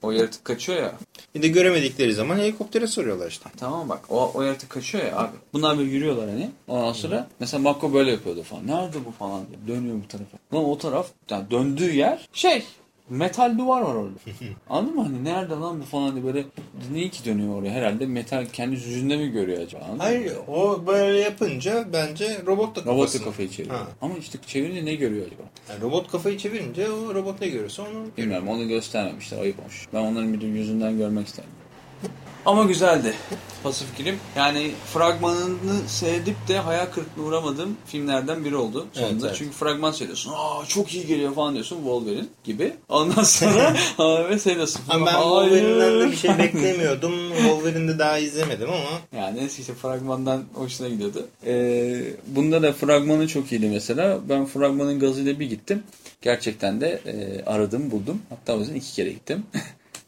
O 0.01 0.11
yaratık 0.11 0.45
kaçıyor 0.45 0.81
ya. 0.81 0.93
Bir 1.35 1.41
de 1.41 1.47
göremedikleri 1.47 2.13
zaman 2.13 2.37
helikoptere 2.37 2.87
soruyorlar 2.87 3.27
işte. 3.27 3.49
Tamam 3.57 3.89
bak 3.89 3.99
o, 4.09 4.31
o 4.33 4.41
yaratık 4.41 4.69
kaçıyor 4.69 5.05
ya 5.05 5.17
abi. 5.17 5.35
Bunlar 5.53 5.77
böyle 5.77 5.91
yürüyorlar 5.91 6.29
hani. 6.29 6.49
Ondan 6.67 6.93
sonra 6.93 7.27
mesela 7.39 7.63
Mako 7.63 7.93
böyle 7.93 8.11
yapıyordu 8.11 8.43
falan. 8.43 8.67
Nerede 8.67 9.05
bu 9.05 9.11
falan 9.11 9.41
diye. 9.47 9.77
Dönüyor 9.77 9.95
bu 10.03 10.07
tarafa. 10.07 10.37
Lan 10.53 10.69
o 10.69 10.77
taraf 10.77 11.07
yani 11.29 11.51
döndüğü 11.51 11.93
yer 11.95 12.27
şey 12.33 12.63
metal 13.11 13.57
duvar 13.57 13.81
var 13.81 13.95
orada. 13.95 14.13
Anladın 14.69 14.95
mı? 14.95 15.03
Hani 15.03 15.23
nerede 15.23 15.53
lan 15.53 15.81
bu 15.81 15.85
falan 15.85 16.13
diye 16.15 16.23
böyle 16.23 16.43
niye 16.91 17.09
ki 17.09 17.25
dönüyor 17.25 17.55
oraya? 17.55 17.69
Herhalde 17.71 18.05
metal 18.05 18.45
kendi 18.53 18.75
yüzünde 18.75 19.17
mi 19.17 19.31
görüyor 19.31 19.61
acaba? 19.61 19.83
Anladın 19.83 19.97
mı? 19.97 20.03
Hayır 20.03 20.33
o 20.47 20.87
böyle 20.87 21.19
yapınca 21.19 21.87
bence 21.93 22.41
robot 22.45 22.75
da 22.75 22.91
Robot 22.91 23.13
da 23.19 23.23
kafayı 23.23 23.49
çeviriyor. 23.49 23.77
Ha. 23.79 23.87
Ama 24.01 24.13
işte 24.17 24.39
çevirince 24.47 24.85
ne 24.85 24.95
görüyor 24.95 25.27
acaba? 25.27 25.43
Yani 25.69 25.81
robot 25.81 26.11
kafayı 26.11 26.37
çevirince 26.37 26.89
o 26.91 27.15
robot 27.15 27.41
ne 27.41 27.47
görürse 27.47 27.81
onu 27.81 27.89
görüyor. 27.89 28.17
Bilmiyorum 28.17 28.47
onu 28.47 28.67
göstermemişler. 28.67 29.39
Ayıp 29.39 29.59
olmuş. 29.59 29.87
Ben 29.93 29.99
onların 29.99 30.33
bir 30.33 30.41
de 30.41 30.45
yüzünden 30.45 30.97
görmek 30.97 31.27
isterim. 31.27 31.49
Ama 32.45 32.63
güzeldi 32.63 33.13
Pasifik 33.63 34.05
Rim. 34.05 34.15
Yani 34.35 34.71
fragmanını 34.93 35.87
seyredip 35.87 36.47
de 36.47 36.59
hayal 36.59 36.85
kırıklığına 36.85 37.27
uğramadığım 37.27 37.77
filmlerden 37.85 38.45
biri 38.45 38.55
oldu 38.55 38.87
sonunda. 38.93 39.11
Evet, 39.11 39.23
evet. 39.25 39.35
Çünkü 39.37 39.51
fragman 39.51 39.91
seyrediyorsun. 39.91 40.31
Aa 40.35 40.65
çok 40.67 40.93
iyi 40.93 41.07
geliyor 41.07 41.35
falan 41.35 41.53
diyorsun 41.53 41.75
Wolverine 41.75 42.25
gibi. 42.43 42.73
Ondan 42.89 43.23
sonra 43.23 43.73
ve 44.29 44.39
seyrediyorsun. 44.39 44.81
Ama 44.89 45.05
ben. 45.05 45.11
Wolverine'den 45.11 45.99
de 45.99 46.11
bir 46.11 46.17
şey 46.17 46.31
beklemiyordum. 46.37 47.13
Wolverine'de 47.37 47.99
daha 47.99 48.17
izlemedim 48.17 48.69
ama 48.69 49.21
Yani 49.21 49.49
işte 49.59 49.73
fragmandan 49.73 50.43
hoşuna 50.53 50.89
gidiyordu. 50.89 51.27
Ee, 51.45 52.01
bunda 52.27 52.61
da 52.61 52.73
fragmanı 52.73 53.27
çok 53.27 53.51
iyiydi 53.51 53.69
mesela. 53.69 54.19
Ben 54.29 54.45
fragmanın 54.45 54.99
gazıyla 54.99 55.39
bir 55.39 55.49
gittim. 55.49 55.83
Gerçekten 56.21 56.81
de 56.81 57.01
e, 57.05 57.43
aradım 57.45 57.91
buldum. 57.91 58.21
Hatta 58.29 58.55
o 58.55 58.59
yüzden 58.59 58.75
iki 58.75 58.93
kere 58.93 59.09
gittim. 59.09 59.43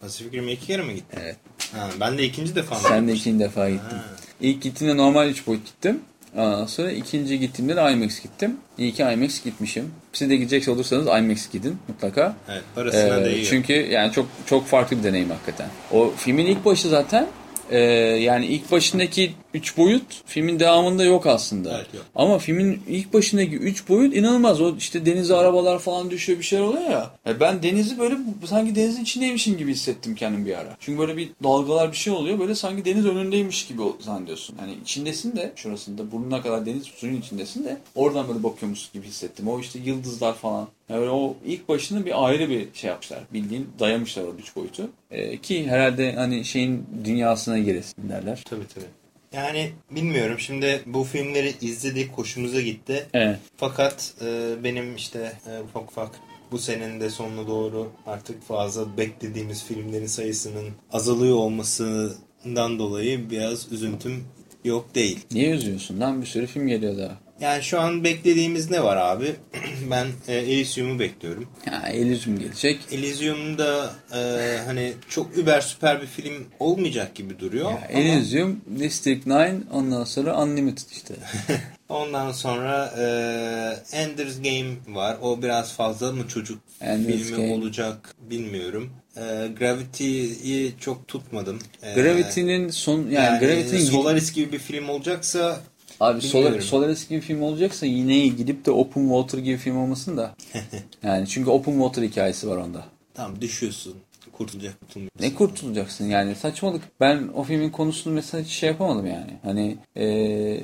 Pacific 0.04 0.38
Rim'e 0.38 0.52
iki 0.52 0.66
kere 0.68 0.82
mi 0.82 0.96
gittin? 0.96 1.20
evet. 1.24 1.36
Ha, 1.76 1.90
ben 2.00 2.18
de 2.18 2.24
ikinci 2.24 2.56
defa 2.56 2.76
mı 2.76 2.82
Sen 2.88 3.08
de 3.08 3.14
ikinci 3.14 3.44
defa 3.44 3.70
gittin. 3.70 3.96
Ha. 3.98 4.04
İlk 4.42 4.62
gittiğimde 4.62 4.98
normal 4.98 5.30
3 5.30 5.48
boyut 5.48 5.66
gittim. 5.66 6.00
Ondan 6.36 6.66
sonra 6.66 6.92
ikinci 6.92 7.40
gittiğimde 7.40 7.76
de 7.76 7.92
IMAX 7.92 8.22
gittim. 8.22 8.58
İyi 8.78 8.94
ki 8.94 9.04
IMAX 9.04 9.44
gitmişim. 9.44 9.92
Siz 10.14 10.30
de 10.30 10.36
gidecek 10.36 10.68
olursanız 10.68 11.08
IMAX 11.08 11.50
gidin 11.52 11.78
mutlaka. 11.88 12.36
Evet 12.52 12.64
parasına 12.76 13.20
Ee, 13.20 13.26
değiyor. 13.26 13.48
çünkü 13.50 13.74
yani 13.74 14.12
çok 14.12 14.28
çok 14.46 14.66
farklı 14.68 14.98
bir 15.00 15.04
deneyim 15.04 15.30
hakikaten. 15.30 15.68
O 15.92 16.14
filmin 16.18 16.46
ilk 16.46 16.66
başı 16.66 16.90
zaten 16.90 17.28
e, 17.72 17.80
yani 17.80 18.46
ilk 18.46 18.72
başındaki 18.72 19.34
3 19.54 19.78
boyut 19.78 20.24
filmin 20.26 20.60
devamında 20.60 21.04
yok 21.04 21.28
aslında. 21.28 21.78
Evet, 21.78 21.94
yok. 21.94 22.04
Ama 22.16 22.38
filmin 22.38 22.82
ilk 22.88 23.14
başındaki 23.14 23.56
3 23.56 23.90
boyut 23.90 24.16
inanılmaz. 24.16 24.62
O 24.62 24.76
işte 24.78 25.06
denize 25.06 25.36
arabalar 25.36 25.80
falan 25.80 26.12
düşüyor 26.12 26.40
bir 26.40 26.44
şeyler 26.44 26.64
oluyor 26.64 26.90
ya. 26.90 27.12
E 27.28 27.40
ben 27.40 27.64
denizi 27.64 28.00
böyle 28.00 28.18
sanki 28.46 28.76
denizin 28.76 29.04
içindeymişim 29.04 29.58
gibi 29.58 29.72
hissettim 29.72 30.16
kendim 30.16 30.46
bir 30.46 30.60
ara. 30.60 30.78
Çünkü 30.80 31.00
böyle 31.00 31.18
bir 31.18 31.30
dalgalar 31.44 31.92
bir 31.92 31.98
şey 31.98 32.14
oluyor. 32.14 32.40
Böyle 32.40 32.56
sanki 32.56 32.86
deniz 32.86 33.06
önündeymiş 33.06 33.68
gibi 33.68 33.82
zannediyorsun. 34.00 34.56
Yani 34.62 34.74
içindesin 34.84 35.36
de 35.36 35.52
şurasında 35.56 36.12
burnuna 36.12 36.42
kadar 36.42 36.66
deniz 36.66 36.84
suyun 36.84 37.22
içindesin 37.22 37.64
de 37.66 37.78
oradan 37.96 38.28
böyle 38.28 38.44
bakıyormuşsun 38.44 38.94
gibi 38.94 39.08
hissettim. 39.08 39.48
O 39.48 39.60
işte 39.60 39.80
yıldızlar 39.80 40.34
falan. 40.36 40.68
Yani 40.90 41.10
o 41.10 41.36
ilk 41.46 41.70
başını 41.70 42.06
bir 42.06 42.26
ayrı 42.26 42.50
bir 42.50 42.68
şey 42.74 42.88
yapmışlar. 42.88 43.20
Bildiğin 43.34 43.70
dayamışlar 43.80 44.24
o 44.24 44.34
üç 44.40 44.56
boyutu. 44.56 44.90
E, 45.12 45.38
ki 45.38 45.68
herhalde 45.68 46.14
hani 46.16 46.46
şeyin 46.46 46.86
dünyasına 47.06 47.60
giresin 47.60 48.10
derler. 48.10 48.44
Tabii 48.50 48.68
tabii. 48.76 49.03
Yani 49.34 49.72
bilmiyorum 49.92 50.40
şimdi 50.40 50.82
bu 50.86 51.04
filmleri 51.04 51.54
izledik 51.62 52.12
hoşumuza 52.12 52.62
gitti. 52.62 53.06
Evet. 53.14 53.40
Fakat 53.58 54.14
e, 54.22 54.54
benim 54.64 54.96
işte 54.96 55.34
e, 55.48 55.62
ufak 55.62 55.92
ufak 55.92 56.10
bu 56.52 56.58
senenin 56.60 57.00
de 57.00 57.10
sonuna 57.10 57.48
doğru 57.48 57.92
artık 58.06 58.44
fazla 58.44 58.98
beklediğimiz 58.98 59.64
filmlerin 59.64 60.08
sayısının 60.08 60.70
azalıyor 60.92 61.36
olmasından 61.36 62.80
dolayı 62.80 63.30
biraz 63.30 63.72
üzüntüm 63.72 64.24
yok 64.64 64.96
değil. 64.96 65.20
Niye 65.32 65.50
üzüyorsun 65.52 66.00
lan? 66.00 66.22
Bir 66.22 66.26
sürü 66.26 66.48
film 66.48 66.68
geliyor 66.68 66.98
daha. 66.98 67.23
Yani 67.44 67.64
şu 67.64 67.80
an 67.80 68.04
beklediğimiz 68.04 68.72
ne 68.72 68.84
var 68.84 68.98
abi? 68.98 69.36
ben 69.92 70.08
e, 70.28 70.36
Elysium'u 70.36 71.00
bekliyorum. 71.00 71.48
Ha, 71.70 71.90
Elysium 71.90 72.40
gelecek. 72.40 72.80
Elysium'da 72.92 73.94
e, 74.14 74.58
hani 74.66 74.94
çok 75.10 75.38
über 75.38 75.62
süper 75.62 76.02
bir 76.02 76.08
film 76.08 76.46
olmayacak 76.60 77.16
gibi 77.16 77.40
duruyor. 77.40 77.72
Ya, 77.72 77.78
ama 77.78 77.86
Elysium, 77.88 78.62
District 78.80 79.26
9, 79.26 79.40
ondan 79.72 80.04
sonra 80.04 80.44
Unlimited 80.44 80.90
işte. 80.92 81.14
ondan 81.90 82.32
sonra 82.32 82.94
e, 82.98 83.98
Ender's 83.98 84.38
Game 84.38 84.96
var. 84.96 85.18
O 85.22 85.42
biraz 85.42 85.74
fazla 85.74 86.12
mı 86.12 86.28
çocuk 86.28 86.60
Ender's 86.82 87.18
filmi 87.18 87.38
Game. 87.38 87.54
olacak 87.54 88.16
bilmiyorum. 88.30 88.90
E, 89.18 89.22
Gravity'yi 89.60 90.74
çok 90.80 91.08
tutmadım. 91.08 91.60
E, 91.84 91.94
Gravity'nin 91.94 92.70
son 92.70 93.00
yani, 93.00 93.14
yani 93.14 93.40
Gravity'nin 93.40 93.86
Solaris 93.86 94.34
gibi 94.34 94.52
bir 94.52 94.60
film 94.60 94.90
olacaksa 94.90 95.60
abi 96.00 96.22
Solar. 96.22 96.62
Solaris 96.62 97.10
gibi 97.10 97.22
film 97.22 97.42
olacaksa 97.42 97.86
yine 97.86 98.28
gidip 98.28 98.66
de 98.66 98.72
Open 98.72 99.04
Water 99.04 99.38
gibi 99.38 99.58
film 99.58 99.78
olmasın 99.78 100.18
da. 100.18 100.36
yani 101.04 101.28
çünkü 101.28 101.50
Open 101.50 101.74
Water 101.74 102.04
hikayesi 102.04 102.48
var 102.50 102.58
onda. 102.58 102.86
tam 103.14 103.42
düşüyorsun. 103.42 103.96
Kurtulacak 104.38 104.80
kurtulmayacak. 104.80 105.20
Ne 105.20 105.34
kurtulacaksın 105.34 106.06
yani 106.06 106.36
saçmalık. 106.36 106.82
Ben 107.00 107.28
o 107.36 107.44
filmin 107.44 107.70
konusunu 107.70 108.14
mesela 108.14 108.44
hiç 108.44 108.52
şey 108.52 108.70
yapamadım 108.70 109.06
yani. 109.06 109.32
Hani 109.44 109.78
eee, 109.96 110.64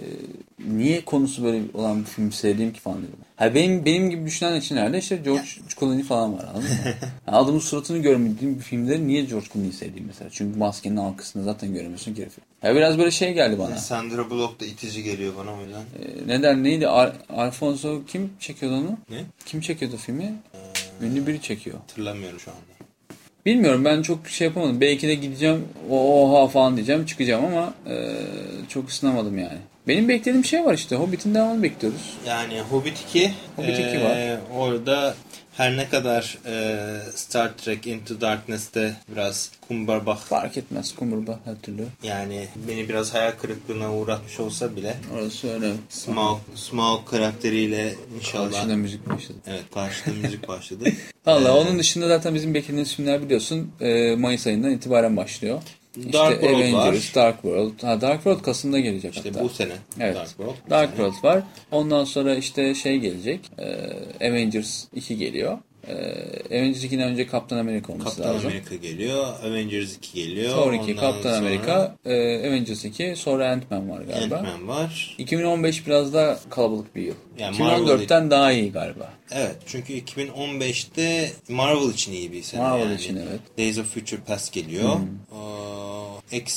niye 0.68 1.06
konusu 1.06 1.44
böyle 1.44 1.62
olan 1.74 2.00
bir 2.00 2.06
film 2.06 2.32
sevdiğim 2.32 2.74
ki 2.74 2.80
falan 2.80 2.98
dedim. 2.98 3.16
Ha 3.36 3.56
benim 3.56 3.86
benim 3.86 4.10
gibi 4.10 4.26
düşünen 4.26 4.60
için 4.60 4.78
herhalde 4.78 4.98
işte 4.98 5.16
George 5.16 5.48
Clooney 5.80 6.04
falan 6.04 6.34
var 6.38 6.44
anladın 6.44 6.64
mı? 6.64 6.70
Yani 7.28 7.38
adamın 7.38 7.60
suratını 7.60 7.98
görmediğim 7.98 8.56
bir 8.56 8.62
filmde 8.64 9.08
niye 9.08 9.22
George 9.24 9.48
Clooney'i 9.54 9.74
sevdiğim 9.74 10.08
mesela. 10.08 10.30
Çünkü 10.34 10.60
maskenin 10.60 10.98
arkasında 10.98 11.44
zaten 11.44 11.74
göremiyorsun 11.74 12.14
ki 12.14 12.22
herifi. 12.22 12.42
Ya 12.64 12.76
biraz 12.76 12.98
böyle 12.98 13.12
şey 13.12 13.34
geldi 13.34 13.60
bana. 13.60 13.78
Sandra 13.78 14.30
Bullock 14.30 14.60
da 14.60 14.66
itici 14.66 15.04
geliyor 15.04 15.34
bana 15.38 15.54
o 15.54 15.62
yüzden. 15.62 15.82
Eee, 16.00 16.28
ne 16.28 16.44
der 16.44 16.64
neydi? 16.64 16.88
Ar 16.88 17.14
Alfonso 17.30 18.02
kim 18.08 18.30
çekiyordu 18.40 18.76
onu? 18.78 18.98
Ne? 19.10 19.24
Kim 19.46 19.62
çekiyordu 19.62 19.98
filmi? 19.98 20.34
Ünlü 21.02 21.28
biri 21.28 21.42
çekiyor. 21.42 21.78
Hatırlamıyorum 21.78 22.40
şu 22.40 22.52
anda. 22.52 22.60
Bilmiyorum 23.50 23.86
ben 23.86 24.02
çok 24.02 24.28
şey 24.28 24.48
yapamadım. 24.48 24.82
Belki 24.82 25.08
de 25.08 25.16
gideceğim 25.16 25.66
oha 25.90 26.48
falan 26.48 26.76
diyeceğim 26.76 27.06
çıkacağım 27.06 27.46
ama 27.46 27.74
e, 27.88 27.96
çok 28.68 28.90
ısınamadım 28.90 29.38
yani. 29.38 29.58
Benim 29.90 30.10
beklediğim 30.10 30.46
şey 30.46 30.66
var 30.66 30.74
işte. 30.74 30.96
Hobbit'in 30.96 31.36
devamını 31.36 31.64
bekliyoruz. 31.64 32.14
Yani 32.28 32.62
Hobbit 32.62 32.98
2, 33.10 33.34
Hobbit 33.56 33.70
2 33.80 33.82
eee, 33.82 34.04
var. 34.04 34.40
Orada 34.58 35.16
her 35.58 35.78
ne 35.78 35.90
kadar 35.90 36.38
eee, 36.46 37.00
Star 37.16 37.58
Trek 37.58 37.88
Into 37.88 38.22
Darkness'te 38.22 38.96
biraz 39.12 39.52
kumbarbak 39.68 40.20
Fark 40.20 40.58
etmez 40.58 40.96
kumurba 40.96 41.40
her 41.46 41.56
türlü. 41.62 41.86
yani 42.04 42.48
beni 42.68 42.90
biraz 42.90 43.14
hayal 43.14 43.32
kırıklığına 43.32 43.96
uğratmış 43.96 44.40
olsa 44.40 44.76
bile 44.76 44.96
Orası 45.14 45.54
öyle. 45.54 45.72
Smaug, 45.90 46.40
Smaug 46.56 47.06
karakteriyle 47.10 47.94
inşallah 48.20 48.52
Karşında 48.52 48.76
müzik 48.76 49.10
başladı. 49.10 49.38
evet 49.48 49.64
karşıda 49.74 50.12
müzik 50.24 50.48
başladı. 50.48 50.84
Valla 51.26 51.48
Ee, 51.50 51.52
onun 51.52 51.80
dışında 51.80 52.08
zaten 52.08 52.36
bizim 52.36 52.54
beklediğimiz 52.54 52.96
filmler 52.96 53.24
biliyorsun 53.24 53.72
e, 53.82 54.16
Mayıs 54.16 54.48
ayından 54.48 54.72
itibaren 54.72 55.18
başlıyor. 55.18 55.62
Dark 55.98 56.42
World 56.42 56.56
Avengers, 56.56 57.16
var. 57.18 57.24
Dark 57.24 57.36
World. 57.42 57.84
Ha, 57.84 58.02
Dark 58.02 58.16
World 58.24 58.42
Kasım'da 58.42 58.80
gelecek 58.80 59.16
İşte 59.16 59.30
hatta. 59.30 59.44
bu 59.44 59.50
sene 59.50 59.74
Evet. 60.00 60.16
Dark 60.16 60.28
World. 60.28 60.54
bu 60.66 60.70
Dark 60.70 60.90
sene. 60.96 60.98
World 61.10 61.24
var. 61.24 61.44
Ondan 61.72 62.04
sonra 62.04 62.36
işte 62.36 62.76
şey 62.76 62.98
gelecek. 62.98 63.40
e, 63.60 64.28
Avengers 64.30 64.86
2 64.96 65.18
geliyor. 65.18 65.58
E, 65.90 66.58
Avengers 66.58 66.84
2'den 66.84 67.00
önce 67.10 67.28
Kaptan 67.28 67.58
Amerika 67.58 67.94
olması 67.94 68.16
Kaptan 68.18 68.36
lazım. 68.36 68.48
Amerika 68.50 68.76
geliyor. 68.76 69.26
Avengers 69.46 69.96
2 69.98 70.14
geliyor. 70.14 70.52
Thor 70.54 70.74
2, 70.74 70.82
Ondan 70.82 70.96
Kaptan 70.96 71.22
sonra 71.22 71.38
Amerika, 71.38 71.96
e, 72.06 72.48
Avengers 72.48 72.86
2, 72.86 73.14
sonra 73.18 73.52
Ant-Man 73.52 73.90
var 73.90 74.02
galiba. 74.02 74.36
Ant-Man 74.36 74.68
var. 74.68 75.16
2015 75.18 75.88
biraz 75.88 76.14
da 76.14 76.40
kalabalık 76.50 76.96
bir 76.96 77.02
yıl. 77.02 77.16
Yani 77.40 77.58
2014'ten 77.58 78.32
daha 78.32 78.52
iyi 78.52 78.72
galiba. 78.72 79.14
Evet 79.32 79.56
çünkü 79.66 79.94
2015'te 79.94 81.32
Marvel 81.50 81.90
için 81.94 82.12
iyi 82.12 82.32
bir 82.32 82.44
sene. 82.44 82.62
Marvel 82.62 82.84
yani. 82.86 82.96
için, 82.96 83.16
evet. 83.16 83.40
Hmm. 83.56 83.64
Days 83.66 83.78
of 83.78 83.94
Future 83.94 84.22
Past 84.22 84.54
geliyor. 84.54 84.90
Aa, 85.32 86.36
X 86.36 86.54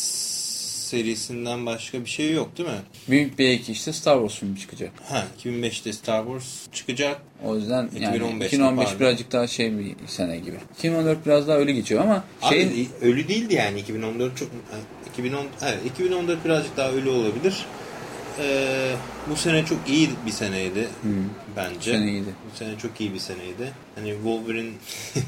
serisinden 0.96 1.66
başka 1.66 2.00
bir 2.00 2.10
şey 2.10 2.32
yok 2.32 2.58
değil 2.58 2.68
mi? 2.68 2.80
Büyük 3.08 3.38
bir 3.38 3.48
ek 3.48 3.72
işte 3.72 3.92
Star 3.92 4.14
Wars 4.14 4.40
filmi 4.40 4.58
çıkacak. 4.58 4.92
Ha 5.08 5.26
2005'te 5.38 5.92
Star 5.92 6.24
Wars 6.24 6.44
çıkacak. 6.72 7.22
O 7.44 7.56
yüzden 7.56 7.90
yani 8.00 8.16
2015'te 8.16 8.46
2015 8.46 8.84
pardon. 8.84 9.00
birazcık 9.00 9.32
daha 9.32 9.46
şey 9.46 9.78
bir 9.78 9.94
sene 10.06 10.38
gibi. 10.38 10.56
2014 10.78 11.26
biraz 11.26 11.48
daha 11.48 11.56
öyle 11.56 11.72
geçiyor 11.72 12.02
ama 12.02 12.24
şeyin 12.48 12.68
Abi 12.68 13.06
ölü 13.06 13.28
değildi 13.28 13.54
yani 13.54 13.80
2014 13.80 14.36
çok 14.36 14.48
2010 15.12 15.46
evet 15.62 15.78
2014 15.86 16.44
birazcık 16.44 16.76
daha 16.76 16.90
ölü 16.90 17.08
olabilir. 17.08 17.66
Ee, 18.40 18.92
bu 19.30 19.36
sene 19.36 19.64
çok 19.64 19.78
iyi 19.88 20.10
bir 20.26 20.30
seneydi 20.30 20.88
bence. 21.56 21.92
sene 21.92 22.10
iyiydi. 22.10 22.34
Bu 22.52 22.56
sene 22.56 22.78
çok 22.78 23.00
iyi 23.00 23.14
bir 23.14 23.18
seneydi. 23.18 23.72
Hani 23.94 24.12
Wolverine 24.12 24.70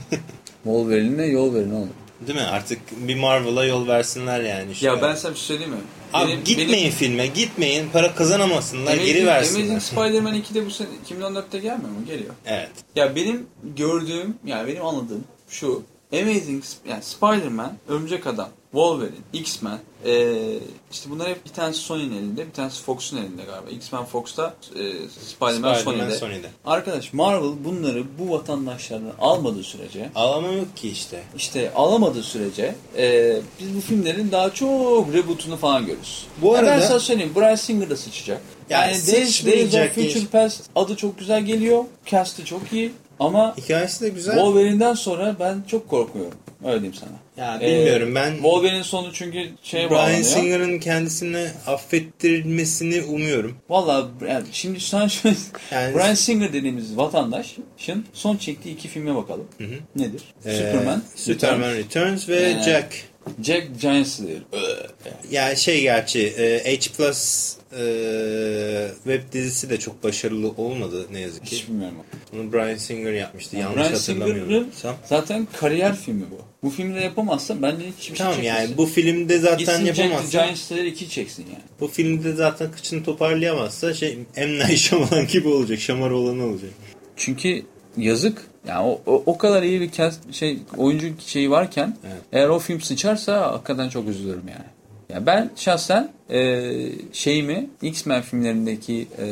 Wolverine'e 0.65 1.27
yol 1.27 1.55
verin 1.55 1.70
oğlum. 1.70 1.89
Değil 2.20 2.39
mi? 2.39 2.45
Artık 2.45 2.78
bir 3.09 3.15
Marvel'a 3.15 3.65
yol 3.65 3.86
versinler 3.89 4.41
yani. 4.41 4.73
işte. 4.73 4.86
Ya 4.86 5.03
ben 5.03 5.15
sana 5.15 5.32
bir 5.32 5.39
şey 5.39 5.47
söyleyeyim 5.47 5.73
mi? 5.73 5.78
Abi 6.12 6.28
Benim- 6.32 6.45
gitmeyin 6.45 6.73
benim- 6.73 6.93
filme, 6.93 7.27
gitmeyin. 7.27 7.89
Para 7.93 8.15
kazanamasınlar, 8.15 8.93
Amazing- 8.97 9.05
geri 9.07 9.27
versinler. 9.27 9.61
Amazing 9.70 9.82
Spider-Man 9.82 10.35
2'de 10.35 10.66
bu 10.66 10.70
sene 10.70 10.89
2014'te 11.05 11.59
gelmiyor 11.59 11.91
mu? 11.91 12.07
Geliyor. 12.07 12.35
Evet. 12.47 12.70
Ya 12.97 13.16
benim 13.16 13.47
gördüğüm, 13.77 14.35
yani 14.45 14.69
benim 14.69 14.86
anladığım 14.86 15.24
şu. 15.49 15.82
Amazing, 16.23 16.65
yani 16.89 17.03
Spider-Man, 17.03 17.73
Örümcek 17.89 18.27
Adam, 18.27 18.49
Wolverine, 18.73 19.15
X-Men, 19.32 19.78
ee, 20.07 20.35
işte 20.93 21.11
bunlar 21.11 21.28
hep 21.28 21.45
bir 21.45 21.51
tanesi 21.51 21.78
Sony'nin 21.81 22.16
elinde, 22.16 22.47
bir 22.47 22.53
tanesi 22.53 22.82
Fox'un 22.82 23.16
elinde 23.16 23.43
galiba. 23.45 23.70
X-Men 23.70 24.05
Fox'ta, 24.05 24.55
ee, 24.74 24.77
Spider-Man, 25.27 25.74
Spider-Man 25.74 25.82
Sony'de. 26.05 26.19
Sony'de. 26.19 26.47
Arkadaş 26.66 27.12
Marvel 27.12 27.65
bunları 27.65 28.05
bu 28.19 28.31
vatandaşlardan 28.31 29.12
almadığı 29.20 29.62
sürece, 29.62 30.11
Ağlama 30.15 30.49
yok 30.49 30.77
ki 30.77 30.89
işte. 30.89 31.23
işte 31.36 31.73
alamadığı 31.74 32.23
sürece 32.23 32.74
ee, 32.97 33.36
biz 33.61 33.77
bu 33.77 33.81
filmlerin 33.81 34.32
daha 34.32 34.51
çok 34.55 35.15
reboot'unu 35.15 35.57
falan 35.57 35.86
görürüz. 35.86 36.27
Bu 36.43 36.55
Ya 36.55 36.62
ben 36.62 36.66
arada- 36.69 36.86
sana 36.86 37.01
söyleyeyim, 37.01 37.32
Brian 37.36 37.55
Singer 37.55 37.91
da 37.91 37.97
sıçacak. 37.97 38.41
Yani 38.70 38.93
Yani, 38.93 39.07
Days, 39.12 39.47
Days 39.47 39.74
of 39.74 39.95
Future. 39.95 40.27
Past 40.27 40.62
adı 40.77 40.97
çok 40.97 41.19
güzel 41.19 41.43
geliyor, 41.45 41.85
cast'ı 42.07 42.45
çok 42.45 42.73
iyi 42.73 42.93
ama 43.20 43.55
Hikayesi 43.57 44.05
de 44.05 44.09
güzel. 44.09 44.35
Wolverine'den 44.35 44.95
sonra 44.95 45.36
ben 45.41 45.62
çok 45.70 45.89
korkuyorum. 45.89 46.39
Öyle 46.65 46.81
diyeyim 46.81 46.95
sana. 46.95 47.47
Ya 47.47 47.61
bilmiyorum 47.61 48.15
ben 48.15 48.32
Wolverine 48.35 48.85
sonu 48.85 49.12
çünkü 49.12 49.49
şeye 49.62 49.91
Brian 49.91 50.01
bağlanıyor. 50.01 50.23
Singer'ın 50.23 50.78
kendisine 50.78 51.51
affettirilmesini 51.66 53.03
umuyorum. 53.03 53.57
Valla 53.69 54.09
yani 54.28 54.45
şimdi 54.53 54.81
sen 54.81 55.07
şöyle 55.09 55.36
Yani- 55.70 55.95
Brian 55.95 56.15
Singer 56.15 56.53
dediğimiz 56.53 56.97
vatandaşın 56.97 58.05
son 58.12 58.36
çektiği 58.36 58.74
iki 58.74 58.89
filme 58.89 59.15
bakalım. 59.16 59.47
Nedir? 59.97 60.23
Ee, 60.45 60.57
Superman, 60.57 61.03
Superman 61.16 61.74
Returns 61.74 62.28
ve 62.28 62.36
Ee, 62.43 62.62
Jack. 62.62 62.95
Jack 63.43 63.81
Giant 63.81 64.07
Slayer. 64.07 64.43
Ya 65.31 65.57
şey 65.57 65.83
gerçi 65.83 66.27
e, 66.27 66.77
H 66.77 66.91
Plus 66.97 67.53
e, 67.73 67.83
web 69.05 69.33
dizisi 69.33 69.71
de 69.71 69.79
çok 69.79 70.03
başarılı 70.05 70.49
olmadı 70.49 71.07
ne 71.13 71.21
yazık 71.21 71.47
ki. 71.47 71.57
Hiç 71.57 71.69
bilmiyorum. 71.69 71.97
Onu 72.35 72.53
Brian 72.53 72.77
Singer 72.77 73.13
yapmıştı. 73.13 73.57
Yani 73.57 73.63
Yanlış 73.63 73.89
Brian 73.91 73.95
Singer'ın 73.99 74.29
hatırlamıyorsam. 74.31 74.97
zaten 75.05 75.49
kariyer 75.61 75.97
filmi 75.97 76.25
bu. 76.31 76.39
Bu 76.63 76.71
filmi 76.71 76.95
de 76.95 77.01
yapamazsan 77.01 77.63
bence 77.63 77.85
hiçbir 78.01 78.17
Tamam 78.17 78.35
şey 78.35 78.45
yani 78.45 78.57
çekmesin. 78.59 78.79
bu 78.79 78.87
filmde 78.87 79.39
zaten 79.39 79.59
Gitsin 79.59 79.85
Jack 79.87 79.99
yapamazsa 79.99 80.31
Giant 80.45 80.59
Slayer 80.59 80.85
2 80.85 81.09
çeksin 81.11 81.43
yani. 81.53 81.63
bu 81.81 81.89
filmde 81.89 82.33
zaten 82.33 82.73
kıçını 82.73 83.05
toparlayamazsa 83.05 83.95
şey 83.95 84.19
M. 84.37 84.55
Night 84.59 84.77
Shyamalan 84.79 85.27
gibi 85.27 85.49
olacak. 85.49 85.81
Şamar 85.81 86.11
olan 86.11 86.41
olacak. 86.41 86.71
Çünkü 87.17 87.63
yazık. 87.97 88.53
Yani 88.69 88.86
o, 88.86 89.01
o, 89.07 89.23
o 89.27 89.39
kadar 89.39 89.62
iyi 89.62 89.81
bir 89.81 89.91
cast, 89.93 90.32
şey 90.32 90.59
oyuncu 90.77 91.07
şeyi 91.27 91.51
varken 91.51 91.97
Evet. 92.07 92.23
eğer 92.32 92.49
o 92.49 92.59
film 92.59 92.81
sıçarsa 92.81 93.53
hakikaten 93.53 93.89
çok 93.89 94.09
üzülürüm 94.09 94.49
yani. 94.49 94.65
Ya 95.09 95.27
ben 95.27 95.51
şahsen 95.57 96.09
e, 96.31 96.70
şeyimi 97.12 97.66
X-Men 97.82 98.23
filmlerindeki 98.23 99.09
e, 99.19 99.24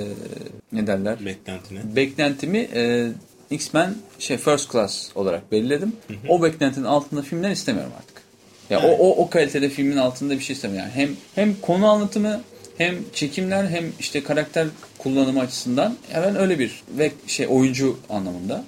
ne 0.73 0.87
derler? 0.87 1.27
Beklentine. 1.27 1.81
Beklentimi 1.97 2.69
e, 2.75 3.09
X-Men 3.51 3.95
şey 4.19 4.37
First 4.37 4.73
Class 4.73 5.09
olarak 5.15 5.53
belirledim. 5.53 5.93
O 6.29 6.43
beklentinin 6.43 6.85
altında 6.85 7.23
filmler 7.23 7.51
istemiyorum 7.51 7.93
artık. 7.99 8.23
Ya 8.71 8.81
Evet. 8.85 9.01
o, 9.01 9.05
o 9.05 9.23
o 9.25 9.31
kalitede 9.31 9.69
filmin 9.69 9.97
altında 9.97 10.35
bir 10.35 10.41
şey 10.41 10.55
istemiyorum. 10.55 10.91
Yani 10.95 11.07
hem 11.07 11.17
hem 11.35 11.55
konu 11.63 11.87
anlatımı 11.91 12.41
hem 12.79 12.97
çekimler 13.15 13.65
hem 13.67 13.85
işte 14.01 14.23
karakter 14.23 14.67
kullanımı 15.03 15.41
açısından 15.41 15.97
ben 16.15 16.37
öyle 16.37 16.59
bir 16.59 16.83
ve 16.99 17.13
şey 17.27 17.47
oyuncu 17.51 17.99
anlamında 18.11 18.65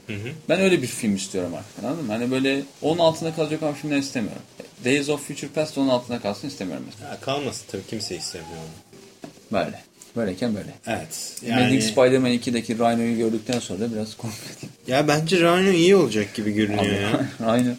ben 0.49 0.61
öyle 0.61 0.83
bir 0.83 0.87
film 0.87 1.17
istiyorum 1.17 1.53
artık 1.55 1.85
anladın 1.85 2.05
mı? 2.05 2.13
Hani 2.13 2.31
böyle 2.31 2.63
onun 2.83 2.99
altında 2.99 3.35
kalacak 3.35 3.63
olan 3.63 3.75
filmler 3.75 3.99
istemiyorum. 3.99 4.43
Days 4.85 5.09
of 5.09 5.29
Future 5.29 5.51
Past 5.51 5.79
onun 5.79 5.89
altında 5.89 6.21
kalsın 6.21 6.49
istemiyorum 6.49 6.85
mesela. 6.87 7.11
Ya 7.11 7.21
kalmasın 7.21 7.65
tabii 7.73 7.87
kimse 7.91 8.17
istemiyor 8.17 8.53
onu. 8.53 9.61
Böyle. 9.61 9.81
Böyleyken 10.17 10.55
böyle. 10.55 10.75
Evet. 10.87 11.43
Amazing 11.53 11.73
Yani, 11.73 11.83
Spider-Man 11.83 12.33
2'deki 12.33 12.79
Rhino'yu 12.79 13.17
gördükten 13.17 13.59
sonra 13.59 13.81
da 13.81 13.93
biraz 13.93 14.17
korktum. 14.17 14.69
ya 14.87 15.09
bence 15.09 15.37
Rhino 15.37 15.71
iyi 15.71 15.97
olacak 15.97 16.35
gibi 16.35 16.53
görünüyor 16.53 17.01
ya. 17.01 17.29
Rhino. 17.41 17.71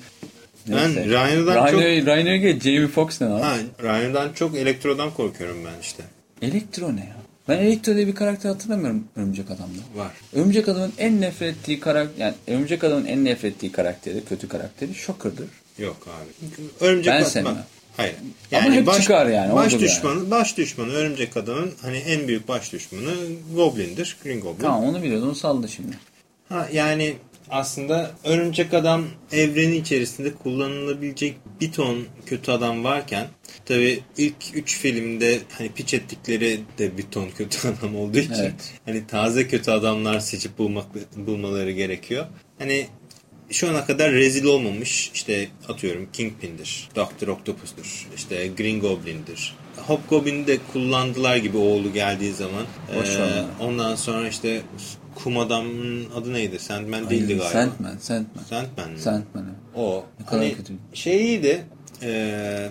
Ben. 0.67 0.95
Rhino'dan 0.95 1.71
çok 1.71 1.81
Rhino, 1.81 2.15
Rhino'ya 2.15 2.37
geç. 2.37 2.63
Jamie 2.63 2.87
Foxx 2.87 3.21
ne 3.21 3.27
lan? 3.27 3.39
ha, 3.39 3.57
Rhino'dan 3.83 4.33
çok 4.33 4.55
Elektro'dan 4.55 5.13
korkuyorum 5.13 5.57
ben 5.65 5.81
işte. 5.81 6.03
Elektro 6.41 6.95
ne 6.95 6.99
ya? 6.99 7.14
Ben 7.47 7.57
Elektro 7.57 7.95
diye 7.95 8.07
bir 8.07 8.15
karakter 8.15 8.49
hatırlamıyorum 8.49 9.07
Örümcek 9.15 9.45
Adam'da. 9.51 9.99
Var. 10.03 10.11
Örümcek 10.33 10.69
Adam'ın 10.69 10.93
en 10.97 11.21
nefret 11.21 11.57
ettiği 11.57 11.79
karakter, 11.79 12.25
yani 12.25 12.33
Örümcek 12.47 12.83
Adam'ın 12.83 13.05
en 13.05 13.25
nefret 13.25 13.55
ettiği 13.55 13.71
karakteri, 13.71 14.25
kötü 14.25 14.47
karakteri 14.47 14.95
Shocker'dır. 14.95 15.47
Yok 15.77 16.07
abi. 16.07 16.55
Örümcek 16.85 17.13
Ben 17.13 17.23
sevmem. 17.23 17.65
Hayır. 17.97 18.15
Ama 18.53 18.71
hep 18.71 18.93
çıkar 18.93 19.25
yani, 19.25 19.55
Baş 19.55 19.79
düşmanı, 19.79 20.31
baş 20.31 20.57
düşmanı 20.57 20.91
Örümcek 20.91 21.37
Adam'ın 21.37 21.71
hani 21.81 21.97
en 21.97 22.27
büyük 22.27 22.47
baş 22.47 22.73
düşmanı 22.73 23.13
Goblin'dir. 23.55 24.17
Green 24.23 24.39
Goblin. 24.39 24.61
Tamam 24.61 24.83
onu 24.83 25.03
biliyoruz, 25.03 25.23
onu 25.23 25.35
saldı 25.35 25.69
şimdi. 25.69 25.97
Ha 26.49 26.67
yani 26.73 27.15
aslında 27.49 28.11
Örümcek 28.23 28.73
Adam 28.73 29.05
evreni 29.31 29.75
içerisinde 29.75 30.33
kullanılabilecek 30.33 31.37
bir 31.61 31.71
ton 31.71 32.05
kötü 32.25 32.51
adam 32.51 32.83
varken 32.83 33.27
tabi 33.65 33.99
ilk 34.17 34.35
üç 34.53 34.77
filmde 34.77 35.39
hani 35.57 35.71
piç 35.71 35.93
ettikleri 35.93 36.59
de 36.77 36.97
bir 36.97 37.03
ton 37.03 37.29
kötü 37.29 37.67
adam 37.67 37.95
olduğu 37.95 38.17
için 38.17 38.33
Evet. 38.33 38.73
hani 38.85 39.07
taze 39.07 39.47
kötü 39.47 39.71
adamlar 39.71 40.19
seçip 40.19 40.57
bulmak 40.57 40.85
bulmaları 41.15 41.71
gerekiyor. 41.71 42.25
Hani 42.59 42.87
şu 43.49 43.69
ana 43.69 43.85
kadar 43.85 44.11
rezil 44.11 44.45
olmamış 44.45 45.11
işte 45.13 45.47
atıyorum 45.67 46.07
Kingpin'dir, 46.13 46.89
Doctor 46.95 47.27
Octopus'tur, 47.27 48.07
işte 48.15 48.47
Green 48.57 48.79
Goblin'dir. 48.79 49.55
Hobgoblin'i 49.77 50.47
de 50.47 50.57
kullandılar 50.73 51.37
gibi 51.37 51.57
oğlu 51.57 51.93
geldiği 51.93 52.33
zaman. 52.33 52.65
Boş 52.95 53.09
Ee, 53.09 53.43
ondan 53.59 53.95
sonra 53.95 54.29
işte 54.29 54.61
kum 55.15 55.37
adamın 55.39 56.05
adı 56.15 56.33
neydi? 56.33 56.59
Sandman 56.59 57.09
değildi 57.09 57.33
Ay, 57.33 57.37
galiba. 57.39 57.49
Sandman, 57.49 57.97
Sandman. 57.97 58.43
Sandman 58.49 58.91
mi? 58.91 58.99
Sandman. 58.99 59.45
O. 59.75 60.05
Ne 60.19 60.25
kadar 60.25 60.39
Hani 60.39 60.55
kötü. 60.55 60.73
şey 60.93 61.25
iyiydi. 61.25 61.63
Ee, 62.03 62.69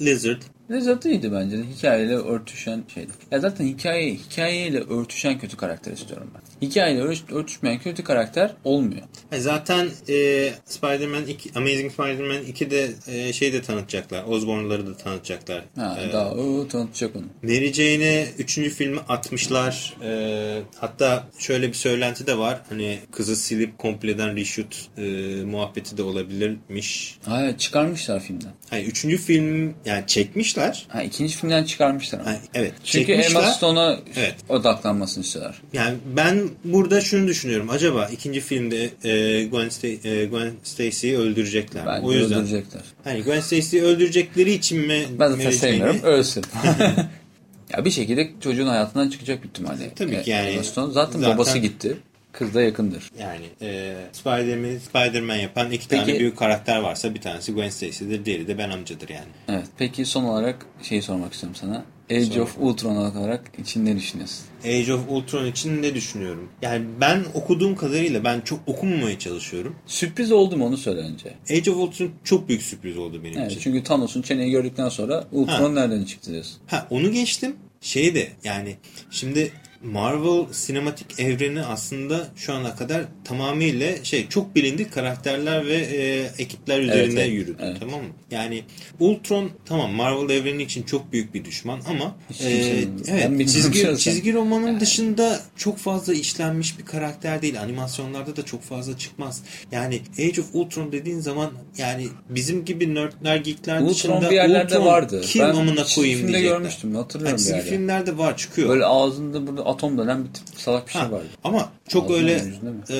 Lizard. 0.00 0.42
Lezzetli 0.70 1.10
iyiydi 1.10 1.32
bence 1.32 1.58
de. 1.58 1.62
Hikayeyle 1.76 2.14
örtüşen 2.14 2.82
şeydi. 2.94 3.10
Ya 3.30 3.40
zaten 3.40 3.66
hikaye, 3.66 4.14
hikayeyle 4.14 4.80
örtüşen 4.80 5.38
kötü 5.38 5.56
karakter 5.56 5.92
istiyorum 5.92 6.30
ben. 6.34 6.40
Hikayeyle 6.62 7.00
ört- 7.02 7.32
örtüşmeyen 7.32 7.78
kötü 7.78 8.04
karakter 8.04 8.50
olmuyor. 8.64 9.02
E 9.32 9.40
Zaten 9.40 9.88
e, 10.08 10.50
Spider-Man 10.66 11.26
2, 11.26 11.50
Amazing 11.58 11.92
Spider-Man 11.92 12.36
2'de 12.42 12.90
e, 13.06 13.32
şey 13.32 13.52
de 13.52 13.62
tanıtacaklar. 13.62 14.24
Osborn'ları 14.24 14.86
da 14.86 14.96
tanıtacaklar. 14.96 15.64
Ha, 15.76 15.98
Ee, 16.08 16.12
daha 16.12 16.30
o 16.30 16.68
tanıtacak 16.68 17.16
onu. 17.16 17.24
Mary 17.42 17.72
Jane'e 17.72 18.26
3. 18.38 18.54
filmi 18.54 18.98
atmışlar. 19.08 19.94
Ee, 20.02 20.58
hatta 20.78 21.24
şöyle 21.38 21.68
bir 21.68 21.74
söylenti 21.74 22.26
de 22.26 22.38
var. 22.38 22.60
Hani 22.68 22.98
kızı 23.12 23.36
silip 23.36 23.78
kompleden 23.78 24.36
reshoot 24.36 24.88
e, 24.98 25.02
muhabbeti 25.44 25.96
de 25.96 26.02
olabilirmiş. 26.02 27.18
Hayır 27.24 27.58
çıkarmışlar 27.58 28.20
filmden. 28.20 28.52
Hani 28.70 28.82
3. 28.82 29.00
film 29.16 29.74
yani 29.84 30.04
çekmişler. 30.06 30.86
Ha 30.88 31.02
ikinci 31.02 31.36
filmden 31.36 31.64
çıkarmışlar 31.64 32.20
ama. 32.20 32.30
Ha, 32.30 32.36
evet 32.54 32.72
Çünkü 32.84 33.06
çekmişler. 33.06 33.40
Emma 33.40 33.52
Stone'a 33.52 34.00
Evet. 34.16 34.34
odaklanmasını 34.48 35.24
istiyorlar. 35.24 35.62
Yani 35.72 35.96
ben 36.16 36.48
burada 36.64 37.00
şunu 37.00 37.28
düşünüyorum. 37.28 37.70
Acaba 37.70 38.08
ikinci 38.12 38.40
filmde 38.40 38.84
e, 38.84 39.44
Gwen, 39.44 39.68
Sta- 39.68 40.08
e, 40.08 40.24
Gwen 40.26 40.50
Stacy'yi 40.62 41.18
öldürecekler. 41.18 41.86
Bence 41.86 42.06
o 42.06 42.12
yüzden 42.12 42.38
öldürecekler. 42.38 42.82
hani 43.04 43.22
Gwen 43.22 43.40
Stacy'yi 43.40 43.82
öldürecekleri 43.82 44.52
için 44.52 44.78
mi 44.78 45.04
Ben 45.18 45.28
zaten 45.28 45.44
Mary 45.44 45.54
sevmiyorum. 45.54 46.02
Ölsün. 46.02 46.44
ya 47.76 47.84
bir 47.84 47.90
şekilde 47.90 48.30
çocuğun 48.40 48.66
hayatından 48.66 49.10
çıkacak 49.10 49.42
büyük 49.42 49.58
ihtimalle. 49.58 49.94
Tabii 49.96 50.22
ki 50.22 50.30
yani. 50.30 50.60
Zaten, 50.64 50.90
Zaten- 50.90 51.22
babası 51.22 51.58
gitti. 51.58 51.96
Kız 52.32 52.54
da 52.54 52.62
yakındır. 52.62 53.10
Yani 53.20 53.44
e, 53.62 53.94
Spider-Man, 54.12 54.78
Spider-Man 54.78 55.36
yapan 55.36 55.70
iki 55.70 55.88
Peki- 55.88 56.04
tane 56.06 56.18
büyük 56.18 56.38
karakter 56.38 56.78
varsa 56.78 57.14
bir 57.14 57.20
tanesi 57.20 57.52
Gwen 57.52 57.68
Stacy'dir, 57.68 58.24
diğeri 58.24 58.48
de 58.48 58.58
Ben 58.58 58.70
amcadır 58.70 59.08
yani. 59.08 59.26
Evet. 59.48 59.64
Peki 59.78 60.04
son 60.04 60.24
olarak 60.24 60.66
şeyi 60.82 61.02
sormak 61.02 61.32
istiyorum 61.32 61.56
sana. 61.60 61.84
Age 62.16 62.24
Sonra- 62.24 62.42
of 62.42 62.56
Ultron 62.60 62.96
olarak 62.96 63.50
için 63.58 63.86
ne 63.86 63.96
düşünüyorsun? 63.96 64.44
Age 64.64 64.92
of 64.94 65.00
Ultron 65.08 65.46
için 65.46 65.82
ne 65.82 65.94
düşünüyorum? 65.94 66.48
Yani 66.62 66.84
ben 67.00 67.24
okuduğum 67.34 67.76
kadarıyla 67.76 68.24
ben 68.24 68.40
çok 68.40 68.60
okumamaya 68.66 69.18
çalışıyorum. 69.18 69.76
Sürpriz 69.86 70.32
oldu 70.32 70.56
mu 70.56 70.66
onu 70.66 70.76
söyle 70.76 71.00
önce. 71.00 71.34
Age 71.50 71.70
of 71.70 71.76
Ultron 71.76 72.10
çok 72.24 72.48
büyük 72.48 72.62
sürpriz 72.62 72.98
oldu 72.98 73.24
benim 73.24 73.38
Evet, 73.38 73.50
için. 73.50 73.60
çünkü 73.60 73.82
Thanos'un 73.82 74.22
çeneyi 74.22 74.50
gördükten 74.50 74.88
sonra 74.88 75.24
Ultron 75.32 75.74
nereden 75.74 76.04
çıktı 76.04 76.30
diyorsun. 76.32 76.56
Ha 76.66 76.86
onu 76.90 77.12
geçtim. 77.12 77.56
Şey 77.80 78.14
de 78.14 78.28
yani 78.44 78.76
şimdi 79.10 79.52
Marvel 79.84 80.52
sinematik 80.52 81.20
evreni 81.20 81.62
aslında 81.62 82.28
şu 82.36 82.52
ana 82.52 82.76
kadar 82.76 83.04
tamamıyla 83.24 84.04
şey 84.04 84.28
çok 84.28 84.54
bilindik 84.54 84.92
karakterler 84.92 85.66
ve 85.66 85.74
e, 85.74 86.30
ekipler 86.42 86.80
üzerinde 86.80 87.22
evet, 87.22 87.32
yürüdü. 87.32 87.56
evet. 87.60 87.76
Tamam 87.80 88.00
mı? 88.00 88.08
Yani 88.30 88.64
Ultron 89.00 89.50
tamam 89.64 89.90
Marvel 89.92 90.30
evreni 90.30 90.62
için 90.62 90.82
çok 90.82 91.12
büyük 91.12 91.34
bir 91.34 91.44
düşman 91.44 91.80
ama 91.88 92.16
e, 92.44 92.84
evet 93.08 93.48
çizgi, 93.48 93.98
çizgi 93.98 94.34
romanın 94.34 94.80
dışında 94.80 95.40
çok 95.56 95.78
fazla 95.78 96.14
işlenmiş 96.14 96.78
bir 96.78 96.84
karakter 96.84 97.42
değil. 97.42 97.60
Animasyonlarda 97.60 98.36
da 98.36 98.44
çok 98.44 98.62
fazla 98.62 98.98
çıkmaz. 98.98 99.42
Yani 99.72 100.00
Age 100.18 100.40
of 100.40 100.46
Ultron 100.52 100.92
dediğin 100.92 101.20
zaman 101.20 101.50
yani 101.78 102.08
bizim 102.28 102.64
gibi 102.64 102.94
nerdler 102.94 103.36
geekler 103.36 103.88
dışında 103.88 104.14
Ultron 104.14 104.30
bir 104.30 104.36
yerlerde 104.36 104.78
Ultron 104.78 104.86
vardı. 104.92 105.20
kim 105.24 105.42
ben 105.42 105.48
amına 105.48 105.84
koyayım 105.94 106.18
diyecekler. 106.28 106.40
görmüştüm 106.42 106.94
hatırlıyorum 106.94 107.28
Yani 107.30 107.38
bir 107.38 107.42
çizgi 107.42 107.56
yerde. 107.56 107.70
filmlerde 107.70 108.18
var 108.18 108.36
çıkıyor. 108.36 108.68
Böyle 108.68 108.84
ağzında 108.84 109.46
burada 109.46 109.71
atom 109.72 109.98
dönen 109.98 110.24
bir 110.24 110.28
tip 110.32 110.44
salak 110.56 110.86
bir 110.86 110.92
şey 110.92 111.02
Ha, 111.02 111.12
vardı. 111.12 111.26
Ama 111.44 111.68
çok 111.88 112.04
Ağzının 112.10 112.18
öyle 112.18 112.42
e, 112.90 112.96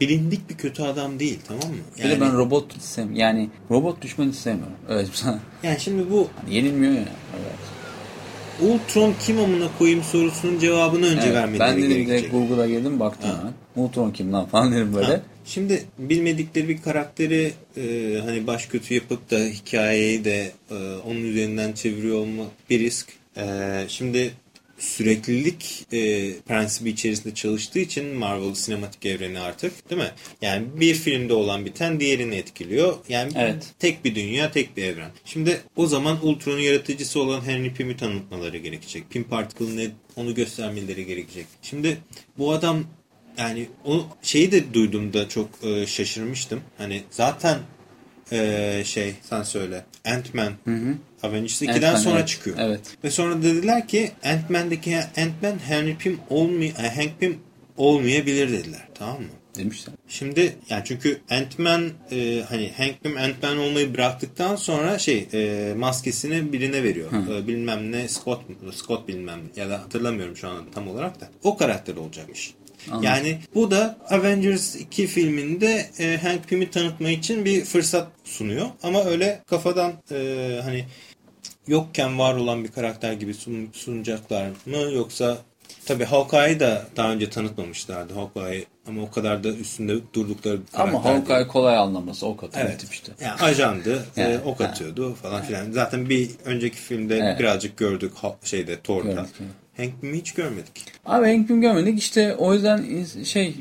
bilindik 0.00 0.50
bir 0.50 0.54
kötü 0.56 0.82
adam 0.82 1.18
değil 1.18 1.38
tamam 1.48 1.68
mı? 1.68 1.76
Bir 2.04 2.10
de 2.10 2.20
ben 2.20 2.36
robot 2.36 2.82
sevmiyorum. 2.82 3.16
Yani 3.20 3.48
robot 3.70 4.02
düşmanı 4.02 4.32
sevmiyorum. 4.32 4.76
Evet 4.88 5.08
sana. 5.12 5.38
yani 5.62 5.80
şimdi 5.80 6.10
bu 6.10 6.28
Hani 6.42 6.54
yenilmiyor 6.54 6.92
ya. 6.92 6.98
Evet. 7.40 7.56
Ultron 8.60 9.14
kim 9.26 9.38
amına 9.40 9.68
koyayım 9.78 10.02
sorusunun 10.02 10.58
cevabını 10.58 11.06
önce 11.06 11.22
Evet, 11.26 11.34
vermeleri 11.34 11.60
ben 11.60 11.76
dedim 11.76 11.88
gerekecek. 11.88 12.18
direkt 12.18 12.32
Google'a 12.32 12.66
girdim 12.66 13.00
baktım 13.00 13.30
Ha. 13.30 13.38
hemen. 13.38 13.52
Ultron 13.86 14.10
kim 14.10 14.32
lan 14.32 14.46
falan 14.46 14.72
dedim 14.72 14.94
böyle. 14.94 15.06
Ha, 15.06 15.20
Şimdi 15.44 15.84
bilmedikleri 15.98 16.68
bir 16.68 16.82
karakteri 16.82 17.52
e, 17.76 17.82
hani 18.24 18.46
baş 18.46 18.66
kötü 18.66 18.94
yapıp 18.94 19.30
da 19.30 19.38
hikayeyi 19.38 20.24
de 20.24 20.52
e, 20.70 20.74
onun 21.06 21.20
üzerinden 21.24 21.72
çeviriyor 21.72 22.16
olma 22.18 22.44
bir 22.70 22.80
risk. 22.80 23.08
E, 23.36 23.44
şimdi 23.88 24.30
süreklilik 24.78 25.86
e, 25.92 26.32
prensibi 26.48 26.90
içerisinde 26.90 27.34
çalıştığı 27.34 27.78
için 27.78 28.06
Marvel 28.06 28.54
sinematik 28.54 29.06
evreni 29.06 29.40
artık 29.40 29.90
değil 29.90 30.02
mi? 30.02 30.10
Yani 30.42 30.66
bir 30.74 30.94
filmde 30.94 31.34
olan 31.34 31.64
biten 31.64 32.00
diğerini 32.00 32.34
etkiliyor. 32.34 32.96
Yani 33.08 33.32
Evet. 33.36 33.66
tek 33.78 34.04
bir 34.04 34.14
dünya, 34.14 34.52
tek 34.52 34.76
bir 34.76 34.84
evren. 34.84 35.10
Şimdi 35.24 35.60
o 35.76 35.86
zaman 35.86 36.26
Ultron'un 36.26 36.58
yaratıcısı 36.58 37.20
olan 37.20 37.40
Henry 37.40 37.74
Pym'i 37.74 37.96
tanıtmaları 37.96 38.56
gerekecek. 38.58 39.10
Pym 39.10 39.24
Particle 39.24 39.76
ne 39.76 39.90
onu 40.16 40.34
göstermeleri 40.34 41.06
gerekecek. 41.06 41.46
Şimdi 41.62 41.98
bu 42.38 42.52
adam 42.52 42.84
yani 43.38 43.68
o 43.84 44.06
şeyi 44.22 44.52
de 44.52 44.74
duyduğumda 44.74 45.28
çok 45.28 45.48
e, 45.62 45.86
şaşırmıştım. 45.86 46.60
Hani 46.78 47.02
zaten 47.10 47.58
e, 48.32 48.82
şey 48.84 49.14
sen 49.22 49.42
söyle 49.42 49.84
Ant-Man 50.04 50.52
Avengers 51.22 51.62
2'den 51.62 51.74
Ant-Man, 51.74 51.96
sonra 51.96 52.18
evet. 52.18 52.28
çıkıyor. 52.28 52.56
Evet. 52.60 52.80
Ve 53.04 53.10
sonra 53.10 53.42
dediler 53.42 53.88
ki 53.88 54.10
Ant-Man'deki 54.24 54.96
Ant-Man 54.96 55.58
Henry 55.68 55.96
Pym 55.96 56.18
olmay 56.30 56.66
e, 56.66 56.72
Hank 56.72 57.20
Pym 57.20 57.38
olmayabilir 57.76 58.52
dediler. 58.52 58.88
Tamam 58.94 59.20
mı? 59.20 59.28
Demişler. 59.58 59.94
Şimdi 60.08 60.56
yani 60.70 60.82
çünkü 60.84 61.20
Ant-Man 61.30 61.90
e, 62.12 62.42
hani 62.48 62.72
Hank 62.76 63.02
Pym 63.02 63.16
Ant-Man 63.16 63.58
olmayı 63.58 63.94
bıraktıktan 63.94 64.56
sonra 64.56 64.98
şey 64.98 65.28
e, 65.32 65.74
maskesini 65.76 66.52
birine 66.52 66.82
veriyor. 66.82 67.10
E, 67.12 67.48
bilmem 67.48 67.92
ne 67.92 68.08
Scott? 68.08 68.42
Scott 68.74 69.08
bilmem 69.08 69.40
ya 69.56 69.70
da 69.70 69.80
hatırlamıyorum 69.82 70.36
şu 70.36 70.48
an 70.48 70.64
tam 70.74 70.88
olarak 70.88 71.20
da. 71.20 71.28
O 71.44 71.56
karakter 71.56 71.96
olacakmış. 71.96 72.54
Anladım. 72.90 73.04
Yani 73.04 73.38
bu 73.54 73.70
da 73.70 73.98
Avengers 74.10 74.76
2 74.76 75.06
filminde 75.06 75.86
e, 75.98 76.16
Hank 76.22 76.48
Pym'i 76.48 76.70
tanıtma 76.70 77.10
için 77.10 77.44
bir 77.44 77.64
fırsat 77.64 78.08
sunuyor. 78.24 78.66
Ama 78.82 79.04
öyle 79.04 79.42
kafadan 79.46 79.92
e, 80.12 80.60
hani 80.64 80.84
yokken 81.68 82.18
var 82.18 82.34
olan 82.36 82.64
bir 82.64 82.68
karakter 82.68 83.12
gibi 83.12 83.32
sun- 83.32 83.68
sunacaklar 83.72 84.48
mı 84.66 84.76
yoksa 84.94 85.38
tabii 85.86 86.04
Hawkeye'yi 86.04 86.60
da 86.60 86.86
daha 86.96 87.12
önce 87.12 87.30
tanıtmamışlardı 87.30 88.14
Hawkeye 88.14 88.64
ama 88.88 89.02
o 89.02 89.10
kadar 89.10 89.44
da 89.44 89.48
üstünde 89.48 89.94
durdukları 90.14 90.58
Ama 90.74 90.92
değil. 90.92 91.02
Hawkeye 91.16 91.46
kolay 91.48 91.76
anlaması 91.76 92.26
o 92.26 92.36
kadar 92.36 92.60
Evet. 92.60 92.80
tip 92.80 92.92
işte. 92.92 93.12
Yani 93.20 93.40
ajandı, 93.40 94.06
Yani, 94.16 94.34
e, 94.34 94.38
ok 94.44 94.60
atıyordu 94.60 95.14
falan 95.14 95.42
filan. 95.42 95.70
Zaten 95.72 96.08
bir 96.08 96.30
önceki 96.44 96.76
filmde 96.76 97.16
Evet. 97.18 97.38
birazcık 97.40 97.76
gördük 97.76 98.12
şeyde 98.44 98.80
Thor'da. 98.80 99.08
Gördük, 99.12 99.30
evet. 99.40 99.50
Hank 99.76 100.00
Pym'i 100.00 100.18
hiç 100.18 100.32
görmedik. 100.32 100.84
Abi 101.06 101.26
Hank 101.26 101.48
Pym 101.48 101.60
görmedik 101.60 101.98
işte 101.98 102.34
o 102.34 102.54
yüzden 102.54 103.04
şey 103.24 103.54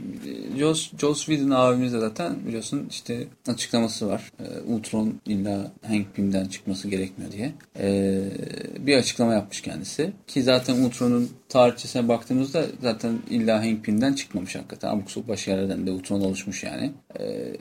Joss, 0.58 0.92
Joss 0.98 1.26
Whedon 1.26 1.50
abimiz 1.50 1.94
de 1.94 2.00
zaten 2.00 2.36
biliyorsun 2.48 2.88
işte 2.90 3.28
açıklaması 3.48 4.08
var. 4.08 4.32
Ee, 4.40 4.72
Ultron 4.74 5.14
illa 5.26 5.72
Hank 5.88 6.16
Pym'den 6.16 6.46
çıkması 6.46 6.88
gerekmiyor 6.88 7.32
diye. 7.32 7.52
Ee, 7.80 8.22
bir 8.80 8.98
açıklama 8.98 9.34
yapmış 9.34 9.62
kendisi. 9.62 10.12
Ki 10.28 10.44
zaten 10.44 10.76
Ultron'un 10.76 11.30
tarihçesine 11.50 12.08
baktığımızda 12.08 12.66
zaten 12.82 13.20
illa 13.30 13.60
Hank 13.60 13.84
Pym'den 13.84 14.14
çıkmamış 14.14 14.56
hakikaten. 14.56 14.90
Abuk 14.90 15.12
sabuk 15.12 15.28
başka 15.28 15.52
yerlerden 15.52 15.88
de 15.88 15.92
Ultron 15.92 16.22
oluşmuş 16.22 16.64
yani. 16.64 16.92
Ee, 17.20 17.54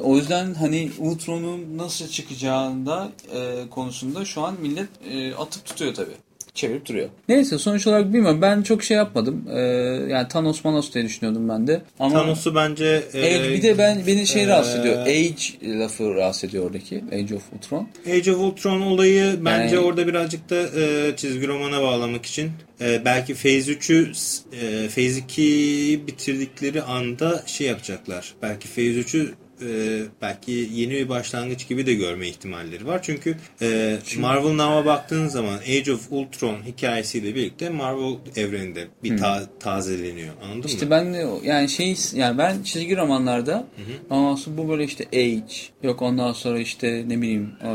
o 0.00 0.16
yüzden 0.16 0.54
hani 0.54 0.90
Ultron'un 0.98 1.78
nasıl 1.78 2.08
çıkacağında 2.08 3.08
e, 3.34 3.70
konusunda 3.70 4.24
şu 4.24 4.42
an 4.42 4.54
millet 4.60 4.88
e, 5.10 5.34
atıp 5.34 5.64
tutuyor 5.64 5.94
tabii 5.94 6.27
çevirip 6.58 6.86
duruyor. 6.86 7.08
Neyse 7.28 7.58
sonuç 7.58 7.86
olarak 7.86 8.12
bilmiyorum. 8.12 8.42
Ben 8.42 8.62
çok 8.62 8.82
şey 8.84 8.96
yapmadım. 8.96 9.44
Ee, 9.54 9.60
yani 10.08 10.28
Thanos 10.28 10.64
Manos 10.64 10.92
diye 10.94 11.04
düşünüyordum 11.04 11.48
ben 11.48 11.66
de. 11.66 11.82
Ama 11.98 12.14
Thanos'u 12.20 12.54
bence... 12.54 13.02
e, 13.14 13.18
Evet, 13.20 13.50
bir 13.58 13.62
de 13.62 13.78
ben 13.78 14.02
beni 14.06 14.26
şey 14.26 14.42
e, 14.42 14.46
rahatsız 14.46 14.76
ediyor. 14.80 15.02
Age 15.02 15.78
lafı 15.78 16.14
rahatsız 16.14 16.44
ediyor 16.44 16.64
oradaki. 16.64 17.04
Age 17.12 17.34
of 17.34 17.42
Ultron. 17.56 17.88
Age 18.10 18.32
of 18.32 18.40
Ultron 18.40 18.80
olayı 18.80 19.36
bence 19.44 19.74
Yani- 19.76 19.86
orada 19.86 20.06
birazcık 20.06 20.50
da 20.50 20.56
e, 20.80 21.16
çizgi 21.16 21.48
romana 21.48 21.82
bağlamak 21.82 22.26
için 22.26 22.50
e, 22.80 23.04
belki 23.04 23.34
Phase 23.34 23.72
3'ü 23.72 24.08
e, 24.52 24.88
Phase 24.88 25.20
2'yi 25.20 26.06
bitirdikleri 26.06 26.82
anda 26.82 27.42
şey 27.46 27.66
yapacaklar. 27.66 28.34
Belki 28.42 28.68
Phase 28.68 28.82
3'ü 28.82 29.28
e, 29.62 30.02
belki 30.22 30.68
yeni 30.74 30.90
bir 30.90 31.08
başlangıç 31.08 31.68
gibi 31.68 31.86
de 31.86 31.94
görme 31.94 32.28
ihtimalleri 32.28 32.86
var. 32.86 33.00
Çünkü, 33.02 33.36
e, 33.62 33.98
Marvel 34.18 34.52
Now'a 34.54 34.84
baktığın 34.84 35.28
zaman 35.28 35.58
Age 35.58 35.92
of 35.92 36.06
Ultron 36.10 36.56
hikayesiyle 36.66 37.34
birlikte 37.34 37.70
Marvel 37.70 38.16
evreninde 38.36 38.86
bir 39.02 39.16
ta- 39.16 39.46
tazeleniyor. 39.60 40.34
Anladın 40.44 40.68
İşte 40.68 40.84
mı? 40.84 40.90
ben 40.90 41.14
de 41.14 41.26
yani 41.44 41.68
şey 41.68 41.96
yani 42.14 42.38
ben 42.38 42.62
çizgi 42.62 42.96
romanlarda 42.96 43.66
ondan 44.10 44.34
sonra 44.34 44.56
bu 44.58 44.68
böyle 44.68 44.84
işte 44.84 45.04
age 45.12 45.42
yok 45.82 46.02
ondan 46.02 46.32
sonra 46.32 46.58
işte 46.58 47.04
ne 47.08 47.22
bileyim 47.22 47.50
e, 47.62 47.68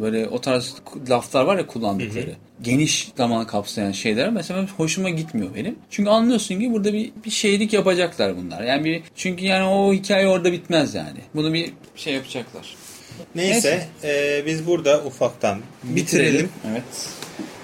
böyle 0.00 0.28
o 0.28 0.40
tarz 0.40 0.74
laflar 1.10 1.44
var 1.44 1.58
ya 1.58 1.66
kullandıkları. 1.66 2.34
Geniş 2.62 3.12
zaman 3.16 3.46
kapsayan 3.46 3.92
şeyler 3.92 4.30
mesela 4.30 4.66
hoşuma 4.76 5.10
gitmiyor 5.10 5.54
benim. 5.54 5.78
Çünkü 5.90 6.10
anlıyorsun 6.10 6.60
ki 6.60 6.72
burada 6.72 6.92
bir, 6.92 7.12
bir 7.24 7.30
şeylik 7.30 7.72
yapacaklar 7.72 8.36
bunlar. 8.36 8.62
Yani 8.62 8.84
bir 8.84 9.02
çünkü 9.16 9.44
yani 9.44 9.64
o 9.64 9.92
hikaye 9.92 10.28
orada 10.28 10.52
bitmez 10.52 10.94
yani. 10.94 11.18
Bunu 11.34 11.54
bir 11.54 11.72
şey 11.96 12.14
yapacaklar. 12.14 12.76
Neyse, 13.34 13.86
e, 14.04 14.42
biz 14.46 14.66
burada 14.66 15.04
ufaktan 15.04 15.58
bitirelim. 15.82 16.48
Evet. 16.70 16.82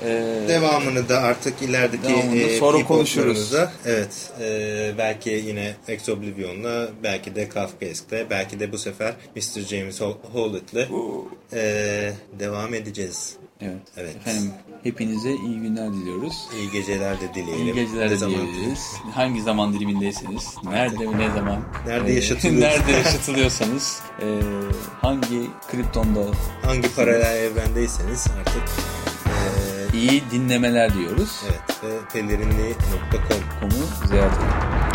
Ee, 0.05 0.48
Devamını 0.48 1.09
da 1.09 1.18
artık 1.18 1.62
ilerideki 1.62 2.12
e, 2.12 2.59
sonra 2.59 2.85
konuşuruz. 2.85 3.55
Evet. 3.86 4.31
e, 4.40 4.94
belki 4.98 5.31
yine 5.31 5.74
Ex 5.89 6.09
Oblivion'la, 6.09 6.89
belki 7.02 7.35
de 7.35 7.48
Kafkaesk'te, 7.48 8.27
belki 8.31 8.60
de 8.60 8.73
bu 8.73 8.78
sefer 8.78 9.14
Mr. 9.36 9.60
James 9.60 10.01
Howlett'le 10.32 10.89
e, 11.52 12.12
devam 12.39 12.74
edeceğiz. 12.74 13.36
Evet. 13.61 13.77
Evet. 13.97 14.16
Efendim 14.16 14.51
hepinize 14.83 15.31
iyi 15.31 15.61
günler 15.61 15.93
diliyoruz. 15.93 16.49
İyi 16.59 16.70
geceler 16.70 17.20
de 17.20 17.35
dileyelim. 17.35 17.66
İyi 17.66 17.74
geceler 17.74 18.11
de 18.11 18.20
diyebiliriz. 18.20 18.93
Hangi 19.15 19.43
zaman 19.43 19.73
dilimindeyseniz, 19.73 20.55
nerede 20.65 20.99
ve 21.09 21.19
ne 21.19 21.31
zaman, 21.35 21.61
Nerede 21.87 22.11
e, 22.12 22.15
yaşatılıyorsanız. 22.15 22.78
nerede 22.87 22.93
yaşatılıyorsanız, 22.93 24.01
e, 24.20 24.27
hangi 25.03 25.51
kriptonda 25.70 26.20
Hangi 26.62 26.95
paralel 26.95 27.37
evrendeyseniz 27.37 28.27
artık 28.41 28.62
e, 29.27 29.97
iyi 29.99 30.23
dinlemeler 30.31 30.95
diyoruz. 30.95 31.43
evet 31.49 31.61
ve 31.85 32.09
pelerinli.com 32.12 33.41
Konu 33.61 34.09
ziyaret 34.09 34.33
edin. 34.33 34.85